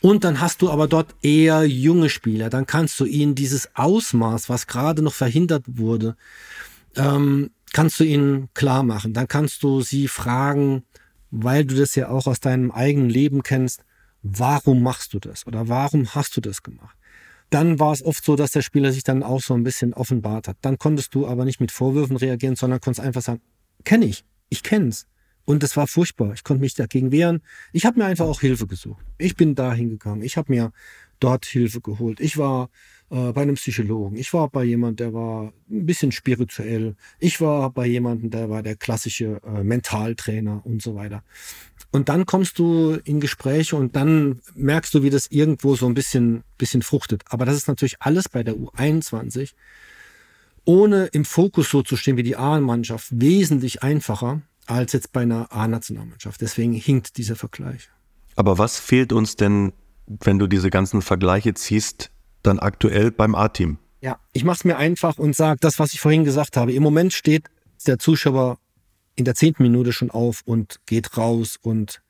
Und 0.00 0.24
dann 0.24 0.40
hast 0.40 0.62
du 0.62 0.70
aber 0.70 0.88
dort 0.88 1.14
eher 1.20 1.64
junge 1.64 2.08
Spieler, 2.08 2.48
dann 2.48 2.66
kannst 2.66 2.98
du 3.00 3.04
ihnen 3.04 3.34
dieses 3.34 3.74
Ausmaß, 3.74 4.48
was 4.48 4.66
gerade 4.66 5.02
noch 5.02 5.12
verhindert 5.12 5.64
wurde, 5.66 6.16
ähm, 6.96 7.50
kannst 7.72 8.00
du 8.00 8.04
ihnen 8.04 8.48
klar 8.54 8.82
machen. 8.82 9.12
Dann 9.12 9.28
kannst 9.28 9.62
du 9.62 9.82
sie 9.82 10.08
fragen, 10.08 10.84
weil 11.30 11.64
du 11.64 11.74
das 11.74 11.94
ja 11.96 12.08
auch 12.08 12.26
aus 12.26 12.40
deinem 12.40 12.70
eigenen 12.70 13.10
Leben 13.10 13.42
kennst, 13.42 13.82
warum 14.22 14.82
machst 14.82 15.12
du 15.12 15.18
das 15.18 15.46
oder 15.46 15.68
warum 15.68 16.14
hast 16.14 16.36
du 16.36 16.40
das 16.40 16.62
gemacht? 16.62 16.96
Dann 17.50 17.78
war 17.80 17.92
es 17.92 18.04
oft 18.04 18.24
so, 18.24 18.36
dass 18.36 18.52
der 18.52 18.62
Spieler 18.62 18.92
sich 18.92 19.02
dann 19.02 19.22
auch 19.22 19.40
so 19.40 19.54
ein 19.54 19.64
bisschen 19.64 19.92
offenbart 19.92 20.48
hat. 20.48 20.56
Dann 20.62 20.78
konntest 20.78 21.14
du 21.14 21.26
aber 21.26 21.44
nicht 21.44 21.60
mit 21.60 21.72
Vorwürfen 21.72 22.16
reagieren, 22.16 22.56
sondern 22.56 22.80
konntest 22.80 23.04
einfach 23.04 23.22
sagen, 23.22 23.40
kenne 23.84 24.06
ich, 24.06 24.24
ich 24.48 24.62
kenn's. 24.62 25.06
Und 25.44 25.64
es 25.64 25.76
war 25.76 25.88
furchtbar. 25.88 26.32
Ich 26.34 26.44
konnte 26.44 26.60
mich 26.60 26.74
dagegen 26.74 27.10
wehren. 27.10 27.42
Ich 27.72 27.84
habe 27.84 27.98
mir 27.98 28.04
einfach 28.04 28.26
auch 28.26 28.40
Hilfe 28.40 28.68
gesucht. 28.68 29.04
Ich 29.18 29.34
bin 29.34 29.56
da 29.56 29.72
hingegangen. 29.72 30.22
Ich 30.22 30.36
habe 30.36 30.52
mir 30.52 30.70
dort 31.18 31.44
Hilfe 31.44 31.80
geholt. 31.80 32.20
Ich 32.20 32.38
war 32.38 32.70
äh, 33.10 33.32
bei 33.32 33.42
einem 33.42 33.56
Psychologen. 33.56 34.16
Ich 34.16 34.32
war 34.32 34.48
bei 34.48 34.64
jemand, 34.64 35.00
der 35.00 35.12
war 35.12 35.52
ein 35.70 35.86
bisschen 35.86 36.12
spirituell. 36.12 36.94
Ich 37.18 37.40
war 37.40 37.70
bei 37.70 37.86
jemandem, 37.86 38.30
der 38.30 38.50
war 38.50 38.62
der 38.62 38.76
klassische 38.76 39.40
äh, 39.44 39.62
Mentaltrainer 39.62 40.64
und 40.64 40.80
so 40.80 40.94
weiter. 40.94 41.22
Und 41.90 42.08
dann 42.08 42.24
kommst 42.24 42.58
du 42.58 42.98
in 43.04 43.18
Gespräche 43.18 43.74
und 43.74 43.96
dann 43.96 44.40
merkst 44.54 44.94
du, 44.94 45.02
wie 45.02 45.10
das 45.10 45.26
irgendwo 45.26 45.74
so 45.74 45.86
ein 45.86 45.94
bisschen, 45.94 46.44
bisschen 46.56 46.82
fruchtet. 46.82 47.24
Aber 47.28 47.44
das 47.44 47.56
ist 47.56 47.66
natürlich 47.66 48.00
alles 48.00 48.28
bei 48.28 48.44
der 48.44 48.54
U21 48.54 49.54
ohne 50.64 51.06
im 51.06 51.24
Fokus 51.24 51.70
so 51.70 51.82
zu 51.82 51.96
stehen 51.96 52.16
wie 52.16 52.22
die 52.22 52.36
A-Mannschaft 52.36 53.08
wesentlich 53.10 53.82
einfacher 53.82 54.42
als 54.66 54.92
jetzt 54.92 55.12
bei 55.12 55.22
einer 55.22 55.52
A-Nationalmannschaft. 55.52 56.40
Deswegen 56.40 56.72
hinkt 56.72 57.16
dieser 57.16 57.34
Vergleich. 57.34 57.90
Aber 58.36 58.58
was 58.58 58.78
fehlt 58.78 59.12
uns 59.12 59.34
denn, 59.34 59.72
wenn 60.06 60.38
du 60.38 60.46
diese 60.46 60.70
ganzen 60.70 61.02
Vergleiche 61.02 61.54
ziehst, 61.54 62.12
dann 62.42 62.58
aktuell 62.58 63.10
beim 63.10 63.34
A-Team? 63.34 63.78
Ja, 64.00 64.18
ich 64.32 64.44
mache 64.44 64.56
es 64.56 64.64
mir 64.64 64.76
einfach 64.76 65.18
und 65.18 65.36
sage 65.36 65.58
das, 65.60 65.78
was 65.78 65.92
ich 65.92 66.00
vorhin 66.00 66.24
gesagt 66.24 66.56
habe. 66.56 66.72
Im 66.72 66.82
Moment 66.82 67.12
steht 67.12 67.50
der 67.86 67.98
Zuschauer 67.98 68.58
in 69.16 69.24
der 69.24 69.34
zehnten 69.34 69.62
Minute 69.62 69.92
schon 69.92 70.10
auf 70.10 70.40
und 70.44 70.80
geht 70.86 71.16
raus 71.16 71.58
und 71.60 72.00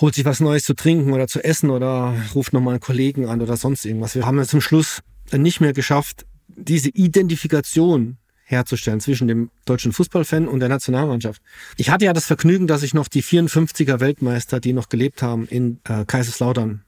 holt 0.00 0.14
sich 0.14 0.24
was 0.24 0.40
Neues 0.40 0.64
zu 0.64 0.74
trinken 0.74 1.12
oder 1.12 1.26
zu 1.26 1.42
essen 1.42 1.70
oder 1.70 2.14
ruft 2.34 2.52
nochmal 2.52 2.74
einen 2.74 2.80
Kollegen 2.80 3.26
an 3.26 3.40
oder 3.40 3.56
sonst 3.56 3.84
irgendwas. 3.84 4.14
Wir 4.14 4.26
haben 4.26 4.38
ja 4.38 4.44
zum 4.44 4.60
Schluss 4.60 5.00
nicht 5.32 5.60
mehr 5.60 5.72
geschafft, 5.72 6.26
diese 6.48 6.90
Identifikation 6.90 8.18
herzustellen 8.44 9.00
zwischen 9.00 9.26
dem 9.26 9.50
deutschen 9.64 9.92
Fußballfan 9.92 10.46
und 10.46 10.60
der 10.60 10.68
Nationalmannschaft. 10.68 11.42
Ich 11.76 11.90
hatte 11.90 12.04
ja 12.04 12.12
das 12.12 12.26
Vergnügen, 12.26 12.66
dass 12.66 12.82
ich 12.82 12.94
noch 12.94 13.08
die 13.08 13.22
54er 13.22 13.98
Weltmeister, 13.98 14.60
die 14.60 14.72
noch 14.72 14.88
gelebt 14.88 15.22
haben, 15.22 15.48
in 15.48 15.80
äh, 15.84 16.04
Kaiserslautern 16.04 16.84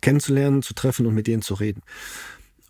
kennenzulernen, 0.00 0.62
zu 0.62 0.74
treffen 0.74 1.06
und 1.06 1.14
mit 1.14 1.26
denen 1.26 1.42
zu 1.42 1.54
reden. 1.54 1.82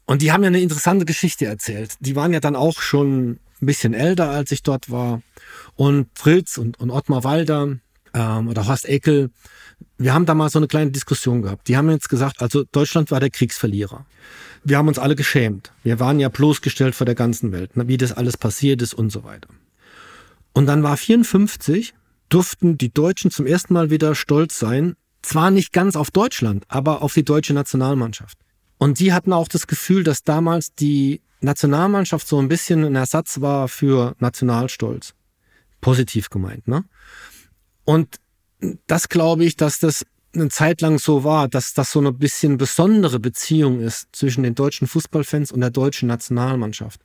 Und 0.07 0.23
die 0.23 0.33
haben 0.33 0.43
ja 0.43 0.49
eine 0.49 0.61
interessante 0.61 1.05
Geschichte 1.05 1.45
erzählt. 1.45 1.97
Die 2.01 2.17
waren 2.17 2.33
ja 2.33 2.41
dann 2.41 2.57
auch 2.57 2.81
schon 2.81 3.41
ein 3.61 3.67
bisschen 3.67 3.93
älter, 3.93 4.31
als 4.31 4.53
ich 4.53 4.63
dort 4.63 4.91
war. 4.91 5.23
Und 5.77 6.09
Fritz 6.15 6.57
und, 6.57 6.81
und 6.81 6.91
Ottmar 6.91 7.25
Walder 7.25 7.77
ähm, 8.15 8.49
oder 8.49 8.67
Horst 8.67 8.89
Eckel, 8.89 9.31
wir 9.99 10.15
haben 10.15 10.27
da 10.27 10.35
mal 10.35 10.49
so 10.49 10.59
eine 10.59 10.69
kleine 10.69 10.91
Diskussion 10.91 11.43
gehabt. 11.43 11.69
Die 11.69 11.77
haben 11.77 11.91
jetzt 11.91 12.09
gesagt, 12.09 12.41
also 12.41 12.65
Deutschland 12.73 13.11
war 13.11 13.21
der 13.21 13.31
Kriegsverlierer. 13.31 14.07
Wir 14.65 14.79
haben 14.79 14.89
uns 14.89 14.99
alle 14.99 15.17
geschämt. 15.17 15.73
Wir 15.83 16.01
waren 16.01 16.21
ja 16.21 16.29
bloßgestellt 16.29 16.95
vor 16.95 17.05
der 17.05 17.15
ganzen 17.15 17.53
Welt, 17.53 17.77
ne, 17.77 17.89
wie 17.89 17.97
das 17.97 18.13
alles 18.13 18.37
passiert 18.37 18.83
ist 18.83 18.95
und 18.95 19.11
so 19.11 19.25
weiter. 19.25 19.49
Und 20.53 20.67
dann 20.67 20.83
war 20.83 20.97
54, 20.97 21.95
durften 22.29 22.79
die 22.79 22.93
Deutschen 22.93 23.31
zum 23.31 23.47
ersten 23.47 23.75
Mal 23.75 23.91
wieder 23.91 24.15
stolz 24.15 24.59
sein, 24.59 24.97
zwar 25.23 25.51
nicht 25.51 25.73
ganz 25.73 25.97
auf 25.97 26.11
Deutschland, 26.11 26.65
aber 26.69 27.03
auf 27.03 27.15
die 27.15 27.25
deutsche 27.25 27.55
Nationalmannschaft. 27.55 28.39
Und 28.79 29.01
die 29.01 29.13
hatten 29.13 29.33
auch 29.33 29.49
das 29.49 29.67
Gefühl, 29.67 30.05
dass 30.05 30.23
damals 30.23 30.75
die 30.75 31.21
Nationalmannschaft 31.41 32.27
so 32.27 32.39
ein 32.39 32.49
bisschen 32.49 32.85
ein 32.85 32.95
Ersatz 32.95 33.41
war 33.41 33.69
für 33.69 34.15
Nationalstolz. 34.19 35.15
Positiv 35.81 36.31
gemeint, 36.31 36.67
ne? 36.67 36.85
Und 37.85 38.17
das 38.87 39.09
glaube 39.09 39.45
ich, 39.45 39.57
dass 39.57 39.79
das 39.79 40.05
eine 40.35 40.49
Zeit 40.49 40.81
lang 40.81 40.99
so 40.99 41.25
war, 41.25 41.49
dass 41.49 41.75
das 41.75 41.93
so 41.93 42.01
eine 42.01 42.13
bisschen 42.13 42.59
besondere 42.59 43.19
Beziehung 43.19 43.81
ist 43.81 44.09
zwischen 44.13 44.43
den 44.43 44.55
deutschen 44.55 44.87
Fußballfans 44.87 45.53
und 45.53 45.61
der 45.61 45.71
deutschen 45.71 46.09
Nationalmannschaft. 46.09 47.01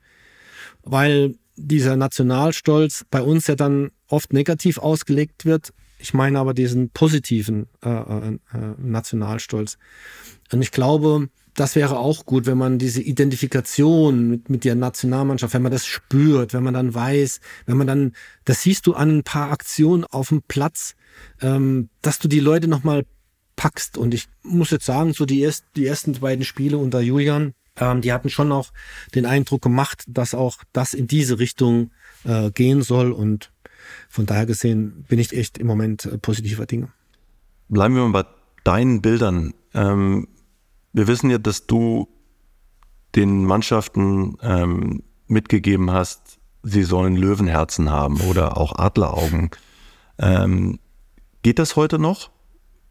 Weil 0.83 1.35
dieser 1.55 1.95
Nationalstolz 1.95 3.05
bei 3.09 3.21
uns 3.21 3.47
ja 3.47 3.55
dann 3.55 3.91
oft 4.07 4.33
negativ 4.33 4.77
ausgelegt 4.77 5.45
wird. 5.45 5.71
Ich 6.03 6.13
meine 6.13 6.37
aber 6.37 6.53
diesen 6.53 6.89
positiven 6.89 7.67
äh, 7.81 7.89
äh, 7.89 8.33
äh 8.33 8.37
Nationalstolz. 8.77 9.77
Und 10.51 10.61
ich 10.61 10.71
glaube, 10.71 11.29
das 11.53 11.77
wäre 11.77 11.97
auch 11.97 12.25
gut, 12.25 12.45
wenn 12.45 12.57
man 12.57 12.77
diese 12.77 13.01
Identifikation 13.01 14.27
mit, 14.27 14.49
mit 14.49 14.65
der 14.65 14.75
Nationalmannschaft, 14.75 15.53
wenn 15.53 15.61
man 15.61 15.71
das 15.71 15.85
spürt, 15.85 16.53
wenn 16.53 16.63
man 16.63 16.73
dann 16.73 16.93
weiß, 16.93 17.39
wenn 17.67 17.77
man 17.77 17.87
dann, 17.87 18.11
das 18.43 18.63
siehst 18.63 18.85
du 18.85 18.95
an 18.95 19.19
ein 19.19 19.23
paar 19.23 19.53
Aktionen 19.53 20.03
auf 20.03 20.27
dem 20.27 20.41
Platz, 20.41 20.95
ähm, 21.39 21.87
dass 22.01 22.19
du 22.19 22.27
die 22.27 22.41
Leute 22.41 22.67
nochmal 22.67 23.05
packst. 23.55 23.97
Und 23.97 24.13
ich 24.13 24.27
muss 24.41 24.71
jetzt 24.71 24.85
sagen, 24.85 25.13
so 25.13 25.25
die, 25.25 25.39
erst, 25.39 25.63
die 25.77 25.85
ersten 25.85 26.11
beiden 26.19 26.43
Spiele 26.43 26.79
unter 26.79 26.99
Julian, 26.99 27.53
ähm, 27.77 28.01
die 28.01 28.11
hatten 28.11 28.29
schon 28.29 28.51
auch 28.51 28.73
den 29.15 29.25
Eindruck 29.25 29.61
gemacht, 29.61 30.03
dass 30.09 30.33
auch 30.33 30.57
das 30.73 30.93
in 30.93 31.07
diese 31.07 31.39
Richtung 31.39 31.91
äh, 32.25 32.51
gehen 32.51 32.81
soll. 32.81 33.13
Und 33.13 33.52
von 34.09 34.25
daher 34.25 34.45
gesehen 34.45 35.05
bin 35.07 35.19
ich 35.19 35.33
echt 35.33 35.57
im 35.57 35.67
Moment 35.67 36.05
äh, 36.05 36.17
positiver 36.17 36.65
Dinge. 36.65 36.89
Bleiben 37.69 37.95
wir 37.95 38.07
mal 38.07 38.23
bei 38.23 38.29
deinen 38.63 39.01
Bildern. 39.01 39.53
Ähm, 39.73 40.27
wir 40.93 41.07
wissen 41.07 41.29
ja, 41.29 41.37
dass 41.37 41.65
du 41.65 42.07
den 43.15 43.45
Mannschaften 43.45 44.37
ähm, 44.41 45.03
mitgegeben 45.27 45.91
hast, 45.91 46.39
sie 46.63 46.83
sollen 46.83 47.15
Löwenherzen 47.15 47.91
haben 47.91 48.21
oder 48.21 48.57
auch 48.57 48.77
Adleraugen. 48.77 49.51
Ähm, 50.17 50.79
geht 51.41 51.59
das 51.59 51.75
heute 51.75 51.99
noch? 51.99 52.31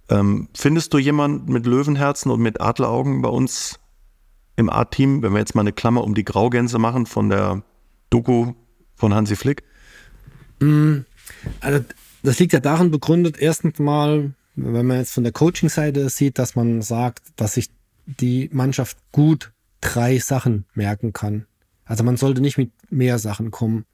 Ähm, 0.09 0.49
findest 0.55 0.93
du 0.93 0.99
jemanden 0.99 1.53
mit 1.53 1.66
Löwenherzen 1.66 2.30
und 2.30 2.40
mit 2.40 2.61
Adleraugen 2.61 3.22
bei 3.22 3.28
uns 3.28 3.78
im 4.57 4.68
A-Team, 4.68 5.22
wenn 5.22 5.32
wir 5.32 5.38
jetzt 5.38 5.55
mal 5.55 5.62
eine 5.62 5.72
Klammer 5.72 6.05
um 6.05 6.14
die 6.14 6.24
Graugänse 6.24 6.78
machen 6.78 7.07
von 7.07 7.30
der 7.30 7.62
Doku 8.11 8.53
von 8.95 9.14
Hansi 9.14 9.36
Flick? 9.36 9.64
Mm, 10.62 11.04
also 11.60 11.84
das 12.22 12.38
liegt 12.38 12.52
ja 12.52 12.60
darin 12.60 12.90
begründet, 12.90 13.36
erstens 13.38 13.78
mal, 13.78 14.32
wenn 14.54 14.86
man 14.86 14.98
jetzt 14.98 15.12
von 15.12 15.24
der 15.24 15.32
Coaching-Seite 15.32 16.08
sieht, 16.08 16.38
dass 16.38 16.54
man 16.54 16.82
sagt, 16.82 17.22
dass 17.36 17.54
sich 17.54 17.68
die 18.06 18.48
Mannschaft 18.52 18.96
gut 19.10 19.52
drei 19.80 20.18
Sachen 20.18 20.64
merken 20.74 21.12
kann. 21.12 21.46
Also 21.84 22.04
man 22.04 22.16
sollte 22.16 22.40
nicht 22.40 22.58
mit 22.58 22.70
mehr 22.90 23.18
Sachen 23.18 23.50
kommen. 23.50 23.84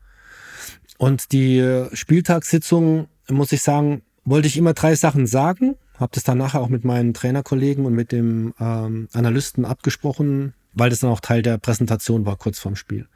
Und 0.98 1.32
die 1.32 1.86
Spieltagssitzung, 1.92 3.08
muss 3.28 3.52
ich 3.52 3.62
sagen, 3.62 4.02
wollte 4.24 4.48
ich 4.48 4.56
immer 4.56 4.74
drei 4.74 4.94
Sachen 4.94 5.26
sagen, 5.26 5.76
habe 5.98 6.12
das 6.14 6.24
dann 6.24 6.38
nachher 6.38 6.60
auch 6.60 6.68
mit 6.68 6.84
meinen 6.84 7.14
Trainerkollegen 7.14 7.86
und 7.86 7.94
mit 7.94 8.12
dem 8.12 8.54
ähm, 8.60 9.08
Analysten 9.12 9.64
abgesprochen, 9.64 10.54
weil 10.74 10.90
das 10.90 11.00
dann 11.00 11.10
auch 11.10 11.20
Teil 11.20 11.42
der 11.42 11.58
Präsentation 11.58 12.26
war, 12.26 12.36
kurz 12.36 12.58
vorm 12.58 12.76
Spiel. 12.76 13.06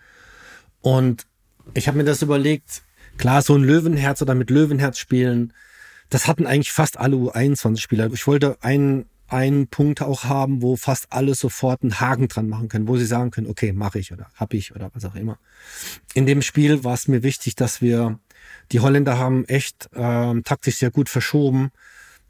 Und 0.80 1.26
ich 1.74 1.86
habe 1.86 1.98
mir 1.98 2.04
das 2.04 2.22
überlegt, 2.22 2.82
klar, 3.18 3.42
so 3.42 3.54
ein 3.54 3.62
Löwenherz 3.62 4.22
oder 4.22 4.34
mit 4.34 4.50
Löwenherz 4.50 4.98
spielen, 4.98 5.52
das 6.10 6.26
hatten 6.26 6.46
eigentlich 6.46 6.72
fast 6.72 6.98
alle 6.98 7.16
U21-Spieler. 7.16 8.12
Ich 8.12 8.26
wollte 8.26 8.58
einen 8.60 9.06
einen 9.32 9.66
Punkt 9.66 10.02
auch 10.02 10.24
haben, 10.24 10.60
wo 10.60 10.76
fast 10.76 11.06
alle 11.10 11.34
sofort 11.34 11.82
einen 11.82 11.98
Haken 12.00 12.28
dran 12.28 12.48
machen 12.50 12.68
können, 12.68 12.86
wo 12.86 12.98
sie 12.98 13.06
sagen 13.06 13.30
können, 13.30 13.46
okay, 13.46 13.72
mache 13.72 13.98
ich 13.98 14.12
oder 14.12 14.30
hab 14.34 14.52
ich 14.52 14.74
oder 14.74 14.90
was 14.92 15.06
auch 15.06 15.14
immer. 15.14 15.38
In 16.12 16.26
dem 16.26 16.42
Spiel 16.42 16.84
war 16.84 16.92
es 16.92 17.08
mir 17.08 17.22
wichtig, 17.22 17.54
dass 17.54 17.80
wir, 17.80 18.20
die 18.72 18.80
Holländer 18.80 19.18
haben 19.18 19.46
echt 19.46 19.88
ähm, 19.94 20.44
taktisch 20.44 20.76
sehr 20.76 20.90
gut 20.90 21.08
verschoben. 21.08 21.70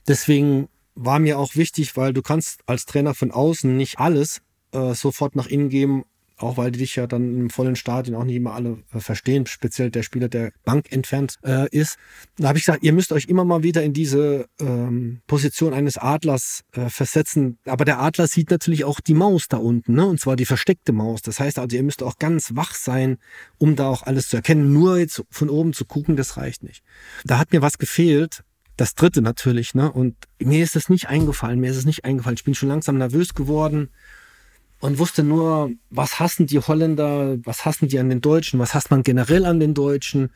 Deswegen 0.06 0.68
war 0.94 1.18
mir 1.18 1.38
auch 1.38 1.56
wichtig, 1.56 1.96
weil 1.96 2.12
du 2.12 2.22
kannst 2.22 2.60
als 2.66 2.86
Trainer 2.86 3.14
von 3.14 3.32
außen 3.32 3.76
nicht 3.76 3.98
alles 3.98 4.40
äh, 4.70 4.94
sofort 4.94 5.34
nach 5.34 5.48
innen 5.48 5.70
geben 5.70 6.04
auch 6.36 6.56
weil 6.56 6.70
die 6.70 6.80
dich 6.80 6.96
ja 6.96 7.06
dann 7.06 7.36
im 7.36 7.50
vollen 7.50 7.76
Stadion 7.76 8.16
auch 8.16 8.24
nicht 8.24 8.36
immer 8.36 8.54
alle 8.54 8.78
äh, 8.92 9.00
verstehen, 9.00 9.46
speziell 9.46 9.90
der 9.90 10.02
Spieler, 10.02 10.28
der 10.28 10.52
Bank 10.64 10.90
entfernt 10.90 11.38
äh, 11.44 11.68
ist. 11.70 11.96
Da 12.36 12.48
habe 12.48 12.58
ich 12.58 12.64
gesagt, 12.64 12.82
ihr 12.82 12.92
müsst 12.92 13.12
euch 13.12 13.26
immer 13.26 13.44
mal 13.44 13.62
wieder 13.62 13.82
in 13.82 13.92
diese 13.92 14.46
ähm, 14.60 15.20
Position 15.26 15.74
eines 15.74 15.98
Adlers 15.98 16.62
äh, 16.72 16.88
versetzen. 16.88 17.58
Aber 17.64 17.84
der 17.84 18.00
Adler 18.00 18.26
sieht 18.26 18.50
natürlich 18.50 18.84
auch 18.84 19.00
die 19.00 19.14
Maus 19.14 19.48
da 19.48 19.58
unten, 19.58 19.94
ne? 19.94 20.06
und 20.06 20.20
zwar 20.20 20.36
die 20.36 20.46
versteckte 20.46 20.92
Maus. 20.92 21.22
Das 21.22 21.40
heißt 21.40 21.58
also, 21.58 21.76
ihr 21.76 21.82
müsst 21.82 22.02
auch 22.02 22.18
ganz 22.18 22.54
wach 22.54 22.74
sein, 22.74 23.18
um 23.58 23.76
da 23.76 23.88
auch 23.88 24.02
alles 24.02 24.28
zu 24.28 24.36
erkennen. 24.36 24.72
Nur 24.72 24.98
jetzt 24.98 25.22
von 25.30 25.48
oben 25.48 25.72
zu 25.72 25.84
gucken, 25.84 26.16
das 26.16 26.36
reicht 26.36 26.62
nicht. 26.62 26.82
Da 27.24 27.38
hat 27.38 27.52
mir 27.52 27.62
was 27.62 27.78
gefehlt, 27.78 28.42
das 28.76 28.94
dritte 28.94 29.20
natürlich, 29.20 29.74
ne? 29.74 29.92
Und 29.92 30.16
mir 30.38 30.62
ist 30.62 30.76
das 30.76 30.88
nicht 30.88 31.08
eingefallen, 31.08 31.60
mir 31.60 31.70
ist 31.70 31.76
es 31.76 31.84
nicht 31.84 32.04
eingefallen. 32.04 32.36
Ich 32.36 32.44
bin 32.44 32.54
schon 32.54 32.70
langsam 32.70 32.96
nervös 32.96 33.34
geworden 33.34 33.90
und 34.82 34.98
wusste 34.98 35.22
nur, 35.22 35.70
was 35.90 36.18
hassen 36.18 36.46
die 36.46 36.58
Holländer, 36.58 37.38
was 37.44 37.64
hassen 37.64 37.86
die 37.86 38.00
an 38.00 38.08
den 38.08 38.20
Deutschen, 38.20 38.58
was 38.58 38.74
hasst 38.74 38.90
man 38.90 39.04
generell 39.04 39.46
an 39.46 39.60
den 39.60 39.74
Deutschen 39.74 40.30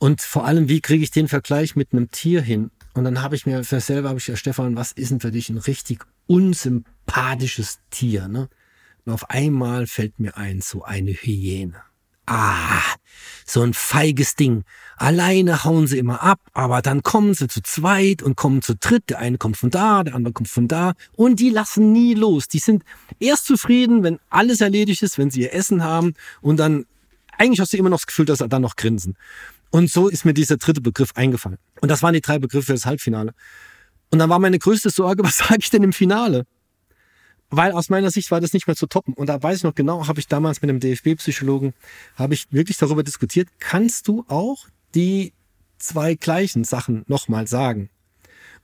und 0.00 0.20
vor 0.20 0.44
allem, 0.44 0.68
wie 0.68 0.80
kriege 0.80 1.04
ich 1.04 1.12
den 1.12 1.28
Vergleich 1.28 1.76
mit 1.76 1.92
einem 1.92 2.10
Tier 2.10 2.42
hin? 2.42 2.72
Und 2.94 3.04
dann 3.04 3.22
habe 3.22 3.36
ich 3.36 3.46
mir 3.46 3.62
für 3.62 3.80
selber, 3.80 4.08
habe 4.08 4.18
ich 4.18 4.26
ja, 4.26 4.34
Stefan, 4.34 4.76
was 4.76 4.90
ist 4.90 5.12
denn 5.12 5.20
für 5.20 5.30
dich 5.30 5.50
ein 5.50 5.58
richtig 5.58 6.04
unsympathisches 6.26 7.78
Tier? 7.90 8.26
Ne? 8.26 8.48
Und 9.04 9.12
auf 9.12 9.30
einmal 9.30 9.86
fällt 9.86 10.18
mir 10.18 10.36
ein, 10.36 10.60
so 10.60 10.82
eine 10.82 11.12
Hyäne. 11.12 11.80
Ah, 12.26 12.82
so 13.44 13.62
ein 13.62 13.74
feiges 13.74 14.34
Ding. 14.34 14.64
Alleine 14.96 15.64
hauen 15.64 15.86
sie 15.86 15.98
immer 15.98 16.22
ab, 16.22 16.40
aber 16.52 16.82
dann 16.82 17.02
kommen 17.02 17.34
sie 17.34 17.48
zu 17.48 17.62
zweit 17.62 18.22
und 18.22 18.36
kommen 18.36 18.62
zu 18.62 18.74
dritt. 18.74 19.10
Der 19.10 19.18
eine 19.18 19.38
kommt 19.38 19.56
von 19.56 19.70
da, 19.70 20.02
der 20.02 20.14
andere 20.14 20.32
kommt 20.32 20.48
von 20.48 20.68
da 20.68 20.94
und 21.14 21.40
die 21.40 21.50
lassen 21.50 21.92
nie 21.92 22.14
los. 22.14 22.48
Die 22.48 22.58
sind 22.58 22.82
erst 23.20 23.46
zufrieden, 23.46 24.02
wenn 24.02 24.18
alles 24.30 24.60
erledigt 24.60 25.02
ist, 25.02 25.18
wenn 25.18 25.30
sie 25.30 25.42
ihr 25.42 25.54
Essen 25.54 25.84
haben 25.84 26.14
und 26.40 26.58
dann 26.58 26.86
eigentlich 27.38 27.60
hast 27.60 27.72
du 27.72 27.76
immer 27.76 27.90
noch 27.90 27.98
das 27.98 28.06
Gefühl, 28.06 28.24
dass 28.24 28.38
sie 28.38 28.48
dann 28.48 28.62
noch 28.62 28.76
grinsen. 28.76 29.16
Und 29.70 29.90
so 29.90 30.08
ist 30.08 30.24
mir 30.24 30.34
dieser 30.34 30.56
dritte 30.56 30.80
Begriff 30.80 31.10
eingefallen. 31.14 31.58
Und 31.80 31.90
das 31.90 32.02
waren 32.02 32.14
die 32.14 32.20
drei 32.20 32.38
Begriffe 32.38 32.66
für 32.66 32.72
das 32.72 32.86
Halbfinale. 32.86 33.34
Und 34.10 34.18
dann 34.18 34.30
war 34.30 34.38
meine 34.38 34.58
größte 34.58 34.90
Sorge, 34.90 35.22
was 35.24 35.36
sage 35.38 35.58
ich 35.60 35.70
denn 35.70 35.82
im 35.82 35.92
Finale? 35.92 36.46
Weil 37.50 37.72
aus 37.72 37.88
meiner 37.88 38.10
Sicht 38.10 38.30
war 38.30 38.40
das 38.40 38.52
nicht 38.52 38.66
mehr 38.66 38.76
zu 38.76 38.86
toppen. 38.86 39.14
Und 39.14 39.28
da 39.28 39.42
weiß 39.42 39.58
ich 39.58 39.62
noch 39.62 39.74
genau, 39.74 40.06
habe 40.08 40.18
ich 40.18 40.26
damals 40.26 40.62
mit 40.62 40.70
einem 40.70 40.80
DFB-Psychologen, 40.80 41.74
habe 42.16 42.34
ich 42.34 42.46
wirklich 42.50 42.76
darüber 42.76 43.02
diskutiert, 43.02 43.48
kannst 43.60 44.08
du 44.08 44.24
auch 44.28 44.66
die 44.94 45.32
zwei 45.78 46.14
gleichen 46.14 46.64
Sachen 46.64 47.04
nochmal 47.06 47.46
sagen? 47.46 47.90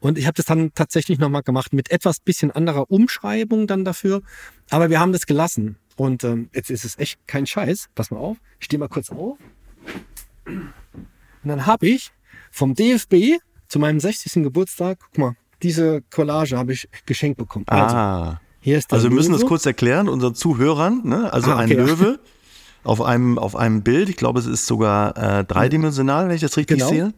Und 0.01 0.19
ich 0.19 0.27
habe 0.27 0.35
das 0.35 0.47
dann 0.47 0.75
tatsächlich 0.75 1.21
nochmal 1.21 1.43
gemacht 1.43 1.73
mit 1.73 1.93
etwas 1.93 2.19
bisschen 2.19 2.51
anderer 2.51 2.91
Umschreibung 2.91 3.69
dann 3.69 3.85
dafür. 3.85 4.23
Aber 4.69 4.91
wir 4.91 4.99
haben 4.99 5.13
das 5.13 5.27
gelassen. 5.27 5.77
Und 5.95 6.25
ähm, 6.25 6.51
jetzt 6.53 6.71
ist 6.71 6.85
es 6.85 6.99
echt 6.99 7.25
kein 7.29 7.47
Scheiß. 7.47 7.89
Pass 7.95 8.11
mal 8.11 8.19
auf. 8.19 8.37
Ich 8.59 8.65
stehe 8.65 8.81
mal 8.81 8.89
kurz 8.89 9.11
auf. 9.11 9.39
Und 10.45 10.73
dann 11.45 11.67
habe 11.67 11.87
ich 11.87 12.11
vom 12.51 12.75
DFB 12.75 13.39
zu 13.69 13.79
meinem 13.79 14.01
60. 14.01 14.43
Geburtstag, 14.43 14.99
guck 15.01 15.19
mal, 15.19 15.37
diese 15.63 16.03
Collage 16.11 16.59
habe 16.59 16.73
ich 16.73 16.89
geschenkt 17.07 17.39
bekommen. 17.39 17.65
Also, 17.69 17.97
ah. 17.97 18.41
Also 18.91 19.09
wir 19.09 19.15
müssen 19.15 19.33
das 19.33 19.45
kurz 19.45 19.67
erklären, 19.67 20.09
unseren 20.09 20.35
Zuhörern. 20.35 21.03
Ne? 21.05 21.33
Also 21.33 21.51
ah, 21.51 21.63
okay, 21.63 21.77
ein 21.79 21.87
Löwe 21.87 22.21
auf, 22.85 23.01
einem, 23.01 23.39
auf 23.39 23.57
einem 23.57 23.83
Bild, 23.83 24.09
ich 24.09 24.17
glaube, 24.17 24.41
es 24.41 24.47
ist 24.47 24.67
sogar 24.67 25.17
äh, 25.17 25.45
dreidimensional, 25.45 26.29
wenn 26.29 26.35
ich 26.35 26.43
das 26.43 26.57
richtig 26.57 26.79
genau. 26.79 26.91
sehe. 26.91 27.15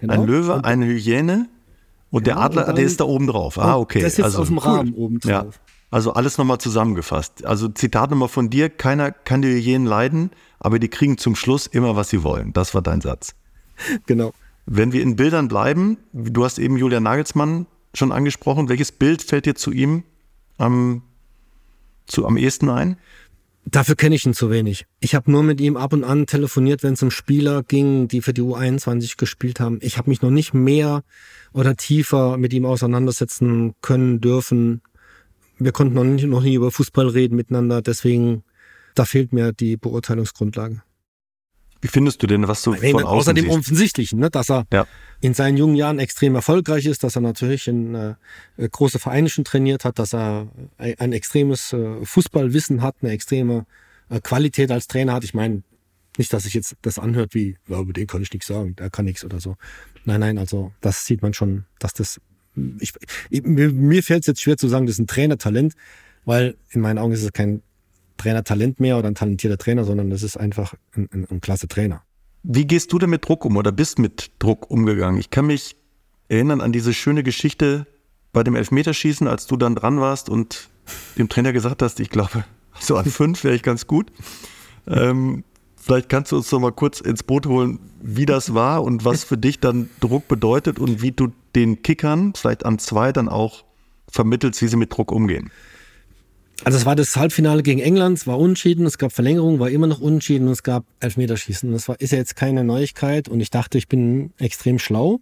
Genau. 0.00 0.12
Ein 0.12 0.26
Löwe, 0.26 0.54
und, 0.54 0.64
eine 0.64 0.86
Hyäne 0.86 1.48
und 2.10 2.24
genau, 2.24 2.36
der 2.36 2.44
Adler, 2.44 2.62
und 2.62 2.68
dann, 2.68 2.76
der 2.76 2.84
ist 2.84 3.00
da 3.00 3.04
oben 3.04 3.26
drauf. 3.26 3.58
Ah, 3.58 3.76
okay. 3.76 4.00
Das 4.00 4.18
ist 4.18 4.24
also, 4.24 4.42
auf 4.42 4.48
dem 4.48 4.58
cool. 4.58 4.64
Rahmen 4.64 4.94
oben 4.94 5.18
drauf. 5.18 5.30
Ja. 5.30 5.46
Also 5.90 6.12
alles 6.12 6.38
nochmal 6.38 6.58
zusammengefasst. 6.58 7.44
Also 7.44 7.68
Zitat 7.68 8.10
nochmal 8.10 8.28
von 8.28 8.50
dir, 8.50 8.68
keiner 8.68 9.12
kann 9.12 9.42
die 9.42 9.48
Hyänen 9.48 9.86
leiden, 9.86 10.30
aber 10.58 10.78
die 10.78 10.88
kriegen 10.88 11.18
zum 11.18 11.36
Schluss 11.36 11.66
immer, 11.66 11.94
was 11.94 12.10
sie 12.10 12.22
wollen. 12.22 12.52
Das 12.52 12.74
war 12.74 12.82
dein 12.82 13.00
Satz. 13.00 13.34
Genau. 14.06 14.32
Wenn 14.66 14.92
wir 14.92 15.02
in 15.02 15.16
Bildern 15.16 15.48
bleiben, 15.48 15.98
du 16.12 16.44
hast 16.44 16.58
eben 16.58 16.78
Julian 16.78 17.02
Nagelsmann 17.02 17.66
schon 17.92 18.12
angesprochen, 18.12 18.68
welches 18.68 18.92
Bild 18.92 19.20
fällt 19.20 19.46
dir 19.46 19.54
zu 19.54 19.72
ihm 19.72 20.04
am, 20.58 21.02
zu, 22.06 22.26
am 22.26 22.36
ehesten 22.36 22.68
ein? 22.68 22.96
Dafür 23.66 23.96
kenne 23.96 24.14
ich 24.14 24.26
ihn 24.26 24.34
zu 24.34 24.50
wenig. 24.50 24.86
Ich 25.00 25.14
habe 25.14 25.30
nur 25.30 25.42
mit 25.42 25.60
ihm 25.60 25.76
ab 25.76 25.94
und 25.94 26.04
an 26.04 26.26
telefoniert, 26.26 26.82
wenn 26.82 26.94
es 26.94 27.02
um 27.02 27.10
Spieler 27.10 27.62
ging, 27.62 28.08
die 28.08 28.20
für 28.20 28.34
die 28.34 28.42
U21 28.42 29.16
gespielt 29.16 29.58
haben. 29.58 29.78
Ich 29.80 29.96
habe 29.96 30.10
mich 30.10 30.20
noch 30.20 30.30
nicht 30.30 30.52
mehr 30.52 31.02
oder 31.52 31.74
tiefer 31.74 32.36
mit 32.36 32.52
ihm 32.52 32.66
auseinandersetzen 32.66 33.74
können 33.80 34.20
dürfen. 34.20 34.82
Wir 35.58 35.72
konnten 35.72 35.94
noch, 35.94 36.04
nicht, 36.04 36.26
noch 36.26 36.42
nie 36.42 36.54
über 36.54 36.70
Fußball 36.70 37.08
reden 37.08 37.36
miteinander, 37.36 37.80
deswegen 37.80 38.44
da 38.94 39.04
fehlt 39.04 39.32
mir 39.32 39.52
die 39.52 39.76
Beurteilungsgrundlage. 39.76 40.82
Wie 41.84 41.88
findest 41.88 42.22
du 42.22 42.26
denn, 42.26 42.48
was 42.48 42.62
du 42.62 42.72
von 42.72 42.82
außen 42.82 43.04
Außer 43.04 43.34
dem 43.34 43.50
Offensichtlichen, 43.50 44.18
ne, 44.18 44.30
dass 44.30 44.50
er 44.50 44.64
ja. 44.72 44.86
in 45.20 45.34
seinen 45.34 45.58
jungen 45.58 45.74
Jahren 45.74 45.98
extrem 45.98 46.34
erfolgreich 46.34 46.86
ist, 46.86 47.04
dass 47.04 47.14
er 47.14 47.20
natürlich 47.20 47.68
in 47.68 47.94
äh, 47.94 48.14
große 48.56 48.98
Vereine 48.98 49.28
schon 49.28 49.44
trainiert 49.44 49.84
hat, 49.84 49.98
dass 49.98 50.14
er 50.14 50.48
ein 50.78 51.12
extremes 51.12 51.74
äh, 51.74 52.02
Fußballwissen 52.02 52.80
hat, 52.80 52.96
eine 53.02 53.10
extreme 53.12 53.66
äh, 54.08 54.18
Qualität 54.20 54.70
als 54.70 54.88
Trainer 54.88 55.12
hat. 55.12 55.24
Ich 55.24 55.34
meine, 55.34 55.62
nicht, 56.16 56.32
dass 56.32 56.44
sich 56.44 56.54
jetzt 56.54 56.74
das 56.80 56.98
anhört 56.98 57.34
wie, 57.34 57.58
ja, 57.68 57.78
über 57.78 57.92
den 57.92 58.06
kann 58.06 58.22
ich 58.22 58.32
nichts 58.32 58.46
sagen, 58.46 58.74
der 58.76 58.88
kann 58.88 59.04
nichts 59.04 59.22
oder 59.22 59.38
so. 59.38 59.56
Nein, 60.06 60.20
nein, 60.20 60.38
also 60.38 60.72
das 60.80 61.04
sieht 61.04 61.20
man 61.20 61.34
schon, 61.34 61.66
dass 61.80 61.92
das, 61.92 62.18
ich, 62.80 62.94
mir, 63.28 63.70
mir 63.70 64.02
fällt 64.02 64.22
es 64.22 64.28
jetzt 64.28 64.40
schwer 64.40 64.56
zu 64.56 64.68
sagen, 64.68 64.86
das 64.86 64.94
ist 64.94 65.00
ein 65.00 65.06
Trainertalent, 65.06 65.74
weil 66.24 66.56
in 66.70 66.80
meinen 66.80 66.96
Augen 66.96 67.12
ist 67.12 67.22
es 67.22 67.32
kein 67.34 67.60
Trainertalent 68.16 68.80
mehr 68.80 68.98
oder 68.98 69.08
ein 69.08 69.14
talentierter 69.14 69.58
Trainer, 69.58 69.84
sondern 69.84 70.10
das 70.10 70.22
ist 70.22 70.36
einfach 70.36 70.74
ein, 70.96 71.08
ein, 71.12 71.26
ein 71.30 71.40
klasse 71.40 71.68
Trainer. 71.68 72.02
Wie 72.42 72.66
gehst 72.66 72.92
du 72.92 72.98
denn 72.98 73.10
mit 73.10 73.26
Druck 73.26 73.44
um 73.44 73.56
oder 73.56 73.72
bist 73.72 73.98
mit 73.98 74.30
Druck 74.38 74.70
umgegangen? 74.70 75.18
Ich 75.18 75.30
kann 75.30 75.46
mich 75.46 75.76
erinnern 76.28 76.60
an 76.60 76.72
diese 76.72 76.92
schöne 76.92 77.22
Geschichte 77.22 77.86
bei 78.32 78.42
dem 78.42 78.54
Elfmeterschießen, 78.54 79.26
als 79.26 79.46
du 79.46 79.56
dann 79.56 79.74
dran 79.74 80.00
warst 80.00 80.28
und 80.28 80.68
dem 81.16 81.28
Trainer 81.28 81.52
gesagt 81.52 81.80
hast, 81.82 82.00
ich 82.00 82.10
glaube, 82.10 82.44
so 82.80 82.96
an 82.96 83.06
fünf 83.06 83.44
wäre 83.44 83.54
ich 83.54 83.62
ganz 83.62 83.86
gut. 83.86 84.10
Ähm, 84.86 85.44
vielleicht 85.76 86.08
kannst 86.08 86.32
du 86.32 86.36
uns 86.36 86.50
noch 86.52 86.60
mal 86.60 86.72
kurz 86.72 87.00
ins 87.00 87.22
Boot 87.22 87.46
holen, 87.46 87.78
wie 88.02 88.26
das 88.26 88.52
war 88.54 88.82
und 88.82 89.04
was 89.04 89.24
für 89.24 89.38
dich 89.38 89.60
dann 89.60 89.88
Druck 90.00 90.28
bedeutet 90.28 90.78
und 90.78 91.00
wie 91.00 91.12
du 91.12 91.28
den 91.54 91.82
Kickern 91.82 92.34
vielleicht 92.34 92.66
an 92.66 92.78
zwei 92.78 93.12
dann 93.12 93.28
auch 93.28 93.64
vermittelst, 94.10 94.60
wie 94.60 94.68
sie 94.68 94.76
mit 94.76 94.94
Druck 94.94 95.12
umgehen. 95.12 95.50
Also 96.62 96.78
es 96.78 96.86
war 96.86 96.94
das 96.94 97.16
Halbfinale 97.16 97.62
gegen 97.62 97.80
England, 97.80 98.18
es 98.18 98.26
war 98.26 98.38
unentschieden, 98.38 98.86
es 98.86 98.96
gab 98.96 99.12
Verlängerung, 99.12 99.58
war 99.58 99.70
immer 99.70 99.86
noch 99.86 100.00
unentschieden 100.00 100.46
und 100.46 100.52
es 100.52 100.62
gab 100.62 100.84
Elfmeterschießen. 101.00 101.72
Das 101.72 101.88
war, 101.88 102.00
ist 102.00 102.12
ja 102.12 102.18
jetzt 102.18 102.36
keine 102.36 102.62
Neuigkeit 102.62 103.28
und 103.28 103.40
ich 103.40 103.50
dachte, 103.50 103.76
ich 103.76 103.88
bin 103.88 104.32
extrem 104.38 104.78
schlau, 104.78 105.20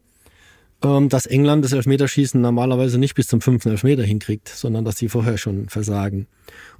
ähm, 0.82 1.08
dass 1.08 1.26
England 1.26 1.64
das 1.64 1.72
Elfmeterschießen 1.72 2.40
normalerweise 2.40 2.98
nicht 2.98 3.14
bis 3.14 3.28
zum 3.28 3.40
fünften 3.40 3.70
Elfmeter 3.70 4.02
hinkriegt, 4.02 4.48
sondern 4.48 4.84
dass 4.84 4.96
sie 4.98 5.08
vorher 5.08 5.38
schon 5.38 5.68
versagen. 5.68 6.26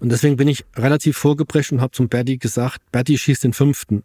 Und 0.00 0.12
deswegen 0.12 0.36
bin 0.36 0.48
ich 0.48 0.64
relativ 0.76 1.16
vorgeprescht 1.16 1.72
und 1.72 1.80
habe 1.80 1.92
zum 1.92 2.08
Berti 2.08 2.36
gesagt, 2.36 2.80
Berti 2.92 3.16
schießt 3.16 3.44
den 3.44 3.54
fünften. 3.54 4.04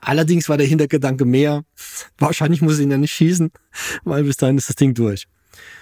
Allerdings 0.00 0.48
war 0.48 0.58
der 0.58 0.66
Hintergedanke 0.66 1.24
mehr, 1.24 1.64
wahrscheinlich 2.18 2.62
muss 2.62 2.78
ich 2.78 2.82
ihn 2.82 2.90
ja 2.90 2.98
nicht 2.98 3.12
schießen, 3.12 3.52
weil 4.04 4.24
bis 4.24 4.36
dahin 4.36 4.58
ist 4.58 4.68
das 4.68 4.76
Ding 4.76 4.92
durch. 4.92 5.28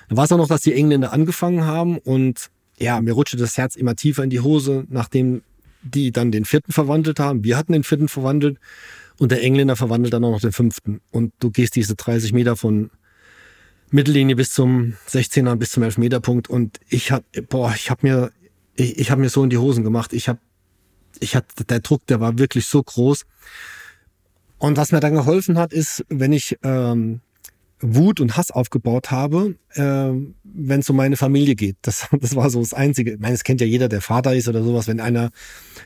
Dann 0.09 0.17
war 0.17 0.25
es 0.25 0.33
auch 0.33 0.39
noch, 0.39 0.49
dass 0.49 0.63
die 0.63 0.75
Engländer 0.75 1.13
angefangen 1.13 1.65
haben 1.65 1.99
und 1.99 2.51
ja, 2.81 3.01
mir 3.01 3.13
rutschte 3.13 3.37
das 3.37 3.59
Herz 3.59 3.77
immer 3.77 3.95
tiefer 3.95 4.25
in 4.25 4.31
die 4.31 4.41
Hose, 4.41 4.87
nachdem 4.89 5.43
die 5.83 6.13
dann 6.13 6.33
den 6.33 6.45
vierten 6.45 6.73
verwandelt 6.73 7.21
haben. 7.21 7.45
Wir 7.45 7.57
hatten 7.57 7.73
den 7.73 7.85
vierten 7.85 8.09
verwandelt 8.09 8.59
und 9.19 9.31
der 9.33 9.43
Engländer 9.43 9.77
verwandelt 9.77 10.13
dann 10.13 10.25
auch 10.25 10.31
noch 10.31 10.41
den 10.41 10.53
fünften. 10.53 11.01
Und 11.11 11.33
du 11.41 11.51
gehst 11.51 11.77
diese 11.77 11.95
30 11.95 12.33
Meter 12.33 12.57
von 12.57 12.91
Mittellinie 13.91 14.37
bis 14.37 14.53
zum 14.53 14.95
16er, 15.09 15.57
bis 15.57 15.71
zum 15.73 15.83
Elfmeterpunkt 15.83 16.49
und 16.49 16.79
ich 16.89 17.11
hab, 17.11 17.25
boah, 17.49 17.73
ich 17.75 17.91
hab 17.91 18.03
mir, 18.03 18.31
ich, 18.75 18.99
ich 18.99 19.11
hab 19.11 19.19
mir 19.19 19.29
so 19.29 19.43
in 19.43 19.51
die 19.51 19.59
Hosen 19.59 19.85
gemacht. 19.85 20.13
Ich 20.13 20.29
hab, 20.29 20.39
ich 21.19 21.35
hatte, 21.35 21.65
der 21.65 21.81
Druck, 21.81 22.07
der 22.07 22.21
war 22.21 22.39
wirklich 22.39 22.67
so 22.67 22.83
groß. 22.83 23.27
Und 24.59 24.77
was 24.77 24.93
mir 24.93 25.01
dann 25.01 25.15
geholfen 25.15 25.59
hat, 25.59 25.73
ist, 25.73 26.05
wenn 26.09 26.33
ich 26.33 26.57
ähm, 26.63 27.21
Wut 27.81 28.21
und 28.21 28.37
Hass 28.37 28.51
aufgebaut 28.51 29.11
habe, 29.11 29.55
äh, 29.75 29.81
wenn 29.81 30.81
es 30.81 30.91
um 30.91 30.97
meine 30.97 31.17
Familie 31.17 31.55
geht. 31.55 31.77
Das, 31.83 32.09
das 32.21 32.37
war 32.37 32.51
so 32.51 32.61
das 32.61 32.75
Einzige. 32.75 33.15
Ich 33.15 33.21
meine, 33.21 33.35
es 33.35 33.45
kennt 33.45 33.61
ja 33.61 33.67
jeder, 33.67 33.89
der 33.89 34.01
Vater 34.01 34.35
ist 34.35 34.49
oder 34.49 34.63
sowas. 34.63 34.87
Wenn 34.89 35.01
einer 35.01 35.31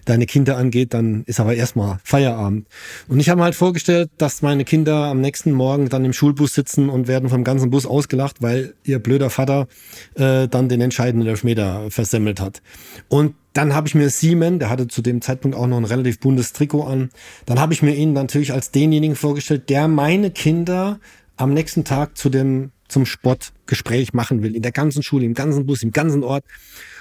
deine 0.05 0.27
Kinder 0.27 0.57
angeht, 0.57 0.95
dann 0.95 1.25
ist 1.25 1.41
aber 1.41 1.55
erstmal 1.55 1.99
Feierabend. 2.05 2.67
Und 3.09 3.21
ich 3.21 3.29
habe 3.29 3.39
mir 3.39 3.45
halt 3.45 3.55
vorgestellt, 3.55 4.11
dass 4.19 4.43
meine 4.43 4.65
Kinder 4.65 5.07
am 5.07 5.21
nächsten 5.21 5.53
Morgen 5.53 5.89
dann 5.89 6.05
im 6.05 6.13
Schulbus 6.13 6.55
sitzen 6.55 6.89
und 6.89 7.09
werden 7.09 7.29
vom 7.29 7.45
ganzen 7.45 7.71
Bus 7.71 7.87
ausgelacht, 7.87 8.43
weil 8.43 8.75
ihr 8.85 8.99
blöder 8.99 9.31
Vater 9.31 9.67
äh, 10.15 10.49
dann 10.49 10.69
den 10.69 10.81
entscheidenden 10.81 11.29
Elfmeter 11.29 11.91
versemmelt 11.91 12.41
hat. 12.41 12.63
Und 13.09 13.35
dann 13.55 13.73
habe 13.73 13.87
ich 13.87 13.95
mir 13.95 14.11
Simon, 14.11 14.59
der 14.59 14.69
hatte 14.69 14.89
zu 14.89 15.01
dem 15.01 15.23
Zeitpunkt 15.23 15.57
auch 15.57 15.69
noch 15.69 15.77
ein 15.77 15.85
relativ 15.85 16.19
buntes 16.19 16.53
Trikot 16.53 16.83
an, 16.83 17.11
dann 17.47 17.61
habe 17.61 17.73
ich 17.73 17.83
mir 17.83 17.95
ihn 17.95 18.13
natürlich 18.13 18.53
als 18.53 18.73
denjenigen 18.73 19.15
vorgestellt, 19.15 19.71
der 19.71 19.87
meine 19.87 20.33
Kinder 20.33 20.99
am 21.37 21.53
nächsten 21.53 21.85
Tag 21.85 22.17
zu 22.17 22.29
dem, 22.29 22.73
zum 22.89 23.07
Sportgespräch 23.07 24.13
machen 24.13 24.43
will, 24.43 24.55
in 24.55 24.63
der 24.63 24.73
ganzen 24.73 25.03
Schule, 25.03 25.25
im 25.25 25.35
ganzen 25.35 25.67
Bus, 25.67 25.83
im 25.83 25.91
ganzen 25.91 26.23
Ort. 26.23 26.45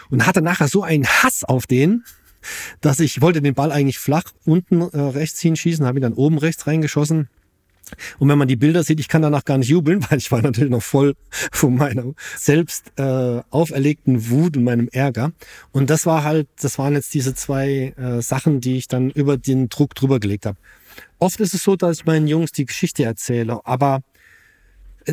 Und 0.09 0.25
hatte 0.25 0.41
nachher 0.41 0.67
so 0.67 0.83
einen 0.83 1.07
Hass 1.07 1.43
auf 1.43 1.65
den, 1.65 2.03
dass 2.81 2.99
ich 2.99 3.21
wollte 3.21 3.41
den 3.41 3.53
Ball 3.53 3.71
eigentlich 3.71 3.99
flach 3.99 4.25
unten 4.45 4.81
äh, 4.81 4.99
rechts 4.99 5.39
hinschießen, 5.39 5.85
habe 5.85 5.99
ihn 5.99 6.03
dann 6.03 6.13
oben 6.13 6.37
rechts 6.37 6.67
reingeschossen. 6.67 7.29
Und 8.17 8.29
wenn 8.29 8.37
man 8.37 8.47
die 8.47 8.55
Bilder 8.55 8.83
sieht, 8.83 8.99
ich 8.99 9.07
kann 9.07 9.21
danach 9.21 9.45
gar 9.45 9.57
nicht 9.57 9.69
jubeln, 9.69 10.03
weil 10.09 10.17
ich 10.17 10.31
war 10.31 10.41
natürlich 10.41 10.71
noch 10.71 10.83
voll 10.83 11.15
von 11.29 11.75
meiner 11.75 12.13
selbst 12.37 12.91
äh, 12.97 13.41
auferlegten 13.49 14.29
Wut 14.29 14.57
und 14.57 14.63
meinem 14.63 14.89
Ärger. 14.91 15.31
Und 15.71 15.89
das 15.89 16.05
war 16.05 16.23
halt, 16.23 16.47
das 16.61 16.77
waren 16.79 16.93
jetzt 16.93 17.13
diese 17.13 17.35
zwei 17.35 17.93
äh, 17.97 18.21
Sachen, 18.21 18.61
die 18.61 18.77
ich 18.77 18.87
dann 18.87 19.09
über 19.09 19.37
den 19.37 19.69
Druck 19.69 19.95
drüber 19.95 20.19
gelegt 20.19 20.45
habe. 20.45 20.57
Oft 21.19 21.39
ist 21.39 21.53
es 21.53 21.63
so, 21.63 21.75
dass 21.75 21.99
ich 21.99 22.05
meinen 22.05 22.27
Jungs 22.27 22.51
die 22.51 22.65
Geschichte 22.65 23.03
erzähle, 23.03 23.61
aber 23.65 24.01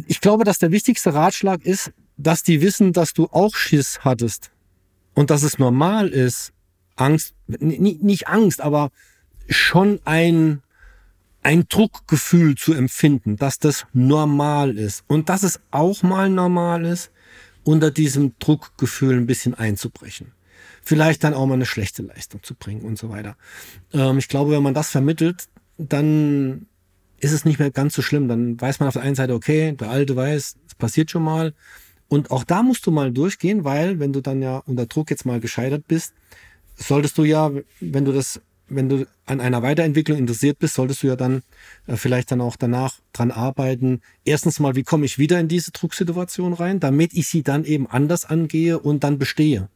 ich 0.07 0.21
glaube, 0.21 0.45
dass 0.45 0.59
der 0.59 0.71
wichtigste 0.71 1.15
Ratschlag 1.15 1.65
ist, 1.65 1.93
dass 2.17 2.43
die 2.43 2.61
wissen, 2.61 2.93
dass 2.93 3.13
du 3.13 3.29
auch 3.31 3.55
Schiss 3.55 4.01
hattest 4.01 4.51
und 5.15 5.31
dass 5.31 5.43
es 5.43 5.59
normal 5.59 6.09
ist, 6.09 6.53
Angst, 6.97 7.35
nicht 7.47 8.29
Angst, 8.29 8.61
aber 8.61 8.91
schon 9.49 10.01
ein, 10.05 10.63
ein 11.43 11.67
Druckgefühl 11.69 12.57
zu 12.57 12.75
empfinden, 12.75 13.37
dass 13.37 13.59
das 13.59 13.87
normal 13.93 14.77
ist 14.77 15.05
und 15.09 15.29
dass 15.29 15.43
es 15.43 15.61
auch 15.71 16.03
mal 16.03 16.29
normal 16.29 16.85
ist, 16.85 17.11
unter 17.65 17.91
diesem 17.91 18.35
Druckgefühl 18.39 19.17
ein 19.17 19.27
bisschen 19.27 19.55
einzubrechen. 19.55 20.33
vielleicht 20.83 21.23
dann 21.25 21.35
auch 21.35 21.47
mal 21.47 21.55
eine 21.55 21.67
schlechte 21.67 22.03
Leistung 22.03 22.43
zu 22.43 22.55
bringen 22.55 22.83
und 22.83 22.99
so 22.99 23.11
weiter. 23.11 23.37
Ähm, 23.93 24.19
ich 24.19 24.29
glaube, 24.29 24.53
wenn 24.53 24.63
man 24.63 24.75
das 24.75 24.91
vermittelt, 24.91 25.49
dann 25.77 26.67
ist 27.21 27.33
es 27.33 27.45
nicht 27.45 27.59
mehr 27.59 27.71
ganz 27.71 27.95
so 27.95 28.03
schlimm. 28.03 28.29
Dann 28.29 28.61
weiß 28.61 28.81
man 28.81 28.89
auf 28.89 28.95
der 28.95 29.03
einen 29.03 29.15
Seite, 29.15 29.35
okay, 29.35 29.73
der 29.73 29.91
Alte 29.91 30.17
weiß, 30.17 30.57
es 30.67 30.75
passiert 30.75 31.11
schon 31.11 31.23
mal. 31.23 31.55
Und 32.09 32.31
auch 32.31 32.45
da 32.45 32.63
musst 32.63 32.87
du 32.87 32.91
mal 32.91 33.13
durchgehen, 33.13 33.65
weil 33.65 34.01
wenn 34.01 34.13
du 34.13 34.21
dann 34.21 34.43
ja 34.43 34.59
unter 34.67 34.87
Druck 34.87 35.11
jetzt 35.11 35.27
mal 35.27 35.39
gescheitert 35.39 35.87
bist, 35.87 36.13
solltest 36.77 37.17
du 37.19 37.25
ja, 37.25 37.53
wenn 37.81 38.05
du 38.05 38.13
das, 38.13 38.41
wenn 38.69 38.89
du 38.89 39.07
an 39.27 39.41
einer 39.41 39.63
Weiterentwicklung 39.63 40.19
interessiert 40.19 40.59
bist, 40.59 40.75
solltest 40.75 41.03
du 41.03 41.09
ja 41.09 41.17
dann 41.17 41.43
äh, 41.87 41.97
vielleicht 41.97 42.33
dann 42.33 42.41
auch 42.41 42.57
danach 42.57 42.95
dran 43.13 43.31
arbeiten. 43.31 44.01
Erstens 44.25 44.59
mal, 44.59 44.75
wie 44.75 44.83
komme 44.83 45.05
ich 45.05 45.19
wieder 45.19 45.39
in 45.39 45.49
diese 45.49 45.71
Drucksituation 45.71 46.53
rein, 46.53 46.81
damit 46.81 47.13
ich 47.15 47.29
sie 47.29 47.43
dann 47.43 47.65
eben 47.65 47.87
anders 47.87 48.25
angehe 48.25 48.79
und 48.79 49.05
dann 49.05 49.19
bestehe. 49.19 49.69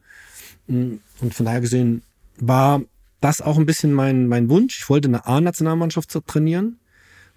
Mm, 0.67 0.95
und 1.21 1.33
von 1.33 1.45
daher 1.45 1.61
gesehen 1.61 2.01
war 2.37 2.81
das 3.21 3.39
auch 3.41 3.57
ein 3.57 3.65
bisschen 3.65 3.93
mein, 3.93 4.27
mein 4.27 4.49
Wunsch. 4.49 4.79
Ich 4.79 4.89
wollte 4.89 5.07
eine 5.07 5.25
A-Nationalmannschaft 5.25 6.09
trainieren, 6.27 6.79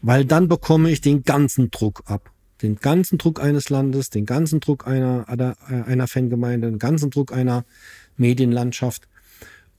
weil 0.01 0.25
dann 0.25 0.49
bekomme 0.49 0.91
ich 0.91 1.01
den 1.01 1.23
ganzen 1.23 1.71
Druck 1.71 2.03
ab. 2.07 2.31
Den 2.63 2.77
ganzen 2.77 3.19
Druck 3.19 3.41
eines 3.41 3.71
Landes, 3.71 4.11
den 4.11 4.27
ganzen 4.27 4.61
Druck 4.61 4.87
einer, 4.87 5.29
einer, 5.29 6.09
Fangemeinde, 6.09 6.69
den 6.69 6.79
ganzen 6.79 7.11
Druck 7.11 7.33
einer 7.33 7.65
Medienlandschaft. 8.17 9.09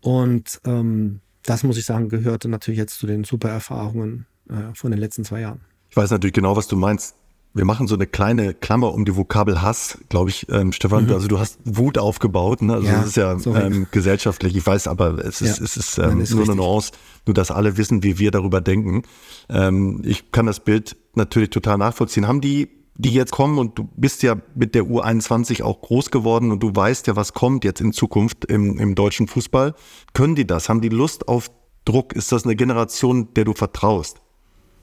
Und 0.01 0.61
ähm, 0.65 1.19
das 1.43 1.63
muss 1.63 1.77
ich 1.77 1.85
sagen, 1.85 2.07
gehörte 2.07 2.47
natürlich 2.47 2.77
jetzt 2.77 2.97
zu 2.99 3.05
den 3.05 3.25
super 3.25 3.49
Erfahrungen 3.49 4.27
äh, 4.49 4.73
von 4.73 4.91
den 4.91 4.99
letzten 4.99 5.25
zwei 5.25 5.41
Jahren. 5.41 5.59
Ich 5.89 5.97
weiß 5.97 6.11
natürlich 6.11 6.33
genau, 6.33 6.55
was 6.55 6.67
du 6.67 6.77
meinst. 6.77 7.15
Wir 7.53 7.65
machen 7.65 7.87
so 7.87 7.95
eine 7.95 8.05
kleine 8.05 8.53
Klammer 8.53 8.93
um 8.93 9.05
die 9.05 9.15
Vokabel 9.15 9.61
Hass, 9.61 9.97
glaube 10.09 10.29
ich, 10.29 10.47
ähm, 10.49 10.71
Stefan. 10.71 11.05
Mhm. 11.05 11.13
Also 11.13 11.27
du 11.27 11.39
hast 11.39 11.59
Wut 11.65 11.97
aufgebaut. 11.97 12.61
Ne? 12.61 12.75
Also 12.75 12.87
ja, 12.87 12.99
das 12.99 13.07
ist 13.07 13.17
ja 13.17 13.37
ähm, 13.61 13.87
gesellschaftlich. 13.91 14.55
Ich 14.55 14.65
weiß, 14.65 14.87
aber 14.87 15.17
es 15.25 15.41
ist, 15.41 15.57
ja, 15.57 15.65
es 15.65 15.75
ist, 15.75 15.97
ähm, 15.97 16.21
ist 16.21 16.31
nur 16.31 16.41
richtig. 16.41 16.53
eine 16.53 16.55
Nuance, 16.55 16.91
nur 17.25 17.33
dass 17.33 17.49
alle 17.49 17.77
wissen, 17.77 18.03
wie 18.03 18.19
wir 18.19 18.31
darüber 18.31 18.61
denken. 18.61 19.03
Ähm, 19.49 20.01
ich 20.05 20.31
kann 20.31 20.45
das 20.45 20.59
Bild 20.59 20.95
natürlich 21.15 21.49
total 21.49 21.77
nachvollziehen. 21.77 22.27
Haben 22.27 22.41
die 22.41 22.69
die 22.99 23.13
jetzt 23.13 23.31
kommen 23.31 23.57
und 23.59 23.79
du 23.79 23.87
bist 23.95 24.23
ja 24.23 24.35
mit 24.55 24.75
der 24.75 24.83
U21 24.83 25.63
auch 25.63 25.79
groß 25.79 26.11
geworden 26.11 26.51
und 26.51 26.61
du 26.61 26.75
weißt 26.75 27.07
ja, 27.07 27.15
was 27.15 27.33
kommt 27.33 27.63
jetzt 27.63 27.79
in 27.79 27.93
Zukunft 27.93 28.43
im, 28.43 28.77
im 28.77 28.93
deutschen 28.93 29.29
Fußball. 29.29 29.73
Können 30.13 30.35
die 30.35 30.45
das? 30.45 30.67
Haben 30.67 30.81
die 30.81 30.89
Lust 30.89 31.29
auf 31.29 31.49
Druck? 31.85 32.11
Ist 32.11 32.33
das 32.33 32.43
eine 32.43 32.57
Generation, 32.57 33.33
der 33.35 33.45
du 33.45 33.53
vertraust? 33.53 34.19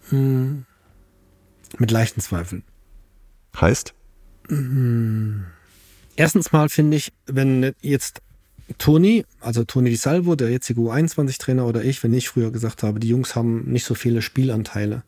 Hm. 0.09 0.64
Mit 1.79 1.91
leichten 1.91 2.21
Zweifeln. 2.21 2.62
Heißt? 3.61 3.95
Hm. 4.49 5.47
Erstens 6.17 6.53
mal 6.53 6.69
finde 6.69 6.97
ich, 6.97 7.12
wenn 7.27 7.75
jetzt 7.81 8.23
Toni, 8.79 9.25
also 9.41 9.64
Toni 9.64 9.91
Di 9.91 9.97
Salvo, 9.97 10.35
der 10.35 10.51
jetzige 10.51 10.81
U21-Trainer 10.81 11.67
oder 11.67 11.85
ich, 11.85 12.03
wenn 12.03 12.14
ich 12.14 12.29
früher 12.29 12.51
gesagt 12.51 12.83
habe, 12.83 13.01
die 13.01 13.09
Jungs 13.09 13.37
haben 13.37 13.71
nicht 13.71 13.85
so 13.85 13.95
viele 13.95 14.23
Spielanteile 14.23 15.03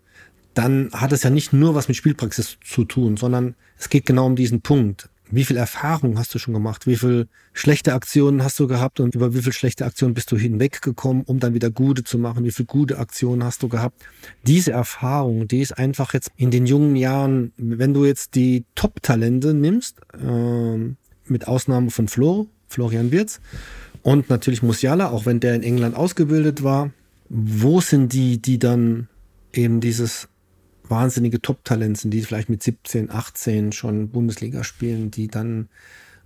dann 0.59 0.91
hat 0.93 1.13
es 1.13 1.23
ja 1.23 1.31
nicht 1.31 1.53
nur 1.53 1.77
was 1.77 1.87
mit 1.87 1.97
Spielpraxis 1.97 2.59
zu 2.65 2.85
tun, 2.85 3.17
sondern 3.17 3.55
es 3.79 3.89
geht 3.89 4.07
genau 4.07 4.27
um 4.27 4.35
diesen 4.35 4.61
Punkt. 4.61 5.09
Wie 5.31 5.45
viel 5.45 5.57
Erfahrung 5.57 6.19
hast 6.19 6.35
du 6.35 6.39
schon 6.39 6.55
gemacht? 6.55 6.87
Wie 6.87 6.97
viel 6.97 7.29
schlechte 7.53 7.93
Aktionen 7.93 8.43
hast 8.43 8.59
du 8.59 8.67
gehabt 8.67 8.99
und 9.01 9.15
über 9.15 9.35
wie 9.35 9.43
viel 9.43 9.53
schlechte 9.53 9.85
Aktionen 9.85 10.15
bist 10.15 10.33
du 10.33 10.37
hinweggekommen, 10.37 11.23
um 11.25 11.39
dann 11.39 11.53
wieder 11.53 11.71
gute 11.71 12.03
zu 12.03 12.19
machen? 12.19 12.45
Wie 12.45 12.51
viel 12.51 12.65
gute 12.65 12.99
Aktionen 12.99 13.45
hast 13.45 13.63
du 13.63 13.69
gehabt? 13.69 14.03
Diese 14.47 14.73
Erfahrung, 14.73 15.47
die 15.47 15.61
ist 15.61 15.77
einfach 15.77 16.15
jetzt 16.15 16.31
in 16.37 16.51
den 16.51 16.67
jungen 16.67 16.97
Jahren, 16.97 17.53
wenn 17.57 17.93
du 17.93 18.07
jetzt 18.07 18.35
die 18.37 18.65
Top-Talente 18.75 19.53
nimmst, 19.53 20.01
äh, 20.15 20.95
mit 21.27 21.47
Ausnahme 21.47 21.91
von 21.91 22.09
Flo, 22.09 22.47
Florian 22.67 23.13
Wirz 23.13 23.41
und 24.03 24.31
natürlich 24.31 24.63
Musiala, 24.63 25.11
auch 25.11 25.27
wenn 25.27 25.41
der 25.41 25.55
in 25.55 25.63
England 25.63 25.95
ausgebildet 25.95 26.63
war, 26.63 26.91
wo 27.29 27.81
sind 27.83 28.15
die, 28.15 28.41
die 28.41 28.59
dann 28.59 29.09
eben 29.53 29.81
dieses 29.81 30.29
wahnsinnige 30.91 31.41
Top-Talent 31.41 31.99
sind, 31.99 32.11
die 32.13 32.23
vielleicht 32.23 32.49
mit 32.49 32.63
17, 32.63 33.11
18 33.11 33.73
schon 33.73 34.09
Bundesliga 34.11 34.65
spielen, 34.65 35.11
die 35.11 35.29
dann, 35.29 35.69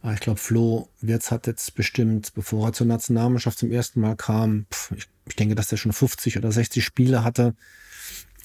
ah, 0.02 0.12
ich 0.12 0.20
glaube, 0.20 0.38
Flo 0.38 0.88
Wirtz 1.00 1.30
hat 1.30 1.46
jetzt 1.46 1.74
bestimmt, 1.74 2.32
bevor 2.34 2.68
er 2.68 2.72
zur 2.72 2.86
Nationalmannschaft 2.86 3.58
zum 3.58 3.70
ersten 3.70 4.00
Mal 4.00 4.16
kam, 4.16 4.66
ich, 4.96 5.08
ich 5.28 5.36
denke, 5.36 5.54
dass 5.54 5.72
er 5.72 5.78
schon 5.78 5.92
50 5.92 6.38
oder 6.38 6.52
60 6.52 6.84
Spiele 6.84 7.24
hatte, 7.24 7.54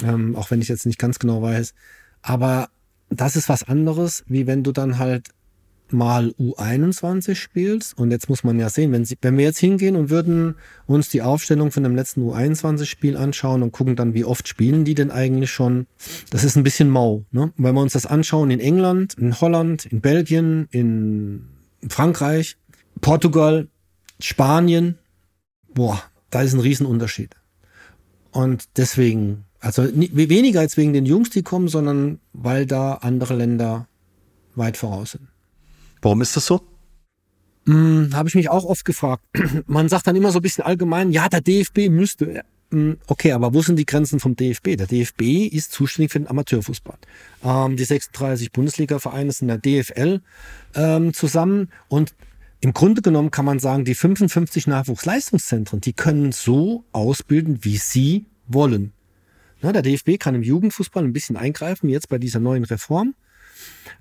ähm, 0.03 0.35
auch 0.35 0.51
wenn 0.51 0.61
ich 0.61 0.67
jetzt 0.67 0.85
nicht 0.85 0.99
ganz 0.99 1.19
genau 1.19 1.41
weiß. 1.41 1.73
Aber 2.21 2.69
das 3.09 3.35
ist 3.35 3.49
was 3.49 3.63
anderes, 3.63 4.23
wie 4.27 4.47
wenn 4.47 4.63
du 4.63 4.71
dann 4.71 4.97
halt 4.97 5.29
mal 5.93 6.33
U21 6.39 7.35
spielst. 7.35 7.97
Und 7.97 8.11
jetzt 8.11 8.29
muss 8.29 8.43
man 8.43 8.59
ja 8.59 8.69
sehen, 8.69 8.91
wenn, 8.91 9.05
sie, 9.05 9.17
wenn 9.21 9.37
wir 9.37 9.45
jetzt 9.45 9.59
hingehen 9.59 9.95
und 9.95 10.09
würden 10.09 10.55
uns 10.85 11.09
die 11.09 11.21
Aufstellung 11.21 11.71
von 11.71 11.83
dem 11.83 11.95
letzten 11.95 12.21
U21-Spiel 12.21 13.17
anschauen 13.17 13.63
und 13.63 13.71
gucken 13.71 13.95
dann, 13.95 14.13
wie 14.13 14.25
oft 14.25 14.47
spielen 14.47 14.85
die 14.85 14.95
denn 14.95 15.11
eigentlich 15.11 15.51
schon, 15.51 15.87
das 16.29 16.43
ist 16.43 16.55
ein 16.55 16.63
bisschen 16.63 16.89
mau. 16.89 17.23
Ne? 17.31 17.51
wenn 17.57 17.75
wir 17.75 17.81
uns 17.81 17.93
das 17.93 18.05
anschauen 18.05 18.51
in 18.51 18.59
England, 18.59 19.15
in 19.15 19.39
Holland, 19.39 19.85
in 19.85 20.01
Belgien, 20.01 20.67
in 20.71 21.47
Frankreich, 21.87 22.57
Portugal, 23.01 23.67
Spanien, 24.19 24.97
boah, 25.73 26.01
da 26.29 26.41
ist 26.41 26.53
ein 26.53 26.59
Riesenunterschied. 26.59 27.35
Und 28.31 28.65
deswegen, 28.77 29.45
also 29.59 29.83
weniger 29.93 30.59
als 30.59 30.77
wegen 30.77 30.93
den 30.93 31.05
Jungs, 31.05 31.29
die 31.29 31.43
kommen, 31.43 31.67
sondern 31.67 32.19
weil 32.33 32.65
da 32.65 32.93
andere 32.95 33.35
Länder 33.35 33.87
weit 34.55 34.77
voraus 34.77 35.11
sind. 35.11 35.27
Warum 36.01 36.21
ist 36.21 36.35
das 36.35 36.45
so? 36.45 36.61
Hm, 37.65 38.11
Habe 38.13 38.29
ich 38.29 38.35
mich 38.35 38.49
auch 38.49 38.65
oft 38.65 38.85
gefragt. 38.85 39.23
Man 39.67 39.89
sagt 39.89 40.07
dann 40.07 40.15
immer 40.15 40.31
so 40.31 40.39
ein 40.39 40.41
bisschen 40.41 40.63
allgemein, 40.63 41.11
ja, 41.11 41.27
der 41.27 41.41
DFB 41.41 41.89
müsste. 41.89 42.43
Hm, 42.71 42.97
okay, 43.07 43.31
aber 43.31 43.53
wo 43.53 43.61
sind 43.61 43.77
die 43.77 43.85
Grenzen 43.85 44.19
vom 44.19 44.35
DFB? 44.35 44.75
Der 44.77 44.87
DFB 44.87 45.47
ist 45.53 45.71
zuständig 45.71 46.11
für 46.11 46.19
den 46.19 46.27
Amateurfußball. 46.27 46.97
Ähm, 47.43 47.77
die 47.77 47.83
36 47.83 48.51
Bundesliga-Vereine 48.51 49.31
sind 49.31 49.49
in 49.49 49.59
der 49.61 49.83
DFL 49.83 50.21
ähm, 50.75 51.13
zusammen 51.13 51.69
und 51.87 52.13
im 52.59 52.73
Grunde 52.73 53.01
genommen 53.01 53.31
kann 53.31 53.45
man 53.45 53.59
sagen, 53.59 53.85
die 53.85 53.93
55 53.93 54.67
Nachwuchsleistungszentren, 54.67 55.79
die 55.79 55.93
können 55.93 56.31
so 56.31 56.83
ausbilden, 56.91 57.59
wie 57.63 57.77
sie 57.77 58.25
wollen. 58.47 58.93
Na, 59.61 59.71
der 59.71 59.81
DFB 59.81 60.19
kann 60.19 60.35
im 60.35 60.43
Jugendfußball 60.43 61.03
ein 61.03 61.13
bisschen 61.13 61.37
eingreifen, 61.37 61.89
jetzt 61.89 62.09
bei 62.09 62.17
dieser 62.17 62.39
neuen 62.39 62.63
Reform. 62.63 63.15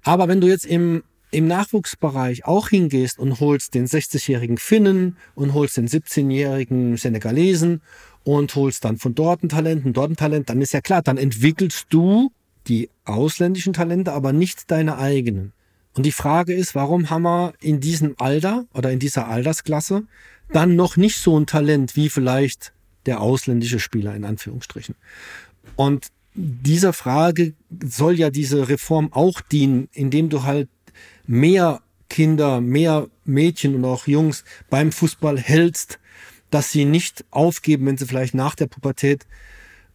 Aber 0.02 0.28
wenn 0.28 0.40
du 0.40 0.48
jetzt 0.48 0.66
im 0.66 1.02
im 1.30 1.46
Nachwuchsbereich 1.46 2.44
auch 2.44 2.68
hingehst 2.68 3.18
und 3.18 3.40
holst 3.40 3.74
den 3.74 3.86
60-jährigen 3.86 4.58
Finnen 4.58 5.16
und 5.34 5.54
holst 5.54 5.76
den 5.76 5.88
17-jährigen 5.88 6.96
Senegalesen 6.96 7.82
und 8.24 8.54
holst 8.54 8.84
dann 8.84 8.96
von 8.96 9.14
dort 9.14 9.42
ein 9.42 9.48
Talent, 9.48 9.84
ein 9.84 9.92
dort 9.92 10.10
ein 10.10 10.16
Talent, 10.16 10.50
dann 10.50 10.60
ist 10.60 10.72
ja 10.72 10.80
klar, 10.80 11.02
dann 11.02 11.18
entwickelst 11.18 11.86
du 11.90 12.32
die 12.68 12.90
ausländischen 13.04 13.72
Talente, 13.72 14.12
aber 14.12 14.32
nicht 14.32 14.70
deine 14.70 14.98
eigenen. 14.98 15.52
Und 15.94 16.04
die 16.04 16.12
Frage 16.12 16.52
ist, 16.52 16.74
warum 16.74 17.08
haben 17.10 17.22
wir 17.22 17.54
in 17.60 17.80
diesem 17.80 18.14
Alter 18.18 18.66
oder 18.74 18.90
in 18.90 18.98
dieser 18.98 19.28
Altersklasse 19.28 20.04
dann 20.52 20.76
noch 20.76 20.96
nicht 20.96 21.16
so 21.16 21.38
ein 21.38 21.46
Talent 21.46 21.96
wie 21.96 22.08
vielleicht 22.08 22.72
der 23.06 23.20
ausländische 23.20 23.80
Spieler 23.80 24.14
in 24.14 24.24
Anführungsstrichen? 24.24 24.94
Und 25.74 26.08
dieser 26.34 26.92
Frage 26.92 27.54
soll 27.82 28.18
ja 28.18 28.30
diese 28.30 28.68
Reform 28.68 29.12
auch 29.12 29.40
dienen, 29.40 29.88
indem 29.92 30.28
du 30.28 30.42
halt 30.42 30.68
mehr 31.26 31.80
Kinder, 32.08 32.60
mehr 32.60 33.08
Mädchen 33.24 33.74
und 33.74 33.84
auch 33.84 34.06
Jungs 34.06 34.44
beim 34.70 34.92
Fußball 34.92 35.38
hältst, 35.38 35.98
dass 36.50 36.70
sie 36.70 36.84
nicht 36.84 37.24
aufgeben, 37.30 37.86
wenn 37.86 37.96
sie 37.96 38.06
vielleicht 38.06 38.34
nach 38.34 38.54
der 38.54 38.66
Pubertät 38.66 39.26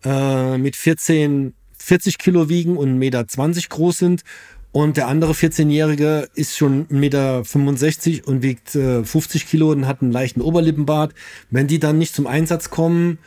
äh, 0.03 0.57
mit 0.57 0.75
14 0.75 1.53
40 1.77 2.19
Kilo 2.19 2.47
wiegen 2.47 2.77
und 2.77 2.89
1,20 2.89 2.97
Meter 2.97 3.25
groß 3.69 3.97
sind 3.97 4.23
und 4.71 4.95
der 4.95 5.07
andere 5.07 5.33
14-Jährige 5.33 6.29
ist 6.33 6.57
schon 6.57 6.87
1,65 6.87 8.09
Meter 8.09 8.27
und 8.27 8.41
wiegt 8.41 8.75
äh, 8.75 9.03
50 9.03 9.47
Kilo 9.47 9.71
und 9.71 9.85
hat 9.85 10.01
einen 10.01 10.11
leichten 10.11 10.41
Oberlippenbart. 10.41 11.13
Wenn 11.49 11.67
die 11.67 11.79
dann 11.79 11.97
nicht 11.97 12.15
zum 12.15 12.25
Einsatz 12.25 12.69
kommen, 12.69 13.17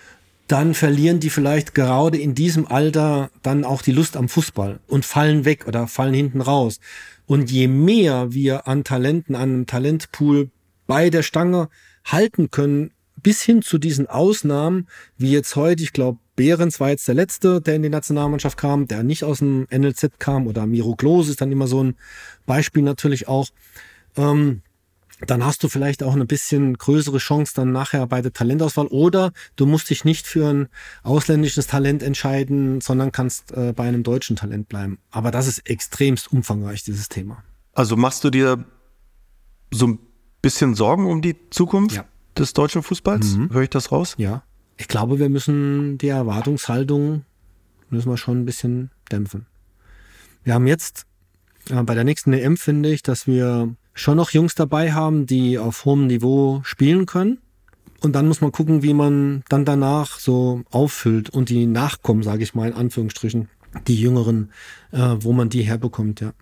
dann 0.47 0.74
verlieren 0.74 1.20
die 1.20 1.30
vielleicht 1.30 1.74
gerade 1.74 2.18
in 2.18 2.34
diesem 2.34 2.66
Alter 2.66 3.30
dann 3.42 3.64
auch 3.64 3.82
die 3.82 3.92
Lust 3.92 4.16
am 4.16 4.28
Fußball 4.28 4.80
und 4.86 5.05
fallen 5.05 5.45
weg 5.45 5.66
oder 5.66 5.86
fallen 5.86 6.14
hinten 6.14 6.40
raus. 6.40 6.80
Und 7.26 7.51
je 7.51 7.68
mehr 7.68 8.32
wir 8.32 8.68
an 8.68 8.84
Talenten, 8.84 9.34
an 9.34 9.42
einem 9.42 9.66
Talentpool 9.66 10.51
bei 10.86 11.09
der 11.09 11.22
Stange 11.22 11.68
halten 12.05 12.51
können, 12.51 12.90
bis 13.22 13.42
hin 13.42 13.62
zu 13.62 13.78
diesen 13.78 14.07
Ausnahmen, 14.07 14.86
wie 15.16 15.32
jetzt 15.32 15.57
heute, 15.57 15.82
ich 15.82 15.95
glaube, 15.95 16.18
Behrens 16.36 16.80
war 16.80 16.90
jetzt 16.90 17.09
der 17.09 17.14
Letzte, 17.14 17.61
der 17.61 17.76
in 17.76 17.82
die 17.82 17.88
Nationalmannschaft 17.88 18.59
kam, 18.59 18.86
der 18.86 19.03
nicht 19.03 19.24
aus 19.24 19.38
dem 19.38 19.66
NLZ 19.70 20.18
kam, 20.18 20.47
oder 20.47 20.66
Miro 20.66 20.95
Klose 20.95 21.30
ist 21.30 21.40
dann 21.40 21.53
immer 21.53 21.66
so 21.66 21.82
ein 21.82 21.97
Beispiel 22.45 22.82
natürlich 22.82 23.28
auch. 23.28 23.49
Ähm, 24.16 24.62
dann 25.27 25.45
hast 25.45 25.62
du 25.62 25.69
vielleicht 25.69 26.03
auch 26.03 26.15
eine 26.15 26.27
bisschen 26.27 26.77
größere 26.77 27.19
Chance 27.19 27.53
dann 27.55 27.73
nachher 27.73 28.07
bei 28.07 28.21
der 28.21 28.33
Talentauswahl. 28.33 28.87
Oder 28.89 29.33
du 29.57 29.67
musst 29.67 29.91
dich 29.91 30.05
nicht 30.05 30.27
für 30.27 30.49
ein 30.53 30.69
ausländisches 31.03 31.67
Talent 31.67 32.03
entscheiden, 32.03 32.81
sondern 32.81 33.12
kannst 33.12 33.53
äh, 33.53 33.73
bei 33.73 33.87
einem 33.89 34.03
deutschen 34.03 34.37
Talent 34.37 34.69
bleiben. 34.69 34.99
Aber 35.11 35.31
das 35.31 35.47
ist 35.47 35.69
extremst 35.69 36.33
umfangreich, 36.33 36.83
dieses 36.83 37.09
Thema. 37.09 37.43
Also 37.73 37.97
machst 37.97 38.25
du 38.25 38.31
dir 38.31 38.65
so 39.73 39.87
ein 39.87 39.99
bisschen 40.43 40.75
Sorgen 40.75 41.07
um 41.07 41.23
die 41.23 41.37
Zukunft 41.51 41.97
Ja. 41.97 42.05
des 42.37 42.53
deutschen 42.53 42.83
Fußballs? 42.83 43.35
Mhm. 43.37 43.53
Höre 43.53 43.62
ich 43.62 43.71
das 43.71 43.93
raus? 43.93 44.15
Ja. 44.19 44.43
Ich 44.77 44.89
glaube, 44.89 45.19
wir 45.19 45.29
müssen 45.29 45.99
die 45.99 46.09
Erwartungshaltung 46.09 47.25
müssen 47.91 48.11
wir 48.11 48.17
schon 48.17 48.41
ein 48.41 48.45
bisschen 48.45 48.91
dämpfen. 49.12 49.47
Wir 50.43 50.55
haben 50.55 50.67
jetzt 50.67 51.07
äh, 51.71 51.83
bei 51.83 51.95
der 51.95 52.05
nächsten 52.05 52.33
EM 52.33 52.57
finde 52.57 52.91
ich, 52.91 53.03
dass 53.03 53.27
wir 53.27 53.75
schon 53.95 54.16
noch 54.16 54.30
Jungs 54.30 54.55
dabei 54.55 54.92
haben, 54.92 55.26
die 55.26 55.59
auf 55.59 55.84
hohem 55.84 56.07
Niveau 56.07 56.61
spielen 56.64 57.07
können. 57.07 57.38
Und 58.01 58.12
dann 58.12 58.28
muss 58.28 58.40
man 58.40 58.53
gucken, 58.53 58.82
wie 58.82 58.92
man 58.92 59.45
dann 59.49 59.64
danach 59.64 60.18
so 60.18 60.62
auffüllt 60.70 61.30
und 61.30 61.49
die 61.49 61.64
Nachkommen, 61.64 62.22
sage 62.22 62.42
ich 62.42 62.55
mal 62.55 62.68
in 62.68 62.74
Anführungsstrichen, 62.74 63.49
die 63.86 63.99
Jüngeren, 63.99 64.53
äh, 64.92 65.16
wo 65.20 65.32
man 65.32 65.49
die 65.49 65.62
herbekommt, 65.62 66.20
ja. 66.20 66.32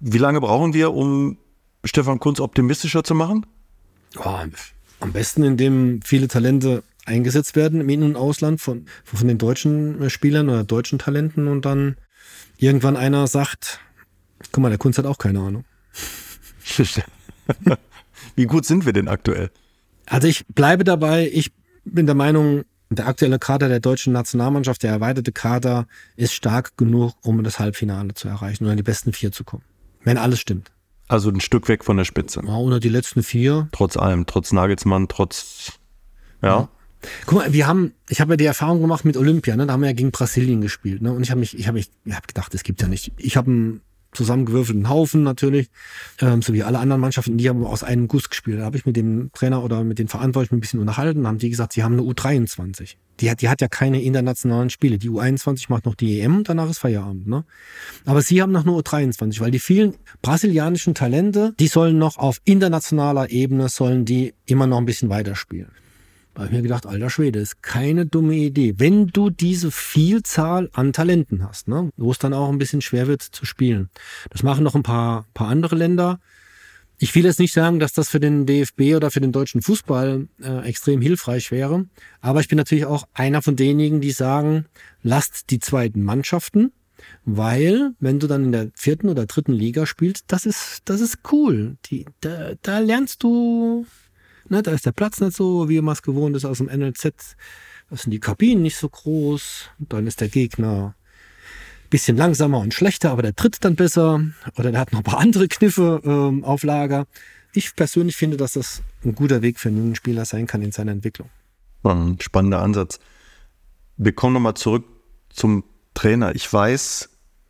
Wie 0.00 0.18
lange 0.18 0.40
brauchen 0.40 0.74
wir, 0.74 0.92
um 0.92 1.38
Stefan 1.84 2.18
Kunz 2.18 2.40
optimistischer 2.40 3.04
zu 3.04 3.14
machen? 3.14 3.46
Ja, 4.14 4.46
am 5.00 5.12
besten, 5.12 5.44
indem 5.44 6.00
viele 6.02 6.28
Talente 6.28 6.82
eingesetzt 7.04 7.56
werden 7.56 7.80
im 7.80 7.88
In- 7.88 8.02
und 8.02 8.16
Ausland 8.16 8.60
von, 8.60 8.86
von 9.04 9.28
den 9.28 9.38
deutschen 9.38 10.10
Spielern 10.10 10.48
oder 10.48 10.64
deutschen 10.64 10.98
Talenten 10.98 11.46
und 11.46 11.64
dann 11.64 11.96
irgendwann 12.58 12.96
einer 12.96 13.26
sagt, 13.26 13.80
guck 14.52 14.62
mal, 14.62 14.70
der 14.70 14.78
Kunst 14.78 14.98
hat 14.98 15.06
auch 15.06 15.18
keine 15.18 15.40
Ahnung. 15.40 15.64
Wie 18.36 18.46
gut 18.46 18.64
sind 18.64 18.86
wir 18.86 18.92
denn 18.92 19.08
aktuell? 19.08 19.50
Also 20.06 20.28
ich 20.28 20.46
bleibe 20.46 20.84
dabei, 20.84 21.30
ich 21.32 21.52
bin 21.84 22.06
der 22.06 22.14
Meinung, 22.14 22.64
der 22.90 23.06
aktuelle 23.06 23.38
Kader 23.38 23.68
der 23.68 23.80
deutschen 23.80 24.12
Nationalmannschaft, 24.12 24.82
der 24.82 24.90
erweiterte 24.90 25.32
Kader, 25.32 25.86
ist 26.16 26.32
stark 26.32 26.76
genug, 26.76 27.14
um 27.22 27.42
das 27.42 27.58
Halbfinale 27.58 28.14
zu 28.14 28.28
erreichen 28.28 28.64
oder 28.64 28.72
in 28.72 28.76
die 28.76 28.82
besten 28.82 29.12
vier 29.12 29.32
zu 29.32 29.44
kommen. 29.44 29.64
Wenn 30.02 30.18
alles 30.18 30.40
stimmt. 30.40 30.70
Also 31.08 31.30
ein 31.30 31.40
Stück 31.40 31.68
weg 31.68 31.84
von 31.84 31.96
der 31.96 32.04
Spitze. 32.04 32.42
Ja, 32.44 32.56
oder 32.56 32.80
die 32.80 32.88
letzten 32.88 33.22
vier. 33.22 33.68
Trotz 33.72 33.96
allem, 33.96 34.26
trotz 34.26 34.52
Nagelsmann, 34.52 35.08
trotz. 35.08 35.72
Ja. 36.42 36.68
Guck 37.26 37.38
mal, 37.38 37.52
wir 37.52 37.66
haben, 37.66 37.92
ich 38.08 38.20
habe 38.20 38.32
ja 38.32 38.36
die 38.36 38.44
Erfahrung 38.44 38.80
gemacht 38.80 39.04
mit 39.04 39.16
Olympia, 39.16 39.54
ne? 39.56 39.66
da 39.66 39.74
haben 39.74 39.80
wir 39.80 39.88
ja 39.88 39.94
gegen 39.94 40.10
Brasilien 40.10 40.60
gespielt, 40.60 41.02
ne? 41.02 41.12
Und 41.12 41.22
ich 41.22 41.30
habe 41.30 41.38
mich, 41.38 41.56
ich 41.56 41.68
habe 41.68 41.78
mich, 41.78 41.90
ich 42.04 42.14
habe 42.14 42.26
gedacht, 42.26 42.52
das 42.52 42.64
gibt 42.64 42.82
ja 42.82 42.88
nicht. 42.88 43.12
Ich 43.18 43.36
habe 43.36 43.50
einen 43.50 43.80
zusammengewürfelten 44.16 44.88
Haufen 44.88 45.22
natürlich, 45.22 45.68
ähm, 46.20 46.42
so 46.42 46.52
wie 46.52 46.62
alle 46.62 46.78
anderen 46.78 47.00
Mannschaften, 47.00 47.36
die 47.36 47.48
haben 47.48 47.64
aus 47.64 47.82
einem 47.82 48.08
Guss 48.08 48.28
gespielt. 48.28 48.58
Da 48.58 48.64
habe 48.64 48.76
ich 48.76 48.86
mit 48.86 48.96
dem 48.96 49.30
Trainer 49.32 49.62
oder 49.62 49.84
mit 49.84 49.98
den 49.98 50.08
Verantwortlichen 50.08 50.56
ein 50.56 50.60
bisschen 50.60 50.80
unterhalten, 50.80 51.26
haben 51.26 51.38
die 51.38 51.50
gesagt, 51.50 51.74
sie 51.74 51.84
haben 51.84 51.92
eine 51.92 52.02
U23. 52.02 52.96
Die 53.20 53.30
hat, 53.30 53.40
die 53.40 53.48
hat 53.48 53.60
ja 53.60 53.68
keine 53.68 54.02
internationalen 54.02 54.68
Spiele. 54.68 54.98
Die 54.98 55.08
U21 55.08 55.66
macht 55.68 55.86
noch 55.86 55.94
die 55.94 56.20
EM, 56.20 56.44
danach 56.44 56.68
ist 56.68 56.78
Feierabend, 56.78 57.26
ne? 57.26 57.44
Aber 58.04 58.20
sie 58.20 58.42
haben 58.42 58.52
noch 58.52 58.66
eine 58.66 58.72
U23, 58.72 59.40
weil 59.40 59.50
die 59.50 59.58
vielen 59.58 59.94
brasilianischen 60.20 60.94
Talente, 60.94 61.54
die 61.58 61.68
sollen 61.68 61.98
noch 61.98 62.18
auf 62.18 62.40
internationaler 62.44 63.30
Ebene, 63.30 63.68
sollen 63.68 64.04
die 64.04 64.34
immer 64.44 64.66
noch 64.66 64.78
ein 64.78 64.84
bisschen 64.84 65.08
weiterspielen. 65.08 65.70
Da 66.36 66.42
habe 66.42 66.50
ich 66.50 66.56
mir 66.56 66.62
gedacht, 66.62 66.84
alter 66.84 67.08
Schwede, 67.08 67.38
ist 67.38 67.62
keine 67.62 68.04
dumme 68.04 68.34
Idee. 68.34 68.74
Wenn 68.76 69.06
du 69.06 69.30
diese 69.30 69.70
Vielzahl 69.70 70.68
an 70.74 70.92
Talenten 70.92 71.42
hast, 71.42 71.66
ne, 71.66 71.88
wo 71.96 72.10
es 72.10 72.18
dann 72.18 72.34
auch 72.34 72.50
ein 72.50 72.58
bisschen 72.58 72.82
schwer 72.82 73.06
wird 73.06 73.22
zu 73.22 73.46
spielen. 73.46 73.88
Das 74.28 74.42
machen 74.42 74.62
noch 74.62 74.74
ein 74.74 74.82
paar, 74.82 75.24
paar 75.32 75.48
andere 75.48 75.76
Länder. 75.76 76.20
Ich 76.98 77.14
will 77.14 77.24
jetzt 77.24 77.38
nicht 77.38 77.54
sagen, 77.54 77.80
dass 77.80 77.94
das 77.94 78.10
für 78.10 78.20
den 78.20 78.44
DFB 78.44 78.96
oder 78.96 79.10
für 79.10 79.22
den 79.22 79.32
deutschen 79.32 79.62
Fußball 79.62 80.28
äh, 80.42 80.68
extrem 80.68 81.00
hilfreich 81.00 81.50
wäre. 81.50 81.86
Aber 82.20 82.40
ich 82.40 82.48
bin 82.48 82.58
natürlich 82.58 82.84
auch 82.84 83.08
einer 83.14 83.40
von 83.40 83.56
denjenigen, 83.56 84.02
die 84.02 84.12
sagen, 84.12 84.66
lasst 85.02 85.48
die 85.48 85.58
zweiten 85.58 86.02
Mannschaften, 86.02 86.70
weil 87.24 87.92
wenn 87.98 88.20
du 88.20 88.26
dann 88.26 88.44
in 88.44 88.52
der 88.52 88.70
vierten 88.74 89.08
oder 89.08 89.24
dritten 89.24 89.54
Liga 89.54 89.86
spielst, 89.86 90.24
das 90.26 90.44
ist, 90.44 90.82
das 90.84 91.00
ist 91.00 91.20
cool. 91.32 91.78
Die, 91.86 92.04
da, 92.20 92.52
da 92.60 92.80
lernst 92.80 93.22
du 93.22 93.86
Ne, 94.48 94.62
da 94.62 94.72
ist 94.72 94.86
der 94.86 94.92
Platz 94.92 95.20
nicht 95.20 95.36
so, 95.36 95.68
wie 95.68 95.80
man 95.80 95.92
es 95.92 96.02
gewohnt 96.02 96.36
ist 96.36 96.44
aus 96.44 96.58
dem 96.58 96.66
NLZ. 96.66 97.36
Da 97.90 97.96
sind 97.96 98.10
die 98.10 98.20
Kabinen 98.20 98.62
nicht 98.62 98.76
so 98.76 98.88
groß. 98.88 99.70
Dann 99.78 100.06
ist 100.06 100.20
der 100.20 100.28
Gegner 100.28 100.94
bisschen 101.90 102.16
langsamer 102.16 102.58
und 102.58 102.74
schlechter, 102.74 103.10
aber 103.10 103.22
der 103.22 103.34
tritt 103.34 103.64
dann 103.64 103.76
besser. 103.76 104.20
Oder 104.56 104.72
der 104.72 104.80
hat 104.80 104.92
noch 104.92 105.00
ein 105.00 105.04
paar 105.04 105.20
andere 105.20 105.48
Kniffe 105.48 106.00
ähm, 106.04 106.44
auf 106.44 106.62
Lager. 106.62 107.06
Ich 107.52 107.74
persönlich 107.74 108.16
finde, 108.16 108.36
dass 108.36 108.52
das 108.52 108.82
ein 109.04 109.14
guter 109.14 109.42
Weg 109.42 109.58
für 109.58 109.68
einen 109.68 109.78
jungen 109.78 109.94
Spieler 109.94 110.24
sein 110.24 110.46
kann 110.46 110.62
in 110.62 110.72
seiner 110.72 110.92
Entwicklung. 110.92 111.30
Ein 111.84 112.18
spannender 112.20 112.60
Ansatz. 112.60 112.98
Wir 113.96 114.12
kommen 114.12 114.34
nochmal 114.34 114.54
zurück 114.54 114.84
zum 115.30 115.64
Trainer. 115.94 116.34
Ich 116.34 116.52
weiß 116.52 117.08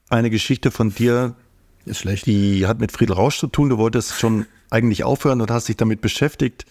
eine 0.09 0.31
Geschichte 0.31 0.71
von 0.71 0.95
dir, 0.95 1.35
Ist 1.87 1.99
schlecht. 1.99 2.27
die 2.27 2.67
hat 2.67 2.81
mit 2.81 2.93
Friedel 2.93 3.15
Rausch 3.15 3.39
zu 3.39 3.47
tun. 3.47 3.71
Du 3.71 3.79
wolltest 3.79 4.19
schon 4.19 4.47
eigentlich 4.71 5.05
aufhören 5.05 5.41
und 5.41 5.51
hast 5.51 5.69
dich 5.69 5.77
damit 5.77 6.01
beschäftigt, 6.01 6.67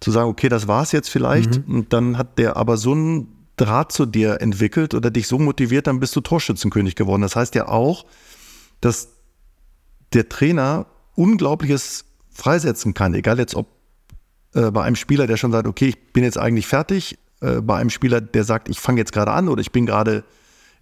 zu 0.00 0.10
sagen, 0.10 0.28
okay, 0.28 0.48
das 0.48 0.68
war's 0.68 0.92
jetzt 0.92 1.08
vielleicht. 1.08 1.66
Und 1.66 1.92
dann 1.92 2.18
hat 2.18 2.38
der 2.38 2.56
aber 2.56 2.76
so 2.76 2.92
einen 2.92 3.38
Draht 3.56 3.92
zu 3.92 4.06
dir 4.06 4.40
entwickelt 4.40 4.94
oder 4.94 5.10
dich 5.10 5.26
so 5.26 5.38
motiviert, 5.38 5.86
dann 5.86 6.00
bist 6.00 6.14
du 6.14 6.20
Torschützenkönig 6.20 6.94
geworden. 6.94 7.22
Das 7.22 7.36
heißt 7.36 7.54
ja 7.54 7.68
auch, 7.68 8.06
dass 8.80 9.08
der 10.12 10.28
Trainer 10.28 10.86
Unglaubliches 11.14 12.04
freisetzen 12.30 12.94
kann, 12.94 13.14
egal 13.14 13.38
jetzt 13.38 13.56
ob 13.56 13.66
äh, 14.54 14.70
bei 14.70 14.84
einem 14.84 14.96
Spieler, 14.96 15.26
der 15.26 15.36
schon 15.36 15.50
sagt, 15.50 15.66
okay, 15.66 15.86
ich 15.88 16.12
bin 16.12 16.22
jetzt 16.22 16.38
eigentlich 16.38 16.68
fertig, 16.68 17.18
äh, 17.40 17.60
bei 17.60 17.76
einem 17.76 17.90
Spieler, 17.90 18.20
der 18.20 18.44
sagt, 18.44 18.68
ich 18.68 18.78
fange 18.78 19.00
jetzt 19.00 19.12
gerade 19.12 19.32
an 19.32 19.48
oder 19.48 19.60
ich 19.60 19.72
bin 19.72 19.86
gerade 19.86 20.24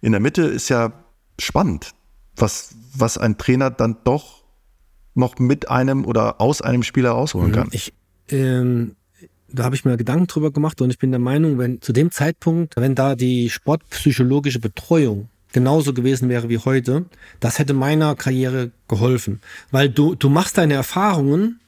in 0.01 0.11
der 0.11 0.21
Mitte, 0.21 0.43
ist 0.43 0.69
ja 0.69 0.93
spannend, 1.39 1.91
was, 2.37 2.75
was 2.95 3.17
ein 3.17 3.37
Trainer 3.37 3.69
dann 3.69 3.97
doch 4.03 4.43
noch 5.13 5.39
mit 5.39 5.69
einem 5.69 6.05
oder 6.05 6.39
aus 6.39 6.61
einem 6.61 6.83
Spieler 6.83 7.11
rausholen 7.11 7.51
kann. 7.51 7.69
Ich, 7.71 7.93
ähm, 8.29 8.95
da 9.51 9.63
habe 9.63 9.75
ich 9.75 9.83
mir 9.83 9.97
Gedanken 9.97 10.27
drüber 10.27 10.51
gemacht 10.51 10.79
und 10.81 10.89
ich 10.89 10.99
bin 10.99 11.11
der 11.11 11.19
Meinung, 11.19 11.57
wenn 11.57 11.81
zu 11.81 11.91
dem 11.91 12.11
Zeitpunkt, 12.11 12.75
wenn 12.77 12.95
da 12.95 13.15
die 13.15 13.49
sportpsychologische 13.49 14.59
Betreuung 14.59 15.29
genauso 15.53 15.93
gewesen 15.93 16.29
wäre 16.29 16.49
wie 16.49 16.59
heute, 16.59 17.05
das 17.39 17.57
hätte 17.57 17.73
meiner 17.73 18.15
Karriere 18.15 18.71
geholfen. 18.87 19.41
Weil 19.71 19.89
du, 19.89 20.13
du 20.15 20.29
machst 20.29 20.57
deine 20.57 20.75
Erfahrungen, 20.75 21.59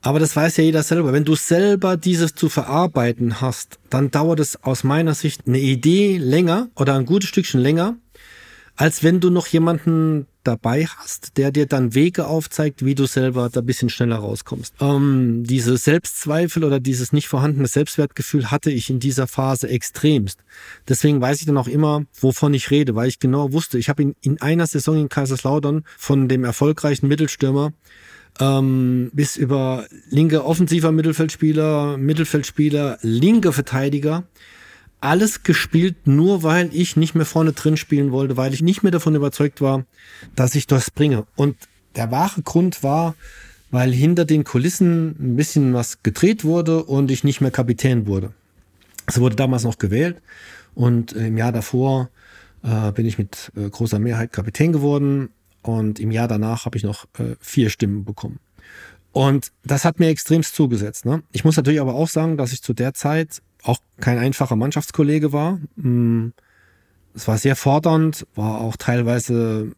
aber 0.00 0.18
das 0.18 0.36
weiß 0.36 0.56
ja 0.58 0.64
jeder 0.64 0.82
selber. 0.82 1.12
Wenn 1.12 1.24
du 1.24 1.34
selber 1.34 1.96
dieses 1.96 2.34
zu 2.34 2.48
verarbeiten 2.48 3.40
hast, 3.40 3.78
dann 3.88 4.10
dauert 4.10 4.40
es 4.40 4.62
aus 4.62 4.84
meiner 4.84 5.14
Sicht 5.14 5.46
eine 5.46 5.58
Idee 5.58 6.18
länger 6.18 6.68
oder 6.76 6.94
ein 6.94 7.06
gutes 7.06 7.28
Stückchen 7.28 7.60
länger, 7.60 7.96
als 8.82 9.04
wenn 9.04 9.20
du 9.20 9.30
noch 9.30 9.46
jemanden 9.46 10.26
dabei 10.42 10.86
hast, 10.86 11.36
der 11.36 11.52
dir 11.52 11.66
dann 11.66 11.94
Wege 11.94 12.26
aufzeigt, 12.26 12.84
wie 12.84 12.96
du 12.96 13.06
selber 13.06 13.48
da 13.48 13.60
ein 13.60 13.66
bisschen 13.66 13.90
schneller 13.90 14.16
rauskommst. 14.16 14.74
Ähm, 14.80 15.44
diese 15.44 15.76
Selbstzweifel 15.76 16.64
oder 16.64 16.80
dieses 16.80 17.12
nicht 17.12 17.28
vorhandene 17.28 17.68
Selbstwertgefühl 17.68 18.50
hatte 18.50 18.72
ich 18.72 18.90
in 18.90 18.98
dieser 18.98 19.28
Phase 19.28 19.68
extremst. 19.68 20.40
Deswegen 20.88 21.20
weiß 21.20 21.38
ich 21.38 21.46
dann 21.46 21.58
auch 21.58 21.68
immer, 21.68 22.06
wovon 22.20 22.54
ich 22.54 22.72
rede, 22.72 22.96
weil 22.96 23.06
ich 23.06 23.20
genau 23.20 23.52
wusste, 23.52 23.78
ich 23.78 23.88
habe 23.88 24.02
in, 24.02 24.16
in 24.20 24.42
einer 24.42 24.66
Saison 24.66 24.96
in 24.96 25.08
Kaiserslautern 25.08 25.84
von 25.96 26.26
dem 26.26 26.42
erfolgreichen 26.42 27.06
Mittelstürmer 27.06 27.72
ähm, 28.40 29.12
bis 29.12 29.36
über 29.36 29.86
linke 30.10 30.44
offensiver 30.44 30.90
Mittelfeldspieler, 30.90 31.98
Mittelfeldspieler, 31.98 32.98
linke 33.02 33.52
Verteidiger 33.52 34.24
alles 35.02 35.42
gespielt, 35.42 36.06
nur 36.06 36.42
weil 36.42 36.70
ich 36.72 36.96
nicht 36.96 37.14
mehr 37.14 37.26
vorne 37.26 37.52
drin 37.52 37.76
spielen 37.76 38.12
wollte, 38.12 38.36
weil 38.36 38.54
ich 38.54 38.62
nicht 38.62 38.82
mehr 38.82 38.92
davon 38.92 39.14
überzeugt 39.14 39.60
war, 39.60 39.84
dass 40.36 40.54
ich 40.54 40.66
das 40.66 40.90
bringe. 40.90 41.26
Und 41.36 41.56
der 41.96 42.10
wahre 42.10 42.42
Grund 42.42 42.82
war, 42.82 43.14
weil 43.70 43.92
hinter 43.92 44.24
den 44.24 44.44
Kulissen 44.44 45.16
ein 45.18 45.36
bisschen 45.36 45.74
was 45.74 46.02
gedreht 46.02 46.44
wurde 46.44 46.84
und 46.84 47.10
ich 47.10 47.24
nicht 47.24 47.40
mehr 47.40 47.50
Kapitän 47.50 48.06
wurde. 48.06 48.32
Es 49.06 49.18
wurde 49.18 49.34
damals 49.34 49.64
noch 49.64 49.78
gewählt 49.78 50.20
und 50.74 51.12
im 51.12 51.36
Jahr 51.36 51.52
davor 51.52 52.08
äh, 52.62 52.92
bin 52.92 53.06
ich 53.06 53.18
mit 53.18 53.50
äh, 53.56 53.68
großer 53.68 53.98
Mehrheit 53.98 54.32
Kapitän 54.32 54.72
geworden 54.72 55.30
und 55.62 55.98
im 55.98 56.10
Jahr 56.10 56.28
danach 56.28 56.64
habe 56.64 56.76
ich 56.76 56.84
noch 56.84 57.06
äh, 57.18 57.34
vier 57.40 57.70
Stimmen 57.70 58.04
bekommen. 58.04 58.38
Und 59.12 59.52
das 59.64 59.84
hat 59.84 59.98
mir 59.98 60.08
extremst 60.08 60.54
zugesetzt. 60.54 61.04
Ne? 61.04 61.22
Ich 61.32 61.44
muss 61.44 61.56
natürlich 61.56 61.80
aber 61.80 61.94
auch 61.94 62.08
sagen, 62.08 62.36
dass 62.36 62.52
ich 62.52 62.62
zu 62.62 62.72
der 62.72 62.94
Zeit 62.94 63.42
auch 63.62 63.78
kein 64.00 64.18
einfacher 64.18 64.56
Mannschaftskollege 64.56 65.32
war. 65.32 65.58
Mm, 65.76 66.32
Es 67.14 67.28
war 67.28 67.36
sehr 67.38 67.56
fordernd, 67.56 68.26
war 68.34 68.60
auch 68.60 68.76
teilweise 68.76 69.72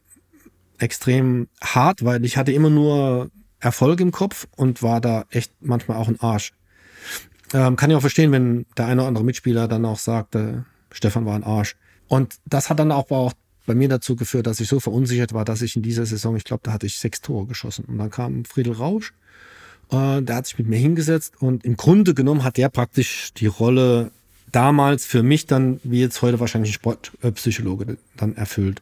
extrem 0.79 1.49
hart, 1.63 2.05
weil 2.05 2.25
ich 2.25 2.37
hatte 2.37 2.53
immer 2.53 2.71
nur 2.71 3.31
Erfolg 3.61 4.01
im 4.01 4.13
Kopf 4.13 4.47
und 4.57 4.83
war 4.83 5.01
da 5.01 5.25
echt 5.31 5.53
manchmal 5.61 5.97
auch 5.97 6.09
ein 6.09 6.21
Arsch. 6.21 6.53
Ähm, 7.53 7.77
kann 7.77 7.91
ich 7.91 7.97
auch 7.97 8.01
verstehen, 8.01 8.33
wenn 8.33 8.67
der 8.77 8.87
eine 8.87 9.01
oder 9.03 9.09
andere 9.09 9.25
Mitspieler 9.25 9.69
dann 9.69 9.85
auch 9.85 9.99
sagt, 9.99 10.35
äh, 10.35 10.63
Stefan 10.93 11.27
war 11.27 11.35
ein 11.35 11.45
Arsch. 11.45 11.77
Und 12.09 12.37
das 12.45 12.71
hat 12.71 12.79
dann 12.79 12.93
auch, 12.93 13.11
auch 13.11 13.33
bei 13.67 13.75
mir 13.75 13.89
dazu 13.89 14.17
geführt, 14.17 14.47
dass 14.47 14.61
ich 14.61 14.69
so 14.69 14.81
verunsichert 14.81 15.33
war, 15.33 15.45
dass 15.45 15.63
ich 15.63 15.75
in 15.77 15.83
dieser 15.83 16.07
Saison, 16.07 16.37
ich 16.37 16.45
glaube, 16.45 16.61
da 16.65 16.73
hatte 16.73 16.87
ich 16.87 16.99
sechs 16.99 17.21
Tore 17.21 17.47
geschossen. 17.47 17.87
Und 17.87 17.99
dann 17.99 18.11
kam 18.11 18.45
Friedel 18.45 18.75
Rausch, 18.75 19.15
äh, 19.95 20.23
der 20.23 20.37
hat 20.37 20.47
sich 20.47 20.59
mit 20.59 20.69
mir 20.69 20.79
hingesetzt 20.79 21.35
und 21.41 21.65
im 21.65 21.77
Grunde 21.77 22.15
genommen 22.15 22.45
hat 22.45 22.57
der 22.57 22.69
praktisch 22.69 23.33
die 23.35 23.47
Rolle 23.47 24.11
damals 24.55 25.05
für 25.05 25.23
mich 25.23 25.47
dann, 25.47 25.81
wie 25.83 26.01
jetzt 26.01 26.23
heute 26.23 26.39
wahrscheinlich 26.41 26.71
ein 26.71 26.75
Sportpsychologe 26.75 27.97
dann 28.17 28.37
erfüllt. 28.37 28.81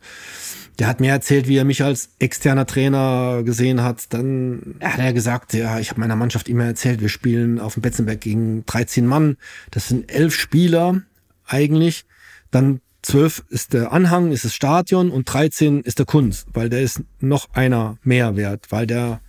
Der 0.79 0.87
hat 0.87 1.01
mir 1.01 1.11
erzählt, 1.11 1.49
wie 1.49 1.57
er 1.57 1.65
mich 1.65 1.83
als 1.83 2.11
externer 2.19 2.67
Trainer 2.67 3.43
gesehen 3.43 3.83
hat. 3.83 4.13
Dann 4.13 4.77
hat 4.81 4.99
er 4.99 5.13
gesagt, 5.13 5.53
ja, 5.53 5.79
ich 5.79 5.91
habe 5.91 6.01
meiner 6.01 6.17
Mannschaft 6.17 6.49
immer 6.49 6.65
erzählt, 6.65 7.01
wir 7.01 7.09
spielen 7.09 7.61
auf 7.61 7.75
dem 7.75 7.83
Betzenberg 7.83 8.21
gegen 8.21 8.65
13 8.67 9.07
Mann. 9.07 9.37
Das 9.71 9.89
sind 9.89 10.11
elf 10.11 10.35
Spieler 10.35 11.03
eigentlich. 11.47 12.05
Dann 12.51 12.81
zwölf 13.03 13.45
ist 13.49 13.75
der 13.75 13.93
Anhang, 13.93 14.33
ist 14.33 14.45
das 14.45 14.55
Stadion 14.55 15.11
und 15.11 15.25
13 15.33 15.83
ist 15.83 15.99
der 15.99 16.07
Kunst, 16.07 16.47
weil 16.53 16.69
der 16.71 16.83
ist 16.83 17.03
noch 17.21 17.49
einer 17.53 17.99
mehr 18.03 18.37
wert, 18.37 18.67
weil 18.71 18.87
der 18.87 19.21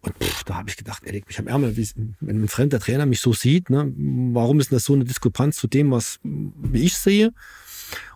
und 0.00 0.14
pff, 0.22 0.44
da 0.44 0.54
habe 0.54 0.70
ich 0.70 0.76
gedacht, 0.76 1.02
er 1.04 1.12
legt 1.12 1.28
mich 1.28 1.38
am 1.38 1.48
Ärmel, 1.48 1.76
wenn 1.76 2.42
ein 2.42 2.48
fremder 2.48 2.80
Trainer 2.80 3.06
mich 3.06 3.20
so 3.20 3.32
sieht, 3.32 3.70
ne, 3.70 3.92
warum 3.96 4.60
ist 4.60 4.72
das 4.72 4.84
so 4.84 4.94
eine 4.94 5.04
Diskrepanz 5.04 5.56
zu 5.56 5.66
dem, 5.66 5.90
was 5.90 6.20
wie 6.22 6.84
ich 6.84 6.96
sehe? 6.96 7.32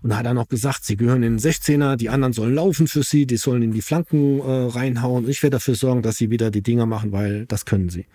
Und 0.03 0.11
da 0.11 0.19
hat 0.19 0.27
er 0.27 0.35
noch 0.35 0.49
gesagt, 0.49 0.85
sie 0.85 0.97
gehören 0.97 1.23
in 1.23 1.39
den 1.39 1.39
16er, 1.39 1.97
die 1.97 2.11
anderen 2.11 2.33
sollen 2.33 2.55
laufen 2.55 2.87
für 2.87 3.03
sie, 3.03 3.27
die 3.27 3.37
sollen 3.37 3.63
in 3.63 3.73
die 3.73 3.83
Flanken 3.83 4.41
äh, 4.41 4.43
reinhauen. 4.45 5.29
Ich 5.29 5.43
werde 5.43 5.57
dafür 5.57 5.75
sorgen, 5.75 6.03
dass 6.03 6.17
sie 6.17 6.31
wieder 6.31 6.51
die 6.51 6.63
Dinger 6.63 6.87
machen, 6.87 7.13
weil 7.13 7.47
das 7.47 7.65
können 7.65 7.89
sie. 7.89 8.07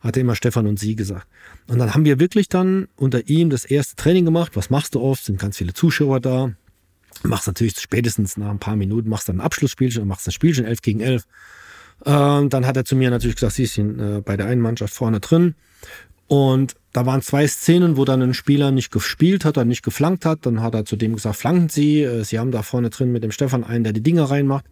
Hat 0.00 0.16
immer 0.16 0.34
Stefan 0.34 0.66
und 0.66 0.78
sie 0.78 0.96
gesagt. 0.96 1.26
Und 1.66 1.78
dann 1.78 1.94
haben 1.94 2.04
wir 2.04 2.20
wirklich 2.20 2.48
dann 2.48 2.88
unter 2.96 3.28
ihm 3.28 3.50
das 3.50 3.64
erste 3.64 3.96
Training 3.96 4.24
gemacht. 4.24 4.52
Was 4.54 4.70
machst 4.70 4.94
du 4.94 5.00
oft? 5.00 5.24
Sind 5.24 5.38
ganz 5.38 5.56
viele 5.56 5.72
Zuschauer 5.72 6.20
da. 6.20 6.52
Machst 7.22 7.46
natürlich 7.46 7.78
spätestens 7.78 8.36
nach 8.36 8.50
ein 8.50 8.58
paar 8.58 8.76
Minuten, 8.76 9.08
machst 9.08 9.28
dann 9.28 9.36
ein 9.36 9.40
Abschlussspielchen 9.40 10.06
machst 10.06 10.26
ein 10.26 10.32
Spielchen 10.32 10.64
11 10.64 10.82
gegen 10.82 11.00
11. 11.00 11.24
Ähm, 12.06 12.48
dann 12.50 12.66
hat 12.66 12.76
er 12.76 12.84
zu 12.84 12.96
mir 12.96 13.10
natürlich 13.10 13.36
gesagt, 13.36 13.54
sie 13.54 13.66
sind 13.66 13.98
äh, 14.00 14.20
bei 14.20 14.36
der 14.36 14.46
einen 14.46 14.60
Mannschaft 14.60 14.94
vorne 14.94 15.20
drin. 15.20 15.54
Und 16.26 16.74
da 16.92 17.06
waren 17.06 17.22
zwei 17.22 17.46
Szenen, 17.46 17.96
wo 17.96 18.04
dann 18.04 18.22
ein 18.22 18.34
Spieler 18.34 18.70
nicht 18.70 18.90
gespielt 18.90 19.44
hat 19.44 19.58
oder 19.58 19.64
nicht 19.64 19.82
geflankt 19.82 20.24
hat. 20.24 20.46
Dann 20.46 20.62
hat 20.62 20.74
er 20.74 20.84
zu 20.84 20.96
dem 20.96 21.14
gesagt, 21.14 21.36
flanken 21.36 21.68
Sie. 21.68 22.02
Äh, 22.02 22.24
Sie 22.24 22.38
haben 22.38 22.50
da 22.50 22.62
vorne 22.62 22.90
drin 22.90 23.12
mit 23.12 23.22
dem 23.22 23.30
Stefan 23.30 23.64
einen, 23.64 23.84
der 23.84 23.92
die 23.92 24.02
Dinger 24.02 24.24
reinmacht. 24.24 24.64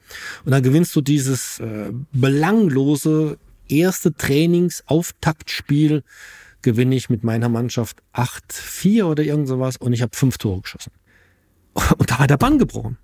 Und 0.44 0.52
dann 0.52 0.62
gewinnst 0.62 0.94
du 0.96 1.00
dieses 1.00 1.60
äh, 1.60 1.92
belanglose 2.12 3.38
erste 3.68 4.14
Trainingsauftaktspiel 4.14 6.02
gewinne 6.62 6.94
ich 6.94 7.10
mit 7.10 7.24
meiner 7.24 7.48
Mannschaft 7.48 7.98
8-4 8.14 9.04
oder 9.04 9.22
irgend 9.22 9.48
sowas 9.48 9.76
und 9.76 9.92
ich 9.92 10.00
habe 10.00 10.16
fünf 10.16 10.38
Tore 10.38 10.62
geschossen. 10.62 10.92
Und 11.98 12.10
da 12.10 12.18
war 12.18 12.26
der 12.26 12.36
Bann 12.36 12.58
gebrochen. 12.58 12.98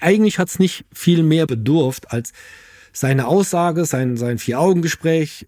Eigentlich 0.00 0.38
hat 0.38 0.48
es 0.48 0.58
nicht 0.58 0.84
viel 0.92 1.22
mehr 1.22 1.46
bedurft 1.46 2.10
als 2.10 2.32
seine 2.92 3.26
Aussage, 3.26 3.84
sein, 3.84 4.16
sein 4.16 4.38
Vier-Augen-Gespräch, 4.38 5.46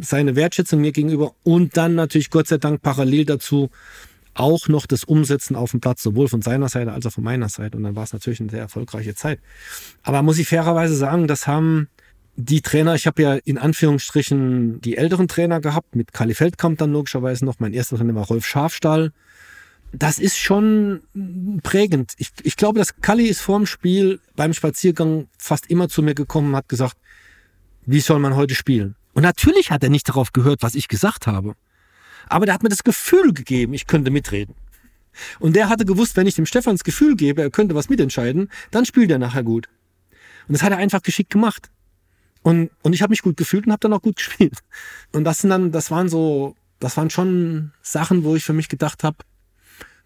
seine 0.00 0.36
Wertschätzung 0.36 0.80
mir 0.80 0.92
gegenüber 0.92 1.34
und 1.42 1.76
dann 1.76 1.94
natürlich 1.94 2.30
Gott 2.30 2.48
sei 2.48 2.58
Dank 2.58 2.82
parallel 2.82 3.24
dazu 3.24 3.70
auch 4.34 4.68
noch 4.68 4.86
das 4.86 5.04
Umsetzen 5.04 5.56
auf 5.56 5.72
dem 5.72 5.80
Platz, 5.80 6.02
sowohl 6.02 6.28
von 6.28 6.42
seiner 6.42 6.68
Seite 6.68 6.92
als 6.92 7.04
auch 7.06 7.12
von 7.12 7.24
meiner 7.24 7.48
Seite. 7.48 7.76
Und 7.76 7.82
dann 7.82 7.96
war 7.96 8.04
es 8.04 8.12
natürlich 8.12 8.40
eine 8.40 8.50
sehr 8.50 8.60
erfolgreiche 8.60 9.14
Zeit. 9.14 9.40
Aber 10.02 10.22
muss 10.22 10.38
ich 10.38 10.48
fairerweise 10.48 10.94
sagen, 10.94 11.26
das 11.26 11.46
haben 11.46 11.88
die 12.36 12.62
Trainer, 12.62 12.94
ich 12.94 13.06
habe 13.06 13.20
ja 13.20 13.34
in 13.34 13.58
Anführungsstrichen 13.58 14.80
die 14.80 14.96
älteren 14.96 15.28
Trainer 15.28 15.60
gehabt, 15.60 15.94
mit 15.94 16.14
Kali 16.14 16.34
Feldkamp 16.34 16.78
dann 16.78 16.92
logischerweise 16.92 17.44
noch. 17.44 17.56
Mein 17.58 17.74
erster 17.74 17.96
Trainer 17.96 18.14
war 18.14 18.26
Rolf 18.26 18.46
Schafstall. 18.46 19.12
Das 19.92 20.18
ist 20.18 20.38
schon 20.38 21.02
prägend. 21.62 22.14
Ich, 22.16 22.30
ich 22.42 22.56
glaube, 22.56 22.78
dass 22.78 22.96
Kali 22.96 23.26
ist 23.26 23.40
vorm 23.40 23.66
Spiel 23.66 24.20
beim 24.34 24.54
Spaziergang 24.54 25.28
fast 25.38 25.68
immer 25.68 25.88
zu 25.88 26.02
mir 26.02 26.14
gekommen 26.14 26.50
und 26.50 26.56
hat 26.56 26.68
gesagt, 26.68 26.96
wie 27.84 28.00
soll 28.00 28.18
man 28.18 28.34
heute 28.34 28.54
spielen? 28.54 28.96
Und 29.12 29.22
natürlich 29.22 29.70
hat 29.70 29.82
er 29.82 29.90
nicht 29.90 30.08
darauf 30.08 30.32
gehört, 30.32 30.62
was 30.62 30.74
ich 30.74 30.88
gesagt 30.88 31.26
habe. 31.26 31.54
Aber 32.28 32.46
der 32.46 32.54
hat 32.54 32.62
mir 32.62 32.70
das 32.70 32.84
Gefühl 32.84 33.34
gegeben, 33.34 33.74
ich 33.74 33.86
könnte 33.86 34.10
mitreden. 34.10 34.54
Und 35.38 35.56
der 35.56 35.68
hatte 35.68 35.84
gewusst, 35.84 36.16
wenn 36.16 36.26
ich 36.26 36.36
dem 36.36 36.46
Stefan 36.46 36.74
das 36.74 36.84
Gefühl 36.84 37.16
gebe, 37.16 37.42
er 37.42 37.50
könnte 37.50 37.74
was 37.74 37.90
mitentscheiden, 37.90 38.50
dann 38.70 38.86
spielt 38.86 39.10
er 39.10 39.18
nachher 39.18 39.42
gut. 39.42 39.68
Und 40.48 40.54
das 40.54 40.62
hat 40.62 40.72
er 40.72 40.78
einfach 40.78 41.02
geschickt 41.02 41.30
gemacht. 41.30 41.70
Und, 42.42 42.70
und 42.82 42.94
ich 42.94 43.02
habe 43.02 43.10
mich 43.10 43.22
gut 43.22 43.36
gefühlt 43.36 43.66
und 43.66 43.72
habe 43.72 43.80
dann 43.80 43.92
auch 43.92 44.02
gut 44.02 44.16
gespielt. 44.16 44.58
Und 45.12 45.24
das 45.24 45.38
sind 45.38 45.50
dann, 45.50 45.70
das 45.70 45.90
waren 45.90 46.08
so, 46.08 46.56
das 46.80 46.96
waren 46.96 47.10
schon 47.10 47.72
Sachen, 47.82 48.24
wo 48.24 48.34
ich 48.34 48.44
für 48.44 48.54
mich 48.54 48.68
gedacht 48.68 49.04
habe, 49.04 49.18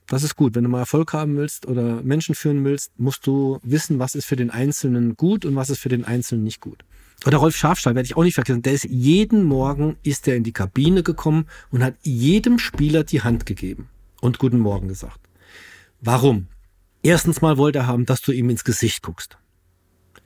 das 0.07 0.23
ist 0.23 0.37
gut. 0.37 0.55
Wenn 0.55 0.65
du 0.65 0.71
mal 0.71 0.81
Erfolg 0.81 1.13
haben 1.13 1.37
willst 1.37 1.67
oder 1.67 2.03
Menschen 2.03 2.35
führen 2.35 2.65
willst, 2.65 2.93
musst 2.99 3.27
du 3.27 3.59
wissen, 3.63 3.99
was 3.99 4.15
ist 4.15 4.27
für 4.27 4.37
den 4.37 4.51
Einzelnen 4.51 5.17
gut 5.17 5.45
und 5.45 5.57
was 5.57 5.71
ist 5.71 5.81
für 5.81 5.89
den 5.89 6.05
Einzelnen 6.05 6.45
nicht 6.45 6.61
gut. 6.61 6.85
Oder 7.25 7.39
Rolf 7.39 7.57
Schafstall 7.57 7.95
werde 7.95 8.07
ich 8.07 8.17
auch 8.17 8.23
nicht 8.23 8.35
vergessen. 8.35 8.63
Der 8.63 8.75
ist 8.75 8.85
jeden 8.85 9.45
Morgen 9.45 9.97
ist 10.03 10.29
er 10.29 10.37
in 10.37 10.45
die 10.45 10.53
Kabine 10.53 11.03
gekommen 11.03 11.47
und 11.71 11.83
hat 11.83 11.95
jedem 12.03 12.59
Spieler 12.59 13.05
die 13.05 13.23
Hand 13.23 13.47
gegeben 13.47 13.89
und 14.21 14.39
guten 14.39 14.59
Morgen 14.59 14.89
gesagt. 14.89 15.21
Warum? 16.01 16.49
Erstens 17.03 17.41
mal 17.41 17.57
wollte 17.57 17.81
er 17.81 17.87
haben, 17.87 18.07
dass 18.07 18.21
du 18.21 18.33
ihm 18.33 18.51
ins 18.51 18.65
Gesicht 18.65 19.03
guckst. 19.03 19.39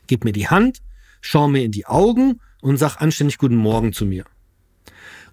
Gib 0.09 0.24
mir 0.24 0.33
die 0.33 0.49
Hand, 0.49 0.78
schau 1.20 1.49
mir 1.49 1.62
in 1.62 1.72
die 1.72 1.87
Augen 1.87 2.41
und 2.61 2.76
sag 2.76 3.01
anständig 3.01 3.39
guten 3.39 3.57
Morgen 3.57 3.93
zu 3.93 4.05
mir. 4.05 4.24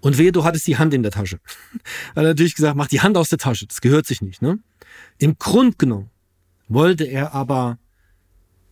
Und 0.02 0.18
wehe, 0.18 0.32
du 0.32 0.44
hattest 0.44 0.68
die 0.68 0.78
Hand 0.78 0.94
in 0.94 1.04
der 1.04 1.12
Tasche. 1.12 1.40
Er 2.16 2.22
hat 2.22 2.30
natürlich 2.30 2.56
gesagt, 2.56 2.76
mach 2.76 2.88
die 2.88 3.02
Hand 3.02 3.18
aus 3.18 3.30
der 3.30 3.38
Tasche, 3.38 3.68
das 3.68 3.82
gehört 3.82 4.06
sich 4.06 4.22
nicht. 4.22 4.42
Ne? 4.42 4.60
Im 5.18 5.38
Grund 5.38 5.80
genommen 5.80 6.10
wollte 6.68 7.06
er 7.06 7.34
aber 7.34 7.78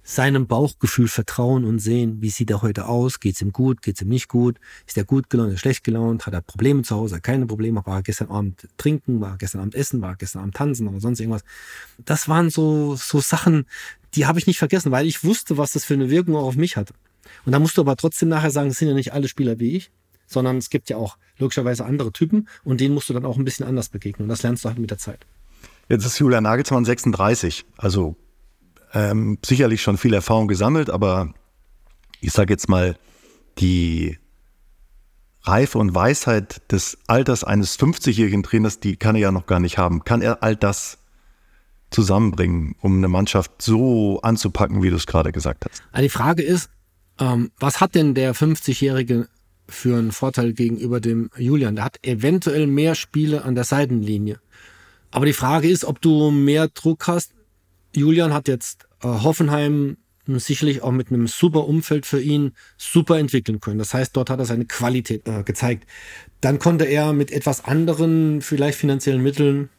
seinem 0.07 0.45
Bauchgefühl 0.45 1.07
vertrauen 1.07 1.65
und 1.65 1.79
sehen, 1.79 2.21
wie 2.21 2.29
sieht 2.29 2.51
er 2.51 2.61
heute 2.61 2.85
aus, 2.87 3.19
geht's 3.19 3.41
ihm 3.41 3.51
gut, 3.51 3.81
geht's 3.81 4.03
ihm 4.03 4.07
nicht 4.07 4.27
gut, 4.27 4.59
ist 4.85 4.97
er 4.97 5.03
gut 5.03 5.31
gelaunt, 5.31 5.49
ist 5.49 5.55
er 5.55 5.59
schlecht 5.59 5.83
gelaunt, 5.83 6.27
hat 6.27 6.33
er 6.35 6.41
Probleme 6.41 6.83
zu 6.83 6.95
Hause, 6.95 7.15
hat 7.15 7.23
keine 7.23 7.47
Probleme, 7.47 7.83
war 7.85 7.97
er 7.97 8.03
gestern 8.03 8.29
Abend 8.29 8.67
trinken, 8.77 9.19
war 9.19 9.31
er 9.31 9.37
gestern 9.37 9.61
Abend 9.61 9.73
essen, 9.73 10.01
war 10.01 10.11
er 10.11 10.15
gestern 10.15 10.43
Abend 10.43 10.55
tanzen 10.55 10.87
oder 10.87 10.99
sonst 10.99 11.19
irgendwas. 11.19 11.43
Das 11.97 12.29
waren 12.29 12.51
so, 12.51 12.95
so 12.95 13.19
Sachen, 13.19 13.65
die 14.13 14.27
habe 14.27 14.37
ich 14.37 14.45
nicht 14.45 14.59
vergessen, 14.59 14.91
weil 14.91 15.07
ich 15.07 15.23
wusste, 15.23 15.57
was 15.57 15.71
das 15.71 15.85
für 15.85 15.95
eine 15.95 16.11
Wirkung 16.11 16.35
auch 16.35 16.45
auf 16.45 16.55
mich 16.55 16.77
hatte. 16.77 16.93
Und 17.43 17.53
da 17.53 17.57
musst 17.57 17.75
du 17.77 17.81
aber 17.81 17.95
trotzdem 17.95 18.29
nachher 18.29 18.51
sagen, 18.51 18.69
es 18.69 18.77
sind 18.77 18.87
ja 18.87 18.93
nicht 18.93 19.11
alle 19.11 19.27
Spieler 19.27 19.59
wie 19.59 19.75
ich, 19.75 19.91
sondern 20.27 20.57
es 20.57 20.69
gibt 20.69 20.89
ja 20.89 20.97
auch 20.97 21.17
logischerweise 21.37 21.85
andere 21.85 22.11
Typen 22.11 22.47
und 22.63 22.81
denen 22.81 22.93
musst 22.93 23.09
du 23.09 23.13
dann 23.13 23.25
auch 23.25 23.37
ein 23.37 23.45
bisschen 23.45 23.65
anders 23.65 23.89
begegnen. 23.89 24.25
Und 24.25 24.29
das 24.29 24.43
lernst 24.43 24.63
du 24.65 24.69
halt 24.69 24.79
mit 24.79 24.91
der 24.91 24.97
Zeit. 24.97 25.25
Jetzt 25.89 26.05
ist 26.05 26.17
Julian 26.19 26.43
Nagelsmann 26.43 26.85
36, 26.85 27.65
also 27.77 28.15
ähm, 28.93 29.37
sicherlich 29.45 29.81
schon 29.81 29.97
viel 29.97 30.13
Erfahrung 30.13 30.47
gesammelt, 30.47 30.89
aber 30.89 31.33
ich 32.21 32.31
sage 32.31 32.53
jetzt 32.53 32.69
mal, 32.69 32.97
die 33.59 34.17
Reife 35.43 35.77
und 35.77 35.93
Weisheit 35.93 36.61
des 36.71 36.97
Alters 37.07 37.43
eines 37.43 37.79
50-jährigen 37.79 38.43
Trainers, 38.43 38.79
die 38.79 38.95
kann 38.95 39.15
er 39.15 39.21
ja 39.21 39.31
noch 39.31 39.45
gar 39.45 39.59
nicht 39.59 39.77
haben. 39.77 40.03
Kann 40.03 40.21
er 40.21 40.41
all 40.41 40.55
das 40.55 40.97
zusammenbringen, 41.91 42.75
um 42.81 42.97
eine 42.97 43.07
Mannschaft 43.07 43.61
so 43.61 44.19
anzupacken, 44.21 44.81
wie 44.81 44.89
du 44.89 44.95
es 44.95 45.05
gerade 45.05 45.31
gesagt 45.31 45.65
hast? 45.65 45.83
Also 45.91 46.03
die 46.03 46.09
Frage 46.09 46.41
ist, 46.41 46.69
ähm, 47.19 47.51
was 47.59 47.79
hat 47.79 47.95
denn 47.95 48.15
der 48.15 48.35
50-Jährige 48.35 49.27
für 49.67 49.97
einen 49.97 50.11
Vorteil 50.11 50.53
gegenüber 50.53 50.99
dem 50.99 51.29
Julian? 51.37 51.75
Der 51.75 51.85
hat 51.85 51.99
eventuell 52.05 52.67
mehr 52.67 52.95
Spiele 52.95 53.43
an 53.43 53.55
der 53.55 53.63
Seitenlinie. 53.63 54.39
Aber 55.11 55.25
die 55.25 55.33
Frage 55.33 55.69
ist, 55.69 55.85
ob 55.85 56.01
du 56.01 56.31
mehr 56.31 56.67
Druck 56.67 57.07
hast. 57.07 57.33
Julian 57.95 58.33
hat 58.33 58.47
jetzt 58.47 58.85
äh, 59.01 59.07
Hoffenheim 59.07 59.97
sicherlich 60.27 60.81
auch 60.81 60.91
mit 60.91 61.09
einem 61.09 61.27
super 61.27 61.67
Umfeld 61.67 62.05
für 62.05 62.19
ihn 62.19 62.53
super 62.77 63.19
entwickeln 63.19 63.59
können. 63.59 63.79
Das 63.79 63.93
heißt, 63.93 64.15
dort 64.15 64.29
hat 64.29 64.39
er 64.39 64.45
seine 64.45 64.65
Qualität 64.65 65.27
äh, 65.27 65.43
gezeigt. 65.43 65.87
Dann 66.41 66.59
konnte 66.59 66.85
er 66.85 67.13
mit 67.13 67.31
etwas 67.31 67.63
anderen, 67.63 68.41
vielleicht 68.41 68.77
finanziellen 68.77 69.21
Mitteln 69.21 69.69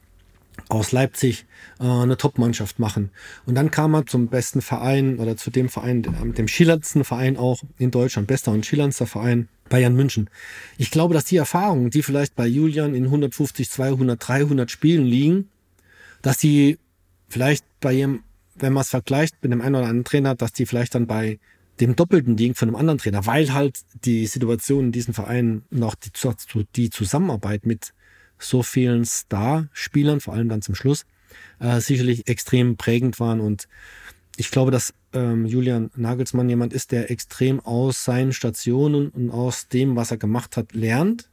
aus 0.69 0.93
Leipzig 0.93 1.47
äh, 1.81 1.85
eine 1.85 2.17
Top-Mannschaft 2.17 2.79
machen. 2.79 3.11
Und 3.45 3.55
dann 3.55 3.71
kam 3.71 3.95
er 3.95 4.07
zum 4.07 4.29
besten 4.29 4.63
Verein 4.63 5.19
oder 5.19 5.37
zu 5.37 5.51
dem 5.51 5.69
Verein, 5.69 6.07
mit 6.23 6.39
dem 6.39 6.49
schillerndsten 6.49 7.05
Verein 7.05 7.37
auch 7.37 7.63
in 7.79 7.91
Deutschland, 7.91 8.27
bester 8.27 8.53
und 8.53 8.67
schillerndster 8.67 9.07
Verein, 9.07 9.49
Bayern 9.69 9.95
München. 9.95 10.31
Ich 10.79 10.91
glaube, 10.91 11.15
dass 11.15 11.25
die 11.25 11.37
Erfahrungen, 11.37 11.91
die 11.91 12.03
vielleicht 12.03 12.35
bei 12.35 12.47
Julian 12.47 12.95
in 12.95 13.05
150, 13.05 13.69
200, 13.71 14.29
300 14.29 14.71
Spielen 14.71 15.05
liegen, 15.05 15.49
dass 16.23 16.39
die 16.39 16.79
vielleicht 17.29 17.65
bei 17.81 17.93
ihm, 17.93 18.23
wenn 18.55 18.73
man 18.73 18.83
es 18.83 18.91
vergleicht 18.91 19.37
mit 19.43 19.53
einem 19.53 19.61
einen 19.61 19.75
oder 19.75 19.87
anderen 19.87 20.05
Trainer, 20.05 20.35
dass 20.35 20.53
die 20.53 20.67
vielleicht 20.67 20.95
dann 20.95 21.07
bei 21.07 21.39
dem 21.81 21.95
Doppelten 21.95 22.37
liegen 22.37 22.55
von 22.55 22.69
einem 22.69 22.77
anderen 22.77 22.99
Trainer, 22.99 23.27
weil 23.27 23.53
halt 23.53 23.81
die 24.05 24.27
Situation 24.27 24.87
in 24.87 24.93
diesem 24.93 25.15
Verein 25.15 25.63
noch 25.71 25.95
die, 25.95 26.11
die 26.75 26.91
Zusammenarbeit 26.91 27.67
mit 27.67 27.93
so 28.39 28.63
vielen 28.63 29.05
Star-Spielern, 29.05 30.21
vor 30.21 30.35
allem 30.35 30.49
dann 30.49 30.63
zum 30.63 30.75
Schluss, 30.75 31.05
äh, 31.59 31.81
sicherlich 31.81 32.29
extrem 32.29 32.77
prägend 32.77 33.19
waren. 33.21 33.41
Und 33.41 33.69
ich 34.37 34.51
glaube, 34.51 34.71
dass 34.71 34.95
ähm, 35.13 35.47
Julian 35.47 35.91
Nagelsmann 35.97 36.49
jemand 36.49 36.73
ist, 36.73 36.93
der 36.93 37.11
extrem 37.11 37.61
aus 37.61 38.05
seinen 38.05 38.33
Stationen 38.33 39.09
und 39.09 39.31
aus 39.31 39.69
dem, 39.69 39.97
was 39.97 40.11
er 40.11 40.19
gemacht 40.19 40.57
hat, 40.57 40.75
lernt 40.75 41.31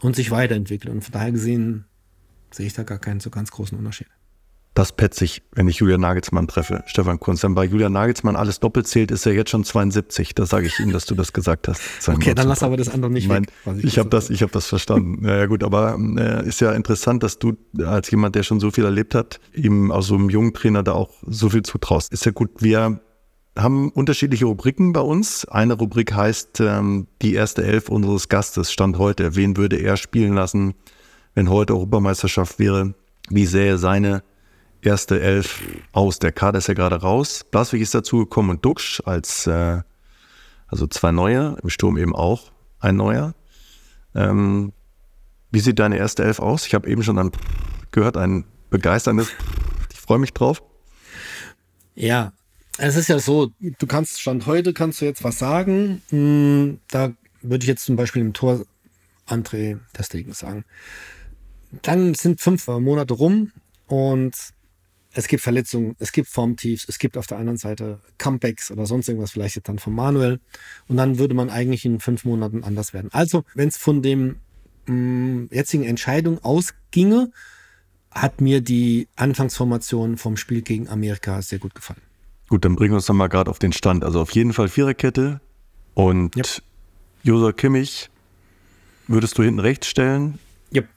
und 0.00 0.16
sich 0.16 0.30
weiterentwickelt. 0.30 0.92
Und 0.92 1.02
von 1.02 1.12
daher 1.12 1.32
gesehen 1.32 1.84
sehe 2.50 2.66
ich 2.66 2.74
da 2.74 2.82
gar 2.82 2.98
keinen 2.98 3.20
so 3.20 3.30
ganz 3.30 3.50
großen 3.50 3.76
Unterschied. 3.76 4.08
Das 4.74 4.92
petze 4.92 5.24
ich, 5.24 5.42
wenn 5.54 5.66
ich 5.66 5.78
Julian 5.78 6.00
Nagelsmann 6.00 6.46
treffe, 6.46 6.84
Stefan 6.86 7.18
Kunz. 7.18 7.42
Wenn 7.42 7.54
bei 7.54 7.64
Julian 7.64 7.92
Nagelsmann 7.92 8.36
alles 8.36 8.60
doppelt 8.60 8.86
zählt, 8.86 9.10
ist 9.10 9.26
er 9.26 9.32
jetzt 9.32 9.50
schon 9.50 9.64
72. 9.64 10.34
Da 10.34 10.46
sage 10.46 10.66
ich 10.66 10.78
Ihnen, 10.78 10.92
dass 10.92 11.04
du 11.04 11.14
das 11.14 11.32
gesagt 11.32 11.68
hast. 11.68 11.80
Okay, 12.08 12.34
dann 12.34 12.48
lass 12.48 12.62
aber 12.62 12.76
das 12.76 12.88
andere 12.88 13.10
nicht 13.10 13.28
mein, 13.28 13.44
weg. 13.44 13.52
Ich, 13.78 13.84
ich 13.84 13.98
habe 13.98 14.08
das, 14.08 14.30
ich 14.30 14.42
hab 14.42 14.52
das 14.52 14.66
verstanden. 14.66 15.26
ja, 15.26 15.36
ja, 15.36 15.46
gut, 15.46 15.62
aber 15.62 15.98
äh, 16.16 16.46
ist 16.46 16.60
ja 16.60 16.72
interessant, 16.72 17.22
dass 17.22 17.38
du 17.38 17.56
als 17.84 18.10
jemand, 18.10 18.34
der 18.34 18.44
schon 18.44 18.60
so 18.60 18.70
viel 18.70 18.84
erlebt 18.84 19.14
hat, 19.14 19.40
ihm 19.52 19.90
aus 19.90 20.06
so 20.06 20.14
einem 20.14 20.30
jungen 20.30 20.54
Trainer 20.54 20.82
da 20.82 20.92
auch 20.92 21.10
so 21.26 21.50
viel 21.50 21.62
zutraust. 21.62 22.12
Ist 22.12 22.24
ja 22.24 22.32
gut. 22.32 22.50
Wir 22.60 23.00
haben 23.56 23.90
unterschiedliche 23.90 24.46
Rubriken 24.46 24.92
bei 24.92 25.00
uns. 25.00 25.44
Eine 25.46 25.74
Rubrik 25.74 26.14
heißt 26.14 26.60
ähm, 26.60 27.08
die 27.22 27.34
erste 27.34 27.64
Elf 27.64 27.88
unseres 27.88 28.28
Gastes, 28.28 28.72
Stand 28.72 28.98
heute. 28.98 29.36
Wen 29.36 29.56
würde 29.56 29.76
er 29.76 29.96
spielen 29.96 30.34
lassen, 30.34 30.74
wenn 31.34 31.50
heute 31.50 31.74
Europameisterschaft 31.74 32.58
wäre? 32.58 32.94
Wie 33.28 33.46
sähe 33.46 33.78
seine 33.78 34.22
erste 34.82 35.20
Elf 35.20 35.62
aus. 35.92 36.18
Der 36.18 36.32
Kader 36.32 36.58
ist 36.58 36.68
ja 36.68 36.74
gerade 36.74 36.96
raus. 36.96 37.44
Blaswig 37.50 37.82
ist 37.82 37.94
dazu 37.94 38.18
gekommen 38.18 38.50
und 38.50 38.64
Duxch 38.64 39.02
als, 39.04 39.46
äh, 39.46 39.82
also 40.66 40.86
zwei 40.86 41.12
neue, 41.12 41.56
im 41.62 41.70
Sturm 41.70 41.96
eben 41.98 42.14
auch 42.14 42.52
ein 42.80 42.96
neuer. 42.96 43.34
Ähm, 44.14 44.72
wie 45.50 45.60
sieht 45.60 45.78
deine 45.78 45.98
erste 45.98 46.24
Elf 46.24 46.40
aus? 46.40 46.66
Ich 46.66 46.74
habe 46.74 46.88
eben 46.88 47.02
schon 47.02 47.16
dann 47.16 47.32
gehört, 47.90 48.16
ein 48.16 48.44
begeisterndes. 48.70 49.30
Ich 49.92 49.98
freue 49.98 50.18
mich 50.18 50.32
drauf. 50.32 50.62
Ja, 51.94 52.32
es 52.78 52.96
ist 52.96 53.08
ja 53.08 53.18
so, 53.18 53.50
du 53.60 53.86
kannst 53.86 54.20
Stand 54.20 54.46
heute, 54.46 54.72
kannst 54.72 55.00
du 55.00 55.04
jetzt 55.04 55.24
was 55.24 55.38
sagen. 55.38 56.02
Hm, 56.10 56.80
da 56.88 57.12
würde 57.42 57.64
ich 57.64 57.68
jetzt 57.68 57.84
zum 57.84 57.96
Beispiel 57.96 58.22
im 58.22 58.32
Tor 58.32 58.64
André 59.26 59.78
Testegen 59.92 60.32
sagen. 60.32 60.64
Dann 61.82 62.14
sind 62.14 62.40
fünf 62.40 62.66
Monate 62.66 63.14
rum 63.14 63.52
und 63.86 64.34
es 65.18 65.26
gibt 65.26 65.42
Verletzungen, 65.42 65.96
es 65.98 66.12
gibt 66.12 66.28
Formtiefs, 66.28 66.88
es 66.88 67.00
gibt 67.00 67.16
auf 67.16 67.26
der 67.26 67.38
anderen 67.38 67.56
Seite 67.56 67.98
Comebacks 68.18 68.70
oder 68.70 68.86
sonst 68.86 69.08
irgendwas, 69.08 69.32
vielleicht 69.32 69.68
dann 69.68 69.80
von 69.80 69.92
Manuel. 69.92 70.38
Und 70.86 70.96
dann 70.96 71.18
würde 71.18 71.34
man 71.34 71.50
eigentlich 71.50 71.84
in 71.84 71.98
fünf 71.98 72.24
Monaten 72.24 72.62
anders 72.62 72.94
werden. 72.94 73.10
Also, 73.12 73.42
wenn 73.56 73.66
es 73.66 73.76
von 73.76 74.00
dem 74.00 74.36
mh, 74.86 74.94
mm, 74.94 75.48
jetzigen 75.50 75.82
Entscheidung 75.82 76.38
ausginge, 76.44 77.32
hat 78.12 78.40
mir 78.40 78.60
die 78.60 79.08
Anfangsformation 79.16 80.18
vom 80.18 80.36
Spiel 80.36 80.62
gegen 80.62 80.88
Amerika 80.88 81.42
sehr 81.42 81.58
gut 81.58 81.74
gefallen. 81.74 82.00
Gut, 82.48 82.64
dann 82.64 82.76
bringen 82.76 82.92
wir 82.92 82.96
uns 82.98 83.06
dann 83.06 83.16
mal 83.16 83.26
gerade 83.26 83.50
auf 83.50 83.58
den 83.58 83.72
Stand. 83.72 84.04
Also 84.04 84.20
auf 84.20 84.30
jeden 84.30 84.52
Fall 84.52 84.68
Viererkette 84.68 85.40
und 85.94 86.36
yep. 86.36 86.46
Josua 87.24 87.50
Kimmich 87.50 88.08
würdest 89.08 89.36
du 89.36 89.42
hinten 89.42 89.58
rechts 89.58 89.88
stellen. 89.88 90.38
Yep. 90.72 90.88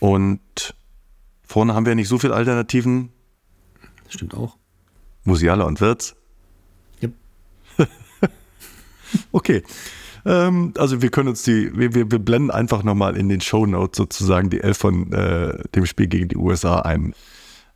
Und 0.00 0.74
vorne 1.44 1.74
haben 1.74 1.84
wir 1.84 1.94
nicht 1.94 2.08
so 2.08 2.18
viele 2.18 2.32
Alternativen. 2.32 3.10
Stimmt 4.12 4.34
auch. 4.34 4.56
Musiala 5.24 5.64
und 5.64 5.80
Wirtz? 5.80 6.14
Yep. 7.02 7.12
okay. 9.32 9.62
Ähm, 10.24 10.74
also 10.76 11.02
wir 11.02 11.10
können 11.10 11.28
uns 11.28 11.42
die, 11.42 11.76
wir, 11.76 11.94
wir, 11.94 12.10
wir 12.10 12.18
blenden 12.18 12.50
einfach 12.50 12.82
nochmal 12.82 13.16
in 13.16 13.28
den 13.28 13.40
Show 13.40 13.66
Notes 13.66 13.96
sozusagen 13.96 14.50
die 14.50 14.60
Elf 14.60 14.78
von 14.78 15.12
äh, 15.12 15.58
dem 15.74 15.86
Spiel 15.86 16.08
gegen 16.08 16.28
die 16.28 16.36
USA 16.36 16.80
ein. 16.80 17.14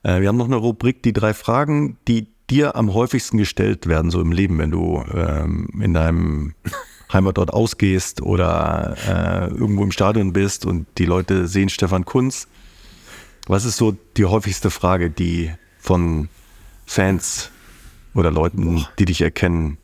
Äh, 0.03 0.20
wir 0.20 0.28
haben 0.28 0.37
noch 0.37 0.47
eine 0.47 0.57
Rubrik, 0.57 1.03
die 1.03 1.12
drei 1.12 1.34
Fragen, 1.34 1.97
die 2.07 2.28
dir 2.51 2.76
am 2.76 2.95
häufigsten 2.95 3.39
gestellt 3.39 3.87
werden, 3.87 4.11
so 4.11 4.20
im 4.20 4.30
Leben, 4.30 4.59
wenn 4.59 4.70
du 4.70 5.03
ähm, 5.12 5.68
in 5.80 5.95
deinem 5.95 6.55
Heimatort 7.12 7.53
ausgehst 7.53 8.20
oder 8.20 8.97
äh, 9.09 9.55
irgendwo 9.55 9.82
im 9.82 9.93
Stadion 9.93 10.32
bist 10.32 10.66
und 10.66 10.87
die 10.99 11.07
Leute 11.07 11.49
sehen 11.49 11.68
Stefan 11.68 12.05
Kunz. 12.05 12.47
Was 13.47 13.64
ist 13.64 13.76
so 13.76 13.97
die 14.16 14.24
häufigste 14.24 14.70
Frage, 14.70 15.09
die 15.11 15.53
von 15.87 16.28
Fans 16.84 17.51
oder 18.14 18.30
Leuten, 18.30 18.74
Boah. 18.74 18.89
die 18.99 19.05
dich 19.05 19.20
erkennen. 19.20 19.78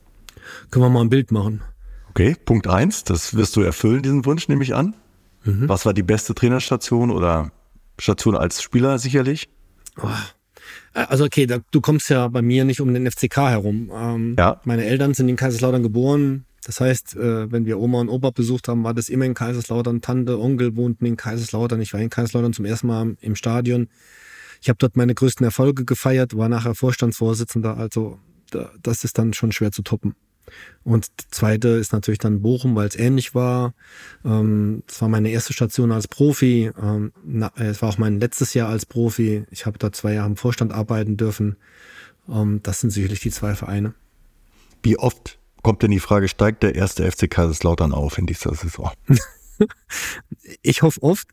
Können 0.71 0.85
wir 0.85 0.91
mal 0.91 1.01
ein 1.01 1.11
Bild 1.11 1.31
machen. 1.31 1.63
Okay, 2.11 2.37
Punkt 2.45 2.67
eins, 2.67 3.05
das 3.05 3.35
wirst 3.35 3.57
du 3.57 3.63
erfüllen, 3.63 4.03
diesen 4.03 4.25
Wunsch 4.27 4.49
nehme 4.49 4.63
ich 4.63 4.75
an. 4.75 4.95
Mhm. 5.45 5.69
Was 5.69 5.87
war 5.87 5.95
die 5.95 6.03
beste 6.03 6.35
Trainerstation 6.35 7.11
oder 7.11 7.51
Station 7.99 8.37
als 8.37 8.63
Spieler 8.63 8.99
sicherlich? 8.99 9.49
Oh. 10.03 10.09
Also 10.93 11.25
okay, 11.25 11.47
da, 11.47 11.59
du 11.71 11.81
kommst 11.81 12.11
ja 12.11 12.29
bei 12.29 12.43
mir 12.43 12.65
nicht 12.65 12.81
um 12.81 12.93
den 12.93 13.11
FCK 13.11 13.37
herum. 13.37 13.91
Ähm, 13.95 14.37
ja. 14.39 14.61
Meine 14.65 14.85
Eltern 14.85 15.15
sind 15.15 15.29
in 15.29 15.37
Kaiserslautern 15.37 15.83
geboren. 15.83 16.45
Das 16.65 16.81
heißt, 16.81 17.17
äh, 17.17 17.51
wenn 17.51 17.65
wir 17.65 17.79
Oma 17.79 18.01
und 18.01 18.09
Opa 18.09 18.31
besucht 18.31 18.69
haben, 18.69 18.85
war 18.85 18.95
das 18.95 19.09
immer 19.09 19.25
in 19.25 19.35
Kaiserslautern. 19.35 20.01
Tante, 20.01 20.39
Onkel 20.39 20.77
wohnten 20.77 21.07
in 21.07 21.17
Kaiserslautern. 21.17 21.81
Ich 21.81 21.93
war 21.93 22.01
in 22.01 22.11
Kaiserslautern 22.11 22.53
zum 22.53 22.65
ersten 22.65 22.87
Mal 22.89 23.17
im 23.21 23.35
Stadion. 23.35 23.89
Ich 24.63 24.69
habe 24.69 24.79
dort 24.79 24.97
meine 24.97 25.15
größten 25.15 25.45
Erfolge 25.45 25.85
gefeiert, 25.85 26.37
war 26.37 26.49
nachher 26.49 26.77
Vorstandsvorsitzender, 26.77 27.77
also 27.77 28.21
das 28.81 29.03
ist 29.03 29.19
dann 29.19 29.33
schon 29.33 29.51
schwer 29.51 29.73
zu 29.73 29.83
toppen. 29.83 30.15
Und 30.85 31.09
die 31.21 31.29
zweite 31.31 31.69
ist 31.69 31.93
natürlich 31.93 32.19
dann 32.19 32.43
Bochum, 32.43 32.77
weil 32.77 32.87
es 32.87 32.97
ähnlich 32.97 33.35
war. 33.35 33.75
Ähm, 34.25 34.83
es 34.89 35.01
war 35.01 35.09
meine 35.09 35.31
erste 35.31 35.53
Station 35.53 35.91
als 35.91 36.07
Profi. 36.07 36.71
Ähm, 36.81 37.13
es 37.57 37.83
war 37.83 37.89
auch 37.89 37.99
mein 37.99 38.21
letztes 38.21 38.55
Jahr 38.55 38.69
als 38.69 38.87
Profi. 38.87 39.45
Ich 39.51 39.67
habe 39.67 39.79
da 39.79 39.93
zwei 39.93 40.15
Jahre 40.15 40.29
im 40.29 40.37
Vorstand 40.37 40.73
arbeiten 40.73 41.17
dürfen. 41.17 41.57
Ähm, 42.29 42.61
das 42.63 42.81
sind 42.81 42.91
sicherlich 42.91 43.21
die 43.21 43.31
zwei 43.31 43.55
Vereine. 43.55 43.95
Wie 44.83 44.99
oft 44.99 45.39
kommt 45.63 45.83
denn 45.83 45.93
die 45.93 46.01
Frage, 46.01 46.29
steigt 46.29 46.63
der 46.63 46.75
erste 46.75 47.11
FC 47.11 47.31
Kaiserslautern 47.31 47.93
auf 47.93 48.19
in 48.19 48.27
dieser 48.27 48.55
Saison? 48.55 48.91
ich 50.63 50.83
hoffe 50.83 51.03
oft, 51.03 51.29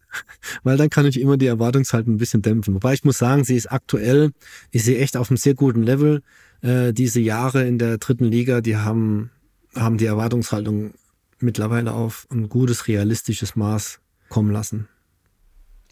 weil 0.64 0.78
dann 0.78 0.90
kann 0.90 1.06
ich 1.06 1.20
immer 1.20 1.38
die 1.38 1.48
Erwartungshaltung 1.48 2.16
ein 2.16 2.18
bisschen 2.18 2.42
dämpfen. 2.42 2.74
Wobei 2.76 2.94
ich 2.94 3.04
muss 3.04 3.18
sagen, 3.18 3.44
sie 3.44 3.56
ist 3.56 3.72
aktuell, 3.72 4.32
ist 4.72 4.86
sie 4.86 4.98
echt 4.98 5.18
auf 5.18 5.30
einem 5.30 5.38
sehr 5.38 5.56
guten 5.56 5.84
Level. 5.84 6.22
Äh, 6.62 6.94
diese 6.94 7.20
Jahre 7.20 7.66
in 7.66 7.78
der 7.78 7.98
dritten 7.98 8.26
Liga, 8.26 8.62
die 8.62 8.78
haben, 8.78 9.32
haben 9.76 9.98
die 9.98 10.06
Erwartungshaltung 10.06 10.94
mittlerweile 11.40 11.94
auf 11.94 12.28
ein 12.32 12.50
gutes, 12.50 12.88
realistisches 12.88 13.56
Maß 13.56 14.00
kommen 14.28 14.52
lassen. 14.52 14.88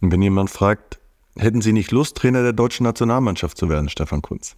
Und 0.01 0.11
wenn 0.11 0.21
jemand 0.21 0.49
fragt, 0.49 0.99
hätten 1.37 1.61
Sie 1.61 1.73
nicht 1.73 1.91
Lust, 1.91 2.17
Trainer 2.17 2.43
der 2.43 2.53
deutschen 2.53 2.83
Nationalmannschaft 2.83 3.57
zu 3.57 3.69
werden, 3.69 3.89
Stefan 3.89 4.21
Kunz? 4.21 4.55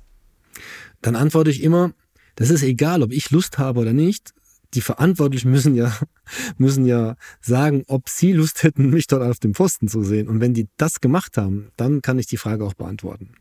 Dann 1.02 1.16
antworte 1.16 1.50
ich 1.50 1.64
immer, 1.64 1.94
das 2.36 2.50
ist 2.50 2.64
egal, 2.64 3.04
ob 3.04 3.12
ich 3.12 3.32
Lust 3.32 3.58
habe 3.58 3.80
oder 3.80 3.94
nicht 3.94 4.34
die 4.74 4.82
Verantwortlichen 4.82 5.52
müssen 5.52 5.76
ja, 5.76 5.92
müssen 6.58 6.86
ja 6.86 7.16
sagen, 7.42 7.84
ob 7.88 8.10
sie 8.10 8.34
Lust 8.34 8.64
hätten, 8.64 8.90
mich 8.90 9.08
dort 9.08 9.24
auf 9.24 9.40
dem 9.40 9.54
Pfosten 9.54 9.88
zu 9.88 10.04
sehen. 10.04 10.28
Und 10.28 10.42
wenn 10.42 10.54
die 10.54 10.68
das 10.78 11.02
gemacht 11.02 11.38
haben, 11.38 11.72
dann 11.78 12.02
kann 12.02 12.20
ich 12.20 12.28
die 12.28 12.38
Frage 12.38 12.64
auch 12.64 12.74
beantworten. 12.74 13.32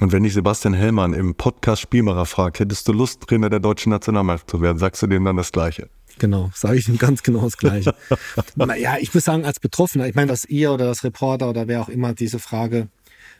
Und 0.00 0.12
wenn 0.12 0.24
ich 0.24 0.32
Sebastian 0.32 0.72
Hellmann 0.72 1.12
im 1.12 1.34
Podcast 1.34 1.82
Spielmacher 1.82 2.24
fragt, 2.24 2.58
hättest 2.58 2.88
du 2.88 2.92
Lust, 2.92 3.20
Trainer 3.26 3.50
der 3.50 3.60
deutschen 3.60 3.90
Nationalmannschaft 3.90 4.50
zu 4.50 4.62
werden, 4.62 4.78
sagst 4.78 5.02
du 5.02 5.06
dem 5.06 5.24
dann 5.24 5.36
das 5.36 5.52
Gleiche? 5.52 5.90
Genau, 6.18 6.50
sage 6.54 6.78
ich 6.78 6.88
ihm 6.88 6.96
ganz 6.96 7.22
genau 7.22 7.42
das 7.42 7.58
Gleiche. 7.58 7.94
naja, 8.56 8.96
ich 8.98 9.12
muss 9.12 9.24
sagen, 9.24 9.44
als 9.44 9.60
Betroffener, 9.60 10.06
ich 10.06 10.14
meine, 10.14 10.28
dass 10.28 10.44
ihr 10.46 10.72
oder 10.72 10.86
das 10.86 11.04
Reporter 11.04 11.50
oder 11.50 11.68
wer 11.68 11.82
auch 11.82 11.90
immer 11.90 12.14
diese 12.14 12.38
Frage 12.38 12.88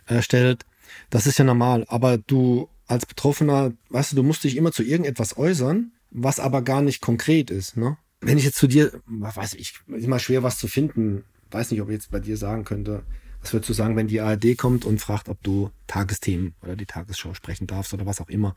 äh, 0.07 0.21
stellt, 0.21 0.67
das 1.09 1.27
ist 1.27 1.39
ja 1.39 1.45
normal. 1.45 1.85
Aber 1.89 2.19
du 2.19 2.69
als 2.87 3.07
Betroffener, 3.07 3.73
weißt 3.89 4.13
du, 4.13 4.17
du 4.17 4.23
musst 4.23 4.45
dich 4.45 4.57
immer 4.57 4.73
zu 4.73 4.83
irgendetwas 4.83 5.37
äußern 5.39 5.93
was 6.11 6.41
aber 6.41 6.63
gar 6.63 6.83
nicht 6.83 7.01
konkret 7.01 7.51
ist. 7.51 7.77
Ne? 7.77 7.97
Wenn 8.21 8.39
ich 8.39 8.45
jetzt 8.45 8.59
zu 8.59 8.67
dir, 8.67 8.93
weiß 9.07 9.55
ich, 9.55 9.75
ist 9.89 10.05
immer 10.05 10.19
schwer 10.19 10.43
was 10.43 10.59
zu 10.59 10.69
finden. 10.69 11.25
Weiß 11.51 11.71
nicht, 11.71 11.81
ob 11.81 11.89
ich 11.89 11.95
jetzt 11.95 12.11
bei 12.11 12.21
dir 12.21 12.37
sagen 12.37 12.65
könnte. 12.65 13.03
Was 13.41 13.53
würdest 13.53 13.71
du 13.71 13.73
sagen, 13.73 13.97
wenn 13.97 14.07
die 14.07 14.21
ARD 14.21 14.57
kommt 14.59 14.85
und 14.85 15.01
fragt, 15.01 15.29
ob 15.29 15.43
du 15.43 15.71
Tagesthemen 15.87 16.55
oder 16.63 16.77
die 16.77 16.87
Tagesschau 16.87 17.33
sprechen 17.35 17.67
darfst 17.67 17.95
oder 17.95 18.07
was 18.07 18.21
auch 18.21 18.29
immer? 18.29 18.55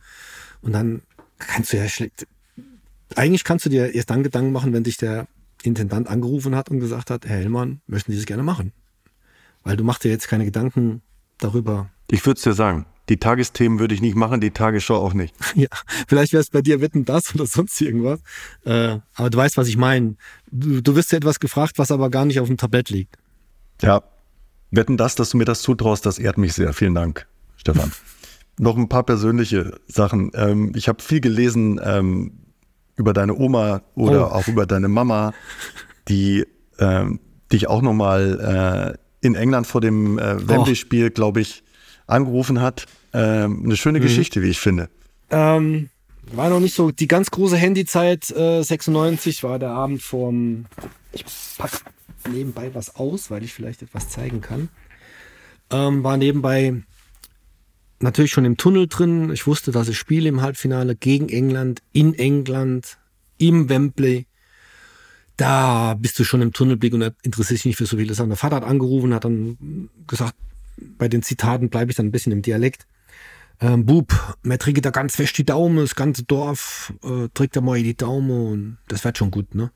Und 0.61 0.73
dann 0.73 1.01
kannst 1.37 1.71
du 1.71 1.77
ja 1.77 1.87
schlecht. 1.87 2.27
Eigentlich 3.15 3.43
kannst 3.43 3.65
du 3.65 3.69
dir 3.69 3.93
erst 3.93 4.09
dann 4.09 4.23
Gedanken 4.23 4.51
machen, 4.51 4.73
wenn 4.73 4.83
dich 4.83 4.97
der 4.97 5.27
Intendant 5.63 6.07
angerufen 6.07 6.55
hat 6.55 6.69
und 6.69 6.79
gesagt 6.79 7.09
hat, 7.09 7.25
Herr 7.25 7.37
Hellmann, 7.37 7.81
möchten 7.87 8.11
Sie 8.11 8.17
das 8.17 8.25
gerne 8.25 8.43
machen? 8.43 8.73
Weil 9.63 9.77
du 9.77 9.83
machst 9.85 10.03
dir 10.03 10.11
jetzt 10.11 10.27
keine 10.27 10.43
Gedanken 10.43 11.01
darüber. 11.37 11.89
Ich 12.11 12.25
würde 12.25 12.37
es 12.37 12.43
dir 12.43 12.53
sagen. 12.53 12.85
Die 13.09 13.17
Tagesthemen 13.17 13.79
würde 13.79 13.93
ich 13.93 14.01
nicht 14.01 14.15
machen, 14.15 14.39
die 14.39 14.51
Tagesschau 14.51 14.95
auch 14.95 15.13
nicht. 15.13 15.35
Ja, 15.55 15.67
vielleicht 16.07 16.33
wäre 16.33 16.41
es 16.41 16.49
bei 16.49 16.61
dir 16.61 16.81
Wetten 16.81 17.05
das 17.05 17.35
oder 17.35 17.45
sonst 17.45 17.79
irgendwas. 17.81 18.19
Äh, 18.65 18.99
aber 19.15 19.29
du 19.29 19.37
weißt, 19.37 19.57
was 19.57 19.67
ich 19.67 19.77
meine. 19.77 20.15
Du, 20.51 20.81
du 20.81 20.95
wirst 20.95 21.11
ja 21.11 21.17
etwas 21.17 21.39
gefragt, 21.39 21.77
was 21.77 21.91
aber 21.91 22.09
gar 22.09 22.25
nicht 22.25 22.39
auf 22.39 22.47
dem 22.47 22.57
Tablett 22.57 22.89
liegt. 22.89 23.17
Ja, 23.81 24.03
Wetten 24.71 24.97
das, 24.97 25.15
dass 25.15 25.29
du 25.29 25.37
mir 25.37 25.45
das 25.45 25.61
zutraust, 25.61 26.05
das 26.05 26.17
ehrt 26.17 26.37
mich 26.37 26.53
sehr. 26.53 26.73
Vielen 26.73 26.95
Dank, 26.95 27.27
Stefan. 27.57 27.91
Noch 28.59 28.77
ein 28.77 28.89
paar 28.89 29.03
persönliche 29.03 29.79
Sachen. 29.87 30.31
Ähm, 30.35 30.71
ich 30.75 30.87
habe 30.87 31.01
viel 31.01 31.19
gelesen 31.19 31.79
ähm, 31.83 32.31
über 32.95 33.13
deine 33.13 33.35
Oma 33.35 33.81
oder 33.95 34.31
oh. 34.31 34.35
auch 34.35 34.47
über 34.47 34.65
deine 34.65 34.87
Mama, 34.87 35.33
die 36.07 36.45
ähm, 36.79 37.19
dich 37.51 37.67
auch 37.67 37.81
nochmal 37.81 38.97
äh, 39.21 39.25
in 39.25 39.35
England 39.35 39.67
vor 39.67 39.81
dem 39.81 40.19
äh, 40.19 40.47
Wembley-Spiel, 40.47 41.09
glaube 41.11 41.41
ich, 41.41 41.62
angerufen 42.13 42.61
hat. 42.61 42.85
Ähm, 43.13 43.63
eine 43.65 43.77
schöne 43.77 43.99
mhm. 43.99 44.03
Geschichte, 44.03 44.41
wie 44.41 44.49
ich 44.49 44.59
finde. 44.59 44.89
Ähm, 45.29 45.89
war 46.31 46.49
noch 46.49 46.59
nicht 46.59 46.75
so 46.75 46.91
die 46.91 47.07
ganz 47.07 47.31
große 47.31 47.57
Handyzeit. 47.57 48.29
Äh, 48.31 48.63
96 48.63 49.43
war 49.43 49.59
der 49.59 49.71
Abend 49.71 50.01
vorm. 50.01 50.65
Ich 51.11 51.25
pack 51.57 51.81
nebenbei 52.31 52.73
was 52.73 52.95
aus, 52.95 53.29
weil 53.29 53.43
ich 53.43 53.53
vielleicht 53.53 53.81
etwas 53.81 54.09
zeigen 54.09 54.41
kann. 54.41 54.69
Ähm, 55.69 56.03
war 56.03 56.17
nebenbei 56.17 56.81
natürlich 57.99 58.31
schon 58.31 58.45
im 58.45 58.57
Tunnel 58.57 58.87
drin. 58.87 59.31
Ich 59.31 59.47
wusste, 59.47 59.71
dass 59.71 59.87
ich 59.87 59.97
spiele 59.97 60.29
im 60.29 60.41
Halbfinale 60.41 60.95
gegen 60.95 61.29
England, 61.29 61.81
in 61.91 62.13
England, 62.13 62.97
im 63.37 63.69
Wembley. 63.69 64.27
Da 65.37 65.95
bist 65.95 66.19
du 66.19 66.23
schon 66.23 66.41
im 66.41 66.53
Tunnelblick 66.53 66.93
und 66.93 67.01
interessierst 67.23 67.63
dich 67.63 67.69
nicht 67.71 67.77
für 67.77 67.85
so 67.87 67.97
viele 67.97 68.13
Sachen. 68.13 68.29
Der 68.29 68.37
Vater 68.37 68.57
hat 68.57 68.63
angerufen, 68.63 69.13
hat 69.13 69.25
dann 69.25 69.89
gesagt, 70.05 70.35
bei 70.77 71.07
den 71.07 71.23
Zitaten 71.23 71.69
bleibe 71.69 71.91
ich 71.91 71.97
dann 71.97 72.07
ein 72.07 72.11
bisschen 72.11 72.31
im 72.31 72.41
Dialekt. 72.41 72.87
Ähm, 73.61 73.85
Bub, 73.85 74.13
mir 74.43 74.57
trägt 74.57 74.85
da 74.85 74.89
ganz 74.89 75.15
fest 75.15 75.37
die 75.37 75.45
Daumen, 75.45 75.77
das 75.77 75.95
ganze 75.95 76.23
Dorf 76.23 76.93
äh, 77.03 77.29
trägt 77.33 77.55
da 77.55 77.61
mal 77.61 77.81
die 77.81 77.95
Daumen 77.95 78.31
und 78.31 78.77
das 78.87 79.03
wird 79.03 79.17
schon 79.17 79.31
gut, 79.31 79.55
ne? 79.55 79.71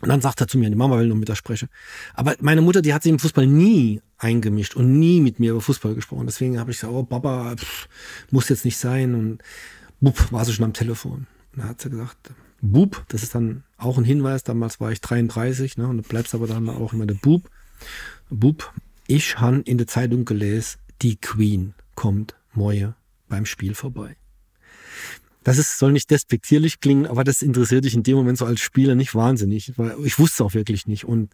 Und 0.00 0.10
dann 0.10 0.20
sagt 0.20 0.40
er 0.40 0.46
zu 0.46 0.58
mir, 0.58 0.70
die 0.70 0.76
Mama 0.76 0.96
will 0.98 1.08
nur 1.08 1.16
mit 1.16 1.28
der 1.28 1.34
sprechen. 1.34 1.68
Aber 2.14 2.36
meine 2.40 2.60
Mutter, 2.60 2.82
die 2.82 2.94
hat 2.94 3.02
sich 3.02 3.10
im 3.10 3.18
Fußball 3.18 3.46
nie 3.46 4.00
eingemischt 4.16 4.76
und 4.76 4.96
nie 4.96 5.20
mit 5.20 5.40
mir 5.40 5.52
über 5.52 5.60
Fußball 5.60 5.94
gesprochen. 5.94 6.26
Deswegen 6.26 6.60
habe 6.60 6.70
ich 6.70 6.76
gesagt, 6.76 6.92
oh 6.92 7.02
Papa, 7.02 7.56
pff, 7.56 7.88
muss 8.30 8.48
jetzt 8.48 8.64
nicht 8.64 8.76
sein. 8.76 9.14
Und 9.16 9.42
Bub 10.00 10.30
war 10.30 10.44
sie 10.44 10.52
schon 10.52 10.66
am 10.66 10.72
Telefon. 10.72 11.26
Und 11.52 11.58
dann 11.58 11.70
hat 11.70 11.80
sie 11.80 11.90
gesagt, 11.90 12.30
Bub, 12.60 13.04
das 13.08 13.22
ist 13.22 13.34
dann 13.34 13.64
auch 13.76 13.98
ein 13.98 14.04
Hinweis, 14.04 14.42
damals 14.42 14.80
war 14.80 14.90
ich 14.90 15.00
33, 15.00 15.78
ne, 15.78 15.86
und 15.86 15.98
du 15.98 16.02
bleibst 16.02 16.34
aber 16.34 16.46
dann 16.46 16.68
auch 16.68 16.92
immer 16.92 17.06
der 17.06 17.14
Bub. 17.14 17.48
Bub, 18.30 18.72
ich 19.08 19.40
han 19.40 19.62
in 19.62 19.78
der 19.78 19.88
Zeitung 19.88 20.24
gelesen, 20.24 20.78
die 21.02 21.16
Queen 21.16 21.74
kommt 21.96 22.36
morgen 22.52 22.94
beim 23.28 23.46
Spiel 23.46 23.74
vorbei. 23.74 24.16
Das 25.42 25.56
ist, 25.56 25.78
soll 25.78 25.92
nicht 25.92 26.10
despektierlich 26.10 26.78
klingen, 26.80 27.06
aber 27.06 27.24
das 27.24 27.40
interessiert 27.40 27.84
dich 27.84 27.94
in 27.94 28.02
dem 28.02 28.16
Moment 28.16 28.38
so 28.38 28.44
als 28.44 28.60
Spieler 28.60 28.94
nicht 28.94 29.14
wahnsinnig, 29.14 29.72
weil 29.76 29.96
ich 30.04 30.18
wusste 30.18 30.44
auch 30.44 30.52
wirklich 30.52 30.86
nicht. 30.86 31.04
Und 31.04 31.32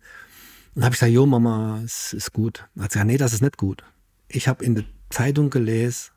dann 0.75 0.85
habe 0.85 0.95
ich 0.95 1.01
gesagt, 1.01 1.13
jo 1.13 1.27
Mama, 1.27 1.83
es 1.85 2.13
ist 2.13 2.33
gut. 2.33 2.65
Dann 2.75 2.85
hat 2.85 2.93
sie 2.93 2.99
gesagt, 2.99 3.11
nee, 3.11 3.17
das 3.17 3.33
ist 3.33 3.43
nicht 3.43 3.57
gut. 3.57 3.83
Ich 4.29 4.47
habe 4.47 4.65
in 4.65 4.77
der 4.77 4.85
Zeitung 5.11 5.51
gelesen, 5.51 6.13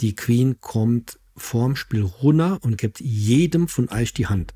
die 0.00 0.14
Queen 0.14 0.60
kommt 0.60 1.18
vorm 1.36 1.76
Spiel 1.76 2.02
runter 2.02 2.58
und 2.62 2.78
gibt 2.78 3.00
jedem 3.00 3.68
von 3.68 3.90
euch 3.90 4.14
die 4.14 4.28
Hand. 4.28 4.54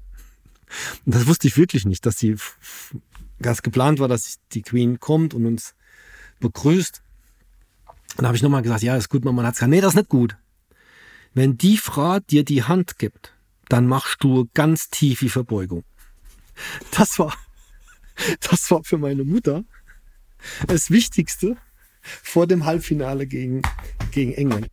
Und 1.04 1.14
das 1.14 1.26
wusste 1.26 1.48
ich 1.48 1.58
wirklich 1.58 1.84
nicht, 1.84 2.06
dass 2.06 2.16
die, 2.16 2.36
dass 3.38 3.62
geplant 3.62 3.98
war, 3.98 4.08
dass 4.08 4.38
die 4.52 4.62
Queen 4.62 5.00
kommt 5.00 5.34
und 5.34 5.44
uns 5.44 5.74
begrüßt. 6.40 7.02
Und 8.16 8.22
da 8.22 8.28
habe 8.28 8.36
ich 8.36 8.42
nochmal 8.42 8.62
gesagt, 8.62 8.82
ja, 8.82 8.96
ist 8.96 9.08
gut, 9.08 9.24
Mama. 9.24 9.42
hat 9.42 9.54
gesagt, 9.54 9.70
nee, 9.70 9.80
das 9.80 9.92
ist 9.92 9.96
nicht 9.96 10.08
gut. 10.08 10.36
Wenn 11.32 11.56
die 11.56 11.76
Frau 11.76 12.18
dir 12.18 12.44
die 12.44 12.64
Hand 12.64 12.98
gibt, 12.98 13.34
dann 13.68 13.86
machst 13.86 14.16
du 14.20 14.48
ganz 14.52 14.88
tiefe 14.90 15.28
Verbeugung. 15.28 15.84
Das 16.90 17.18
war, 17.18 17.32
das 18.50 18.70
war 18.70 18.82
für 18.84 18.98
meine 18.98 19.24
Mutter 19.24 19.64
das 20.66 20.90
Wichtigste 20.90 21.56
vor 22.02 22.46
dem 22.46 22.64
Halbfinale 22.64 23.26
gegen, 23.26 23.62
gegen 24.10 24.32
England. 24.32 24.68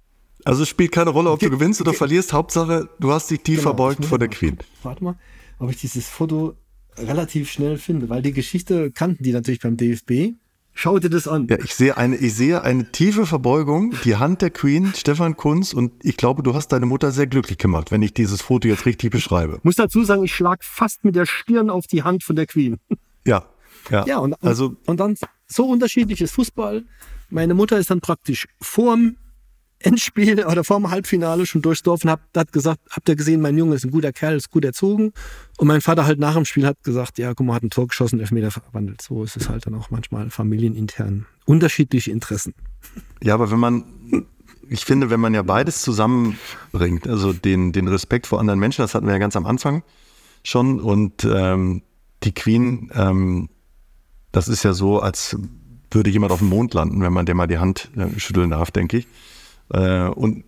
Also 0.45 0.63
es 0.63 0.69
spielt 0.69 0.91
keine 0.91 1.09
Rolle, 1.09 1.31
ob 1.31 1.39
du 1.39 1.49
gewinnst 1.49 1.81
oder 1.81 1.93
verlierst. 1.93 2.31
Hauptsache, 2.33 2.89
du 2.99 3.11
hast 3.11 3.29
dich 3.29 3.41
tief 3.41 3.57
genau, 3.57 3.69
verbeugt 3.69 4.05
vor 4.05 4.17
der 4.17 4.29
Queen. 4.29 4.57
Warte 4.81 5.03
mal, 5.03 5.15
ob 5.59 5.69
ich 5.69 5.77
dieses 5.77 6.07
Foto 6.07 6.55
relativ 6.97 7.51
schnell 7.51 7.77
finde, 7.77 8.09
weil 8.09 8.21
die 8.21 8.31
Geschichte 8.31 8.91
kannten 8.91 9.23
die 9.23 9.33
natürlich 9.33 9.59
beim 9.59 9.77
DFB. 9.77 10.35
Schau 10.79 10.99
dir 10.99 11.09
das 11.09 11.27
an. 11.27 11.47
Ja, 11.49 11.57
ich 11.57 11.73
sehe 11.73 11.97
eine, 11.97 12.15
ich 12.17 12.35
sehe 12.35 12.61
eine 12.61 12.91
tiefe 12.91 13.25
Verbeugung, 13.25 13.95
die 14.03 14.17
Hand 14.17 14.43
der 14.43 14.51
Queen, 14.51 14.93
Stefan 14.95 15.35
Kunz, 15.35 15.73
und 15.73 15.91
ich 16.05 16.17
glaube, 16.17 16.43
du 16.43 16.53
hast 16.53 16.67
deine 16.67 16.85
Mutter 16.85 17.11
sehr 17.11 17.25
glücklich 17.25 17.57
gemacht, 17.57 17.89
wenn 17.89 18.03
ich 18.03 18.13
dieses 18.13 18.43
Foto 18.43 18.67
jetzt 18.67 18.85
richtig 18.85 19.09
beschreibe. 19.09 19.55
Ich 19.57 19.63
muss 19.63 19.75
dazu 19.75 20.03
sagen, 20.03 20.23
ich 20.23 20.35
schlag 20.35 20.63
fast 20.63 21.03
mit 21.03 21.15
der 21.15 21.25
Stirn 21.25 21.71
auf 21.71 21.87
die 21.87 22.03
Hand 22.03 22.23
von 22.23 22.35
der 22.35 22.45
Queen. 22.45 22.77
Ja, 23.25 23.45
ja. 23.89 24.05
Ja, 24.05 24.19
und, 24.19 24.35
also, 24.43 24.75
und 24.85 24.99
dann 24.99 25.15
so 25.47 25.65
unterschiedliches 25.65 26.29
Fußball. 26.33 26.85
Meine 27.31 27.55
Mutter 27.55 27.79
ist 27.79 27.89
dann 27.89 27.99
praktisch 27.99 28.47
vorm 28.61 29.17
Endspiel 29.79 30.43
oder 30.45 30.63
vor 30.63 30.77
dem 30.77 30.89
Halbfinale 30.89 31.45
schon 31.45 31.61
durchs 31.61 31.83
Dorf 31.83 32.03
und 32.03 32.09
hat, 32.09 32.21
hat 32.35 32.51
gesagt, 32.51 32.81
habt 32.89 33.07
ihr 33.09 33.15
gesehen, 33.15 33.41
mein 33.41 33.57
Junge 33.57 33.75
ist 33.75 33.85
ein 33.85 33.91
guter 33.91 34.11
Kerl, 34.11 34.35
ist 34.35 34.49
gut 34.49 34.65
erzogen. 34.65 35.13
Und 35.57 35.67
mein 35.67 35.81
Vater 35.81 36.05
halt 36.05 36.19
nach 36.19 36.33
dem 36.33 36.45
Spiel 36.45 36.65
hat 36.65 36.83
gesagt, 36.83 37.17
ja, 37.17 37.33
guck 37.33 37.45
mal, 37.45 37.53
hat 37.53 37.63
ein 37.63 37.69
Tor 37.69 37.87
geschossen, 37.87 38.19
Elfmeter 38.19 38.49
verwandelt. 38.51 39.01
So 39.01 39.23
ist 39.23 39.37
es 39.37 39.49
halt 39.49 39.67
dann 39.67 39.75
auch 39.75 39.91
manchmal 39.91 40.29
familienintern. 40.29 41.27
Unterschiedliche 41.45 42.11
Interessen. 42.11 42.53
Ja, 43.21 43.35
aber 43.35 43.51
wenn 43.51 43.59
man, 43.59 43.83
ich 44.67 44.83
finde, 44.83 45.09
wenn 45.09 45.19
man 45.19 45.33
ja 45.33 45.43
beides 45.43 45.81
zusammenbringt, 45.81 47.07
also 47.07 47.33
den, 47.33 47.71
den 47.71 47.87
Respekt 47.87 48.25
vor 48.25 48.39
anderen 48.39 48.59
Menschen, 48.59 48.81
das 48.81 48.95
hatten 48.95 49.05
wir 49.05 49.13
ja 49.13 49.19
ganz 49.19 49.35
am 49.35 49.45
Anfang 49.45 49.83
schon, 50.43 50.79
und 50.79 51.23
ähm, 51.23 51.83
die 52.23 52.33
Queen, 52.33 52.91
ähm, 52.95 53.49
das 54.31 54.47
ist 54.47 54.63
ja 54.63 54.73
so, 54.73 54.99
als 54.99 55.37
würde 55.91 56.09
jemand 56.09 56.31
auf 56.31 56.39
dem 56.39 56.49
Mond 56.49 56.73
landen, 56.73 57.01
wenn 57.01 57.13
man 57.13 57.25
dem 57.25 57.37
mal 57.37 57.47
die 57.47 57.59
Hand 57.59 57.89
äh, 57.95 58.19
schütteln 58.19 58.49
darf, 58.49 58.71
denke 58.71 58.97
ich. 58.97 59.07
Äh, 59.73 60.07
und 60.07 60.43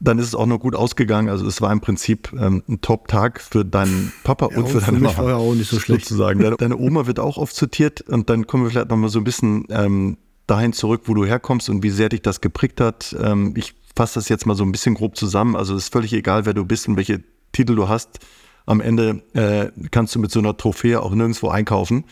dann 0.00 0.18
ist 0.18 0.26
es 0.26 0.34
auch 0.34 0.46
noch 0.46 0.58
gut 0.58 0.74
ausgegangen. 0.74 1.28
Also 1.28 1.46
es 1.46 1.60
war 1.60 1.72
im 1.72 1.80
Prinzip 1.80 2.32
ähm, 2.32 2.62
ein 2.68 2.80
Top-Tag 2.80 3.40
für 3.40 3.64
deinen 3.64 4.12
Papa 4.24 4.48
ja, 4.50 4.58
und 4.58 4.68
für 4.68 4.80
deine 4.80 4.98
Mama. 4.98 5.16
War 5.16 5.36
auch 5.36 5.54
nicht 5.54 5.70
so 5.70 5.78
schlecht. 5.78 6.06
Sozusagen. 6.06 6.40
Deine, 6.40 6.56
deine, 6.56 6.76
Oma 6.76 7.06
wird 7.06 7.20
auch 7.20 7.36
oft 7.36 7.54
zitiert 7.54 8.00
und 8.02 8.28
dann 8.28 8.46
kommen 8.46 8.64
wir 8.64 8.70
vielleicht 8.70 8.90
nochmal 8.90 9.10
so 9.10 9.20
ein 9.20 9.24
bisschen 9.24 9.66
ähm, 9.70 10.16
dahin 10.48 10.72
zurück, 10.72 11.02
wo 11.04 11.14
du 11.14 11.24
herkommst 11.24 11.68
und 11.68 11.84
wie 11.84 11.90
sehr 11.90 12.08
dich 12.08 12.22
das 12.22 12.40
geprägt 12.40 12.80
hat. 12.80 13.16
Ähm, 13.20 13.54
ich 13.56 13.74
fasse 13.94 14.14
das 14.14 14.28
jetzt 14.28 14.44
mal 14.44 14.56
so 14.56 14.64
ein 14.64 14.72
bisschen 14.72 14.94
grob 14.94 15.16
zusammen. 15.16 15.54
Also 15.54 15.76
es 15.76 15.84
ist 15.84 15.92
völlig 15.92 16.12
egal, 16.12 16.46
wer 16.46 16.54
du 16.54 16.64
bist 16.64 16.88
und 16.88 16.96
welche 16.96 17.22
Titel 17.52 17.76
du 17.76 17.88
hast. 17.88 18.18
Am 18.66 18.80
Ende 18.80 19.22
äh, 19.34 19.70
kannst 19.90 20.14
du 20.14 20.18
mit 20.18 20.32
so 20.32 20.40
einer 20.40 20.56
Trophäe 20.56 21.00
auch 21.00 21.14
nirgendwo 21.14 21.48
einkaufen. 21.48 22.04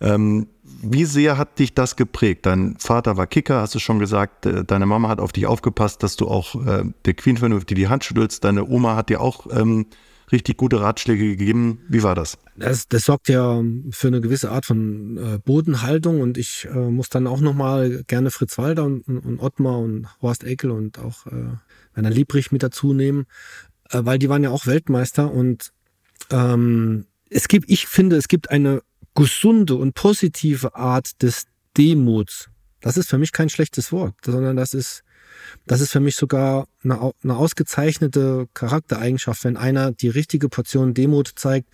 Ähm, 0.00 0.48
wie 0.82 1.04
sehr 1.04 1.36
hat 1.38 1.58
dich 1.58 1.74
das 1.74 1.96
geprägt? 1.96 2.46
Dein 2.46 2.76
Vater 2.78 3.16
war 3.16 3.26
Kicker, 3.26 3.60
hast 3.60 3.74
du 3.74 3.78
schon 3.78 3.98
gesagt. 3.98 4.46
Äh, 4.46 4.64
deine 4.64 4.86
Mama 4.86 5.08
hat 5.08 5.20
auf 5.20 5.32
dich 5.32 5.46
aufgepasst, 5.46 6.02
dass 6.02 6.16
du 6.16 6.28
auch 6.28 6.54
äh, 6.66 6.84
der 7.04 7.14
Queen 7.14 7.36
vernünftig 7.36 7.76
die 7.76 7.88
Hand 7.88 8.04
schüttelst. 8.04 8.44
Deine 8.44 8.66
Oma 8.66 8.96
hat 8.96 9.08
dir 9.08 9.20
auch 9.20 9.46
ähm, 9.50 9.86
richtig 10.32 10.56
gute 10.56 10.80
Ratschläge 10.80 11.24
gegeben. 11.24 11.80
Wie 11.88 12.02
war 12.02 12.14
das? 12.14 12.38
Das, 12.56 12.88
das 12.88 13.02
sorgt 13.04 13.28
ja 13.28 13.62
für 13.90 14.08
eine 14.08 14.20
gewisse 14.20 14.50
Art 14.50 14.66
von 14.66 15.16
äh, 15.16 15.38
Bodenhaltung 15.38 16.20
und 16.20 16.38
ich 16.38 16.68
äh, 16.72 16.90
muss 16.90 17.08
dann 17.08 17.26
auch 17.26 17.40
nochmal 17.40 18.04
gerne 18.06 18.30
Fritz 18.30 18.58
Walter 18.58 18.84
und, 18.84 19.02
und, 19.06 19.40
Ottmar 19.40 19.78
und 19.78 20.06
Horst 20.22 20.44
Eckel 20.44 20.70
und 20.70 20.98
auch 20.98 21.26
äh, 21.26 21.56
Werner 21.94 22.10
Liebrich 22.10 22.52
mit 22.52 22.62
dazu 22.62 22.92
nehmen, 22.92 23.26
äh, 23.90 24.00
weil 24.02 24.18
die 24.18 24.28
waren 24.28 24.42
ja 24.42 24.50
auch 24.50 24.66
Weltmeister 24.66 25.30
und 25.30 25.72
ähm, 26.30 27.06
es 27.28 27.48
gibt, 27.48 27.70
ich 27.70 27.86
finde, 27.86 28.16
es 28.16 28.28
gibt 28.28 28.50
eine 28.50 28.82
gesunde 29.14 29.74
und 29.74 29.94
positive 29.94 30.74
Art 30.74 31.22
des 31.22 31.46
Demuts. 31.76 32.48
Das 32.80 32.96
ist 32.96 33.10
für 33.10 33.18
mich 33.18 33.32
kein 33.32 33.50
schlechtes 33.50 33.92
Wort, 33.92 34.14
sondern 34.24 34.56
das 34.56 34.74
ist, 34.74 35.02
das 35.66 35.80
ist 35.80 35.92
für 35.92 36.00
mich 36.00 36.16
sogar 36.16 36.66
eine, 36.82 37.12
eine 37.22 37.36
ausgezeichnete 37.36 38.48
Charaktereigenschaft, 38.54 39.44
wenn 39.44 39.56
einer 39.56 39.92
die 39.92 40.08
richtige 40.08 40.48
Portion 40.48 40.94
Demut 40.94 41.32
zeigt 41.36 41.68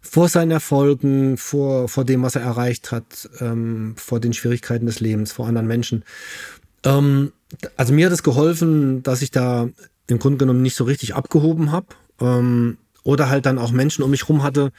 vor 0.00 0.28
seinen 0.28 0.50
Erfolgen, 0.50 1.36
vor, 1.36 1.88
vor 1.88 2.04
dem, 2.04 2.22
was 2.22 2.36
er 2.36 2.42
erreicht 2.42 2.92
hat, 2.92 3.28
ähm, 3.40 3.94
vor 3.96 4.20
den 4.20 4.32
Schwierigkeiten 4.32 4.86
des 4.86 5.00
Lebens, 5.00 5.32
vor 5.32 5.46
anderen 5.46 5.66
Menschen. 5.66 6.04
Ähm, 6.84 7.32
also 7.76 7.92
mir 7.92 8.06
hat 8.06 8.12
es 8.12 8.22
geholfen, 8.22 9.02
dass 9.02 9.22
ich 9.22 9.30
da 9.30 9.68
im 10.06 10.18
Grunde 10.18 10.38
genommen 10.38 10.62
nicht 10.62 10.76
so 10.76 10.84
richtig 10.84 11.14
abgehoben 11.14 11.72
habe. 11.72 11.86
Ähm, 12.20 12.78
oder 13.08 13.30
halt 13.30 13.46
dann 13.46 13.56
auch 13.56 13.72
Menschen 13.72 14.04
um 14.04 14.10
mich 14.10 14.28
rum 14.28 14.42
hatte, 14.42 14.70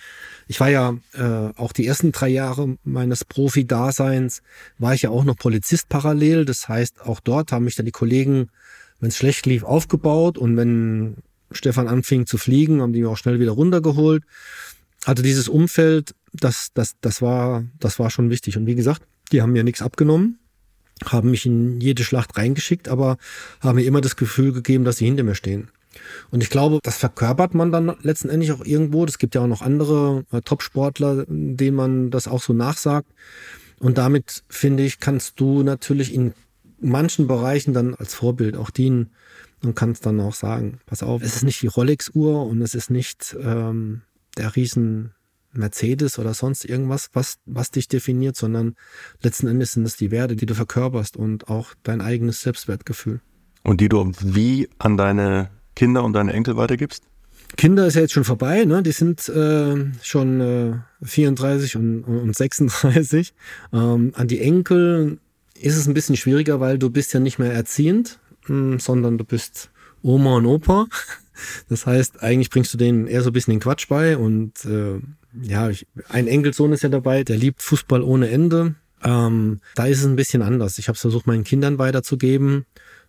ich 0.47 0.59
war 0.59 0.69
ja 0.69 0.95
äh, 1.13 1.49
auch 1.59 1.71
die 1.73 1.87
ersten 1.87 2.11
drei 2.11 2.27
Jahre 2.29 2.77
meines 2.83 3.25
Profi-Daseins, 3.25 4.43
war 4.77 4.93
ich 4.93 5.01
ja 5.01 5.09
auch 5.09 5.23
noch 5.23 5.35
Polizist 5.35 5.89
parallel. 5.89 6.45
Das 6.45 6.69
heißt, 6.69 7.01
auch 7.01 7.21
dort 7.21 7.51
haben 7.51 7.65
mich 7.65 7.75
dann 7.75 7.87
die 7.87 7.91
Kollegen, 7.91 8.51
wenn 8.99 9.09
es 9.09 9.17
schlecht 9.17 9.47
lief, 9.47 9.63
aufgebaut 9.63 10.37
und 10.37 10.55
wenn 10.57 11.15
Stefan 11.49 11.87
anfing 11.87 12.27
zu 12.27 12.37
fliegen, 12.37 12.83
haben 12.83 12.93
die 12.93 12.99
mich 12.99 13.09
auch 13.09 13.17
schnell 13.17 13.39
wieder 13.39 13.53
runtergeholt. 13.53 14.23
Also 15.05 15.23
dieses 15.23 15.49
Umfeld, 15.49 16.13
das, 16.31 16.69
das, 16.75 16.97
das, 17.01 17.23
war, 17.23 17.63
das 17.79 17.97
war 17.97 18.11
schon 18.11 18.29
wichtig. 18.29 18.57
Und 18.57 18.67
wie 18.67 18.75
gesagt, 18.75 19.01
die 19.31 19.41
haben 19.41 19.53
mir 19.53 19.63
nichts 19.63 19.81
abgenommen, 19.81 20.37
haben 21.03 21.31
mich 21.31 21.47
in 21.47 21.81
jede 21.81 22.03
Schlacht 22.03 22.37
reingeschickt, 22.37 22.89
aber 22.89 23.17
haben 23.59 23.77
mir 23.77 23.85
immer 23.85 24.01
das 24.01 24.17
Gefühl 24.17 24.53
gegeben, 24.53 24.83
dass 24.83 24.97
sie 24.97 25.05
hinter 25.05 25.23
mir 25.23 25.33
stehen. 25.33 25.71
Und 26.31 26.43
ich 26.43 26.49
glaube, 26.49 26.79
das 26.83 26.97
verkörpert 26.97 27.53
man 27.53 27.71
dann 27.71 27.95
letztendlich 28.01 28.51
auch 28.51 28.63
irgendwo. 28.63 29.05
Es 29.05 29.17
gibt 29.17 29.35
ja 29.35 29.41
auch 29.41 29.47
noch 29.47 29.61
andere 29.61 30.23
äh, 30.31 30.41
Top-Sportler, 30.41 31.25
denen 31.27 31.75
man 31.75 32.11
das 32.11 32.27
auch 32.27 32.41
so 32.41 32.53
nachsagt. 32.53 33.07
Und 33.79 33.97
damit, 33.97 34.43
finde 34.49 34.83
ich, 34.83 34.99
kannst 34.99 35.39
du 35.39 35.63
natürlich 35.63 36.13
in 36.13 36.33
manchen 36.79 37.27
Bereichen 37.27 37.73
dann 37.73 37.95
als 37.95 38.13
Vorbild 38.13 38.55
auch 38.55 38.69
dienen 38.69 39.09
und 39.63 39.75
kannst 39.75 40.05
dann 40.05 40.19
auch 40.19 40.33
sagen, 40.33 40.79
pass 40.85 41.03
auf, 41.03 41.21
es 41.21 41.35
ist 41.35 41.43
nicht 41.43 41.61
die 41.61 41.67
Rolex-Uhr 41.67 42.45
und 42.45 42.61
es 42.61 42.75
ist 42.75 42.89
nicht 42.89 43.35
ähm, 43.41 44.01
der 44.37 44.55
riesen 44.55 45.13
Mercedes 45.51 46.19
oder 46.19 46.33
sonst 46.33 46.63
irgendwas, 46.63 47.09
was, 47.13 47.39
was 47.45 47.71
dich 47.71 47.87
definiert, 47.87 48.35
sondern 48.35 48.75
letzten 49.21 49.47
Endes 49.47 49.73
sind 49.73 49.85
es 49.85 49.97
die 49.97 50.11
Werte, 50.11 50.35
die 50.35 50.45
du 50.45 50.53
verkörperst 50.53 51.17
und 51.17 51.49
auch 51.49 51.73
dein 51.83 52.01
eigenes 52.01 52.41
Selbstwertgefühl. 52.41 53.21
Und 53.63 53.81
die 53.81 53.89
du 53.89 54.11
wie 54.21 54.69
an 54.77 54.95
deine 54.95 55.49
Kinder 55.79 56.03
und 56.03 56.11
deine 56.11 56.33
Enkel 56.33 56.57
weitergibst? 56.57 57.03
Kinder 57.55 57.87
ist 57.87 57.95
ja 57.95 58.01
jetzt 58.01 58.11
schon 58.11 58.25
vorbei, 58.25 58.65
ne? 58.65 58.83
Die 58.83 58.91
sind 58.91 59.29
äh, 59.29 59.75
schon 60.01 60.41
äh, 60.41 60.73
34 61.03 61.77
und, 61.77 62.03
und 62.03 62.35
36. 62.35 63.33
Ähm, 63.71 64.11
an 64.13 64.27
die 64.27 64.41
Enkel 64.41 65.19
ist 65.57 65.77
es 65.77 65.87
ein 65.87 65.93
bisschen 65.93 66.17
schwieriger, 66.17 66.59
weil 66.59 66.77
du 66.79 66.89
bist 66.89 67.13
ja 67.13 67.21
nicht 67.21 67.39
mehr 67.39 67.53
erziehend. 67.53 68.19
hm, 68.47 68.81
sondern 68.81 69.17
du 69.17 69.23
bist 69.23 69.69
Oma 70.01 70.35
und 70.35 70.47
Opa. 70.47 70.87
Das 71.69 71.85
heißt, 71.85 72.21
eigentlich 72.21 72.49
bringst 72.49 72.73
du 72.73 72.77
denen 72.77 73.07
eher 73.07 73.21
so 73.21 73.29
ein 73.29 73.33
bisschen 73.33 73.53
den 73.53 73.61
Quatsch 73.61 73.87
bei 73.87 74.17
und 74.17 74.65
äh, 74.65 74.99
ja, 75.41 75.69
ich, 75.69 75.87
ein 76.09 76.27
Enkelsohn 76.27 76.73
ist 76.73 76.83
ja 76.83 76.89
dabei, 76.89 77.23
der 77.23 77.37
liebt 77.37 77.61
Fußball 77.61 78.01
ohne 78.01 78.27
Ende. 78.27 78.75
Ähm, 79.01 79.61
da 79.75 79.85
ist 79.85 79.99
es 79.99 80.05
ein 80.05 80.17
bisschen 80.17 80.41
anders. 80.41 80.77
Ich 80.77 80.89
habe 80.89 80.97
es 80.97 81.01
versucht, 81.01 81.27
meinen 81.27 81.45
Kindern 81.45 81.79
weiterzugeben. 81.79 82.65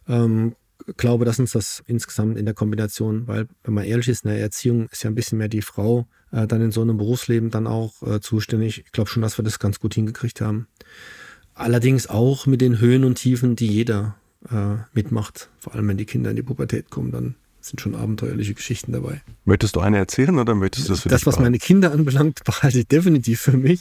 Ähm, 0.09 0.55
glaube, 0.97 1.24
dass 1.24 1.39
uns 1.39 1.52
das 1.52 1.82
insgesamt 1.86 2.39
in 2.39 2.44
der 2.44 2.55
Kombination, 2.55 3.27
weil, 3.27 3.47
wenn 3.65 3.74
man 3.74 3.85
ehrlich 3.85 4.09
ist, 4.09 4.24
in 4.24 4.31
der 4.31 4.40
Erziehung 4.40 4.89
ist 4.90 5.02
ja 5.02 5.11
ein 5.11 5.15
bisschen 5.15 5.39
mehr 5.39 5.48
die 5.48 5.62
Frau 5.62 6.07
äh, 6.32 6.47
dann 6.47 6.61
in 6.61 6.70
so 6.70 6.82
einem 6.82 6.97
Berufsleben 6.97 7.51
dann 7.51 7.66
auch 7.66 8.02
äh, 8.02 8.20
zuständig. 8.20 8.82
Ich 8.85 8.93
glaube 8.93 9.11
schon, 9.11 9.23
dass 9.23 9.39
wir 9.39 9.44
das 9.44 9.59
ganz 9.59 9.81
gut 9.81 9.94
hingekriegt 9.94 10.40
haben. 10.40 10.66
Allerdings 11.55 12.09
auch 12.09 12.47
mit 12.47 12.61
den 12.61 12.81
Höhen 12.81 13.05
und 13.05 13.16
Tiefen, 13.16 13.57
die 13.57 13.66
jeder 13.66 14.16
äh, 14.51 14.77
mitmacht. 14.93 15.51
Vor 15.59 15.74
allem, 15.74 15.89
wenn 15.89 15.98
die 15.98 16.07
Kinder 16.07 16.31
in 16.31 16.36
die 16.36 16.43
Pubertät 16.43 16.90
kommen, 16.90 17.11
dann 17.11 17.35
sind 17.71 17.81
schon 17.81 17.95
abenteuerliche 17.95 18.55
Geschichten 18.55 18.93
dabei. 18.93 19.23
Möchtest 19.45 19.77
du 19.77 19.81
eine 19.81 19.99
erzählen 19.99 20.39
oder 20.39 20.55
möchtest 20.55 20.89
du 20.89 20.93
das 20.93 21.01
für 21.01 21.09
Das, 21.09 21.27
was 21.27 21.39
meine 21.39 21.59
Kinder 21.59 21.93
anbelangt, 21.93 22.43
behalte 22.45 22.81
ich 22.81 22.87
definitiv 22.87 23.41
für 23.41 23.57
mich. 23.57 23.81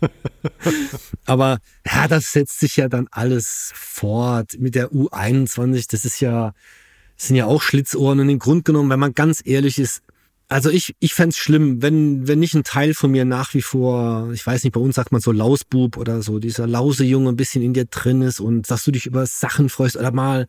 Aber 1.26 1.58
ja, 1.86 2.08
das 2.08 2.32
setzt 2.32 2.60
sich 2.60 2.76
ja 2.76 2.88
dann 2.88 3.08
alles 3.10 3.72
fort 3.74 4.56
mit 4.58 4.74
der 4.74 4.90
U21. 4.92 5.86
Das 5.90 6.04
ist 6.04 6.20
ja, 6.20 6.54
das 7.16 7.28
sind 7.28 7.36
ja 7.36 7.46
auch 7.46 7.62
Schlitzohren. 7.62 8.20
Und 8.20 8.28
im 8.28 8.38
Grunde 8.38 8.62
genommen, 8.62 8.90
wenn 8.90 9.00
man 9.00 9.14
ganz 9.14 9.42
ehrlich 9.44 9.78
ist, 9.78 10.02
also 10.48 10.70
ich, 10.70 10.94
ich 11.00 11.14
fände 11.14 11.34
schlimm, 11.34 11.80
wenn, 11.80 12.28
wenn 12.28 12.38
nicht 12.38 12.54
ein 12.54 12.64
Teil 12.64 12.94
von 12.94 13.10
mir 13.10 13.24
nach 13.24 13.54
wie 13.54 13.62
vor, 13.62 14.30
ich 14.32 14.46
weiß 14.46 14.62
nicht, 14.62 14.74
bei 14.74 14.80
uns 14.80 14.96
sagt 14.96 15.10
man 15.10 15.20
so 15.20 15.32
Lausbub 15.32 15.96
oder 15.96 16.22
so, 16.22 16.38
dieser 16.38 16.66
Lausejunge 16.66 17.30
ein 17.30 17.36
bisschen 17.36 17.62
in 17.62 17.72
dir 17.72 17.86
drin 17.86 18.20
ist 18.22 18.40
und 18.40 18.70
dass 18.70 18.84
du 18.84 18.90
dich 18.90 19.06
über 19.06 19.26
Sachen 19.26 19.68
freust 19.68 19.96
oder 19.96 20.12
mal 20.12 20.46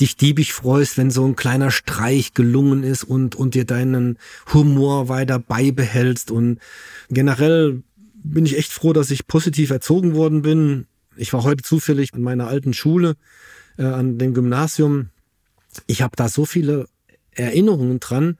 dich 0.00 0.16
diebig 0.16 0.52
freust, 0.52 0.96
wenn 0.96 1.10
so 1.10 1.26
ein 1.26 1.36
kleiner 1.36 1.70
Streich 1.70 2.32
gelungen 2.32 2.82
ist 2.82 3.04
und, 3.04 3.34
und 3.34 3.54
dir 3.54 3.64
deinen 3.64 4.18
Humor 4.52 5.08
weiter 5.08 5.38
beibehältst. 5.38 6.30
Und 6.30 6.58
generell 7.10 7.82
bin 8.14 8.46
ich 8.46 8.56
echt 8.56 8.72
froh, 8.72 8.92
dass 8.92 9.10
ich 9.10 9.26
positiv 9.26 9.70
erzogen 9.70 10.14
worden 10.14 10.42
bin. 10.42 10.86
Ich 11.16 11.32
war 11.32 11.44
heute 11.44 11.62
zufällig 11.62 12.14
an 12.14 12.22
meiner 12.22 12.48
alten 12.48 12.72
Schule, 12.72 13.14
äh, 13.76 13.84
an 13.84 14.18
dem 14.18 14.34
Gymnasium. 14.34 15.10
Ich 15.86 16.02
habe 16.02 16.16
da 16.16 16.28
so 16.28 16.44
viele 16.44 16.86
Erinnerungen 17.32 18.00
dran, 18.00 18.38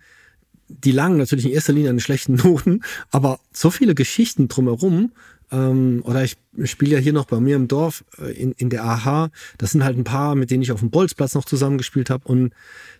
die 0.82 0.92
lagen 0.92 1.16
natürlich 1.16 1.46
in 1.46 1.52
erster 1.52 1.72
Linie 1.72 1.90
an 1.90 2.00
schlechten 2.00 2.34
Noten, 2.34 2.82
aber 3.10 3.40
so 3.52 3.70
viele 3.70 3.94
Geschichten 3.94 4.48
drumherum, 4.48 5.12
ähm, 5.54 6.02
oder 6.04 6.24
ich 6.24 6.36
spiele 6.64 6.96
ja 6.96 6.98
hier 6.98 7.12
noch 7.12 7.26
bei 7.26 7.38
mir 7.38 7.56
im 7.56 7.68
Dorf 7.68 8.04
äh, 8.18 8.32
in, 8.32 8.52
in 8.52 8.70
der 8.70 8.84
AH, 8.84 9.30
das 9.58 9.72
sind 9.72 9.84
halt 9.84 9.96
ein 9.96 10.04
paar, 10.04 10.34
mit 10.34 10.50
denen 10.50 10.62
ich 10.62 10.72
auf 10.72 10.80
dem 10.80 10.90
Bolzplatz 10.90 11.34
noch 11.34 11.44
zusammengespielt 11.44 12.10
habe 12.10 12.26
und 12.26 12.52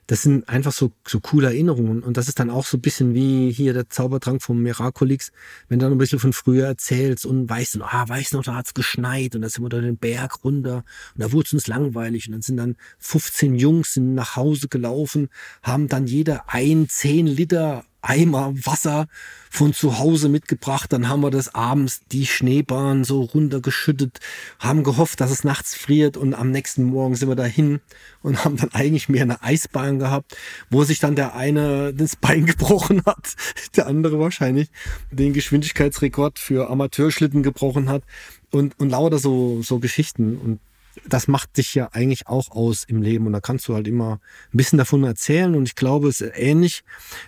das 0.07 0.23
sind 0.23 0.49
einfach 0.49 0.73
so, 0.73 0.93
so 1.07 1.21
coole 1.21 1.47
Erinnerungen. 1.47 2.03
Und 2.03 2.17
das 2.17 2.29
ist 2.29 2.39
dann 2.39 2.51
auch 2.51 2.67
so 2.67 2.77
ein 2.77 2.83
bisschen 2.83 3.15
wie 3.15 3.51
hier 3.51 3.73
der 3.73 3.89
Zaubertrank 3.89 4.43
vom 4.43 4.63
Miraculix, 4.63 5.33
wenn 5.69 5.79
du 5.79 5.87
dann 5.87 5.93
ein 5.93 5.99
bisschen 5.99 6.19
von 6.19 6.33
früher 6.33 6.67
erzählst 6.67 7.25
und 7.25 7.49
weißt, 7.49 7.79
ah, 7.81 8.09
weißt 8.09 8.35
noch, 8.35 8.45
da 8.45 8.55
hat's 8.55 8.75
geschneit 8.75 9.35
und 9.35 9.43
da 9.43 9.49
sind 9.49 9.65
wir 9.65 9.71
da 9.71 9.81
den 9.81 9.97
Berg 9.97 10.45
runter 10.45 10.85
und 11.15 11.23
da 11.23 11.33
wurde 11.33 11.47
es 11.47 11.53
uns 11.55 11.67
langweilig. 11.67 12.27
Und 12.27 12.33
dann 12.33 12.43
sind 12.43 12.59
dann 12.59 12.77
15 12.99 13.55
Jungs 13.55 13.95
sind 13.95 14.15
nach 14.15 14.37
Hause 14.37 14.69
gelaufen, 14.69 15.29
haben 15.63 15.89
dann 15.89 16.07
jeder 16.07 16.45
ein 16.49 16.87
10 16.89 17.27
Liter 17.27 17.85
Eimer 18.05 18.53
Wasser 18.55 19.07
von 19.51 19.73
zu 19.73 19.99
Hause 19.99 20.29
mitgebracht. 20.29 20.93
Dann 20.93 21.09
haben 21.09 21.23
wir 21.23 21.31
das 21.31 21.55
abends 21.55 22.03
die 22.11 22.27
Schneebahn 22.27 23.05
so 23.05 23.23
runtergeschüttet, 23.23 24.21
haben 24.59 24.83
gehofft, 24.83 25.21
dass 25.21 25.31
es 25.31 25.45
nachts 25.45 25.75
friert 25.75 26.17
und 26.17 26.35
am 26.35 26.51
nächsten 26.51 26.85
Morgen 26.85 27.15
sind 27.15 27.29
wir 27.29 27.37
dahin 27.37 27.81
und 28.23 28.45
haben 28.45 28.57
dann 28.57 28.73
eigentlich 28.73 29.09
mehr 29.09 29.23
eine 29.23 29.43
Eisbahn 29.43 29.99
gehabt, 29.99 30.37
wo 30.71 30.85
sich 30.85 30.99
dann 30.99 31.17
der 31.17 31.35
eine 31.35 31.95
das 31.95 32.17
Bein 32.17 32.47
gebrochen 32.47 33.03
hat, 33.07 33.35
der 33.77 33.87
andere 33.87 34.19
wahrscheinlich 34.19 34.69
den 35.11 35.33
Geschwindigkeitsrekord 35.33 36.39
für 36.39 36.71
Amateurschlitten 36.71 37.43
gebrochen 37.43 37.89
hat 37.89 38.03
und, 38.51 38.79
und 38.79 38.91
lauter 38.91 39.19
so, 39.19 39.63
so 39.63 39.79
Geschichten. 39.79 40.37
Und 40.37 40.61
das 41.09 41.29
macht 41.29 41.57
dich 41.57 41.75
ja 41.75 41.89
eigentlich 41.93 42.27
auch 42.27 42.51
aus 42.51 42.85
im 42.85 43.03
Leben 43.03 43.27
und 43.27 43.33
da 43.33 43.41
kannst 43.41 43.69
du 43.69 43.75
halt 43.75 43.89
immer 43.89 44.21
ein 44.53 44.57
bisschen 44.57 44.79
davon 44.79 45.05
erzählen 45.05 45.55
und 45.55 45.69
ich 45.69 45.75
glaube, 45.75 46.09
es 46.09 46.21
ist 46.21 46.33
ähnlich 46.37 46.83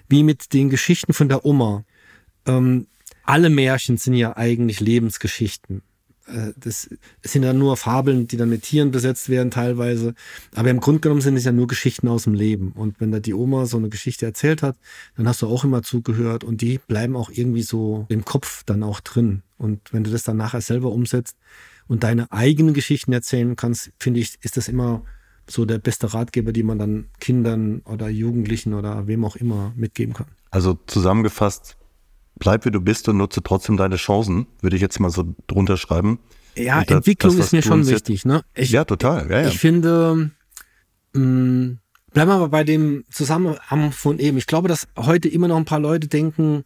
wie 0.09 0.22
mit 0.22 0.52
den 0.52 0.70
Geschichten 0.70 1.12
von 1.12 1.28
der 1.28 1.44
Oma. 1.44 1.84
Ähm, 2.47 2.86
alle 3.24 3.51
Märchen 3.51 3.97
sind 3.97 4.14
ja 4.14 4.36
eigentlich 4.36 4.80
Lebensgeschichten. 4.80 5.82
Äh, 6.26 6.52
das 6.56 6.88
sind 7.22 7.43
ja 7.43 7.52
nur 7.52 7.76
Fabeln, 7.76 8.28
die 8.28 8.36
dann 8.36 8.48
mit 8.48 8.62
Tieren 8.62 8.90
besetzt 8.90 9.28
werden 9.28 9.51
teilweise. 9.51 10.14
Aber 10.55 10.70
im 10.70 10.80
Grunde 10.80 11.01
genommen 11.01 11.20
sind 11.20 11.36
es 11.36 11.44
ja 11.44 11.52
nur 11.52 11.66
Geschichten 11.66 12.09
aus 12.09 12.24
dem 12.24 12.34
Leben. 12.34 12.72
Und 12.72 13.01
wenn 13.01 13.12
da 13.12 13.20
die 13.20 13.34
Oma 13.34 13.66
so 13.66 13.76
eine 13.76 13.88
Geschichte 13.88 14.26
erzählt 14.26 14.62
hat, 14.62 14.76
dann 15.16 15.28
hast 15.28 15.43
du 15.43 15.48
auch 15.48 15.64
immer 15.64 15.82
zugehört 15.82 16.44
und 16.44 16.60
die 16.60 16.78
bleiben 16.78 17.16
auch 17.16 17.30
irgendwie 17.30 17.62
so 17.62 18.06
im 18.09 18.24
Kopf 18.24 18.62
dann 18.64 18.82
auch 18.82 19.01
drin. 19.01 19.43
Und 19.59 19.93
wenn 19.93 20.05
du 20.05 20.10
das 20.10 20.22
dann 20.22 20.36
nachher 20.36 20.60
selber 20.60 20.93
umsetzt, 20.93 21.36
und 21.88 22.02
deine 22.02 22.30
eigenen 22.32 22.74
Geschichten 22.74 23.12
erzählen 23.12 23.56
kannst, 23.56 23.90
finde 23.98 24.20
ich, 24.20 24.38
ist 24.42 24.56
das 24.56 24.68
immer 24.68 25.02
so 25.48 25.64
der 25.64 25.78
beste 25.78 26.12
Ratgeber, 26.12 26.52
die 26.52 26.62
man 26.62 26.78
dann 26.78 27.06
Kindern 27.20 27.82
oder 27.84 28.08
Jugendlichen 28.08 28.74
oder 28.74 29.06
wem 29.06 29.24
auch 29.24 29.36
immer 29.36 29.72
mitgeben 29.76 30.14
kann. 30.14 30.26
Also 30.50 30.78
zusammengefasst, 30.86 31.76
bleib 32.38 32.64
wie 32.64 32.70
du 32.70 32.80
bist 32.80 33.08
und 33.08 33.18
nutze 33.18 33.42
trotzdem 33.42 33.76
deine 33.76 33.96
Chancen, 33.96 34.46
würde 34.60 34.76
ich 34.76 34.82
jetzt 34.82 34.98
mal 34.98 35.10
so 35.10 35.34
drunter 35.46 35.76
schreiben. 35.76 36.18
Ja, 36.56 36.80
und 36.80 36.90
Entwicklung 36.90 37.36
das, 37.36 37.46
ist 37.46 37.52
mir 37.52 37.62
schon 37.62 37.86
wichtig. 37.86 38.24
Ne? 38.24 38.42
Ich, 38.54 38.70
ja, 38.70 38.84
total. 38.84 39.30
Ja, 39.30 39.42
ja. 39.42 39.48
Ich 39.48 39.58
finde, 39.58 40.30
mh, 41.12 41.20
mm, 41.20 41.78
bleiben 42.12 42.30
wir 42.30 42.38
mal 42.38 42.48
bei 42.48 42.64
dem 42.64 43.04
Zusammenhang 43.10 43.92
von 43.92 44.18
eben. 44.18 44.38
Ich 44.38 44.46
glaube, 44.46 44.68
dass 44.68 44.88
heute 44.96 45.28
immer 45.28 45.48
noch 45.48 45.58
ein 45.58 45.66
paar 45.66 45.80
Leute 45.80 46.08
denken, 46.08 46.64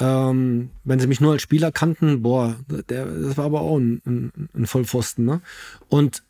ähm, 0.00 0.70
wenn 0.84 1.00
sie 1.00 1.06
mich 1.06 1.20
nur 1.20 1.32
als 1.32 1.42
Spieler 1.42 1.72
kannten, 1.72 2.22
boah, 2.22 2.56
der, 2.88 3.06
das 3.06 3.36
war 3.36 3.44
aber 3.44 3.60
auch 3.60 3.78
ein, 3.78 4.00
ein, 4.06 4.48
ein 4.54 4.66
Vollpfosten. 4.66 5.24
Ne? 5.24 5.40
Und 5.88 6.22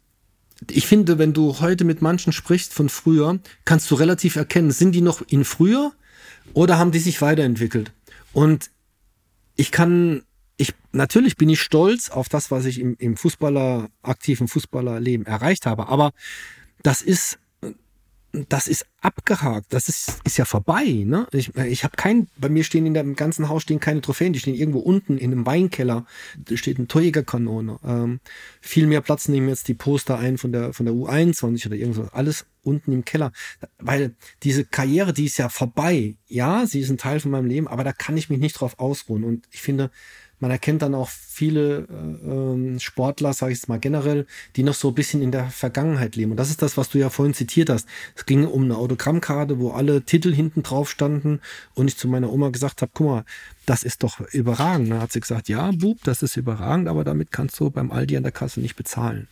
ich 0.71 0.87
finde, 0.87 1.19
wenn 1.19 1.33
du 1.33 1.61
heute 1.61 1.85
mit 1.85 2.03
manchen 2.03 2.33
sprichst 2.33 2.73
von 2.73 2.89
früher, 2.89 3.39
kannst 3.65 3.91
du 3.91 3.95
relativ 3.95 4.37
erkennen, 4.37 4.71
sind 4.71 4.93
die 4.93 5.01
noch 5.01 5.23
in 5.23 5.45
früher 5.45 5.93
oder 6.55 6.79
haben 6.79 6.93
die 6.93 6.99
sich 6.99 7.21
weiterentwickelt? 7.23 7.93
Und 8.33 8.71
ich 9.57 9.71
kann, 9.71 10.23
ich, 10.57 10.75
natürlich 10.93 11.37
bin 11.37 11.49
ich 11.49 11.61
stolz 11.61 12.11
auf 12.11 12.29
das, 12.29 12.51
was 12.51 12.65
ich 12.65 12.81
im, 12.81 12.97
im 12.99 13.17
Fußballer, 13.17 13.89
aktiven 14.03 14.49
Fußballerleben 14.49 15.27
erreicht 15.27 15.67
habe, 15.67 15.89
aber 15.89 16.13
das 16.83 17.03
ist 17.03 17.39
das 18.49 18.67
ist 18.67 18.87
abgehakt, 19.01 19.73
das 19.75 19.89
ist, 19.89 20.21
ist 20.25 20.39
ja 20.39 20.45
vorbei. 20.45 20.85
Ne? 20.85 21.27
Ich, 21.33 21.55
ich 21.57 21.85
habe 21.85 21.97
kein, 21.97 22.29
bei 22.37 22.49
mir 22.49 22.65
stehen 22.65 22.87
in 22.87 22.95
dem 22.95 23.15
ganzen 23.15 23.49
Haus 23.49 23.63
stehen 23.63 23.81
keine 23.81 24.01
Trophäen, 24.01 24.33
die 24.33 24.39
stehen 24.39 24.55
irgendwo 24.55 24.79
unten 24.79 25.19
in 25.19 25.33
einem 25.33 25.45
Weinkeller. 25.45 26.07
Da 26.39 26.57
steht 26.57 26.79
ein 26.79 26.89
Torjägerkanone. 26.89 27.79
Ähm, 27.85 28.21
viel 28.61 28.87
mehr 28.87 29.03
Platz 29.03 29.29
nehmen 29.29 29.49
jetzt 29.49 29.69
die 29.69 29.75
Poster 29.75 30.19
ein 30.19 30.39
von 30.39 30.53
der 30.53 30.73
von 30.73 30.87
der 30.87 30.95
U21 30.95 31.67
oder 31.67 31.77
irgendwas. 31.77 32.13
Alles 32.13 32.47
unten 32.63 32.93
im 32.93 33.05
Keller. 33.05 33.33
Weil 33.79 34.15
diese 34.43 34.65
Karriere, 34.65 35.13
die 35.13 35.27
ist 35.27 35.39
ja 35.39 35.49
vorbei. 35.49 36.17
Ja, 36.27 36.67
sie 36.67 36.81
ist 36.81 36.91
ein 36.91 36.99
Teil 36.99 37.21
von 37.21 37.31
meinem 37.31 37.47
Leben, 37.47 37.69
aber 37.69 37.85
da 37.85 37.93
kann 37.93 38.17
ich 38.17 38.31
mich 38.31 38.39
nicht 38.39 38.55
drauf 38.55 38.79
ausruhen. 38.79 39.25
Und 39.25 39.47
ich 39.51 39.61
finde, 39.61 39.91
man 40.43 40.51
erkennt 40.51 40.83
dann 40.83 40.97
auch 40.97 41.09
viele 41.09 41.83
äh, 41.83 42.29
ähm, 42.29 42.81
Sportler, 42.81 43.33
sage 43.33 43.53
ich 43.53 43.61
es 43.61 43.69
mal 43.69 43.79
generell, 43.79 44.27
die 44.57 44.65
noch 44.65 44.75
so 44.75 44.89
ein 44.89 44.95
bisschen 44.95 45.23
in 45.23 45.31
der 45.31 45.47
Vergangenheit 45.51 46.17
leben. 46.17 46.33
Und 46.33 46.37
das 46.37 46.51
ist 46.51 46.63
das, 46.63 46.77
was 46.77 46.89
du 46.89 46.99
ja 46.99 47.11
vorhin 47.11 47.33
zitiert 47.33 47.71
hast. 47.71 47.87
Es 48.17 48.27
ging 48.27 48.45
um 48.45 48.65
eine 48.65 48.77
Autogrammkarte, 48.77 49.61
wo 49.61 49.71
alle 49.71 50.03
Titel 50.03 50.35
hinten 50.35 50.65
drauf 50.65 50.91
standen 50.91 51.41
und 51.75 51.87
ich 51.87 51.97
zu 51.97 52.09
meiner 52.09 52.33
Oma 52.33 52.49
gesagt 52.49 52.83
habe, 52.83 52.91
guck 52.93 53.07
mal, 53.07 53.25
das 53.67 53.85
ist 53.85 54.03
doch 54.03 54.19
überragend. 54.33 54.91
Dann 54.91 55.01
hat 55.01 55.13
sie 55.13 55.21
gesagt, 55.21 55.49
ja, 55.49 55.71
Bub, 55.71 55.99
das 56.03 56.25
ist 56.25 56.37
überragend, 56.37 56.89
aber 56.89 57.05
damit 57.05 57.31
kannst 57.31 57.61
du 57.61 57.71
beim 57.71 57.93
Aldi 57.93 58.17
an 58.17 58.25
der 58.25 58.33
Kasse 58.33 58.61
nicht 58.61 58.75
bezahlen. 58.75 59.29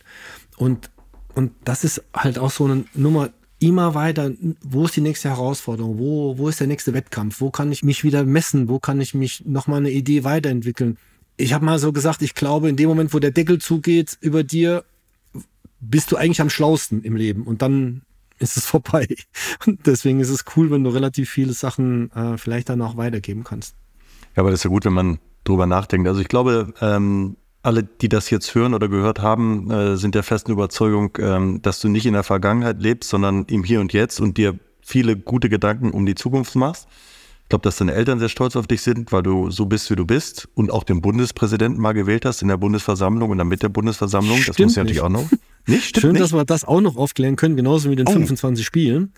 Und, 0.55 0.91
und 1.35 1.51
das 1.65 1.83
ist 1.83 2.05
halt 2.13 2.39
auch 2.39 2.51
so 2.51 2.63
eine 2.63 2.85
Nummer, 2.93 3.31
immer 3.61 3.93
weiter, 3.93 4.31
wo 4.63 4.85
ist 4.85 4.95
die 4.95 5.01
nächste 5.01 5.29
Herausforderung, 5.29 5.99
wo, 5.99 6.37
wo 6.37 6.49
ist 6.49 6.59
der 6.59 6.67
nächste 6.67 6.93
Wettkampf, 6.93 7.39
wo 7.41 7.51
kann 7.51 7.71
ich 7.71 7.83
mich 7.83 8.03
wieder 8.03 8.23
messen, 8.23 8.67
wo 8.67 8.79
kann 8.79 8.99
ich 8.99 9.13
mich 9.13 9.45
nochmal 9.45 9.79
eine 9.79 9.91
Idee 9.91 10.23
weiterentwickeln. 10.23 10.97
Ich 11.37 11.53
habe 11.53 11.63
mal 11.63 11.77
so 11.77 11.93
gesagt, 11.93 12.23
ich 12.23 12.33
glaube, 12.33 12.69
in 12.69 12.75
dem 12.75 12.89
Moment, 12.89 13.13
wo 13.13 13.19
der 13.19 13.31
Deckel 13.31 13.59
zugeht 13.59 14.17
über 14.19 14.43
dir, 14.43 14.83
bist 15.79 16.11
du 16.11 16.17
eigentlich 16.17 16.41
am 16.41 16.49
schlausten 16.49 17.03
im 17.03 17.15
Leben 17.15 17.43
und 17.43 17.61
dann 17.61 18.01
ist 18.39 18.57
es 18.57 18.65
vorbei. 18.67 19.07
Und 19.67 19.85
deswegen 19.85 20.19
ist 20.19 20.29
es 20.29 20.43
cool, 20.55 20.71
wenn 20.71 20.83
du 20.83 20.89
relativ 20.89 21.29
viele 21.29 21.53
Sachen 21.53 22.11
äh, 22.13 22.37
vielleicht 22.39 22.69
dann 22.69 22.81
auch 22.81 22.97
weitergeben 22.97 23.43
kannst. 23.43 23.75
Ja, 24.35 24.41
aber 24.41 24.49
das 24.49 24.61
ist 24.61 24.63
ja 24.63 24.69
gut, 24.71 24.85
wenn 24.85 24.93
man 24.93 25.19
drüber 25.43 25.67
nachdenkt. 25.67 26.07
Also 26.07 26.19
ich 26.19 26.27
glaube, 26.27 26.73
ähm, 26.81 27.37
alle, 27.63 27.83
die 27.83 28.09
das 28.09 28.29
jetzt 28.29 28.55
hören 28.55 28.73
oder 28.73 28.87
gehört 28.87 29.19
haben, 29.19 29.69
äh, 29.69 29.97
sind 29.97 30.15
der 30.15 30.23
festen 30.23 30.51
Überzeugung, 30.51 31.11
ähm, 31.19 31.61
dass 31.61 31.79
du 31.79 31.89
nicht 31.89 32.05
in 32.05 32.13
der 32.13 32.23
Vergangenheit 32.23 32.81
lebst, 32.81 33.09
sondern 33.09 33.45
im 33.45 33.63
Hier 33.63 33.79
und 33.81 33.93
Jetzt 33.93 34.19
und 34.19 34.37
dir 34.37 34.57
viele 34.81 35.15
gute 35.15 35.49
Gedanken 35.49 35.91
um 35.91 36.05
die 36.05 36.15
Zukunft 36.15 36.55
machst. 36.55 36.87
Ich 37.43 37.49
glaube, 37.49 37.63
dass 37.63 37.77
deine 37.77 37.93
Eltern 37.93 38.17
sehr 38.17 38.29
stolz 38.29 38.55
auf 38.55 38.65
dich 38.65 38.81
sind, 38.81 39.11
weil 39.11 39.23
du 39.23 39.51
so 39.51 39.65
bist, 39.65 39.91
wie 39.91 39.95
du 39.95 40.05
bist 40.05 40.47
und 40.55 40.71
auch 40.71 40.83
den 40.85 41.01
Bundespräsidenten 41.01 41.81
mal 41.81 41.91
gewählt 41.91 42.23
hast 42.25 42.41
in 42.41 42.47
der 42.47 42.57
Bundesversammlung 42.57 43.29
und 43.29 43.37
dann 43.37 43.47
mit 43.47 43.61
der 43.61 43.69
Bundesversammlung. 43.69 44.37
Stimmt 44.37 44.59
das 44.59 44.65
muss 44.65 44.75
ja 44.75 44.83
natürlich 44.83 45.01
auch 45.01 45.09
noch. 45.09 45.29
Nicht? 45.67 45.83
Stimmt 45.89 46.01
Schön, 46.01 46.11
nicht? 46.13 46.23
dass 46.23 46.33
wir 46.33 46.45
das 46.45 46.63
auch 46.63 46.81
noch 46.81 46.95
aufklären 46.95 47.35
können, 47.35 47.55
genauso 47.55 47.85
wie 47.85 47.89
mit 47.89 47.99
den 47.99 48.07
Oh. 48.07 48.13
25 48.13 48.65
Spielen. 48.65 49.13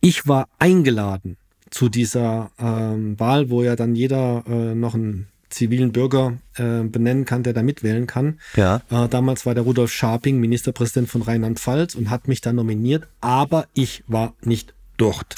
Ich 0.00 0.26
war 0.26 0.48
eingeladen 0.58 1.36
zu 1.70 1.88
dieser 1.88 2.50
ähm, 2.58 3.18
Wahl, 3.18 3.48
wo 3.48 3.62
ja 3.62 3.76
dann 3.76 3.94
jeder 3.94 4.44
äh, 4.46 4.74
noch 4.74 4.94
einen 4.94 5.28
zivilen 5.50 5.92
Bürger 5.92 6.38
äh, 6.56 6.82
benennen 6.82 7.24
kann, 7.24 7.42
der 7.42 7.52
da 7.52 7.62
mitwählen 7.62 8.06
kann. 8.06 8.40
Ja. 8.56 8.82
Äh, 8.90 9.08
damals 9.08 9.46
war 9.46 9.54
der 9.54 9.64
Rudolf 9.64 9.92
Scharping 9.92 10.38
Ministerpräsident 10.38 11.08
von 11.08 11.22
Rheinland-Pfalz 11.22 11.94
und 11.94 12.10
hat 12.10 12.28
mich 12.28 12.40
dann 12.40 12.56
nominiert, 12.56 13.06
aber 13.20 13.66
ich 13.74 14.04
war 14.06 14.34
nicht 14.42 14.74
dort. 14.96 15.36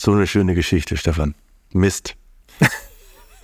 So 0.00 0.12
eine 0.12 0.26
schöne 0.26 0.54
Geschichte, 0.54 0.96
Stefan. 0.96 1.34
Mist. 1.72 2.16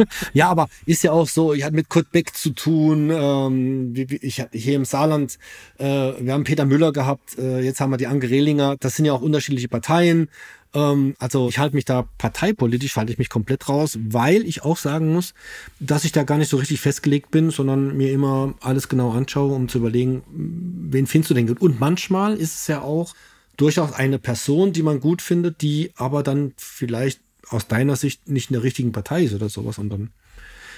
Ja, 0.32 0.48
aber 0.48 0.68
ist 0.86 1.02
ja 1.02 1.12
auch 1.12 1.27
so, 1.27 1.52
ich 1.52 1.64
hatte 1.64 1.74
mit 1.74 1.89
Kurt 1.89 2.12
Beck 2.12 2.35
zu 2.35 2.51
tun, 2.51 3.10
ähm, 3.12 3.94
ich 3.94 4.44
hier 4.52 4.77
im 4.77 4.85
Saarland, 4.85 5.39
äh, 5.78 5.85
wir 5.85 6.32
haben 6.32 6.44
Peter 6.44 6.64
Müller 6.64 6.93
gehabt, 6.93 7.39
äh, 7.39 7.60
jetzt 7.60 7.81
haben 7.81 7.90
wir 7.90 7.97
die 7.97 8.06
Anke 8.06 8.31
Rehlinger, 8.31 8.77
das 8.78 8.97
sind 8.97 9.05
ja 9.05 9.12
auch 9.12 9.22
unterschiedliche 9.22 9.68
Parteien. 9.68 10.28
Ähm, 10.74 11.14
also 11.18 11.48
ich 11.48 11.59
halte 11.59 11.74
mich 11.74 11.85
da 11.85 12.09
parteipolitisch, 12.18 12.97
halte 12.97 13.12
ich 13.12 13.18
mich 13.18 13.28
komplett 13.28 13.68
raus, 13.68 13.98
weil 14.01 14.44
ich 14.44 14.62
auch 14.62 14.77
sagen 14.77 15.12
muss, 15.12 15.35
dass 15.81 16.05
ich 16.05 16.12
da 16.12 16.22
gar 16.22 16.39
nicht 16.39 16.48
so 16.48 16.56
richtig 16.56 16.81
festgelegt 16.81 17.31
bin, 17.31 17.51
sondern 17.51 17.97
mir 17.97 18.12
immer 18.12 18.55
alles 18.60 18.89
genau 18.89 19.10
anschaue, 19.10 19.55
um 19.55 19.68
zu 19.68 19.78
überlegen, 19.78 20.22
wen 20.31 21.06
findest 21.06 21.31
du 21.31 21.35
denn 21.35 21.47
gut. 21.47 21.60
Und 21.60 21.81
manchmal 21.81 22.36
ist 22.36 22.55
es 22.55 22.66
ja 22.68 22.82
auch 22.82 23.14
durchaus 23.56 23.93
eine 23.93 24.18
Person, 24.18 24.72
die 24.72 24.82
man 24.82 25.01
gut 25.01 25.22
findet, 25.22 25.60
die 25.60 25.90
aber 25.97 26.22
dann 26.22 26.52
vielleicht 26.56 27.20
aus 27.51 27.66
deiner 27.68 27.97
Sicht 27.97 28.28
nicht 28.28 28.51
in 28.51 28.55
der 28.55 28.62
richtigen 28.62 28.93
Partei 28.93 29.24
ist 29.24 29.35
oder 29.35 29.48
sowas. 29.48 29.78
Und 29.78 29.90
dann 29.90 30.10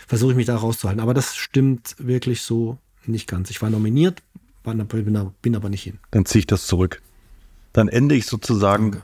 versuche 0.07 0.33
ich 0.33 0.37
mich 0.37 0.47
da 0.47 0.57
rauszuhalten. 0.57 1.01
Aber 1.03 1.15
das 1.15 1.37
stimmt 1.37 1.95
wirklich 1.99 2.43
so 2.43 2.79
nicht 3.07 3.29
ganz. 3.29 3.51
Ich 3.51 3.63
war 3.63 3.71
nominiert, 3.71 4.23
war, 4.65 4.75
bin, 4.75 5.17
aber- 5.17 5.35
bin 5.43 5.57
aber 5.57 5.69
nicht 5.69 5.83
hin. 5.83 5.99
Dann 6.11 6.25
ziehe 6.25 6.41
ich 6.41 6.47
das 6.47 6.67
zurück. 6.67 7.03
Dann 7.73 7.89
ende 7.89 8.15
ich 8.15 8.27
sozusagen 8.27 9.03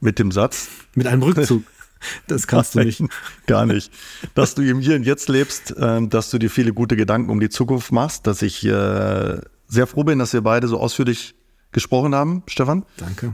mit 0.00 0.18
dem 0.18 0.30
Satz. 0.32 0.68
Mit 0.94 1.06
einem 1.06 1.22
Rückzug. 1.22 1.62
Das 2.26 2.46
kannst 2.46 2.74
du 2.74 2.80
nicht. 2.80 3.00
Nein, 3.00 3.08
Gar 3.46 3.64
nicht. 3.64 3.90
Dass 4.34 4.54
du 4.54 4.60
im 4.60 4.78
Hier 4.80 4.96
und 4.96 5.04
Jetzt 5.04 5.30
lebst, 5.30 5.74
ähm, 5.78 6.10
dass 6.10 6.28
du 6.28 6.36
dir 6.38 6.50
viele 6.50 6.74
gute 6.74 6.96
Gedanken 6.96 7.30
um 7.30 7.40
die 7.40 7.48
Zukunft 7.48 7.92
machst, 7.92 8.26
dass 8.26 8.42
ich 8.42 8.62
äh, 8.62 9.40
sehr 9.68 9.86
froh 9.86 10.04
bin, 10.04 10.18
dass 10.18 10.34
wir 10.34 10.42
beide 10.42 10.68
so 10.68 10.78
ausführlich 10.78 11.34
gesprochen 11.72 12.14
haben, 12.14 12.42
Stefan. 12.46 12.84
Danke. 12.98 13.32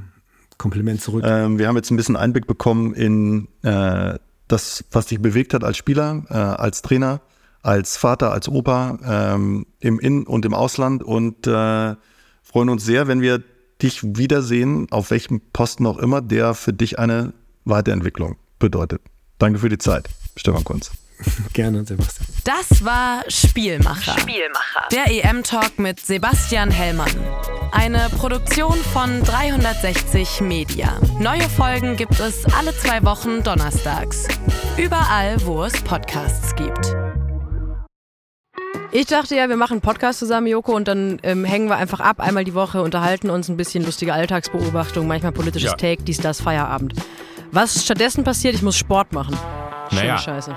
Kompliment 0.60 1.00
zurück. 1.00 1.24
Ähm, 1.26 1.58
wir 1.58 1.66
haben 1.66 1.76
jetzt 1.76 1.90
ein 1.90 1.96
bisschen 1.96 2.16
Einblick 2.16 2.46
bekommen 2.46 2.92
in 2.94 3.48
äh, 3.62 4.18
das, 4.46 4.84
was 4.92 5.06
dich 5.06 5.20
bewegt 5.20 5.54
hat 5.54 5.64
als 5.64 5.78
Spieler, 5.78 6.24
äh, 6.28 6.34
als 6.34 6.82
Trainer, 6.82 7.22
als 7.62 7.96
Vater, 7.96 8.30
als 8.30 8.48
Opa, 8.48 8.98
ähm, 9.04 9.66
im 9.80 9.98
In- 9.98 10.26
und 10.26 10.44
im 10.44 10.52
Ausland 10.52 11.02
und 11.02 11.46
äh, 11.46 11.94
freuen 12.42 12.68
uns 12.68 12.84
sehr, 12.84 13.08
wenn 13.08 13.22
wir 13.22 13.42
dich 13.80 14.02
wiedersehen, 14.02 14.86
auf 14.90 15.10
welchem 15.10 15.40
Posten 15.52 15.86
auch 15.86 15.98
immer, 15.98 16.20
der 16.20 16.52
für 16.52 16.74
dich 16.74 16.98
eine 16.98 17.32
Weiterentwicklung 17.64 18.36
bedeutet. 18.58 19.00
Danke 19.38 19.60
für 19.60 19.70
die 19.70 19.78
Zeit, 19.78 20.10
Stefan 20.36 20.64
Kunz. 20.64 20.90
Gerne, 21.52 21.84
Sebastian. 21.84 22.26
Das 22.44 22.84
war 22.84 23.22
Spielmacher. 23.28 24.18
Spielmacher. 24.18 24.88
Der 24.90 25.06
EM-Talk 25.24 25.78
mit 25.78 26.00
Sebastian 26.00 26.70
Hellmann. 26.70 27.10
Eine 27.72 28.08
Produktion 28.18 28.74
von 28.92 29.22
360 29.22 30.40
Media. 30.40 30.98
Neue 31.18 31.48
Folgen 31.48 31.96
gibt 31.96 32.18
es 32.18 32.44
alle 32.58 32.76
zwei 32.76 33.02
Wochen 33.04 33.42
donnerstags. 33.42 34.26
Überall, 34.76 35.36
wo 35.44 35.64
es 35.64 35.72
Podcasts 35.82 36.54
gibt. 36.56 36.96
Ich 38.92 39.06
dachte 39.06 39.36
ja, 39.36 39.48
wir 39.48 39.56
machen 39.56 39.74
einen 39.74 39.80
Podcast 39.82 40.18
zusammen, 40.18 40.48
Joko, 40.48 40.74
und 40.74 40.88
dann 40.88 41.20
ähm, 41.22 41.44
hängen 41.44 41.68
wir 41.68 41.76
einfach 41.76 42.00
ab, 42.00 42.18
einmal 42.18 42.42
die 42.42 42.54
Woche, 42.54 42.82
unterhalten 42.82 43.30
uns 43.30 43.48
ein 43.48 43.56
bisschen 43.56 43.84
lustige 43.84 44.12
Alltagsbeobachtung, 44.14 45.06
manchmal 45.06 45.30
politisches 45.30 45.70
Ja. 45.70 45.76
Take, 45.76 46.02
dies, 46.02 46.18
das, 46.18 46.40
Feierabend. 46.40 46.94
Was 47.52 47.84
stattdessen 47.84 48.24
passiert, 48.24 48.54
ich 48.56 48.62
muss 48.62 48.76
Sport 48.76 49.12
machen. 49.12 49.36
Schöne 49.90 50.02
Naja. 50.02 50.18
Scheiße. 50.18 50.56